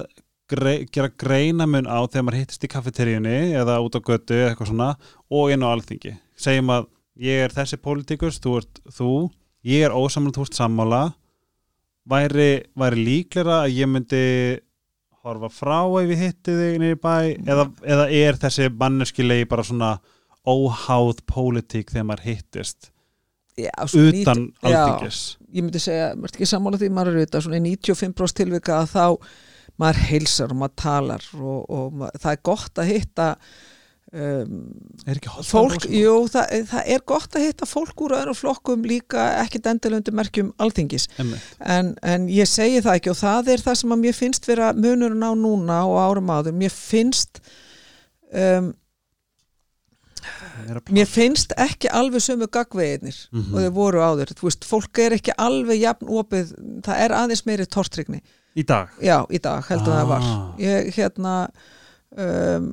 grei, 0.53 0.75
gera 0.93 1.11
greinamun 1.23 1.89
á 1.89 1.99
þegar 2.05 2.27
maður 2.29 2.41
hittist 2.43 2.67
í 2.67 2.73
kaffeteríunni 2.73 3.37
eða 3.59 3.79
út 3.85 3.97
á 3.97 4.01
götu 4.01 4.37
eða 4.39 4.53
eitthvað 4.53 4.73
svona 4.73 4.91
og 5.33 5.55
inn 5.55 5.65
á 5.65 5.69
alþingi. 5.73 6.17
Segjum 6.39 6.75
að 6.75 6.91
ég 7.23 7.47
er 7.47 7.55
þessi 7.55 7.81
pólitíkus, 7.83 8.41
þú 8.43 8.59
ert 8.61 8.83
þú 8.99 9.13
ég 9.69 9.87
er 9.87 9.97
ósammála, 9.97 10.37
þú 10.37 10.47
ert 10.47 10.61
sammála. 10.61 11.03
Væri, 12.13 12.51
væri 12.75 13.05
líklega 13.07 13.63
að 13.63 13.77
ég 13.79 13.91
myndi 13.91 14.23
horfa 15.23 15.51
frá 15.55 15.79
ef 16.01 16.11
ég 16.11 16.19
hitti 16.19 16.55
þig 16.57 16.87
í 16.89 16.97
bæ 16.99 17.15
eða, 17.47 17.69
eða 17.87 18.07
er 18.11 18.39
þessi 18.43 18.67
manneskilegi 18.75 19.47
bara 19.51 19.65
svona 19.67 19.93
óháð 20.43 21.23
pólitík 21.31 21.93
þegar 21.93 22.09
maður 22.09 22.27
hittist 22.27 22.91
Já, 23.61 23.71
utan 23.85 24.49
alþingis? 24.65 25.21
ég 25.53 25.63
myndi 25.63 25.83
segja, 25.83 26.13
mér 26.17 26.33
er 26.33 26.35
ekki 26.35 26.49
sammála 26.51 26.81
því 26.81 26.91
maður 26.97 27.13
er 27.13 27.21
auðvitað 27.21 27.47
svona 27.47 27.61
í 27.61 27.65
95% 27.69 28.39
tilvika 28.41 28.81
að 28.81 28.95
þá 28.97 29.05
maður 29.81 30.01
heilsar 30.11 30.51
og 30.53 30.59
maður 30.63 30.75
talar 30.83 31.29
og, 31.39 31.61
og 31.71 31.93
ma- 32.03 32.11
það 32.19 32.33
er 32.37 32.43
gott 32.45 32.79
að 32.83 32.91
hitta 32.93 33.29
um, 34.13 34.59
er 35.09 35.17
ekki 35.17 35.31
fólk, 35.49 35.87
jú, 35.89 36.17
það, 36.35 36.53
það 36.69 36.91
er 36.97 37.05
gott 37.09 37.39
að 37.39 37.47
hitta 37.47 37.69
fólk 37.71 38.03
úr 38.05 38.15
öðrum 38.19 38.37
flokkum 38.37 38.85
líka 38.85 39.25
ekkit 39.41 39.71
endilöndu 39.73 40.13
merkjum 40.13 40.51
alþingis. 40.61 41.09
En, 41.65 41.95
en 42.05 42.29
ég 42.29 42.47
segi 42.51 42.83
það 42.85 42.99
ekki 43.01 43.11
og 43.15 43.19
það 43.23 43.49
er 43.57 43.65
það 43.65 43.81
sem 43.81 43.97
að 43.97 44.03
mér 44.05 44.19
finnst 44.21 44.47
vera 44.51 44.73
munurinn 44.77 45.25
á 45.25 45.33
núna 45.33 45.81
og 45.89 45.97
árum 46.05 46.31
áður, 46.37 46.53
mér 46.61 46.75
finnst 46.77 47.41
um, 48.37 48.73
mér 50.95 51.09
finnst 51.11 51.53
ekki 51.59 51.89
alveg 51.91 52.23
sömu 52.23 52.47
gagveginir 52.53 53.17
Mhm. 53.33 53.55
og 53.55 53.65
þau 53.65 53.73
voru 53.75 54.03
áður, 54.05 54.31
þú 54.39 54.47
veist, 54.47 54.65
fólk 54.69 54.99
er 55.03 55.17
ekki 55.17 55.33
alveg 55.41 55.81
jafn 55.83 56.07
opið, 56.21 56.53
það 56.87 57.01
er 57.07 57.15
aðeins 57.17 57.43
meiri 57.49 57.67
tortrygni, 57.67 58.21
í 58.59 58.65
dag 58.69 58.89
já, 59.01 59.19
í 59.33 59.39
dag 59.43 59.65
heldur 59.71 59.93
Ah. 59.93 59.99
það 60.03 60.09
var, 60.13 60.31
ég 60.61 60.91
hérna 60.97 61.35
um, 62.17 62.67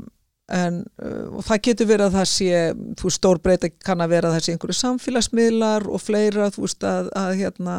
en 0.50 0.80
uh, 1.04 1.38
og 1.38 1.44
það 1.46 1.62
getur 1.68 1.88
verið 1.92 2.08
að 2.10 2.16
það 2.20 2.30
sé 2.34 2.62
þú 3.00 3.12
stór 3.14 3.40
breyta 3.44 3.70
kann 3.86 4.02
að 4.02 4.10
vera 4.16 4.30
að 4.32 4.38
það 4.40 4.46
sé 4.48 4.56
einhverju 4.56 4.78
samfélagsmiðlar 4.80 5.86
og 5.94 6.02
fleira 6.02 6.50
þú 6.56 6.66
veist, 6.66 6.84
að, 6.90 7.12
að 7.16 7.36
hérna 7.44 7.76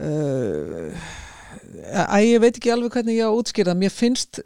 uh, 0.00 1.06
að 2.06 2.26
ég 2.28 2.40
veit 2.44 2.56
ekki 2.58 2.72
alveg 2.74 2.92
hvernig 2.96 3.16
ég 3.18 3.26
á 3.26 3.30
að 3.30 3.38
útskýra 3.40 3.72
það, 3.72 3.80
mér 3.82 3.94
finnst 3.94 4.40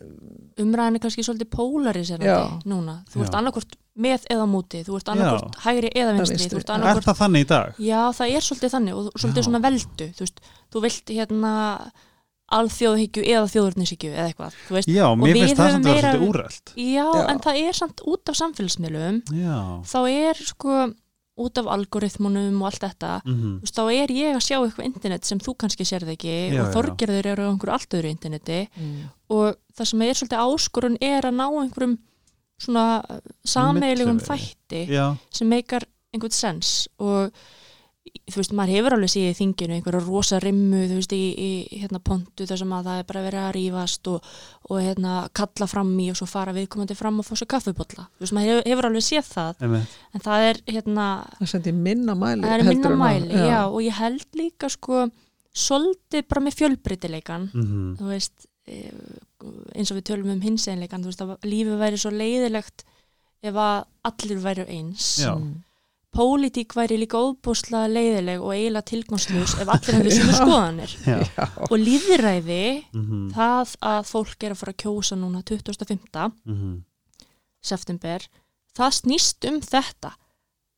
umræðin 0.61 0.99
er 0.99 1.03
kannski 1.03 1.25
svolítið 1.25 1.49
pólariserandi 1.55 2.29
Já. 2.31 2.59
núna, 2.69 2.99
þú 3.11 3.23
ert 3.25 3.33
Já. 3.35 3.39
annarkvort 3.41 3.77
með 4.01 4.27
eða 4.33 4.47
múti, 4.49 4.83
þú 4.87 4.99
ert 4.99 5.11
annarkvort 5.13 5.59
hægri 5.65 5.91
eða 5.97 6.15
vinstri, 6.17 6.37
vinstri. 6.37 6.53
þú 6.55 6.63
ert 6.63 6.95
Er 6.95 7.03
það 7.07 7.19
þannig 7.21 7.45
í 7.45 7.49
dag? 7.51 7.81
Já, 7.81 8.01
það 8.17 8.35
er 8.37 8.47
svolítið 8.47 8.75
þannig 8.77 8.99
og 9.01 9.11
svolítið 9.17 9.41
Já. 9.43 9.47
svona 9.49 9.63
veldu, 9.67 10.09
þú 10.17 10.25
veist, 10.27 10.41
þú 10.71 10.83
vilt 10.87 11.13
hérna 11.17 11.53
alþjóðhyggju 12.51 13.23
eða 13.31 13.47
þjóðurnishyggju 13.53 14.11
eða 14.15 14.25
eitthvað, 14.31 14.57
þú 14.69 14.75
veist, 14.79 14.89
Já, 14.91 15.05
mér 15.21 15.37
finnst 15.39 15.57
það 15.61 15.71
samt 15.71 15.85
að 15.87 15.95
vera 15.95 16.01
meira- 16.01 16.11
svolítið 16.11 16.31
úrælt 16.31 16.73
já, 16.77 17.07
Já. 17.15 17.29
en 17.31 17.39
það 17.45 17.61
er 17.69 17.79
samt 17.79 18.03
út 18.11 18.33
af 18.33 18.39
samfélagsmiðlum, 18.41 19.21
Já. 19.39 19.57
Þá 19.93 19.99
er 20.11 20.35
sko 20.51 20.81
út 21.41 21.57
af 21.63 21.67
algoritmunum 21.73 22.59
og 22.61 22.67
allt 22.69 22.83
þetta 22.85 23.13
mm 23.25 23.39
þú 23.41 23.63
veist, 23.65 23.79
þá 23.79 23.85
er 23.95 24.09
ég 24.13 24.35
að 24.37 24.45
sjá 24.45 24.57
eitthvað 24.61 24.89
internet 24.91 25.25
sem 25.25 25.39
þú 25.41 25.55
kannski 25.63 25.87
sérð 25.89 26.11
ekki 26.17 26.35
Já, 26.53 26.61
og 26.67 26.75
þorgerður 26.75 27.27
eru 27.33 27.47
á 27.47 27.51
einhverju 27.55 27.73
allt 27.79 27.97
öðru 27.97 28.11
interneti. 28.11 28.59
Mm, 28.77 28.99
og 29.31 29.57
það 29.79 29.87
sem 29.93 30.03
er 30.03 30.19
svolítið 30.19 30.43
áskorun 30.45 30.99
er 31.01 31.23
að 31.31 31.39
ná 31.39 31.47
einhverjum 31.63 31.97
svona 32.61 32.85
Millivegi. 34.21 34.27
þætti 34.29 34.83
Já, 34.93 35.07
sem 35.33 35.49
meikar 35.49 35.87
einhvern 36.13 36.35
sens. 36.35 36.89
Og 36.99 37.31
þú 38.31 38.39
veist, 38.41 38.53
maður 38.57 38.73
hefur 38.77 38.95
alveg 38.97 39.11
síðið 39.13 39.31
í 39.31 39.37
þinginu 39.39 39.77
einhverja 39.77 40.01
rosa 40.07 40.39
rimmu, 40.43 40.81
þú 40.89 40.99
veist, 40.99 41.13
í, 41.15 41.25
í 41.37 41.81
hérna 41.83 42.01
pontu 42.05 42.47
þar 42.49 42.61
sem 42.63 42.75
að 42.75 42.89
það 42.89 43.01
er 43.01 43.07
bara 43.11 43.23
verið 43.27 43.43
að 43.43 43.55
rífast 43.57 44.11
og, 44.11 44.29
og 44.69 44.83
hérna 44.85 45.15
kalla 45.37 45.69
fram 45.71 45.91
í 46.01 46.09
og 46.13 46.19
svo 46.19 46.29
fara 46.31 46.55
viðkomandi 46.57 46.97
fram 46.99 47.21
og 47.21 47.29
fá 47.29 47.33
sér 47.39 47.51
kaffibotla 47.55 48.07
þú 48.09 48.25
veist, 48.25 48.37
maður 48.37 48.53
hefur, 48.53 48.69
hefur 48.73 48.89
alveg 48.91 49.07
séð 49.07 49.31
það 49.31 49.65
einmitt 49.67 49.97
en 50.17 50.25
það 50.27 50.47
er 50.49 50.63
hérna, 50.71 51.09
það 51.39 51.53
sendi 51.55 51.75
minna 51.77 52.17
mæli 52.19 52.53
er 52.55 52.67
minna 52.71 52.95
mæli 53.03 53.43
já. 53.51 53.61
og 53.67 53.81
ég 53.85 53.99
held 54.01 54.41
líka 54.41 54.71
sko 54.73 55.09
svolítið 55.51 56.29
bara 56.31 56.47
með 56.47 56.61
fjölbreytileikan 56.63 57.51
mm 57.53 57.97
þú 58.01 58.13
veist 58.15 58.47
eh, 58.71 58.93
eins 59.75 59.91
og 59.91 59.99
við 59.99 60.07
tölum 60.13 60.33
um 60.35 60.45
hinsenleikan 60.45 61.05
þú 61.05 61.13
veist 61.13 61.25
að 61.25 61.49
lífið 61.49 61.81
væri 61.81 62.01
svo 62.01 62.13
leiðilegt 62.15 62.87
ef 63.41 63.57
að 63.57 63.83
allir 64.09 64.41
væru 64.45 64.67
eins 64.69 65.17
Já. 65.21 65.35
Mm. 65.35 65.59
Pólitík 66.17 66.75
væri 66.75 66.97
líka 66.99 67.19
óbúslega 67.23 67.87
leiðileg 67.89 68.41
og 68.43 68.53
eiginlega 68.55 68.83
tilgangslus 68.91 69.55
ef 69.63 69.69
allir 69.69 69.95
hefðu 69.99 70.15
svona 70.19 70.39
skoðanir 70.41 70.95
Já 71.07 71.19
og 71.71 71.77
líðræði 71.79 72.63
mm 72.93 73.29
það 73.35 73.75
að 73.93 74.09
fólk 74.11 74.43
er 74.47 74.55
að 74.55 74.61
fara 74.63 74.73
að 74.75 74.81
kjósa 74.83 75.17
núna 75.17 75.43
2005. 75.47 76.01
-hmm. 76.47 76.81
september 77.63 78.25
það 78.77 78.91
snýst 79.01 79.45
um 79.51 79.61
þetta 79.61 80.15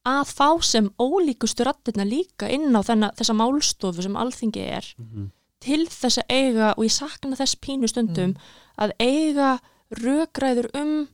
að 0.08 0.32
fá 0.34 0.48
sem 0.66 0.90
ólíkustu 0.98 1.64
rattirna 1.64 2.04
líka 2.04 2.48
inn 2.50 2.74
á 2.74 2.82
þenna, 2.82 3.12
þessa 3.14 3.34
málstofu 3.38 4.02
sem 4.02 4.16
alþingi 4.16 4.60
er 4.66 4.94
Mhm. 4.98 5.30
til 5.60 5.86
þess 5.86 6.18
að 6.18 6.26
eiga, 6.28 6.74
og 6.76 6.84
ég 6.84 6.90
sakna 6.90 7.36
þess 7.36 7.54
pínu 7.54 7.86
stundum, 7.88 8.30
Mm. 8.30 8.36
að 8.78 8.90
eiga 8.98 9.60
rökræður 9.94 10.68
um 10.74 11.08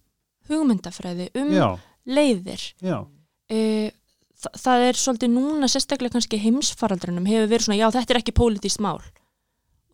hugmyndafræði, 0.48 1.28
um 1.34 1.50
Já, 1.52 1.78
leiðir 2.06 2.72
já 2.80 3.06
e, 3.50 3.90
þa 4.38 4.50
það 4.64 4.84
er 4.88 4.98
svolítið 5.02 5.30
núna 5.34 5.68
sérstaklega 5.70 6.14
kannski 6.16 6.38
heimsfaraldrinum 6.42 7.26
hefur 7.26 7.48
verið 7.50 7.64
svona, 7.68 7.78
já 7.80 7.88
þetta 7.96 8.14
er 8.14 8.20
ekki 8.22 8.34
pólitískt 8.38 8.80
mál. 8.84 9.00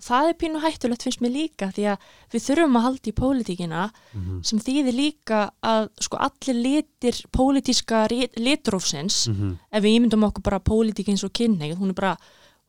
Það 0.04 0.26
er 0.28 0.34
pínu 0.36 0.60
hættulegt 0.60 1.02
finnst 1.06 1.20
mér 1.24 1.32
líka 1.32 1.70
því 1.72 1.84
að 1.94 2.02
við 2.34 2.42
þurfum 2.44 2.74
að 2.76 2.82
halda 2.84 3.08
í 3.08 3.12
pólitíkina 3.16 3.82
mm 4.12 4.42
sem 4.44 4.58
þýðir 4.60 4.96
líka 4.98 5.38
að 5.64 5.86
sko 6.04 6.18
allir 6.20 6.58
litir 6.60 7.20
pólitíska 7.32 8.02
litrófsins 8.36 9.28
-hmm. 9.30 9.54
ef 9.72 9.82
við 9.82 9.94
ímyndum 9.96 10.26
okkur 10.28 10.42
bara 10.44 10.58
pólitík 10.60 11.08
eins 11.08 11.24
og 11.24 11.32
kynneið, 11.32 11.76
hún 11.78 11.88
er 11.94 11.94
bara 11.94 12.16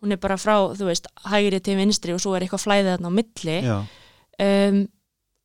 hún 0.03 0.11
er 0.11 0.18
bara 0.18 0.38
frá, 0.38 0.56
þú 0.77 0.85
veist, 0.85 1.07
hægri 1.26 1.60
til 1.60 1.76
vinstri 1.77 2.14
og 2.14 2.19
svo 2.22 2.35
er 2.35 2.41
eitthvað 2.43 2.64
flæðið 2.68 2.91
þarna 2.93 3.10
á 3.10 3.18
milli 3.19 3.57
um, 4.39 4.88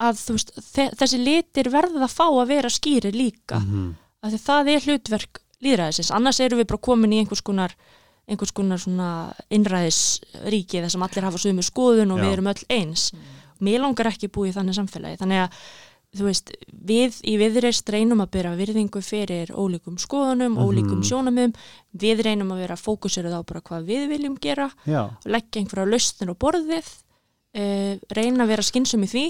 að 0.00 0.14
þú 0.20 0.32
veist, 0.36 0.50
þe- 0.74 0.90
þessi 1.00 1.18
litir 1.24 1.70
verða 1.70 2.04
að 2.06 2.14
fá 2.14 2.26
að 2.28 2.46
vera 2.48 2.68
skýri 2.68 3.10
líka. 3.12 3.58
Mm 3.58 3.94
af 4.22 4.30
því 4.34 4.38
það 4.44 4.68
er 4.68 4.80
hlutverk 4.84 5.38
líðræðisins, 5.64 6.10
annars 6.16 6.40
erum 6.40 6.58
við 6.62 6.68
bara 6.72 6.78
komin 6.88 7.12
í 7.12 7.18
einhvers 7.22 7.42
konar 7.44 7.74
einhvers 8.30 8.52
konar 8.54 8.78
svona 8.78 9.10
innræðisríki 9.50 10.80
þar 10.84 10.92
sem 10.92 11.02
allir 11.06 11.26
hafa 11.26 11.40
sömu 11.42 11.64
skoðun 11.66 12.12
og 12.14 12.20
Já. 12.20 12.24
við 12.24 12.32
erum 12.36 12.50
öll 12.52 12.64
eins. 12.70 13.10
Mér 13.60 13.82
langar 13.82 14.08
ekki 14.12 14.30
búa 14.32 14.48
í 14.48 14.52
þannig 14.54 14.76
samfélagi, 14.78 15.18
þannig 15.20 15.40
að 15.44 15.56
þú 16.16 16.26
veist, 16.26 16.52
við 16.90 17.18
í 17.28 17.34
viðreist 17.38 17.90
reynum 17.92 18.22
að 18.24 18.30
byrja 18.36 18.52
virðingu 18.58 19.02
fyrir 19.04 19.50
ólíkum 19.54 19.98
skoðunum, 20.00 20.56
Mhm. 20.56 20.62
ólíkum 20.64 21.02
sjónamum 21.06 21.52
við 21.94 22.22
reynum 22.26 22.50
að 22.52 22.62
vera 22.64 22.76
fókusirð 22.76 23.34
á 23.34 23.40
bara 23.46 23.60
hvað 23.60 23.84
við 23.86 24.08
viljum 24.08 24.38
gera 24.40 24.70
já, 24.86 25.04
og 25.06 25.26
leggja 25.26 25.60
einhverja 25.62 25.90
lausnir 25.90 26.30
á 26.30 26.34
borðið 26.34 26.88
uh, 27.54 27.98
reyna 28.14 28.44
að 28.44 28.48
vera 28.48 28.62
skynsum 28.62 29.04
í 29.04 29.10
því 29.10 29.24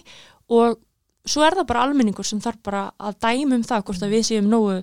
og 0.51 0.78
svo 1.27 1.43
er 1.44 1.52
það 1.59 1.66
bara 1.66 1.82
almenningur 1.85 2.24
sem 2.24 2.40
þarf 2.40 2.62
bara 2.62 2.93
að 2.98 3.19
dæma 3.20 3.55
um 3.57 3.62
það 3.65 3.85
hvort 3.85 4.02
að 4.02 4.12
við 4.16 4.24
séum 4.31 4.48
nógu 4.48 4.82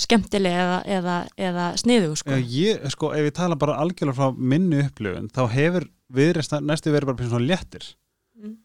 skemmtileg 0.00 0.52
eða, 0.58 0.78
eða, 0.98 1.16
eða 1.38 1.66
sniðu 1.78 2.16
sko. 2.18 2.38
Ég, 2.50 2.82
sko, 2.90 3.12
ef 3.14 3.28
ég 3.28 3.34
tala 3.36 3.54
bara 3.56 3.76
algjörlega 3.78 4.16
frá 4.18 4.34
minni 4.36 4.80
upplifun, 4.82 5.28
þá 5.30 5.42
hefur 5.54 5.86
viðreist 6.14 6.56
næstu 6.66 6.90
verið 6.94 7.12
bara 7.12 7.28
svona 7.30 7.46
léttir 7.52 7.92
Mm. 8.34 8.56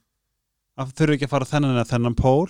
að 0.82 0.94
þurfi 0.98 1.14
ekki 1.20 1.28
að 1.28 1.34
fara 1.36 1.46
þennan 1.46 1.76
eða 1.78 1.90
þennan 1.92 2.16
pól 2.18 2.50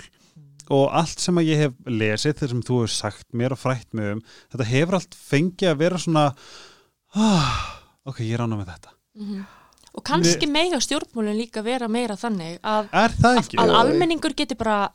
og 0.71 0.85
allt 0.95 1.19
sem 1.19 1.35
að 1.41 1.49
ég 1.49 1.57
hef 1.65 1.73
lesið 1.89 2.35
þegar 2.39 2.49
sem 2.53 2.61
þú 2.63 2.75
hefur 2.79 2.93
sagt 2.93 3.25
mér 3.33 3.51
og 3.51 3.59
frætt 3.59 3.93
mig 3.97 4.13
um 4.15 4.21
þetta 4.53 4.67
hefur 4.69 4.95
allt 4.99 5.17
fengið 5.19 5.71
að 5.73 5.81
vera 5.83 5.97
svona 5.99 6.23
ah, 7.19 7.59
ok, 8.07 8.21
ég 8.23 8.37
rána 8.39 8.55
með 8.59 8.71
þetta 8.71 8.95
Mhm. 9.19 9.41
og 9.99 10.03
kannski 10.05 10.47
mega 10.47 10.77
stjórnmálun 10.79 11.35
líka 11.35 11.63
vera 11.65 11.87
meira 11.91 12.15
þannig 12.15 12.59
að, 12.63 12.87
að, 12.93 13.73
almenningur 13.81 14.35
geti 14.37 14.55
bara 14.55 14.91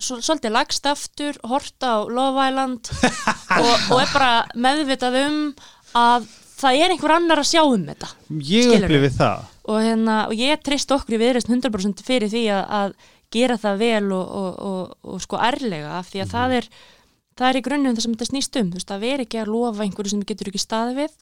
svolítið 0.00 0.54
lagst 0.54 0.86
aftur, 0.88 1.38
horta 1.46 1.96
á 1.96 1.98
Love 2.08 2.46
Island 2.48 2.92
og, 3.62 3.74
og 3.92 3.98
er 4.02 4.12
bara 4.12 4.32
meðvitað 4.54 5.18
um 5.22 5.40
að 5.98 6.28
það 6.62 6.78
er 6.84 6.94
einhver 6.94 7.16
annar 7.16 7.42
að 7.42 7.50
sjá 7.50 7.62
um 7.64 7.84
þetta. 7.88 8.12
Ég 8.48 8.76
upplifið 8.78 9.18
það. 9.18 9.48
Og, 9.62 9.78
hérna, 9.82 10.16
og 10.28 10.38
ég 10.38 10.62
treyst 10.64 10.94
okkur 10.94 11.16
í 11.16 11.22
viðreist 11.22 11.50
100% 11.50 12.02
fyrir 12.06 12.30
því 12.32 12.46
að, 12.54 12.64
að 12.78 12.96
gera 13.32 13.58
það 13.60 13.78
vel 13.82 14.08
og, 14.16 14.34
og, 14.40 14.50
og, 14.70 14.96
og 15.14 15.22
sko 15.22 15.38
ærlega 15.40 15.96
af 15.98 16.10
því 16.10 16.24
að 16.24 16.34
það 16.34 16.56
er 16.58 16.68
það 17.38 17.48
er 17.48 17.58
í 17.58 17.64
grunnum 17.64 17.96
það 17.96 18.04
sem 18.04 18.14
þetta 18.14 18.28
snýst 18.30 18.58
um 18.60 18.70
veist, 18.74 18.92
að 18.92 19.04
vera 19.06 19.26
ekki 19.26 19.40
að 19.40 19.52
lofa 19.54 19.84
einhverju 19.86 20.14
sem 20.14 20.24
getur 20.28 20.50
ekki 20.50 20.62
staði 20.62 20.96
við. 21.00 21.18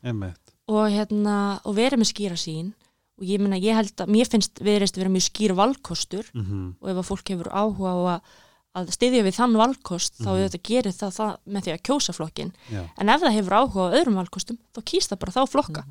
Hérna, 0.71 1.37
og 1.67 1.75
vera 1.75 1.99
með 1.99 2.13
skýra 2.13 2.39
sín 2.39 2.73
og 3.21 3.27
ég 3.29 3.43
meina, 3.43 3.59
ég 3.61 3.77
held 3.77 4.01
að, 4.01 4.13
mér 4.15 4.31
finnst 4.33 4.63
viðreist 4.65 4.97
vera 4.97 5.13
mjög 5.13 5.27
skýr 5.29 5.55
valkostur. 5.59 6.31
Mm 6.35 6.45
og 6.81 6.93
ef 6.93 7.01
að 7.03 7.09
fólk 7.11 7.33
hefur 7.35 7.51
áhuga 7.53 7.93
á 7.93 7.99
að, 8.15 8.39
að 8.79 8.91
styðja 8.95 9.23
við 9.27 9.35
þann 9.35 9.57
valkost 9.59 10.15
þá 10.21 10.27
Mhm. 10.29 10.37
auðvitað 10.37 10.63
gerir 10.69 10.93
það, 10.95 11.11
það 11.19 11.33
með 11.49 11.63
því 11.65 11.73
að 11.75 11.83
kjósa 11.89 12.13
flokkin 12.15 12.53
Já. 12.71 12.83
en 12.99 13.09
ef 13.09 13.21
það 13.21 13.35
hefur 13.39 13.57
áhuga 13.59 13.87
á 13.91 13.95
öðrum 13.99 14.19
valkostum 14.21 14.59
þá 14.75 14.81
kýst 14.85 15.09
það 15.11 15.19
bara 15.19 15.33
þá 15.33 15.43
flokka. 15.51 15.85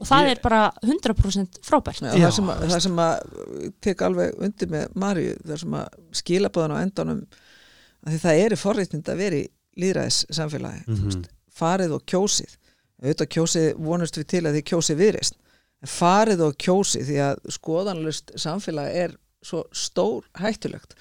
Og 0.00 0.06
það 0.06 0.24
Ég- 0.26 0.30
er 0.30 0.40
bara 0.42 0.72
100% 0.82 1.58
frábært. 1.62 2.00
Já, 2.02 2.26
það, 2.26 2.32
sem 2.34 2.46
að, 2.50 2.62
það 2.70 2.80
sem 2.82 2.96
að 2.96 3.74
tek 3.80 3.98
alveg 4.02 4.34
undir 4.42 4.68
með 4.68 4.94
Marju 4.94 5.36
það 5.46 5.58
sem 5.60 5.70
að 5.70 5.88
skilabóðan 6.12 6.74
á 6.74 6.82
endanum 6.82 7.26
því 8.06 8.18
það 8.20 8.40
eru 8.44 8.56
forréttind 8.56 9.04
að 9.08 9.16
vera 9.16 9.36
í 9.36 9.48
líðræðis 9.78 10.24
samfélagi 10.30 10.84
Mhm. 10.88 11.24
farið 11.54 11.92
og 11.94 12.02
kjósið. 12.06 12.56
Auðvitað 13.02 13.28
kjósið 13.34 13.74
vonust 13.78 14.14
við 14.18 14.26
til 14.26 14.42
að 14.42 14.54
þið 14.54 14.64
kjósið 14.70 14.96
viðreist 15.02 15.34
en 15.82 15.88
farið 15.88 16.40
og 16.46 16.56
kjósið 16.58 17.04
því 17.06 17.16
að 17.22 17.36
skoðanlust 17.50 18.32
samfélagi 18.36 18.94
er 18.94 19.16
svo 19.44 19.64
stór 19.72 20.22
hættulegt 20.36 20.94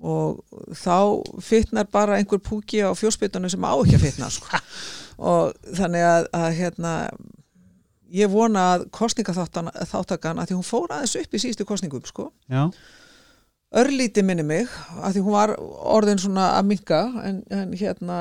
og 0.00 0.40
þá 0.76 0.96
fitnar 1.44 1.88
bara 1.92 2.16
einhver 2.16 2.40
púki 2.42 2.80
á 2.80 2.90
fjósbytunum 2.96 3.52
sem 3.52 3.64
á 3.68 3.72
ekki 3.74 3.98
að 3.98 4.06
fitna 4.06 4.30
sko. 4.32 4.60
og 5.30 5.52
þannig 5.76 6.06
að, 6.06 6.30
að 6.36 6.48
hérna 6.60 6.94
ég 8.10 8.30
vona 8.32 8.64
að 8.74 8.86
kostningaþáttakan 8.96 10.40
að 10.40 10.50
því 10.50 10.56
hún 10.56 10.66
fór 10.66 10.94
aðeins 10.94 11.18
upp 11.20 11.36
í 11.36 11.42
síðustu 11.42 11.66
kostningum 11.68 12.06
sko. 12.08 12.30
Örlíti 13.70 14.24
minni 14.26 14.42
mig 14.42 14.70
að 14.98 15.14
því 15.14 15.20
hún 15.22 15.36
var 15.36 15.52
orðin 15.94 16.18
svona 16.18 16.48
að 16.56 16.70
minka 16.72 17.04
en, 17.22 17.36
en 17.54 17.74
hérna 17.78 18.16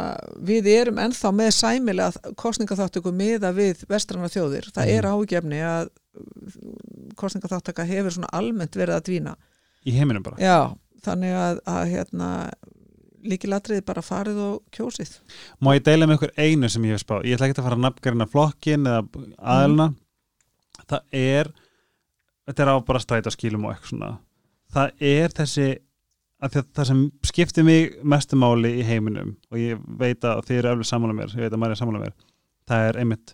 við 0.46 0.70
erum 0.76 1.00
ennþá 1.02 1.32
með 1.34 1.50
sæmilega 1.58 2.34
kostningaþáttöku 2.38 3.14
miða 3.16 3.50
við 3.58 3.82
vestrana 3.90 4.30
þjóðir. 4.30 4.70
Það 4.76 4.92
er 4.94 5.08
ágefni 5.10 5.64
að 5.66 5.90
kostningaþáttaka 7.18 7.88
hefur 7.90 8.14
svona 8.14 8.30
almennt 8.38 8.78
verið 8.78 9.00
að 9.00 9.08
dvína. 9.10 9.34
Í 9.90 9.96
heiminum 9.96 10.28
bara. 10.28 10.38
Já, 10.44 10.78
þannig 11.06 11.38
að, 11.38 11.64
að 11.70 11.82
hérna 11.94 12.30
líkilatriði 13.30 13.84
bara 13.88 14.04
farið 14.04 14.38
og 14.44 14.60
kjósið. 14.76 15.18
Má 15.60 15.74
ég 15.76 15.84
deila 15.84 16.08
með 16.08 16.20
ykkur 16.20 16.36
einu 16.40 16.70
sem 16.72 16.86
ég 16.88 16.96
hef 16.96 17.04
spáð? 17.04 17.28
Ég 17.28 17.36
ætla 17.36 17.50
ekki 17.50 17.60
að 17.60 17.68
fara 17.68 17.80
að 17.80 17.84
nafngarina 17.86 18.30
flokkin 18.32 18.88
eða 18.88 19.26
aðelna 19.38 19.90
Það 20.90 21.20
er 21.20 21.52
Þetta 22.50 22.64
er 22.64 22.70
á 22.74 22.76
bara 22.82 23.00
stræta 23.04 23.30
skilum 23.30 23.68
og 23.68 23.76
eitthvað 23.76 23.92
svona. 23.92 24.08
Það 24.74 25.04
er 25.06 25.34
þessi 25.38 25.68
það 26.40 26.86
sem 26.88 27.02
skiptir 27.28 27.66
mig 27.68 27.98
mestu 28.08 28.38
máli 28.40 28.72
í 28.80 28.86
heiminum 28.88 29.34
og 29.52 29.60
ég 29.60 29.82
veit 30.00 30.24
að 30.24 30.46
þið 30.48 30.62
eru 30.62 30.72
eflir 30.72 30.88
sammála 30.88 31.16
mér, 31.18 31.34
ég 31.36 31.44
veit 31.44 31.56
að 31.56 31.60
maður 31.60 31.76
er 31.76 31.80
sammála 31.82 32.04
mér 32.06 32.14
það 32.70 32.86
er 32.88 33.00
einmitt 33.02 33.34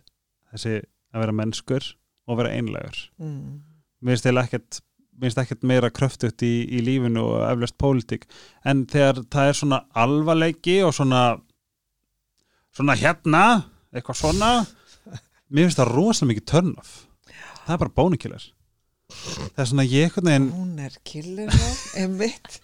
þessi 0.53 0.73
að 1.13 1.21
vera 1.21 1.35
mennskur 1.37 1.89
og 2.25 2.39
vera 2.39 2.55
einlegur 2.57 3.03
mm. 3.21 3.59
mér 4.01 4.15
finnst 4.15 4.25
eiginlega 4.25 4.49
ekkert 4.49 4.79
mér 5.15 5.29
finnst 5.29 5.41
ekkert 5.45 5.63
meira 5.67 5.89
kröftugt 5.89 6.43
í, 6.45 6.53
í 6.67 6.81
lífinu 6.83 7.23
og 7.23 7.45
eflaust 7.49 7.77
pólitík. 7.81 8.25
En 8.67 8.85
þegar 8.91 9.23
það 9.31 9.51
er 9.51 9.59
svona 9.61 9.81
alvarleiki 10.05 10.81
og 10.85 10.95
svona 10.97 11.21
svona 12.75 12.97
hérna 12.99 13.45
eitthvað 13.95 14.19
svona 14.19 14.51
mér 15.47 15.67
finnst 15.67 15.79
það 15.79 15.93
rosalega 15.93 16.31
mikið 16.33 16.47
turn 16.51 16.75
off 16.81 16.97
það 17.65 17.75
er 17.75 17.81
bara 17.85 17.95
bónukillar 18.01 18.49
það 19.55 19.61
er 19.63 19.69
svona 19.69 19.85
ég 19.87 20.17
hún 20.17 20.79
er 20.81 20.95
killer 21.05 21.51
einmitt. 21.95 22.59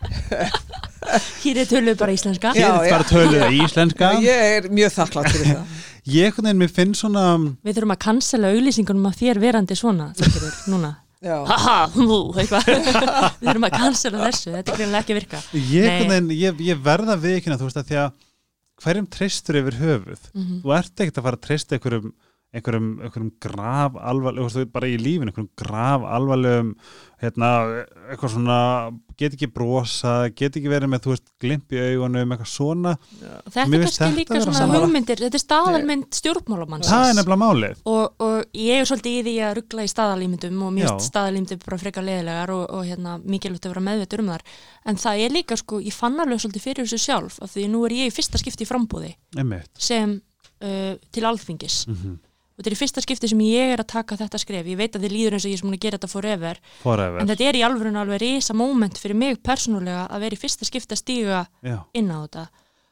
Hér 1.41 1.61
er 1.61 1.69
töluð 1.69 1.97
bara 1.99 2.13
íslenska. 2.15 2.51
Já, 2.57 2.71
hér 2.73 2.87
er 2.87 2.95
bara 2.95 3.07
töluð 3.07 3.55
íslenska. 3.61 4.09
Ég 4.25 4.57
er 4.57 4.67
mjög 4.73 4.93
þakklátt 4.95 5.29
fyrir 5.31 5.51
það. 5.51 5.77
Ég 6.11 6.25
einhvern 6.27 6.47
veginn 6.49 6.61
mér 6.63 6.73
finn 6.73 6.93
svona 6.97 7.23
Við 7.61 7.77
þurfum 7.77 7.93
að 7.93 8.01
cancela 8.07 8.51
auglýsingunum 8.55 9.05
af 9.05 9.19
þér 9.21 9.39
verandi 9.43 9.77
svona 9.77 10.07
Þorgerður, 10.17 10.55
núna. 10.73 10.91
já, 10.97 11.10
Haha, 11.21 11.77
hú, 11.93 12.17
eitthvað. 12.41 12.65
Við 13.41 13.45
þurfum 13.45 13.67
að 13.67 13.75
cancela 13.77 14.23
þessu, 14.25 14.55
þetta 14.55 14.73
er 14.73 14.79
greinlega 14.79 15.03
ekki 15.03 15.13
að 15.13 15.19
virka. 15.19 15.41
Ég, 15.53 15.87
veginn, 16.09 16.33
ég, 16.33 16.63
ég 16.71 16.81
verða 16.81 17.17
við 17.21 17.37
ekki 17.37 17.53
þú 17.53 17.67
veist 17.67 17.81
að 17.81 17.91
því 17.91 17.99
að 18.01 18.11
hverjum 18.81 19.09
treystur 19.13 19.59
yfir 19.61 19.77
höfuð? 19.77 20.27
Mm 20.33 20.59
þú 20.63 20.75
ert 20.79 21.03
ekkert 21.03 21.21
að 21.21 21.27
fara 21.27 21.37
að 21.37 21.45
treysta 21.45 21.77
einhverjum 21.77 22.13
einhverjum, 22.51 22.87
einhverjum 22.99 23.31
graf 23.39 23.95
alvarlegum, 23.95 24.49
þú 24.51 24.59
veist, 24.59 24.71
bara 24.73 24.89
í 24.91 24.97
lífinu, 24.99 25.31
einhverjum 25.31 25.51
graf 25.61 26.03
alvarlegum, 26.17 26.73
hérna 27.21 27.51
eitthvað 28.11 28.33
svona, 28.33 28.57
get 29.19 29.37
ekki 29.37 29.47
brosa 29.55 30.15
get 30.35 30.57
ekki 30.59 30.71
verið 30.71 30.91
með, 30.91 31.03
þú 31.05 31.13
veist, 31.13 31.29
glimp 31.43 31.71
í 31.71 31.79
augunum 31.93 32.33
eitthvað 32.35 32.51
svona, 32.51 32.93
Þetta 33.21 33.65
Mér 33.71 33.77
er 33.77 33.85
kannski 33.85 34.01
þetta 34.01 34.17
líka 34.17 34.41
svona 34.43 34.81
hugmyndir 34.81 35.21
Þetta 35.21 35.39
er 35.39 35.43
staðalmynd 35.45 36.19
stjórnmálamanns 36.19 36.91
það 36.91 37.07
er 37.07 37.17
nefnilega 37.21 37.41
málið. 37.45 37.81
Og, 37.93 38.03
og 38.25 38.30
ég 38.57 38.81
er 38.81 38.89
svolítið 38.89 39.17
í 39.17 39.21
því 39.27 39.35
að 39.47 39.53
ruggla 39.59 39.85
í 39.85 39.91
staðalímyndum 39.91 40.63
og 40.65 40.73
finnst 40.79 41.07
staðalímyndir 41.11 41.61
bara 41.61 41.79
frekar 41.81 42.07
leðilegar 42.07 42.55
og, 42.55 42.63
og 42.71 42.87
hérna, 42.87 43.17
mikilvægt 43.23 43.67
að 43.67 43.75
vera 43.75 43.85
meðveitur 43.89 44.23
um 44.23 44.33
þar 44.33 44.47
en 44.85 44.99
það 45.03 45.23
er 45.25 45.37
líka 45.37 45.59
sko, 45.59 45.79
ég 45.83 45.95
fann 45.95 46.19
alveg 46.21 46.43
svolítið 46.43 46.67
fyrir 46.67 46.89
þessu 46.89 47.05
sjálf 47.05 47.39
af 47.41 47.53
því 47.53 47.69
nú 47.71 47.85
er 47.87 47.97
ég 47.99 48.11
í 48.11 48.15
fyrsta 48.15 48.41
skipti 48.41 48.67
í 48.67 48.69
frambúði 48.69 49.15
sem 49.77 50.17
uh, 50.17 50.93
til 51.11 51.25
alþingis. 51.27 51.85
Mm 51.91 52.19
og 52.61 52.61
þetta 52.61 52.69
er 52.69 52.75
í 52.75 52.79
fyrsta 52.79 53.01
skipti 53.01 53.29
sem 53.31 53.39
ég 53.41 53.73
er 53.73 53.81
að 53.81 53.89
taka 53.89 54.17
þetta 54.19 54.39
skref. 54.41 54.67
Ég 54.69 54.77
veit 54.77 54.95
að 54.95 55.05
þið 55.05 55.13
líður 55.15 55.35
eins 55.35 55.45
og 55.45 55.49
ég 55.49 55.57
er 55.57 55.61
sem 55.61 55.71
að 55.71 55.81
gera 55.81 55.97
þetta 55.97 56.09
forever. 56.11 56.59
Forever. 56.83 57.21
En 57.21 57.31
þetta 57.31 57.47
er 57.47 57.57
í 57.57 57.63
alveg 57.65 58.19
risa 58.21 58.55
moment 58.57 58.99
fyrir 59.01 59.17
mig 59.17 59.39
persónulega 59.41 60.03
að 60.05 60.25
vera 60.27 60.37
í 60.37 60.41
fyrsta 60.41 60.67
skipti 60.67 60.93
að 60.93 61.01
stíga 61.01 61.39
já, 61.65 61.79
inn 61.97 62.11
á 62.13 62.17
þetta 62.21 62.43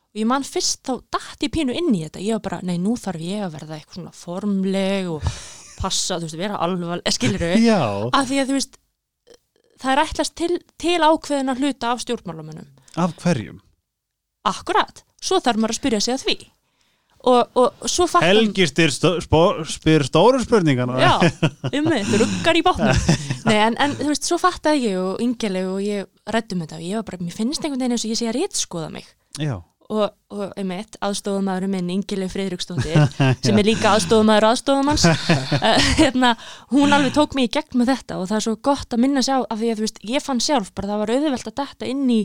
og 0.10 0.19
ég 0.22 0.27
man 0.30 0.45
fyrst 0.48 0.81
þá 0.88 0.94
dætt 1.14 1.45
ég 1.45 1.53
pínu 1.53 1.76
inn 1.77 1.94
í 1.94 2.03
þetta. 2.07 2.23
Ég 2.26 2.38
var 2.40 2.45
bara, 2.48 2.60
nei 2.65 2.77
nú 2.81 2.95
þarf 2.98 3.22
ég 3.22 3.45
að 3.45 3.56
verða 3.60 3.77
eitthvað 3.77 3.99
svona 3.99 4.15
formleg 4.18 5.10
og 5.14 5.26
passa, 5.80 6.18
þú 6.19 6.27
veist, 6.27 6.40
vera 6.40 7.11
skilur 7.14 7.45
við 7.45 7.65
já, 7.72 7.81
af 8.11 8.27
því 8.27 8.41
að 8.41 8.49
þú 8.49 8.57
veist 8.57 8.80
það 9.80 9.91
er 9.94 10.03
ætlast 10.03 10.36
til, 10.36 10.53
til 10.81 10.99
ákveðina 10.99 11.56
hluta 11.60 11.94
af 11.94 12.03
stjórnmálamönnum. 12.03 12.69
Af 12.99 13.15
hverjum? 13.22 13.60
Akkurat, 14.49 15.03
svo 15.22 15.40
þarf 15.44 15.61
maður 15.61 15.76
að 15.76 15.80
spyrja 15.80 16.02
sig 16.03 16.15
að 16.15 16.26
því. 16.26 16.38
Og, 17.30 17.57
og 17.60 17.88
svo 17.91 18.06
fattar 18.07 18.31
Helgi 18.31 18.64
styr 18.69 18.94
stó, 18.95 19.10
spyr 19.68 20.06
stóru 20.07 20.40
spurningana. 20.40 20.99
Já, 21.03 21.15
um 21.80 21.90
mig, 21.91 22.07
ruggar 22.15 22.60
í 22.60 22.64
bátnum. 22.64 23.02
Nei, 23.49 23.57
en, 23.57 23.76
en 23.76 23.95
þú 23.99 24.11
veist, 24.14 24.27
svo 24.27 24.40
fattaði 24.40 24.94
ég 24.94 24.99
og 25.02 25.23
yngileg 25.23 25.68
og 25.68 25.81
ég 25.84 26.07
rættum 26.31 26.64
þetta 26.64 26.80
og 26.80 26.86
ég 26.88 27.02
var 27.02 27.07
bara, 27.11 27.23
mér 27.23 27.36
finnst 27.36 27.64
einhvern 27.64 27.84
veginn 27.84 27.98
eins 27.98 28.07
og 28.07 28.14
ég 28.14 28.22
sé 28.22 28.30
að 28.31 28.40
rétskoða 28.40 28.91
mig. 28.94 29.11
Já, 29.40 29.57
og, 29.90 30.11
og 30.34 30.52
einmitt, 30.60 30.98
aðstofumæðurinn 31.06 31.74
minn 31.74 31.94
Ingileg 31.95 32.30
Friðriksdóttir 32.34 33.07
sem 33.45 33.57
er 33.57 33.68
líka 33.68 33.95
aðstofumæður 33.95 34.49
aðstofumanns 34.52 35.06
uh, 35.10 35.80
hérna, 36.02 36.36
hún 36.74 36.94
alveg 36.94 37.16
tók 37.16 37.34
mig 37.38 37.49
í 37.49 37.53
gegn 37.57 37.82
með 37.82 37.95
þetta 37.95 38.20
og 38.22 38.30
það 38.30 38.38
er 38.40 38.45
svo 38.45 38.56
gott 38.70 38.94
að 38.94 39.03
minna 39.06 39.26
sjá 39.26 39.40
af 39.41 39.57
því 39.57 39.74
að 39.74 39.84
veist, 39.86 40.02
ég 40.06 40.26
fann 40.26 40.44
sjálf 40.44 40.72
bara 40.78 40.91
það 40.94 41.03
var 41.03 41.14
auðvelt 41.16 41.49
að 41.49 41.57
detta 41.64 41.90
inn 41.90 42.06
í 42.14 42.22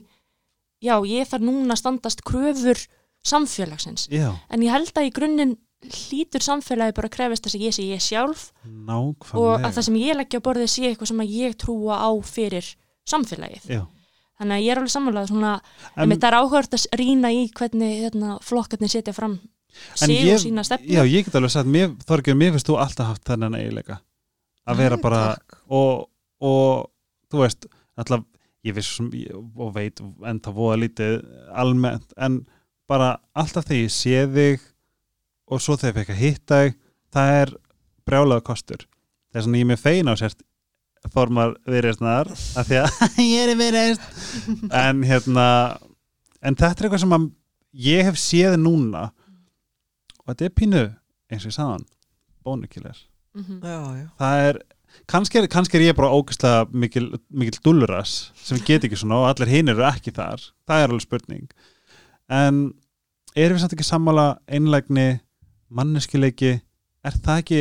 já, 0.85 0.99
ég 1.09 1.31
þarf 1.31 1.49
núna 1.49 1.79
standast 1.81 2.25
kröfur 2.29 2.85
samfélagsins, 3.25 4.11
já, 4.13 4.35
en 4.53 4.65
ég 4.67 4.75
held 4.75 4.93
að 5.01 5.09
í 5.09 5.15
grunninn 5.17 5.57
hlýtur 5.85 6.45
samfélagi 6.45 6.95
bara 6.97 7.09
að 7.09 7.17
krefast 7.17 7.47
þess 7.47 7.59
að 7.59 7.65
ég 7.67 7.75
sé 7.77 7.85
ég 7.89 8.03
sjálf 8.03 8.47
og 8.65 8.73
nákvæmlega 8.89 9.57
að 9.69 9.75
það 9.77 9.87
sem 9.89 9.99
ég 10.01 10.19
leggja 10.19 10.41
á 10.41 10.47
borðið 10.47 10.71
sé 10.73 10.85
eitthvað 10.89 11.11
sem 11.11 11.25
ég 11.29 11.57
trúa 11.61 11.99
á 12.01 12.11
fyrir 12.25 12.71
samfélagið. 13.09 13.67
Já, 13.69 13.83
þannig 14.41 14.57
að 14.57 14.65
ég 14.65 14.73
er 14.75 14.81
alveg 14.81 14.93
samanlega 14.95 15.31
svona 15.31 15.53
en, 15.95 16.13
En 16.13 16.19
það 16.19 16.29
er 16.31 16.37
áhört 16.41 16.77
að 16.79 16.87
rýna 17.01 17.31
í 17.35 17.45
hvernig 17.55 17.93
hérna, 18.03 18.39
flokkarnir 18.43 18.93
setja 18.93 19.15
fram 19.17 19.39
en 19.39 20.07
sig 20.09 20.17
ég, 20.21 20.35
og 20.35 20.43
sína 20.43 20.65
stefnu. 20.67 20.91
já, 20.95 21.03
ég 21.07 21.27
get 21.27 21.35
alveg 21.39 21.55
sagt 21.55 21.71
mér, 21.71 21.95
Þorgjör, 22.09 22.39
mér 22.39 22.55
finnst 22.55 22.69
þú 22.71 22.79
alltaf 22.83 23.11
haft 23.13 23.25
þennan 23.29 23.57
eiginleika. 23.59 24.01
Að 24.65 24.81
vera 24.81 24.99
bara 25.01 25.23
og, 25.69 26.07
og 26.41 26.87
þú 27.33 27.43
veist, 27.43 27.67
alltaf 27.99 28.25
ég 28.65 28.77
viss 28.79 28.95
og 29.01 29.75
veit 29.75 30.01
en 30.01 30.41
það 30.41 30.57
voða 30.57 30.79
lítið 30.81 31.19
almennt, 31.53 32.15
en 32.17 32.45
bara 32.89 33.19
alltaf 33.37 33.67
þegar 33.69 33.83
ég 33.83 33.93
sé 33.93 34.25
þig 34.31 34.65
og 35.53 35.61
svo 35.61 35.77
þegar 35.77 35.93
ég 35.93 35.99
fekk 36.01 36.15
að 36.15 36.23
hitta 36.23 36.63
þig 36.63 36.79
það 37.15 37.37
er 37.43 37.55
brjálega 38.09 38.45
kostur. 38.47 38.87
Það 39.33 39.41
er 39.41 39.47
svona 39.47 39.61
ég 39.61 39.67
er 39.67 39.73
með 39.73 39.83
fein 39.85 40.11
á 40.11 40.15
sérst 40.17 40.45
formar 41.13 41.55
viðreistnar 41.69 42.31
af 42.33 42.69
því 42.69 42.79
að 42.81 43.01
ég 43.35 43.41
er 43.45 43.53
í 43.53 43.57
viðreist 43.61 44.71
en 44.73 45.03
hérna 45.05 45.47
en 46.45 46.57
þetta 46.57 46.71
er 46.81 46.87
eitthvað 46.89 47.03
sem 47.05 47.17
að 47.17 47.27
ég 47.85 48.05
hef 48.07 48.19
séð 48.21 48.55
núna. 48.61 49.09
Og 50.25 50.31
þetta 50.33 50.45
er 50.49 50.55
pínu 50.57 50.83
eins 51.33 51.45
og 51.45 51.51
ég 51.51 51.57
sagðan 51.59 51.87
bónukiller 52.45 52.97
Mhm. 53.35 53.57
já, 53.67 53.79
já, 53.99 54.07
það 54.21 54.41
er 54.49 54.59
kannski 55.11 55.39
er, 55.41 55.47
kannski 55.51 55.75
er 55.75 55.83
ég 55.89 55.97
bara 55.99 56.13
ógæslega 56.15 56.69
mikil, 56.71 57.09
mikil 57.35 57.59
dulluras 57.65 58.31
sem 58.39 58.61
get 58.63 58.85
ekki 58.87 58.95
svona 59.01 59.17
og 59.19 59.27
allir 59.33 59.51
hinn 59.51 59.69
eru 59.73 59.83
ekki 59.89 60.13
þar. 60.15 60.39
Það 60.71 60.83
er 60.85 60.93
alveg 60.93 61.03
spurning. 61.03 61.49
En 62.31 62.61
erum 63.35 63.57
við 63.57 63.65
samt 63.65 63.75
ekki 63.75 63.89
sammála 63.89 64.27
einlægni, 64.47 65.19
manneskileiki 65.75 66.53
er 67.05 67.19
það 67.25 67.41
ekki 67.43 67.61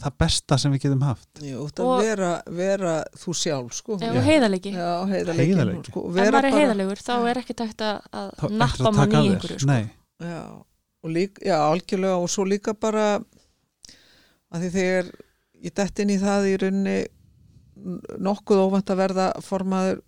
það 0.00 0.14
besta 0.22 0.56
sem 0.58 0.72
við 0.72 0.80
getum 0.86 1.02
haft 1.04 1.40
Jú, 1.44 1.66
Og- 1.66 2.00
vera, 2.02 2.30
vera 2.48 2.94
þú 3.20 3.34
sjálf 3.36 3.74
sko. 3.76 3.98
Já, 4.00 4.08
og 4.10 4.24
heiðalegi 4.24 4.72
Já, 4.72 4.88
heiðarleikin 5.10 5.50
Heiðarleiki. 5.54 5.90
sko, 5.90 6.04
ef 6.08 6.14
vera 6.14 6.24
maður 6.24 6.36
er 6.38 6.42
bara- 6.42 6.52
heiðalegur 6.60 7.02
þá 7.04 7.14
er 7.30 7.40
ekki 7.42 7.54
tægt 7.60 7.84
að, 7.84 8.50
nappa 8.50 8.92
mann 8.96 9.10
í 9.12 9.22
einhverju 9.28 9.58
sko. 9.60 9.66
Nei, 9.66 9.90
Já, 10.20 10.42
og 11.04 11.10
líka, 11.10 11.40
já, 11.44 11.56
algjörlega 11.64 12.16
og 12.20 12.28
svo 12.28 12.44
líka 12.44 12.74
bara 12.78 13.20
að 14.52 14.60
því 14.64 14.70
þegar 14.74 15.10
ég 15.64 15.74
dett 15.74 15.98
inn 16.00 16.10
í 16.10 16.18
það 16.20 16.48
í 16.50 16.56
rauninni 16.60 17.06
n- 17.80 18.00
nokkuð 18.20 18.60
óvænt 18.66 18.90
að 18.92 19.00
verða 19.00 19.26
formaður 19.42 20.00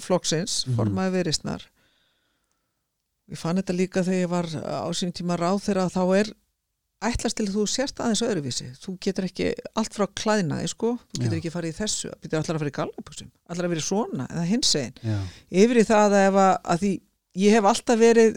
flokksins, 0.00 0.66
Mhm. 0.66 0.76
formaður 0.76 1.12
veristnar 1.24 1.62
ég 3.30 3.38
fann 3.38 3.56
þetta 3.56 3.76
líka 3.76 4.02
þegar 4.04 4.24
ég 4.24 4.28
var 4.28 4.46
á 4.46 4.88
sínum 4.92 5.12
tíma 5.14 5.36
ráð 5.38 5.60
þegar 5.68 5.90
þá 5.92 6.02
er 6.20 6.32
ætlast 7.00 7.36
til 7.40 7.46
þú 7.48 7.62
sérst 7.70 8.00
aðeins 8.04 8.20
öðruvísi. 8.26 8.66
Þú 8.82 8.94
getur 9.06 9.24
ekki 9.28 9.50
allt 9.80 9.94
frá 9.96 10.06
klæðnaði 10.20 10.68
sko. 10.68 10.94
Þú 11.14 11.20
getur 11.22 11.36
Já. 11.36 11.40
ekki 11.40 11.52
farið 11.54 11.70
í 11.72 11.78
þessu, 11.80 12.10
þú 12.12 12.26
getur 12.26 12.40
allar 12.42 12.56
að 12.58 12.64
fara 12.64 12.72
í 12.72 12.78
gallabúsum 12.80 13.30
allar 13.50 13.68
að 13.68 13.72
vera 13.74 13.84
í 13.84 13.86
svona, 13.86 14.26
eða 14.34 14.48
hins 14.50 14.72
einn 14.80 14.98
yfir 15.62 15.80
í 15.80 15.86
það 15.88 16.18
að 16.24 16.40
að, 16.42 16.82
því 16.82 16.90
ég 17.44 17.56
hef 17.56 17.70
alltaf 17.70 18.00
verið 18.02 18.36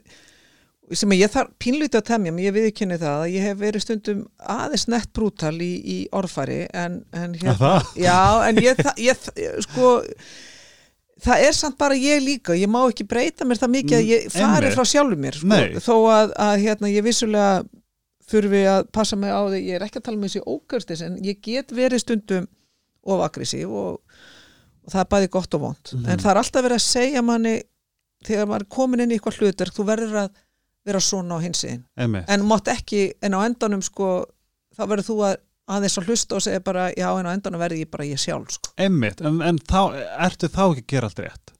sem 0.93 1.13
ég 1.15 1.31
þarf 1.31 1.51
pínlítið 1.63 1.97
að 2.01 2.07
temja 2.11 2.31
mig, 2.35 2.45
ég 2.45 2.53
viðkynni 2.57 2.97
það 3.01 3.21
að 3.23 3.31
ég 3.33 3.45
hef 3.47 3.59
verið 3.61 3.83
stundum 3.85 4.23
aðeins 4.53 4.83
nett 4.91 5.11
brútal 5.15 5.53
í, 5.63 5.69
í 5.79 5.97
orðfæri 6.13 6.57
en, 6.75 6.97
en 7.15 7.37
það? 7.39 7.87
já, 8.03 8.17
en 8.49 8.59
ég, 8.61 8.81
ég, 8.99 9.29
sko 9.63 9.93
það 11.23 11.45
er 11.47 11.55
samt 11.55 11.77
bara 11.79 11.95
ég 11.95 12.19
líka. 12.23 12.55
Ég 12.59 12.67
má 12.71 12.81
ekki 12.89 13.05
breyta 13.07 13.47
mér 13.47 13.61
það 13.61 13.71
mikið 13.77 13.97
að 13.99 14.09
ég 14.11 14.25
Mm, 14.27 14.33
fari 14.35 14.67
einmitt. 14.67 14.75
frá 14.75 14.85
sjálfur 14.91 15.21
mér 15.23 15.39
sko, 15.39 15.83
þó 15.87 15.95
að, 16.11 16.33
að 16.47 16.55
hérna, 16.67 16.91
ég 16.91 17.05
vissulega 17.07 17.63
þurfi 18.31 18.61
að 18.69 18.85
passa 18.95 19.15
mig 19.19 19.31
á 19.33 19.41
því 19.49 19.59
ég 19.67 19.75
er 19.79 19.85
ekki 19.87 19.99
að 20.01 20.05
tala 20.07 20.17
með 20.21 20.29
þessi 20.31 20.43
ógörstis 20.53 21.01
en 21.05 21.17
ég 21.25 21.41
get 21.43 21.71
verið 21.75 22.03
stundum 22.03 22.47
of 23.03 23.23
aggressív 23.25 23.71
og, 23.71 23.99
og 24.83 24.93
það 24.93 25.01
er 25.03 25.11
bæði 25.15 25.29
gott 25.35 25.53
og 25.57 25.61
vond 25.61 25.93
Mhm. 25.93 26.09
en 26.09 26.19
það 26.23 26.31
er 26.31 26.41
alltaf 26.43 26.63
verið 26.63 26.79
að 26.79 26.87
segja 26.87 27.21
manni 27.25 27.55
þegar 28.23 28.47
maður 28.47 28.61
er 28.67 28.71
komin 28.77 29.03
inn 29.03 29.11
í 29.11 29.17
eitthvað 29.19 29.39
hlutverk 29.41 29.73
þú 29.75 29.85
verður 29.91 30.19
að 30.23 30.29
vera 30.85 30.99
svona 30.99 31.35
á 31.35 31.39
einmitt 31.43 32.29
en 32.29 32.45
mátt 32.47 32.67
ekki, 32.71 33.13
en 33.21 33.33
á 33.35 33.39
endanum 33.47 33.81
sko, 33.83 34.25
þá 34.75 34.83
verður 34.87 35.07
þú 35.07 35.17
að 35.29 35.35
aðeins 35.73 35.97
að 35.97 36.07
hlusta 36.09 36.35
og 36.35 36.43
segja 36.43 36.59
bara, 36.63 36.89
já 36.91 37.07
en 37.19 37.27
á 37.27 37.31
endanum 37.31 37.59
verði 37.61 37.83
ég 37.85 37.91
bara 37.91 38.03
ég 38.03 38.19
sjálf 38.19 38.51
sko. 38.51 38.73
Einmitt, 38.77 39.21
en, 39.23 39.37
en 39.41 39.59
þá, 39.63 39.95
ertu 40.27 40.49
þá 40.51 40.63
ekki 40.73 40.83
að 40.83 40.89
gera 40.91 41.07
allt 41.07 41.21
rétt? 41.23 41.52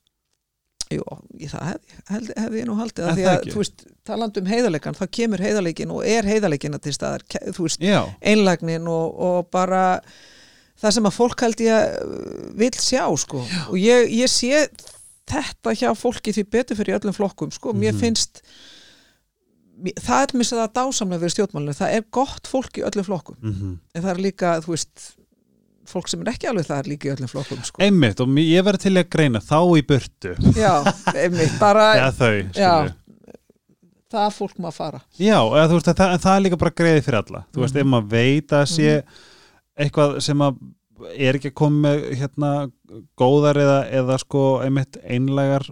Jú, 0.93 1.03
það 1.51 1.65
hefði 1.69 1.97
hef, 2.09 2.29
hef 2.43 2.57
ég 2.59 2.67
nú 2.69 2.75
haldið 2.79 3.03
Er 3.03 3.09
að 3.11 3.17
því 3.19 3.25
að, 3.31 3.47
þú 3.53 3.61
veist, 3.63 3.83
talandi 4.09 4.43
um 4.43 4.51
heiðarleikan 4.53 4.97
þá 4.99 5.03
kemur 5.19 5.43
heiðarleikin 5.45 5.93
og 5.95 6.05
er 6.05 6.29
heiðarleikin 6.29 6.79
til 6.83 6.93
staðar, 6.95 7.25
þú 7.55 7.67
veist, 7.67 7.81
Já, 7.83 8.01
einlægnin 8.21 8.87
og, 8.91 9.19
og 9.27 9.49
bara 9.53 9.83
það 10.83 10.95
sem 10.97 11.07
að 11.09 11.17
fólk 11.17 11.45
held 11.45 11.63
ég 11.63 11.73
að 11.77 12.17
vil 12.59 12.71
sjá 12.81 13.05
sko. 13.23 13.43
Og 13.71 13.77
ég, 13.79 14.09
ég 14.11 14.31
sé 14.31 14.65
þetta 15.29 15.71
hjá 15.79 15.89
fólki 15.95 16.33
því 16.35 16.43
betur 16.51 16.75
fyrir 16.81 16.97
öllum 16.99 17.15
flokkum 17.15 17.51
sko, 17.55 17.71
mér 17.73 17.93
Mhm. 17.93 17.99
finnst 18.01 18.41
mér- 19.83 19.99
það 20.03 20.23
er 20.27 20.33
mér 20.37 20.49
að 20.51 20.59
það 20.61 20.73
dásamlega 20.77 21.23
við 21.23 21.33
stjórnmálinu, 21.33 21.75
það 21.79 21.93
er 21.97 22.03
gott 22.11 22.47
fólk 22.51 22.77
í 22.77 22.83
öllum 22.89 23.07
flokkum, 23.07 23.37
mm 23.41 23.77
en 23.95 24.03
það 24.03 24.11
er 24.13 24.21
líka 24.25 24.51
þú 24.65 24.73
veist, 24.75 25.05
fólk 25.89 26.07
sem 26.11 26.21
er 26.23 26.31
ekki 26.33 26.47
alveg 26.49 26.65
það 26.69 26.79
er 26.83 26.89
líka 26.93 27.07
í 27.09 27.13
öllum 27.13 27.29
flokkum 27.31 27.63
sko. 27.67 27.81
Einmitt 27.83 28.21
og 28.23 28.37
ég 28.41 28.63
verði 28.67 28.83
til 28.85 28.93
að 29.01 29.09
greina 29.15 29.41
þá 29.43 29.57
í 29.77 29.83
burtu. 29.89 30.35
Já, 30.57 30.73
einmitt, 31.13 31.55
bara 31.59 31.87
eða 31.99 32.11
þau, 32.17 32.35
Já. 32.57 32.73
það 34.13 34.29
fólk 34.37 34.57
maður 34.61 34.77
fara. 34.77 35.01
Já, 35.17 35.37
eða, 35.41 35.67
þú 35.71 35.79
veist, 35.79 35.91
að 35.93 35.99
það, 36.03 36.15
það 36.27 36.37
er 36.37 36.45
líka 36.47 36.61
bara 36.63 36.75
greiði 36.81 37.03
fyrir 37.07 37.19
alla. 37.23 37.43
Þú 37.53 37.63
veist, 37.65 37.75
Mhm. 37.75 37.81
ef 37.83 37.91
maður 37.93 38.09
veit 38.13 38.55
að 38.59 38.65
sé 38.73 38.89
eitthvað 39.83 40.19
sem 40.21 40.45
að 40.47 40.61
er 41.17 41.35
ekki 41.35 41.49
að 41.51 41.57
koma 41.59 41.81
með 41.89 42.03
hérna 42.19 42.49
góðar 43.19 43.57
eða, 43.59 43.79
eða 43.91 44.17
sko 44.21 44.43
einmitt 44.63 44.99
einlegar 45.03 45.65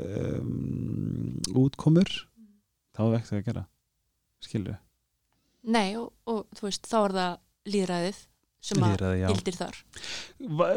um, 0.00 1.40
útkomur 1.58 2.08
þá 2.96 3.00
er 3.08 3.16
ekki 3.18 3.28
það 3.32 3.38
að 3.40 3.46
gera 3.50 3.64
skilju, 4.42 4.76
Nei, 5.62 5.92
og, 5.98 6.08
og 6.26 6.40
þú 6.58 6.64
veist, 6.66 6.86
þá 6.90 6.96
er 7.04 7.12
það 7.18 7.34
líðræðið 7.74 8.16
sem 8.62 8.82
að 8.82 8.94
lýraði, 8.94 9.22
gildir 9.32 9.58
þar. 9.58 9.78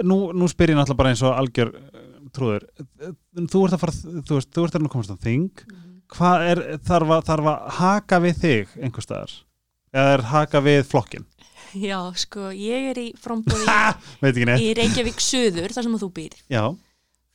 Nú, 0.07 0.19
nú 0.33 0.49
spyr 0.51 0.73
ég 0.73 0.79
náttúrulega 0.79 1.01
bara 1.01 1.13
eins 1.13 1.23
og 1.25 1.35
algjör 1.37 1.73
uh, 1.77 2.05
trúður, 2.35 2.67
þú 3.45 3.65
ert 3.67 3.77
að 3.77 3.83
fara 3.85 3.97
þú 4.01 4.39
veist, 4.39 4.51
þú 4.55 4.65
ert 4.65 4.79
að 4.79 4.87
komast 4.95 5.13
á 5.13 5.17
þing. 5.21 5.65
Hvað 6.15 6.47
er, 6.49 6.63
þarf 6.85 7.13
að, 7.15 7.23
þarf 7.29 7.51
að 7.51 7.69
haka 7.79 8.21
við 8.25 8.41
þig 8.43 8.75
einhvers 8.81 9.07
staðar? 9.07 9.37
Eða 9.95 10.17
er 10.17 10.25
haka 10.33 10.61
við 10.65 10.81
flokkin 10.89 11.25
Já, 11.75 11.97
sko, 12.15 12.49
ég 12.55 12.91
er 12.91 12.99
í 13.01 13.05
neitt. 14.47 14.63
í 14.63 14.73
Reykjavík 14.77 15.19
Suður, 15.23 15.73
þar 15.75 15.87
sem 15.87 15.95
að 15.97 16.03
þú 16.05 16.09
býr. 16.15 16.35
Já, 16.51 16.63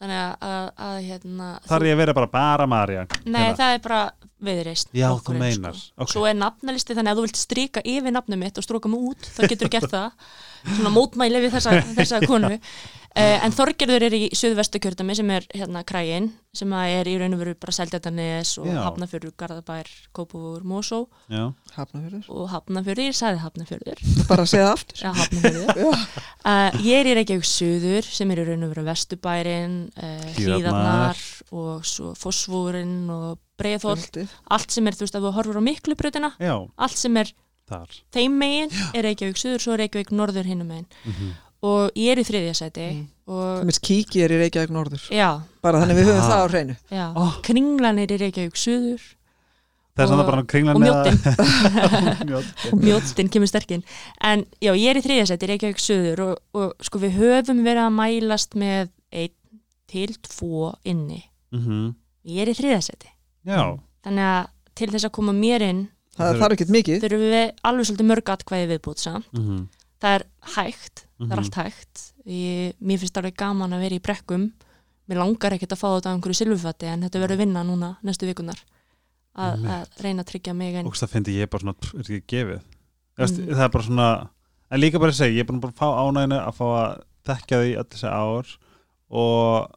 þannig 0.00 0.20
að, 0.20 0.30
að, 0.48 0.68
að 0.86 0.98
hérna 1.04 1.48
þar 1.66 1.82
er 1.84 1.88
ég 1.90 1.96
að 1.96 2.00
vera 2.00 2.14
bara 2.16 2.30
bara 2.32 2.68
Marja 2.70 3.02
Nei, 3.26 3.50
það 3.58 3.74
er 3.74 3.82
bara 3.84 4.00
viðreist 4.44 4.92
Já, 4.96 5.08
þú 5.20 5.36
meinar, 5.40 5.76
sko. 5.76 6.04
ok. 6.04 6.12
Svo 6.14 6.26
er 6.28 6.38
nafnalisti 6.38 6.96
þannig 6.96 7.12
að 7.12 7.20
þú 7.20 7.26
vilt 7.26 7.40
stríka 7.40 7.82
yfir 7.84 8.14
nafnum 8.16 8.40
mitt 8.40 8.60
og 8.60 8.66
stróka 8.66 8.90
mig 8.92 9.00
út, 9.12 9.28
þá 9.36 9.40
getur 9.46 9.68
þú 9.68 9.72
gert 9.76 9.92
það 9.92 10.30
svona 10.64 10.94
mótmæli 10.94 11.44
við 11.46 11.58
þessa, 11.58 11.82
þessa 11.98 12.24
konu. 12.26 12.56
Uh, 13.10 13.40
en 13.42 13.50
Þorgerður 13.50 14.04
er 14.06 14.14
í 14.14 14.18
Suðvestu 14.38 14.78
kjördami 14.78 15.16
sem 15.18 15.30
er 15.34 15.42
hérna 15.50 15.80
krægin 15.82 16.28
sem 16.54 16.70
að 16.78 16.92
er 17.00 17.08
í 17.10 17.16
raun 17.18 17.34
og 17.34 17.40
veru 17.42 17.54
bara 17.58 17.72
Seldjartanes 17.74 18.52
og. 18.62 18.68
Hafnafjörður, 18.70 19.32
Garðabær, 19.40 19.90
Kópavúr, 20.14 20.62
Mosó. 20.62 21.00
Já, 21.26 21.48
hafnafjörður, 21.74 22.28
og 22.30 22.46
Hafnafjörður, 22.52 23.08
ég 23.10 23.18
sagði 23.18 23.42
Hafnafjörður 23.42 24.04
bara 24.30 24.46
að 24.46 24.52
segja 24.52 24.68
það 24.68 24.76
aftur. 24.76 25.02
Já, 25.02 25.90
uh, 25.90 26.78
Ég 26.86 27.00
er 27.00 27.10
í 27.10 27.16
Reykjavík 27.18 27.50
Suður 27.50 28.06
sem 28.14 28.30
er 28.30 28.44
í 28.44 28.46
raun 28.46 28.64
og 28.68 28.72
veru 28.76 28.86
Vesturbærin 28.86 29.76
uh, 29.90 30.24
Hlíðarnar. 30.38 30.38
Hlíðarnar 30.38 31.26
og 31.50 31.84
svo 31.90 32.14
Fossvúrin 32.18 32.96
og 33.10 33.40
Kvöldið. 33.60 34.30
allt 34.54 34.72
sem 34.72 34.86
er, 34.88 34.96
þú 34.96 35.04
veist, 35.04 35.18
að 35.18 35.26
þú 35.26 35.34
horfur 35.36 35.58
á 35.60 35.62
miklu 35.66 35.98
brutina 35.98 36.30
já, 36.40 36.54
allt 36.80 36.96
sem 36.96 37.18
er 37.20 37.34
þar. 37.70 37.94
Þeim 38.12 38.34
megin 38.42 38.74
er 38.94 39.06
Reykjavík 39.08 39.38
Suður, 39.40 39.62
svo 39.64 39.72
er 39.76 39.84
Reykjavík 39.84 40.10
Norður 40.12 40.50
hinum 40.50 40.68
megin. 40.74 40.90
Mm 41.06 41.30
og 41.60 41.90
ég 41.92 42.14
er 42.14 42.16
í 42.16 42.24
þriðja 42.24 42.52
sæti 42.56 42.84
Mm. 42.88 43.08
og 43.28 43.68
kíki 43.84 44.22
er 44.24 44.32
í 44.32 44.36
Reykjavík 44.40 44.70
norður. 44.72 45.02
Já, 45.12 45.42
bara 45.60 45.82
þannig 45.82 45.98
við 45.98 46.06
höfum 46.08 46.30
það 46.30 46.40
á 46.40 46.48
hreinu. 46.48 46.76
Oh. 47.20 47.34
kringlan 47.44 47.98
er 48.00 48.14
í 48.14 48.16
Reykjavík 48.16 48.56
Suður 48.56 49.02
það 49.92 50.00
er 50.00 50.08
svona 50.08 50.24
Og- 50.24 50.30
bara 50.30 50.42
kringlan 50.48 50.76
og 50.76 50.80
mjóttin 50.80 51.18
mjóttinn 52.86 53.28
kemur 53.28 53.50
sterkinn. 53.50 53.84
En 54.24 54.46
já, 54.62 54.72
ég 54.72 54.88
er 54.94 55.00
í 55.00 55.04
þriðja 55.04 55.26
sæti 55.34 55.50
Reykjavík 55.50 55.82
Suður 55.84 56.22
og, 56.30 56.40
og 56.56 56.72
sko 56.80 56.98
við 57.02 57.18
höfum 57.20 57.60
verið 57.66 57.84
að 57.84 57.94
mælast 57.98 58.56
með 58.56 58.88
einn 59.12 59.36
til 59.90 60.14
tvo 60.30 60.74
inni. 60.88 61.22
Mhm. 61.52 61.94
ég 62.24 62.40
er 62.44 62.48
í 62.52 62.56
þriðja 62.56 62.82
sæti. 62.88 63.12
Já, 63.44 63.76
þannig 64.04 64.26
að 64.32 64.48
til 64.80 64.88
þess 64.94 65.04
að 65.08 65.14
koma 65.16 65.32
mér 65.36 65.62
inn 65.68 65.88
það 66.20 66.26
Það 66.26 66.34
er- 66.34 66.40
þarf 66.44 66.56
ekkert 66.56 66.72
mikið. 66.76 66.98
Þurfum 67.04 67.22
við 67.34 67.52
alveg 67.70 67.86
svolítið 67.90 68.08
mörg 68.10 68.32
atkvæði 68.34 68.66
viðbútt 68.74 69.00
samt. 69.04 69.28
Mhm, 69.32 69.60
það 70.00 70.14
er 70.18 70.24
hægt, 70.56 71.04
það 71.18 71.26
Mhm. 71.26 71.32
er 71.32 71.38
allt 71.44 71.54
hægt. 71.60 72.02
Ég, 72.26 72.74
mér 72.84 72.98
finnst 73.00 73.16
alveg 73.20 73.36
gaman 73.36 73.72
að 73.72 73.80
vera 73.86 73.96
í 73.96 74.02
brekkum. 74.04 74.50
Mér 75.08 75.18
langar 75.18 75.52
ekkert 75.56 75.72
að 75.74 75.80
fá 75.80 75.88
þetta 75.96 76.10
á 76.10 76.14
einhverju 76.14 76.38
silfufatti 76.38 76.86
en 76.86 77.02
þetta 77.02 77.20
verður 77.24 77.38
vinna 77.42 77.64
núna 77.66 77.96
næstu 78.04 78.28
vikunar 78.30 78.60
að, 79.36 79.64
að 79.64 79.86
reyna 80.04 80.22
að 80.22 80.28
tryggja 80.30 80.54
mig 80.54 80.74
en 80.76 80.86
og 80.86 80.92
það 80.94 81.08
finnst 81.10 81.32
ég 81.34 81.50
bara 81.50 81.62
svona 81.64 81.74
er 81.80 82.00
ekki 82.04 82.22
gefið? 82.30 82.60
Mm. 83.18 83.26
Mm. 83.26 83.54
það 83.56 83.64
er 83.64 83.68
bara 83.74 83.84
svona 83.84 84.28
en 84.70 84.80
líka 84.80 85.00
bara 85.00 85.10
að 85.10 85.18
segja, 85.18 85.34
ég 85.34 85.40
er 85.40 85.48
búin 85.50 85.58
að 85.58 85.66
bara 85.66 85.78
fá 85.80 85.88
ánæginu 85.98 86.38
að 86.46 86.54
fá 86.54 86.66
að 86.78 87.02
þekka 87.26 87.58
því 87.60 87.76
öll 87.80 87.88
þessi 87.90 88.08
ár. 88.10 88.46
Og 89.10 89.70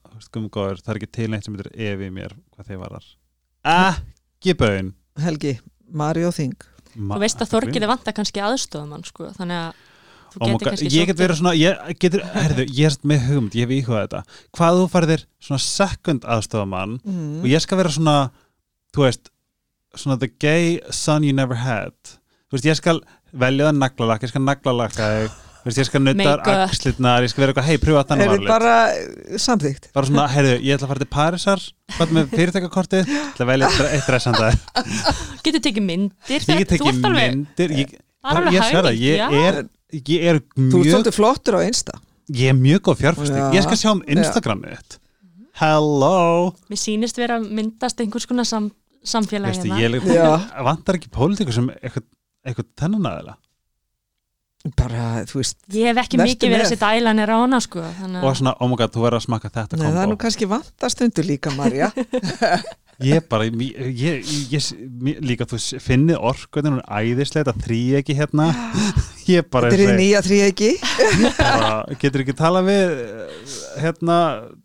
góður, 0.53 0.77
það 0.83 0.89
er 0.93 0.99
ekki 0.99 1.11
til 1.11 1.27
neitt 1.33 1.43
sem 1.43 1.55
evi 1.57 2.05
í 2.05 2.13
mér 2.13 2.35
hvað 2.53 2.67
þið 2.69 2.77
varar 2.83 3.05
ekki 3.65 4.53
bauðin 4.59 4.93
Helgi, 5.17 5.59
Mari 5.91 6.23
og 6.27 6.35
Þing 6.37 6.69
þú 6.93 7.19
veist 7.23 7.41
að 7.41 7.51
Þorgili 7.53 7.89
vantar 7.89 8.15
kannski 8.15 8.41
aðstofum 8.43 9.03
sko, 9.07 9.29
þannig 9.37 9.59
að 9.59 9.81
kannski 10.63 10.89
ég 10.93 11.09
get 11.09 11.19
verið 11.19 11.39
svona 11.39 11.53
ég, 11.57 11.77
getur, 12.01 12.23
herðu, 12.33 12.65
ég 12.73 12.89
er 12.89 12.97
með 13.09 13.27
hugmynd, 13.27 13.57
ég 13.57 13.67
hef 13.67 13.75
íhugað 13.77 14.05
þetta. 14.07 14.39
Hvað 14.57 14.79
þú 14.79 14.87
færðir 14.93 15.25
svona 15.43 15.63
sekund 15.65 16.27
aðstofamann 16.35 16.97
mm. 17.01 17.39
og 17.43 17.47
ég 17.51 17.63
skal 17.63 17.79
vera 17.81 17.93
svona 17.93 18.17
þú 18.93 19.05
veist, 19.05 19.31
svona 19.97 20.19
the 20.21 20.29
gay 20.41 20.79
son 20.89 21.25
you 21.25 21.35
never 21.37 21.61
had. 21.61 21.97
Þú 22.49 22.57
veist, 22.57 22.69
ég 22.69 22.79
skal 22.81 23.01
velja 23.33 23.69
það 23.69 23.79
naglalakk, 23.81 24.25
ég 24.25 24.33
skal 24.33 24.45
naglalakka 24.45 25.11
þig 25.17 25.39
þú 25.63 25.69
veist, 25.69 25.79
ég 25.79 25.87
skal 25.87 26.01
nuttar 26.03 26.41
Make-up. 26.43 26.61
axlitnar, 26.67 27.23
ég 27.23 27.31
skal 27.31 27.41
vera 27.43 27.53
eitthvað, 27.53 27.67
hei, 27.69 27.77
pröfa 27.81 28.03
þannig 28.09 28.23
er 28.25 28.31
varlit 28.33 28.43
þið 28.43 28.53
bara 28.53 28.73
eh, 28.91 29.37
samþykkt? 29.43 29.89
Bara 29.95 30.09
svona, 30.09 30.25
heyrðu, 30.33 30.55
ég 30.59 30.75
ætla 30.77 30.87
að 30.87 30.91
fara 30.93 31.03
til 31.03 31.11
Parísar 31.15 31.63
hvað 31.97 32.13
með 32.17 32.33
fyrirtækakortið, 32.33 33.11
ég 33.13 33.29
ætla 33.31 33.45
að 33.45 33.51
velja 33.53 33.69
eitt- 33.71 33.93
eitt 33.97 34.09
dressanda. 34.11 34.49
Getur 35.45 35.63
tekið 35.69 35.87
myndir 35.87 36.47
ég 36.53 36.63
get 36.63 36.73
þú 36.77 36.89
ert 36.91 37.07
alveg- 37.09 37.31
myndir 37.37 37.75
ég, 37.79 37.93
er 37.95 38.39
alveg 38.39 38.57
ég 38.57 38.67
sverða, 38.69 38.91
hægt, 38.91 39.03
ég 39.03 39.21
já. 39.21 39.27
er 39.31 39.63
ég 39.93 40.27
er 40.33 40.41
þú 40.41 40.65
ert 40.65 40.73
mjög 40.73 40.91
svolítið 40.93 41.17
flottur 41.19 41.55
á 41.55 41.59
einsta 41.63 41.97
ég 42.33 42.49
er 42.49 42.57
mjög 42.57 42.81
góð 42.87 42.99
fjárfæsting, 43.03 43.39
Já. 43.43 43.53
ég 43.53 43.65
skal 43.67 43.77
sjá 43.77 43.91
um 43.93 44.03
Instagramið 44.07 44.77
þitt 44.79 44.99
hello. 45.59 46.53
Mér 46.71 46.79
sýnist 46.81 47.19
vera 47.21 47.37
að 47.39 47.49
myndast 47.53 47.99
einhvers 48.01 48.25
konar 48.29 48.47
sam, 48.49 48.71
samfélagi 49.05 49.59
Veistu, 49.59 49.69
hérna. 49.77 50.39
ég 50.49 50.63
vantar 50.65 50.97
ekki 50.97 51.11
pólitíkur 51.13 51.53
sem 51.53 51.67
eitthvað, 51.77 52.07
eitthvað 52.47 52.69
bara, 54.71 55.07
þú 55.27 55.41
veist 55.41 55.57
ég 55.75 55.89
hef 55.91 55.99
ekki 56.05 56.19
mikið 56.21 56.53
verið 56.53 56.65
að 56.65 56.71
setja 56.71 56.91
ælanir 56.95 57.33
á 57.35 57.37
hana 57.41 57.59
sko, 57.63 57.81
þannig 57.97 58.23
og 58.23 58.37
svona, 58.39 58.53
oh 58.63 58.69
my 58.71 58.77
god, 58.79 58.93
þú 58.93 59.03
verður 59.03 59.19
að 59.19 59.25
smakka 59.25 59.51
þetta 59.57 59.79
Nei, 59.79 59.89
það 59.89 59.99
er 60.05 60.11
nú 60.13 60.19
kannski 60.21 60.47
vantastundur 60.47 61.27
líka, 61.27 61.51
Marja 61.57 61.89
ég 63.09 63.25
bara, 63.27 63.47
ég, 63.49 63.89
ég, 63.91 64.29
ég, 64.53 64.69
líka 65.25 65.47
þú 65.49 65.59
finnið 65.83 66.21
orkuðin 66.29 66.77
og 66.79 66.85
æðislega 66.87 67.51
þetta 67.51 67.65
þrý 67.65 67.79
ekki 67.99 68.15
hérna. 68.17 68.51
Ég 69.23 69.45
bara, 69.47 69.69
Þetta 69.71 69.85
er 69.87 69.95
nýja 69.95 70.19
þrý 70.19 70.37
ekki 70.49 70.69
bara 71.37 71.67
getur 72.01 72.25
ekki 72.25 72.33
tala 72.35 72.59
við 72.65 72.89
hérna, 73.79 74.17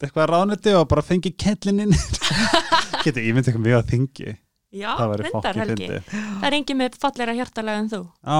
eitthvað 0.02 0.26
ráðniti 0.32 0.74
og 0.74 0.88
bara 0.90 1.04
fengi 1.06 1.30
kellininn 1.38 1.94
getur, 3.04 3.22
ég 3.22 3.36
myndi 3.36 3.52
eitthvað 3.52 3.66
mjög 3.68 3.78
að 3.78 3.92
þingi 3.92 4.32
já, 4.82 4.90
reyndar 4.98 5.60
Helgi. 5.62 5.86
fyndi 5.86 6.00
það 6.10 6.48
er 6.50 6.56
engin 6.58 6.80
með 6.82 6.98
falleira 6.98 7.36
hjartalega 7.38 7.84
en 7.84 7.92
þú. 7.92 8.00
Á, 8.26 8.38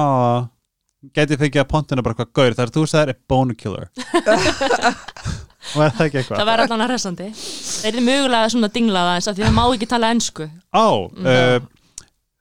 geti 1.15 1.37
fengið 1.39 1.63
að 1.63 1.69
pontuna 1.71 2.03
bara 2.05 2.17
hvað 2.19 2.31
gaur, 2.35 2.55
þar 2.57 2.73
þú 2.75 2.85
sagðir 2.91 3.13
er 3.13 3.19
bone 3.31 3.55
killer. 3.59 3.89
Og 5.75 5.83
er 5.83 5.91
það 5.93 6.05
ekki 6.05 6.19
eitthvað? 6.21 6.39
Það 6.39 6.47
væri 6.49 6.63
allan 6.65 6.83
að 6.83 6.91
resandi 6.93 7.25
þeir 7.35 7.89
eru 7.91 8.03
mögulega 8.05 8.53
svona 8.53 8.69
dinglað 8.73 9.09
aðeins 9.11 9.27
af 9.29 9.35
því 9.37 9.45
það 9.45 9.57
má 9.57 9.61
ekki 9.65 9.89
tala 9.91 10.11
ensku. 10.15 10.47
Á, 10.73 10.87
uh, 10.87 11.57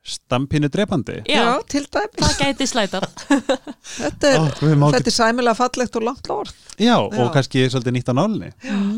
stampinu 0.08 0.70
drepandi? 0.72 1.18
Já, 1.28 1.42
Já, 1.42 1.50
til 1.68 1.82
dæmis. 1.84 2.22
Það 2.22 2.38
gæti 2.40 2.68
slætar 2.70 3.06
Þetta 3.98 4.30
er, 4.30 4.46
ekki- 4.46 5.02
er 5.02 5.16
sæmilega 5.18 5.58
fallegt 5.58 5.98
og 6.00 6.06
langt 6.08 6.32
orð. 6.32 6.54
Já, 6.78 6.94
Já. 6.94 6.96
og 6.96 7.30
kannski 7.34 7.66
svolítið 7.68 7.98
nýtt 7.98 8.10
á 8.10 8.14
nálinni 8.16 8.50
mm. 8.54 8.96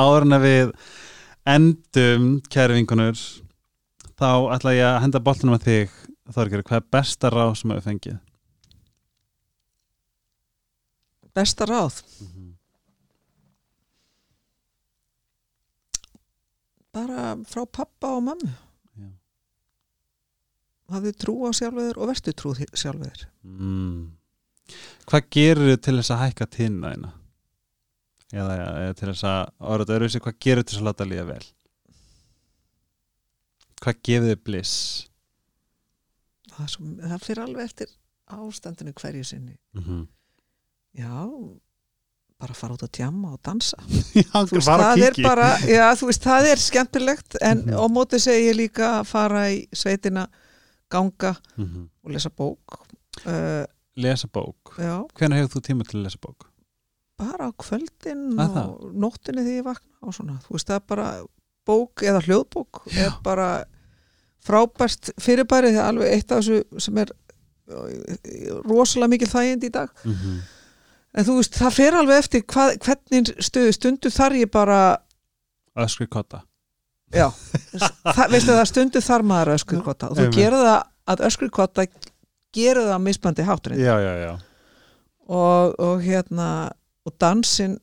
áður 0.00 0.26
en 0.26 0.38
að 0.38 0.48
við 0.48 0.74
endum 1.52 2.28
kæri 2.50 2.80
vinkunur 2.80 3.22
þá 4.18 4.30
ætla 4.56 4.74
ég 4.74 4.88
að 4.88 5.00
henda 5.06 5.22
boltunum 5.22 5.60
að 5.60 5.68
þig 5.68 6.00
Þorgir, 6.32 6.62
hvað 6.64 6.78
er 6.78 6.84
besta 6.94 7.28
ráð 7.32 7.56
sem 7.58 7.72
hefur 7.74 7.84
fengið? 7.84 8.20
Besta 11.32 11.66
ráð 11.68 12.02
bara 16.92 17.36
frá 17.48 17.64
pappa 17.64 18.10
og 18.18 18.24
mömmu 18.26 18.50
Já. 19.00 19.08
hafðu 20.92 21.12
trú 21.16 21.34
á 21.48 21.50
sjálfur 21.56 21.96
og 21.96 22.10
verstu 22.12 22.34
trú 22.36 22.52
sjálfur 22.56 23.28
Mm. 23.42 24.12
Hvað 25.08 25.24
gerur 25.34 25.76
til 25.76 25.96
þess 25.98 26.12
að 26.14 26.20
hækka 26.22 26.46
tíðina 26.46 26.92
þína? 26.92 27.08
Eða, 28.32 28.52
eða 28.84 28.92
til 28.94 29.08
þess 29.08 29.24
að 29.28 29.40
orða 29.58 29.82
þetta 29.82 29.96
öðruvísi, 29.96 30.20
hvað 30.22 30.36
gerur 30.46 30.62
til 30.62 30.76
þess 30.76 30.82
að 30.82 30.86
láta 30.88 31.08
líða 31.08 31.24
vel? 31.32 31.46
Hvað 33.82 33.98
gefur 34.06 34.28
þið 34.28 34.44
bliss? 34.46 34.76
það, 36.52 36.76
það 37.02 37.24
fyrir 37.26 37.42
alveg 37.42 37.64
eftir 37.64 37.92
ástandinu 38.32 38.94
hverju 39.00 39.24
sinni 39.24 39.56
Mm 39.74 39.82
-hmm. 39.82 40.06
Já, 40.98 41.28
bara 42.42 42.54
fara 42.54 42.74
út 42.74 42.82
að 42.82 42.90
tjamma 42.98 43.32
og 43.36 43.40
dansa 43.46 43.76
Já, 44.18 44.44
veist, 44.50 44.66
það 44.68 45.02
er 45.06 45.18
bara, 45.22 45.50
já, 45.68 45.86
þú 45.98 46.08
veist, 46.10 46.22
það 46.26 46.48
er 46.52 46.56
skemmtilegt 46.62 47.36
en 47.40 47.58
Mhm. 47.66 47.76
á 47.78 47.84
móti 47.88 48.18
segi 48.20 48.48
ég 48.50 48.56
líka 48.58 48.88
að 49.00 49.06
fara 49.06 49.44
í 49.50 49.68
sveitina 49.72 50.26
ganga 50.90 51.36
Mhm. 51.56 51.88
og 52.04 52.10
lesa 52.10 52.30
bók 52.30 52.80
uh, 53.26 53.64
Lesa 53.96 54.26
bók. 54.32 54.74
já, 54.78 55.04
Hvenær 55.14 55.36
hefur 55.42 55.60
þú 55.60 55.60
tíma 55.68 55.84
til 55.84 56.00
að 56.00 56.04
lesa 56.08 56.18
bók? 56.22 56.48
bara 57.18 57.46
á 57.48 57.52
kvöldin 57.54 58.34
Að 58.40 58.56
og 58.66 58.94
nóttinni 58.98 59.42
þegar 59.44 59.58
ég 59.60 59.64
vakna 59.64 59.96
og 60.02 60.14
svona, 60.16 60.38
þú 60.42 60.56
veist, 60.56 60.66
það 60.68 60.74
er 60.80 60.86
bara 60.88 61.08
bók 61.66 62.02
eða 62.02 62.22
hljóðbók 62.26 62.80
er 62.98 63.12
bara 63.22 63.64
frábært 64.42 65.12
fyrirbæri 65.22 65.70
það 65.70 65.78
er 65.84 65.88
alveg 65.92 66.12
eitt 66.16 66.32
af 66.32 66.40
þessu 66.42 66.80
sem 66.82 66.98
er 66.98 67.12
uh, 67.70 68.58
rosalega 68.66 69.12
mikil 69.12 69.28
þægind 69.30 69.64
í 69.68 69.70
dag 69.70 69.90
Mm 70.04 70.12
-hmm. 70.14 70.40
En 71.16 71.26
þú 71.28 71.36
veist, 71.40 71.58
það 71.60 71.74
fer 71.76 71.96
alveg 72.00 72.22
eftir 72.22 72.42
hvað, 72.52 72.72
hvernig 72.86 73.32
stöðu 73.44 73.72
stundu 73.76 74.10
þar 74.12 74.36
ég 74.40 74.50
bara 74.52 74.78
Öskri 75.82 76.06
kotta. 76.12 76.42
Já, 77.12 77.26
það, 78.16 78.26
veistu 78.32 78.52
það 78.56 78.66
stundu 78.70 79.00
þar 79.04 79.22
maður 79.28 79.50
öskurkvota 79.58 80.08
og 80.12 80.16
þú 80.16 80.26
gerir 80.32 80.56
það 80.64 80.78
að 81.12 81.22
öskurkvota 81.28 81.84
gerir 82.56 82.80
það 82.86 82.94
að 82.96 83.02
mismandi 83.04 83.44
hátturinn 83.48 83.80
Já, 83.84 83.94
já, 84.00 84.12
já. 84.22 84.32
og, 85.28 85.74
og 85.80 86.00
hérna 86.04 86.46
og 87.04 87.14
dansinn 87.20 87.74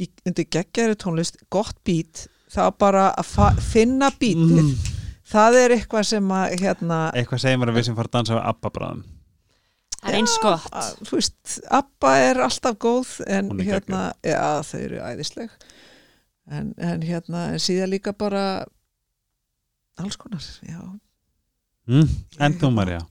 í, 0.00 0.08
undir 0.28 0.46
geggjæri 0.48 0.96
tónlist, 1.00 1.36
gott 1.52 1.76
bít 1.84 2.26
það 2.52 2.70
bara 2.80 3.10
að 3.20 3.60
finna 3.72 4.08
bítið 4.16 4.62
Mm. 4.62 4.96
það 5.28 5.56
er 5.60 5.72
eitthvað 5.76 6.04
sem 6.08 6.28
að 6.32 6.54
hérna, 6.62 6.98
Eitthvað 7.12 7.42
segir 7.44 7.58
mér 7.60 7.68
að 7.74 7.76
við 7.80 7.84
sem 7.90 7.96
fara 7.98 8.08
að 8.08 8.14
dansa 8.16 8.36
við 8.38 8.46
Abba 8.48 8.70
bráðum. 8.72 9.02
Það 9.98 10.12
er 10.12 10.18
eins 10.20 10.36
gott. 10.42 10.70
að, 10.72 10.94
þú 11.08 11.18
veist, 11.18 11.58
Abba 11.80 12.14
er 12.22 12.42
alltaf 12.46 12.78
góð 12.82 13.12
en 13.26 13.52
hérna 13.60 14.02
já, 14.26 14.40
þau 14.68 14.80
eru 14.80 15.02
æðisleg. 15.10 15.52
En, 16.48 16.72
en 16.80 17.04
hérna, 17.04 17.50
en 17.52 17.60
síðan 17.60 17.92
líka 17.92 18.14
bara 18.16 18.64
alls 20.00 20.16
konar, 20.16 20.44
já. 20.64 20.80
Mm. 21.88 22.10
En 22.40 22.58
þú 22.60 22.72
Marja? 22.76 23.04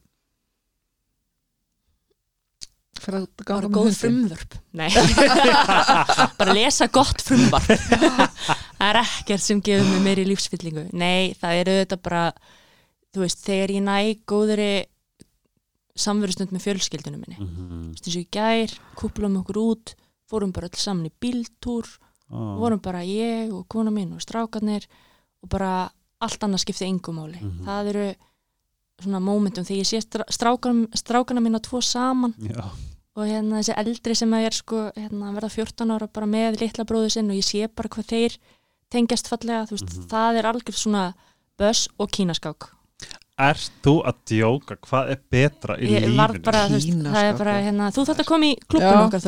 fyrir 3.08 3.22
að 3.22 3.28
bara 3.38 3.48
ganga 3.48 3.68
með 3.68 3.76
góð 3.78 3.88
hundinn. 3.88 4.00
frumvörp. 4.02 4.56
Nei. 4.78 4.90
Bara 6.40 6.56
lesa 6.58 6.88
gott 6.92 7.24
frumvarp. 7.24 7.72
Það 8.78 8.90
er 8.90 9.00
ekkert 9.02 9.44
sem 9.44 9.62
gefur 9.64 9.88
mig 9.90 10.04
meiri 10.06 10.26
lífsfyllingu. 10.28 10.84
Nei, 10.98 11.34
það 11.40 11.62
er 11.62 11.72
auðvitað 11.72 12.02
bara 12.06 12.24
þú 13.16 13.24
veist, 13.24 13.40
þegar 13.42 13.74
ég 13.74 13.86
næ 13.88 13.96
góðri 14.30 14.68
samverustund 15.98 16.52
með 16.52 16.62
fjölskyldunum 16.68 17.20
minni 17.26 17.38
Mm 17.40 17.48
-hmm. 17.48 17.88
Eins 17.98 18.08
og 18.08 18.22
í 18.22 18.28
gær, 18.32 18.72
kúplum 18.96 19.38
okkur 19.42 19.58
út 19.58 19.96
fórum 20.30 20.52
bara 20.52 20.68
öll 20.68 20.76
saman 20.78 21.06
í 21.06 21.12
bíltúr 21.22 21.86
oh. 22.30 22.58
vorum 22.60 22.80
bara 22.80 23.02
ég 23.04 23.52
og 23.54 23.68
kona 23.68 23.92
mín 23.92 24.14
og 24.14 24.22
strákarnir 24.22 24.86
og 25.44 25.50
bara 25.50 25.90
allt 26.20 26.44
annað 26.44 26.58
skipti 26.66 26.86
engumáli 26.86 27.40
Mhm. 27.42 27.66
það 27.66 27.88
eru 27.90 28.16
svona 29.02 29.20
momentum 29.20 29.64
þegar 29.64 29.78
ég 29.84 29.88
sé 29.88 30.00
strá- 30.02 30.30
strákan, 30.32 30.88
strákana 30.96 31.40
mína 31.42 31.60
tvo 31.60 31.82
saman 31.82 32.34
Já. 32.40 32.64
og 33.16 33.26
hérna 33.28 33.60
þessi 33.62 33.74
eldri 33.78 34.16
sem 34.16 34.34
er 34.34 34.52
sko 34.54 34.92
hérna, 34.96 35.34
verða 35.34 35.50
14 35.50 35.92
ára 35.92 36.08
bara 36.08 36.26
með 36.26 36.60
litla 36.62 36.84
bróðu 36.84 37.10
sinn 37.12 37.30
og 37.30 37.36
ég 37.38 37.44
sé 37.46 37.68
bara 37.76 37.90
hvað 37.90 38.06
þeir 38.08 38.38
tengjast 38.90 39.28
fallega, 39.28 39.66
þú 39.68 39.72
veist, 39.72 39.98
Mhm. 39.98 40.08
það 40.08 40.36
er 40.40 40.44
algjör 40.46 40.74
svona 40.76 41.14
börs 41.60 41.88
og 42.00 42.10
kínaskák 42.12 42.70
Ert 43.38 43.72
þú 43.86 43.92
að 44.10 44.16
djóka? 44.32 44.76
Hvað 44.82 45.10
er 45.14 45.20
betra 45.30 45.76
í 45.78 45.90
ég 45.92 46.08
var 46.18 46.32
lífinu? 46.34 46.44
bara, 46.48 46.62
þú 46.66 46.78
veist, 46.80 46.94
það 47.06 47.28
er 47.28 47.36
bara 47.38 47.58
hérna, 47.62 47.90
þú 47.94 48.06
þarft 48.08 48.24
að 48.24 48.30
koma 48.32 48.48
í 48.48 48.54
klubbun 48.66 48.88
Já, 48.88 49.02
okkar 49.06 49.22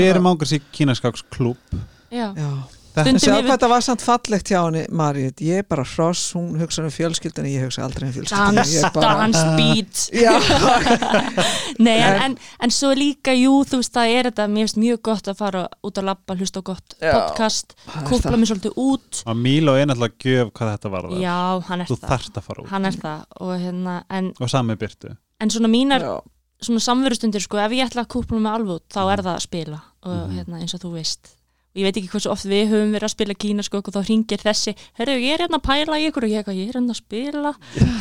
Við 0.00 0.06
erum 0.06 0.28
ángurs 0.30 0.54
í 0.56 0.60
kínaskáksklúb. 0.72 1.74
já, 2.08 2.26
Já. 2.32 2.50
Sjá 2.90 3.36
hvað 3.46 3.60
það 3.62 3.70
var 3.70 3.82
samt 3.86 4.02
fallegt 4.02 4.48
hjá 4.50 4.58
henni 4.64 4.80
Marit, 4.90 5.38
ég 5.46 5.60
er 5.62 5.66
bara 5.70 5.84
hross, 5.86 6.32
hún 6.34 6.56
hugsa 6.58 6.82
um 6.82 6.90
fjölskyldinu 6.90 7.46
ég 7.52 7.62
hugsa 7.68 7.84
aldrei 7.86 8.08
um 8.08 8.14
fjölskyldinu 8.16 8.56
dans, 8.58 8.72
Ég 8.74 8.92
bara- 8.96 9.12
dans, 9.20 9.42
beat 9.56 10.10
Já, 10.10 10.32
Nei, 11.86 11.98
en, 12.02 12.22
En- 12.24 12.36
en, 12.66 12.70
svo 12.74 12.90
líka, 12.98 13.32
jú, 13.38 13.60
þú 13.68 13.78
veist, 13.80 13.94
það 13.94 14.14
er 14.16 14.28
þetta, 14.30 14.46
mér 14.50 14.66
finnst 14.66 14.80
mjög 14.82 15.00
gott 15.06 15.30
að 15.30 15.38
fara 15.38 15.62
út 15.86 16.00
að 16.02 16.08
labba, 16.10 16.36
hlusta 16.40 16.60
á 16.60 16.64
gott 16.66 16.96
Já, 17.00 17.12
podcast, 17.14 17.74
kúpla 18.10 18.36
mig 18.36 18.50
svolítið 18.50 18.76
út. 18.76 19.22
Og 19.30 19.36
Mílo 19.38 19.76
er 19.78 19.86
náttúrulega 19.90 20.26
gjöf 20.26 20.52
hvað 20.58 20.72
þetta 20.74 20.92
var 20.96 21.08
það. 21.08 21.22
Já, 21.22 21.38
hann 21.70 21.80
er 21.80 21.86
Þú 21.90 21.96
það. 22.02 22.10
þarft 22.12 22.38
að 22.42 22.46
fara 22.50 22.62
út. 22.64 22.70
Hann 22.74 22.84
er 22.90 22.98
það 23.00 23.24
og 23.40 23.54
hérna, 23.64 23.96
en, 24.10 24.32
Og 24.40 24.50
sami 24.52 24.76
byrtu. 24.80 25.14
en 25.40 25.50
svona 25.54 25.70
mínar, 25.72 26.04
Já. 26.04 26.20
svona 26.66 26.82
samverustundir, 26.84 27.40
sko, 27.46 27.56
ef 27.62 27.70
ég 27.72 27.86
ætla 27.88 28.04
að 28.04 28.10
kúpla 28.18 28.38
mig 28.40 28.52
alveg 28.52 28.80
út, 28.80 28.88
þá 28.92 29.00
er 29.14 29.22
það 29.22 29.36
að 29.36 29.44
spila 29.46 29.80
og 30.02 30.16
Mhm. 30.26 30.34
hérna, 30.38 30.60
eins 30.60 30.74
og 30.74 30.80
þú 30.80 30.92
veist. 30.98 31.36
Og 31.70 31.78
ég 31.78 31.84
veit 31.86 31.96
ekki 32.00 32.08
hversu 32.10 32.30
oft 32.32 32.44
við 32.50 32.64
höfum 32.72 32.90
verið 32.96 33.06
að 33.06 33.12
spila 33.12 33.34
kína, 33.38 33.62
sko, 33.62 33.78
og 33.78 33.92
þá 33.94 34.00
ringir 34.08 34.40
þessi, 34.42 34.72
herru, 34.98 35.12
ég 35.22 35.34
er 35.36 35.42
hérna 35.44 35.60
að 35.60 35.66
pæla 35.68 35.98
í 36.02 36.06
ykkur 36.10 36.24
og 36.26 36.30
ég, 36.32 36.48
er 36.50 36.74
hérna 36.74 36.90
að 36.90 36.98
spila. 36.98 37.52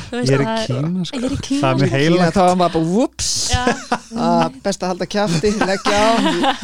Þú 0.10 0.16
veist, 0.18 0.32
Ég 0.32 0.34
er 0.34 0.42
í 0.42 0.48
það 0.48 0.64
kínaskáks. 0.66 1.14
Ég 1.14 1.28
er 1.28 1.36
í 1.36 1.38
kína, 1.46 1.62
Það 1.62 1.84
er 1.86 1.92
heilagt. 1.94 2.34
þá 2.34 2.42
var 2.48 2.56
maður 2.58 2.74
bara, 2.74 2.90
whoops 2.96 3.30
Já. 3.52 3.62
að 4.18 4.58
best 4.66 4.82
að 4.82 4.90
halda 4.90 5.06
kjafti, 5.14 5.52
leggja 5.70 6.00
á 6.02 6.10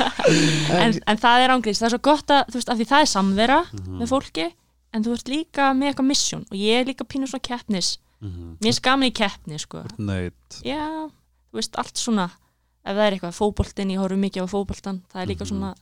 en, 0.81 0.97
en 1.05 1.17
það 1.21 1.43
er 1.45 1.53
ángrís, 1.53 1.79
það 1.81 1.87
er 1.89 1.93
svo 1.95 2.01
gott 2.09 2.33
að 2.33 2.49
þú 2.49 2.57
veist, 2.59 2.71
af 2.73 2.79
því 2.81 2.87
það 2.89 3.03
er 3.05 3.11
samvera 3.13 3.59
Mhm. 3.69 3.99
með 4.01 4.11
fólki 4.11 4.47
en 4.95 5.03
þú 5.05 5.13
ert 5.17 5.29
líka 5.29 5.69
með 5.77 5.91
eitthvað 5.91 6.09
mission 6.09 6.45
og 6.49 6.57
ég 6.57 6.81
er 6.81 6.85
líka 6.89 7.05
pínu 7.05 7.27
svona 7.29 7.45
keppnis 7.45 7.97
Mhm. 8.21 8.57
mér 8.57 8.71
finnst 8.71 8.81
gaman 8.81 9.09
í 9.09 9.13
keppni 9.13 9.59
sko 9.59 9.83
já, 10.65 11.09
þú 11.51 11.53
veist, 11.53 11.75
allt 11.77 11.97
svona 12.01 12.29
ef 12.85 12.95
það 12.95 13.05
er 13.07 13.13
eitthvað, 13.19 13.35
fótboltinn, 13.37 13.91
ég 13.93 13.99
horf 14.01 14.17
mikið 14.17 14.45
á 14.45 14.47
fótboltan 14.49 15.01
það 15.13 15.21
er 15.21 15.27
líka 15.27 15.45
Mhm. 15.45 15.49
svona 15.53 15.75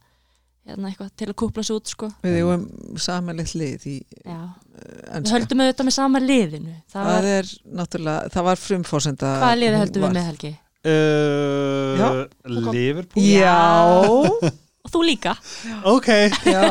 hérna, 0.68 0.90
eitthvað 0.92 1.10
til 1.20 1.28
að 1.30 1.36
kúpla 1.44 1.64
sig 1.68 1.76
út 1.76 1.92
sko 1.92 2.10
Við 2.24 2.38
eigum 2.40 2.66
samanlegt 3.04 3.56
lið 3.60 3.88
í 3.92 3.96
já. 4.24 4.38
við 4.74 5.16
ennska. 5.20 5.34
höldum 5.38 5.64
auðvitað 5.66 5.88
með 5.90 5.96
sama 5.98 6.20
liðinu 6.24 6.76
það 6.88 7.00
Það 7.00 7.10
var, 7.14 7.30
er 7.38 7.52
náttúrulega, 7.82 8.30
það 8.34 8.48
var 8.50 8.62
frumfórsenda. 8.64 9.34
hvaða 9.44 9.60
liði 9.62 9.82
höldum 9.84 10.02
var- 10.02 10.14
við 10.14 10.18
með 10.20 10.30
Helgi? 10.32 10.54
uh, 10.84 11.98
Já. 12.00 12.10
Liverpool 12.74 13.24
Já, 13.24 13.60
og 14.84 14.92
þú 14.92 15.02
líka 15.08 15.32
Ok 15.88 16.08
já, 16.44 16.62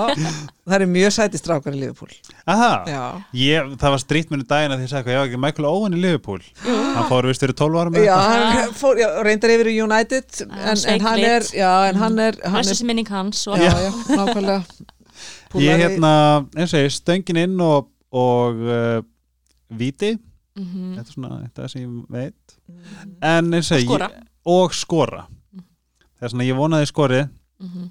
það 0.69 0.75
er 0.77 0.85
mjög 0.93 1.13
sæti 1.17 1.39
strákar 1.41 1.73
í 1.73 1.81
Liverpool. 1.81 2.11
Aha. 2.47 2.71
Já, 2.89 3.03
Ég, 3.39 3.71
það 3.81 3.95
var 3.95 4.03
strítmennu 4.03 4.47
daginn 4.49 4.75
að 4.75 4.83
að 4.85 4.91
sagði 4.93 5.07
hvað, 5.07 5.15
ég 5.15 5.21
var 5.23 5.31
ekki 5.31 5.41
Michael 5.45 5.69
Owen 5.71 5.97
í 5.97 6.01
Liverpool 6.03 6.43
hann 6.67 7.09
fór 7.09 7.29
vist 7.31 7.45
fyrir 7.45 7.57
12 7.57 7.81
árum 7.83 7.97
já 8.05 8.17
hann 8.21 8.75
fór, 8.77 9.01
já, 9.01 9.09
reyndar 9.25 9.55
yfir 9.55 9.71
í 9.73 9.77
United, 9.85 10.43
en, 10.45 10.83
en 10.93 11.07
hann 11.07 11.25
er, 11.25 11.47
já, 11.57 11.71
en 11.89 12.01
hann 12.03 12.19
er, 12.27 12.37
hann 12.45 12.61
er, 12.61 12.69
þessi 12.73 12.89
minning 12.89 13.09
hans 13.13 13.47
og 13.49 13.57
já, 13.63 13.71
já, 13.87 13.91
nákvæmlega. 14.13 14.61
ég 15.63 15.81
hérna, 15.87 16.13
eins 16.57 16.73
og 16.77 16.85
ég 16.85 16.93
stöngin 16.99 17.41
inn 17.47 17.57
og, 17.65 17.89
og 18.13 18.61
uh, 18.69 19.01
viti 19.73 20.19
Mhm. 20.53 20.99
þetta 20.99 21.09
er 21.09 21.13
svona 21.15 21.37
þetta 21.47 21.67
sem 21.73 21.81
ég 21.81 21.93
veit 22.13 22.57
Mhm. 22.69 23.13
en 23.25 23.47
eins 23.57 23.71
og 23.73 23.79
Og 23.79 23.85
skora. 23.87 24.09
ég, 24.13 24.27
og 24.53 24.75
skora 24.77 25.23
Mhm. 25.25 25.63
það 26.21 26.27
er 26.27 26.29
svona 26.35 26.45
ég 26.45 26.59
vonaði 26.61 26.87
skori 26.93 27.23
Mhm. 27.63 27.89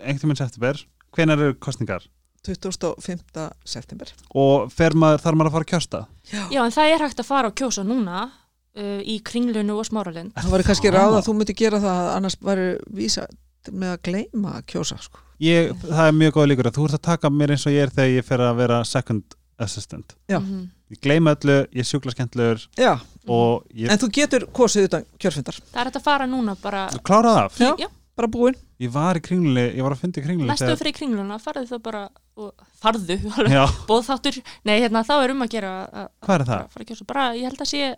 Einhvern 0.00 0.32
minn 0.32 0.40
september 0.40 0.80
hvenar 1.12 1.38
eru 1.38 1.54
kostningar 1.60 2.06
25. 2.42 3.50
september. 3.64 4.08
og 4.34 4.70
fer 4.74 4.96
maður, 4.98 5.20
þarf 5.22 5.38
maður 5.38 5.50
að 5.50 5.56
fara 5.56 5.66
að 5.66 5.72
kjósta 5.72 6.00
já, 6.32 6.62
en 6.64 6.74
það 6.74 6.94
er 6.94 7.04
hægt 7.06 7.20
að 7.22 7.28
fara 7.28 7.50
og 7.52 7.58
kjósa 7.60 7.84
núna 7.86 8.22
uh, 8.26 9.00
í 9.04 9.20
kringlunu 9.24 9.76
og 9.78 9.86
smáralind 9.86 10.34
Það 10.34 10.50
var 10.56 10.64
kannski 10.66 10.90
ráð 10.94 11.18
að 11.20 11.28
þú 11.28 11.36
myndi 11.38 11.56
gera 11.62 11.80
það 11.82 12.10
annars 12.16 12.38
væri 12.42 12.66
vísa 12.98 13.28
með 13.70 13.94
að 13.94 14.02
gleyma 14.08 14.56
að 14.58 14.66
kjósa 14.72 14.98
sko. 14.98 15.22
ég, 15.42 15.70
það 15.84 16.08
er 16.08 16.18
mjög 16.18 16.34
góð 16.38 16.48
líkur 16.50 16.70
að 16.72 16.78
þú 16.80 16.88
ert 16.88 16.98
að 16.98 17.04
taka 17.12 17.30
mér 17.30 17.54
eins 17.54 17.68
og 17.70 17.76
ég 17.76 17.86
er 17.86 17.94
þegar 17.94 18.14
ég 18.16 18.26
fer 18.26 18.42
að 18.42 18.58
vera 18.64 18.82
second 18.88 19.38
assistant 19.62 20.16
Já. 20.26 20.40
Mhm. 20.40 20.66
ég 20.90 21.00
gleyma 21.06 21.36
öllu, 21.36 21.58
ég 21.78 21.86
sjúkla 21.86 22.10
skemmtlegur 22.16 22.66
Já, 22.74 22.96
og 23.30 23.62
ég 23.70 23.92
en 23.92 24.02
þú 24.02 24.10
getur 24.18 24.48
kosið 24.50 24.90
utan 24.90 25.06
kjörfundar 25.14 25.60
það 25.62 25.80
er 25.84 25.90
hægt 25.92 26.00
að 26.02 26.08
fara 26.10 26.26
núna 26.26 26.56
bara 26.58 26.88
klárað 27.06 27.44
af 27.46 27.60
Já. 27.62 27.74
Já. 27.78 27.88
Bara 28.22 28.32
búin 28.38 28.58
ég 28.82 28.94
var 28.94 29.18
í 29.18 29.24
kringlunni, 29.26 29.66
ég 29.74 29.84
var 29.84 29.96
að 29.96 30.06
fyndi 30.06 30.22
í 30.22 30.26
kringlunni 30.28 30.54
næstu 30.54 30.72
fyrir 30.80 30.96
kringluna, 30.96 31.38
farðu 31.42 31.68
þá 31.74 31.76
bara 31.84 32.06
og 32.38 32.66
farðu, 32.80 33.18
já, 33.58 33.62
bóðþáttur 33.90 34.40
nei, 34.64 34.78
hérna, 34.78 35.04
þá 35.04 35.14
er 35.18 35.34
um 35.34 35.44
að 35.44 35.54
gera 35.58 35.76
að 35.84 36.10
hvað 36.22 36.34
er 36.38 36.44
bara 36.46 36.50
það? 36.50 36.66
fara 36.72 36.86
að 36.86 36.90
kjósa, 36.92 37.08
bara, 37.12 37.28
ég 37.36 37.50
held 37.50 37.64
að 37.66 37.72
sé 37.74 37.92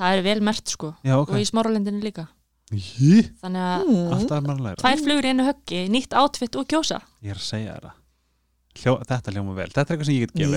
það 0.00 0.16
er 0.16 0.26
vel 0.26 0.42
mert 0.44 0.74
sko, 0.74 0.92
já, 1.04 1.14
ok, 1.20 1.32
og 1.34 1.40
í 1.40 1.46
smáralindinu 1.48 2.02
líka. 2.04 2.26
Jí, 2.70 3.24
þannig 3.42 3.64
að 3.66 3.88
mm. 3.90 4.68
tvær 4.78 5.00
flugur 5.00 5.26
í 5.26 5.32
einu 5.32 5.46
höggi, 5.48 5.80
nýtt 5.90 6.14
átfitt 6.14 6.58
og 6.60 6.68
kjósa. 6.70 7.00
Ég 7.24 7.34
er 7.34 7.40
að 7.40 7.48
segja 7.48 7.78
það. 7.80 7.96
Hljó, 8.80 8.92
þetta 9.02 9.32
hljóma 9.34 9.56
vel, 9.56 9.66
þetta 9.72 9.82
er 9.82 9.96
eitthvað 9.96 10.06
sem 10.06 10.14
ég 10.14 10.22
get 10.22 10.36
gefið 10.38 10.52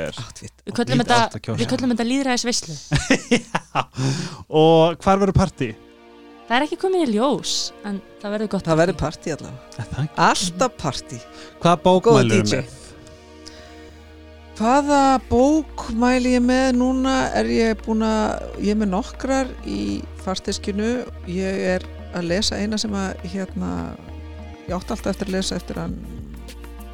við 0.68 0.76
köllum 0.78 1.02
þetta, 1.02 1.40
kjósa. 1.40 1.58
við 1.58 1.70
köllum 1.72 1.94
þetta 1.96 2.06
líðræðis 2.06 2.46
veislu 2.46 2.76
og 4.62 5.02
hvar 5.02 5.24
verður 5.24 5.36
partí? 5.40 5.72
Það 6.48 6.56
er 6.57 6.65
ekki 6.68 6.78
komið 6.84 7.03
í 7.07 7.11
ljós 7.15 7.53
en 7.88 7.99
það 8.22 8.34
verður 8.36 8.52
gott 8.56 8.68
Það 8.70 8.80
verður 8.84 8.98
partí. 9.02 9.34
allavega? 9.36 10.07
Alltaf 10.30 10.78
partí. 10.82 11.20
Hvaða 11.64 11.78
bók 11.86 12.10
mælum 12.14 12.32
DJ. 12.48 12.61
með? 12.61 12.80
Hvaða 14.57 15.02
bók 15.32 15.88
mæli 15.98 16.36
ég 16.36 16.44
með? 16.45 16.68
Núna 16.78 17.14
er 17.40 17.48
ég 17.49 17.80
búin 17.86 18.03
að 18.06 18.44
ég 18.61 18.76
er 18.76 18.82
með 18.84 18.91
nokkrar 18.94 19.49
í 19.65 19.80
farteskinu 20.22 20.91
ég 21.32 21.64
er 21.74 21.88
að 22.14 22.28
lesa 22.30 22.60
eina 22.61 22.78
sem 22.78 22.94
að 22.94 23.24
hérna 23.34 23.72
ég 24.68 24.76
átti 24.78 24.94
alltaf 24.94 25.10
eftir 25.15 25.32
að 25.32 25.36
lesa 25.40 25.57
eftir 25.57 25.80
hann 25.82 25.95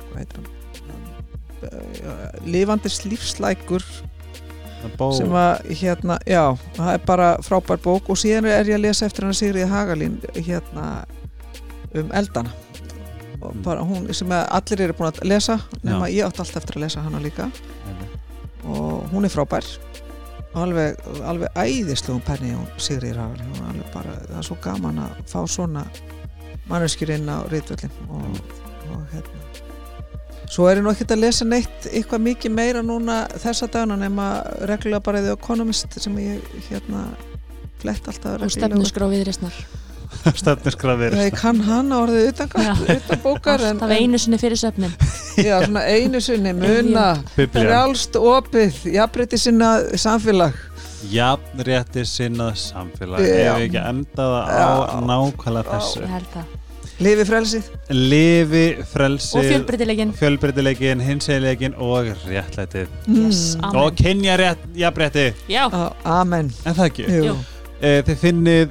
hvað 0.08 0.22
heitir 0.22 0.40
hann? 0.40 0.56
Uh, 1.60 2.30
lifandis 2.48 3.02
lífslækur. 3.04 3.84
Bó, 3.84 4.06
sem 5.18 5.34
að 5.36 5.72
hérna, 5.82 6.18
já, 6.28 6.44
það 6.78 6.92
er 6.94 7.04
bara 7.08 7.30
frábær 7.46 7.82
bók 7.84 8.10
og 8.12 8.20
síðan 8.20 8.48
er 8.50 8.68
ég 8.70 8.78
að 8.78 8.86
lesa 8.88 9.08
eftir 9.08 9.28
hann 9.28 9.38
Sigriði 9.38 9.68
Hagalín 9.72 10.20
hérna 10.36 10.86
um 11.98 12.14
eldana. 12.16 12.54
Og 13.40 13.56
bara 13.64 13.84
hún 13.88 14.08
sem 14.16 14.32
allir 14.36 14.86
eru 14.86 14.96
búin 14.98 15.12
að 15.12 15.22
lesa 15.28 15.60
nema 15.84 16.10
ég 16.12 16.28
átti 16.28 16.44
alltaf 16.44 16.62
eftir 16.62 16.80
að 16.80 16.86
lesa 16.86 17.04
hana 17.06 17.22
líka. 17.24 17.50
Og 18.68 19.08
hún 19.14 19.28
er 19.28 19.34
frábær. 19.34 19.68
Alveg, 20.60 20.98
alveg 21.30 21.60
æðislegum 21.60 22.24
penni 22.26 22.56
hún 22.56 22.70
Sigriði 22.78 23.20
Hagalín. 23.20 23.52
Hún 23.52 23.62
er 23.66 23.74
alveg 23.74 23.94
bara, 23.96 24.16
það 24.30 24.40
er 24.42 24.50
svo 24.50 24.60
gaman 24.64 25.04
að 25.06 25.22
fá 25.32 25.40
svona 25.48 25.86
manneskjur 26.70 27.16
inn 27.16 27.30
á 27.32 27.44
rítvöllin 27.50 27.94
og, 28.10 28.42
og 28.94 29.06
hérna 29.14 29.49
Svo 30.50 30.66
er 30.70 30.80
ég 30.80 30.86
nú 30.86 30.90
ekkert 30.94 31.12
að 31.14 31.24
lesa 31.28 31.46
neitt 31.46 31.90
eitthvað 31.92 32.24
mikið 32.26 32.56
meira 32.56 32.82
núna 32.86 33.20
þessa 33.38 33.68
dagana 33.70 34.00
nema 34.02 34.30
reglulega 34.66 35.04
bara 35.06 35.22
The 35.22 35.36
Economist 35.38 36.00
sem 36.02 36.16
ég 36.24 36.56
hérna 36.72 37.04
flett 37.80 38.08
alltaf 38.10 38.34
og 38.34 38.42
reglulega. 38.42 38.56
stefnusgrá 38.58 39.10
viðreysnar 39.12 39.60
stefnisgrafir 40.42 41.14
Já, 41.14 41.26
ég 41.28 41.38
kann 41.38 41.62
hann 41.68 41.94
að 41.94 42.02
orðið 42.08 42.30
utan, 42.32 43.20
bókar 43.24 43.62
en, 43.62 43.78
alltaf 43.78 43.94
einu 43.94 44.20
sinni 44.20 44.40
fyrir 44.42 44.60
söfnin. 44.60 44.96
Já, 45.48 45.60
svona 45.64 45.86
einu 45.86 46.22
sinni 46.24 46.54
muna. 46.58 47.06
Frjálst 47.38 48.18
opið, 48.20 48.82
jafnbreytti 48.96 49.40
sinna 49.40 49.76
samfélag. 49.94 50.58
Jafnrétti 51.14 52.04
sinnað 52.10 52.58
samfélag. 52.60 53.24
Já. 53.24 53.54
ef 53.54 53.68
ekki 53.70 53.84
endaða 53.86 54.42
á 54.52 55.00
nákvæmlega 55.00 55.78
þessu? 55.78 56.02
ég 56.04 56.18
held 56.18 56.34
það 56.34 56.59
lifi 57.00 57.24
frelsið. 57.30 57.68
Lifi, 57.96 58.64
og 58.82 58.88
frelsið 58.92 59.48
fjölbreytilegin 59.54 60.12
fjölbreytileikin, 60.20 61.02
hinsegleikin 61.06 61.76
og 61.80 62.10
réttlætið. 62.28 62.88
Yes, 63.08 63.56
Mm. 63.56 63.76
og 63.76 63.96
kynja 63.96 64.36
rétt, 64.38 64.66
jafnrétti. 64.76 65.34
Já, 65.50 65.70
Á, 65.72 65.94
Amen. 66.06 66.52
En 66.66 66.74
það 66.76 66.90
ekki? 66.90 67.06
Jú. 67.08 67.24
Jú. 67.30 67.36
e, 67.82 68.02
þið 68.04 68.18
finnið 68.24 68.70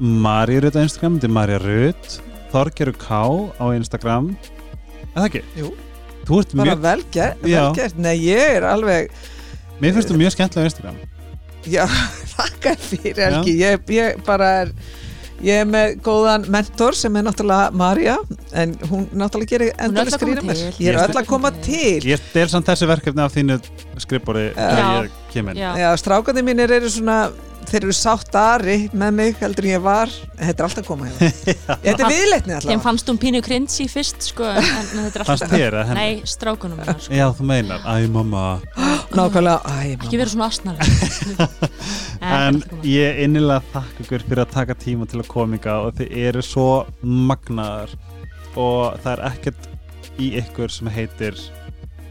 Marja 0.00 0.60
Rut 0.62 0.76
á 0.76 0.82
Instagram, 0.84 1.18
þetta 1.18 1.24
er 1.24 1.34
Marja 1.34 1.58
Rut. 1.58 2.20
Þorgeru 2.52 2.94
K 2.98 3.08
á 3.60 3.64
Instagram. 3.76 4.36
En 5.14 5.22
það 5.22 5.28
ekki? 5.30 5.42
Jú. 5.56 5.72
þú 6.28 6.38
ert 6.42 6.50
bara 6.56 6.68
mjög, 6.74 6.80
vel 6.84 7.02
gert, 7.10 7.42
Já. 7.48 7.62
vel 7.64 7.74
gert. 7.74 7.98
Nei, 7.98 8.16
ég 8.20 8.56
er 8.58 8.62
alveg 8.68 9.08
mér 9.80 9.94
finnst 9.96 10.10
þú 10.10 10.16
mjög 10.20 10.34
skemmtilega 10.36 10.64
á 10.64 10.68
Instagram. 10.68 10.96
Já, 11.64 11.86
þakka 12.36 12.76
fyrir 12.76 13.16
Helgi. 13.32 13.54
Ég, 13.62 13.80
ég 13.88 14.24
bara 14.26 14.50
er 14.62 14.72
ég 15.44 15.62
er 15.62 15.68
með 15.68 15.98
góðan 16.04 16.46
mentor 16.50 16.96
sem 16.98 17.14
er 17.18 17.26
náttúrulega 17.28 17.70
Marja 17.78 18.16
en 18.58 18.74
hún 18.90 19.06
náttúrulega 19.12 19.52
gerir 19.54 19.74
er 19.78 19.92
koma 19.94 20.20
grína 20.22 20.44
mér 20.46 20.62
ég 20.82 20.88
er 20.92 21.00
öll 21.04 21.20
að 21.20 21.28
koma 21.28 21.52
til. 21.62 22.00
ég 22.08 22.24
del 22.34 22.48
samt 22.50 22.70
þessi 22.70 22.88
verkefni 22.90 23.24
af 23.24 23.36
þínu 23.36 23.58
skrifbóri 24.02 24.48
þegar 24.56 25.04
ég 25.04 25.20
kem 25.32 25.52
inn. 25.52 25.60
Já, 25.60 25.70
Já, 25.78 25.88
strákandi 26.00 26.44
mínir 26.46 26.72
eru 26.78 26.90
svona 26.92 27.18
þeir 27.70 27.84
eru 27.86 27.94
sáttari 27.96 28.76
með 28.96 29.14
mig 29.18 29.38
heldur 29.42 29.66
en 29.66 29.72
ég 29.72 29.82
var. 29.84 30.12
Þetta 30.38 30.62
er 30.62 30.66
alltaf 30.66 30.82
að 30.82 30.88
koma 30.88 31.08
hérna 31.08 31.28
Þetta 31.84 31.94
er 31.94 32.12
viðleitni 32.12 32.52
þeim 32.52 32.58
allavega 32.58 32.84
fannst 32.86 33.10
hún 33.10 33.20
pínu 33.22 33.42
cringy 33.44 33.86
fyrst 33.92 34.28
sko, 34.30 34.48
en, 34.48 34.68
en 34.68 35.06
þetta 35.06 35.22
er 35.22 35.28
fannst 35.28 35.46
alltaf 35.46 35.54
þér 35.54 35.78
að 35.80 35.88
henni? 35.90 36.04
Nei, 36.04 36.28
strákunum 36.32 36.82
hennar, 36.82 37.00
sko. 37.04 37.16
já 37.18 37.26
þú 37.38 37.48
meinar, 37.52 37.86
æ 37.86 38.08
mamma. 38.14 38.44
Nákvæmlega, 39.18 39.72
æ, 39.72 39.94
ekki 39.94 40.10
mamma 40.12 40.20
vera 40.20 40.32
svona 40.34 40.48
asnar 40.52 40.76
en 42.42 42.60
ég 42.86 43.22
innilega 43.24 43.64
þakka 43.72 44.04
ykkur 44.04 44.26
fyrir 44.26 44.44
að 44.44 44.54
taka 44.56 44.76
tíma 44.78 45.08
til 45.08 45.22
að 45.22 45.30
kominga 45.32 45.78
og 45.86 45.96
þið 45.98 46.14
eru 46.28 46.44
svo 46.44 46.68
magnaðar. 47.02 47.94
Og 48.58 48.98
það 49.04 49.12
er 49.14 49.24
ekkert 49.30 49.68
í 50.18 50.32
ykkur 50.40 50.72
sem 50.72 50.90
heitir 50.92 51.38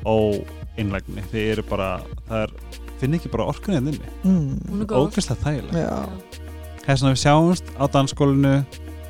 óinnlægni. 0.08 1.26
Þið 1.32 1.50
eru 1.54 1.66
bara, 1.68 1.90
það 2.30 2.46
er 2.46 2.86
finn 3.02 3.18
ekki 3.18 3.32
bara 3.34 3.48
orkunni 3.52 3.78
en 3.80 3.92
inni, 3.94 4.12
mm, 4.24 4.82
er 4.84 4.98
ógeðslega 4.98 5.44
þægilega 5.44 5.86
Já, 5.86 5.96
þess 6.86 7.04
að 7.04 7.14
við 7.14 7.22
sjáumst 7.24 7.72
á 7.78 7.84
dansskólinu 7.94 8.54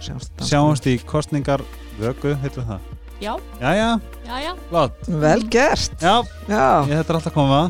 sjáumst 0.03 0.45
sjáumst 0.49 0.87
í 0.91 0.97
kostningar 1.07 1.63
vöku, 1.99 2.35
heitir 2.43 2.65
það? 2.67 2.93
Já, 3.17 3.33
Jæja, 3.57 3.99
já, 4.27 4.35
já, 4.43 4.51
flott. 4.69 5.07
Vel 5.07 5.41
gert. 5.49 5.93
Já, 6.01 6.21
Já, 6.45 6.85
ég 6.85 6.99
þetta 6.99 7.09
er 7.09 7.17
alltaf 7.17 7.31
að 7.31 7.33
koma. 7.33 7.61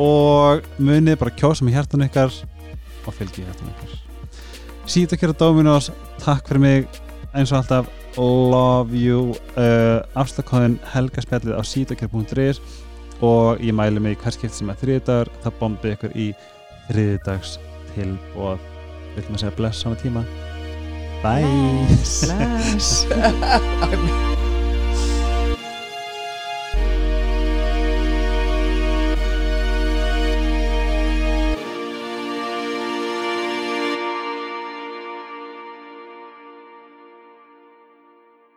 Og 0.00 0.64
munið 0.80 1.18
bara 1.20 1.34
kjósa 1.36 1.66
með 1.66 1.76
hjartan 1.76 2.06
ykkar 2.06 2.32
og 3.04 3.16
fylgi 3.18 3.44
hjartan 3.44 3.68
ykkar. 3.74 3.98
Sýt 4.88 5.12
okkur 5.12 5.34
á 5.36 5.40
Dominos. 5.42 5.90
Takk 6.24 6.48
fyrir 6.48 6.64
mig. 6.64 7.00
Eins 7.36 7.52
og 7.52 7.60
alltaf 7.60 7.90
love 8.16 8.96
you. 8.96 9.34
Uh, 9.60 10.00
afslagkóðin 10.16 10.78
helgaspjallið 10.94 11.60
á 11.60 11.62
sýtakjör.is 11.68 12.62
og 13.20 13.60
ég 13.60 13.74
mæli 13.74 14.00
mig 14.02 14.18
hver 14.22 14.34
skipt 14.34 14.54
sem 14.54 14.70
er 14.70 14.78
þriðdagur 14.82 15.32
það 15.44 15.58
bombi 15.60 15.94
ykkur 15.96 16.18
í 16.18 16.28
þriðdags 16.88 17.56
tilbóð 17.94 18.58
vil 19.14 19.24
maður 19.28 19.44
segja 19.44 19.56
bless 19.58 19.86
á 19.86 19.90
tíma. 19.98 20.22
Bye. 21.22 21.88
Bless 21.98 23.06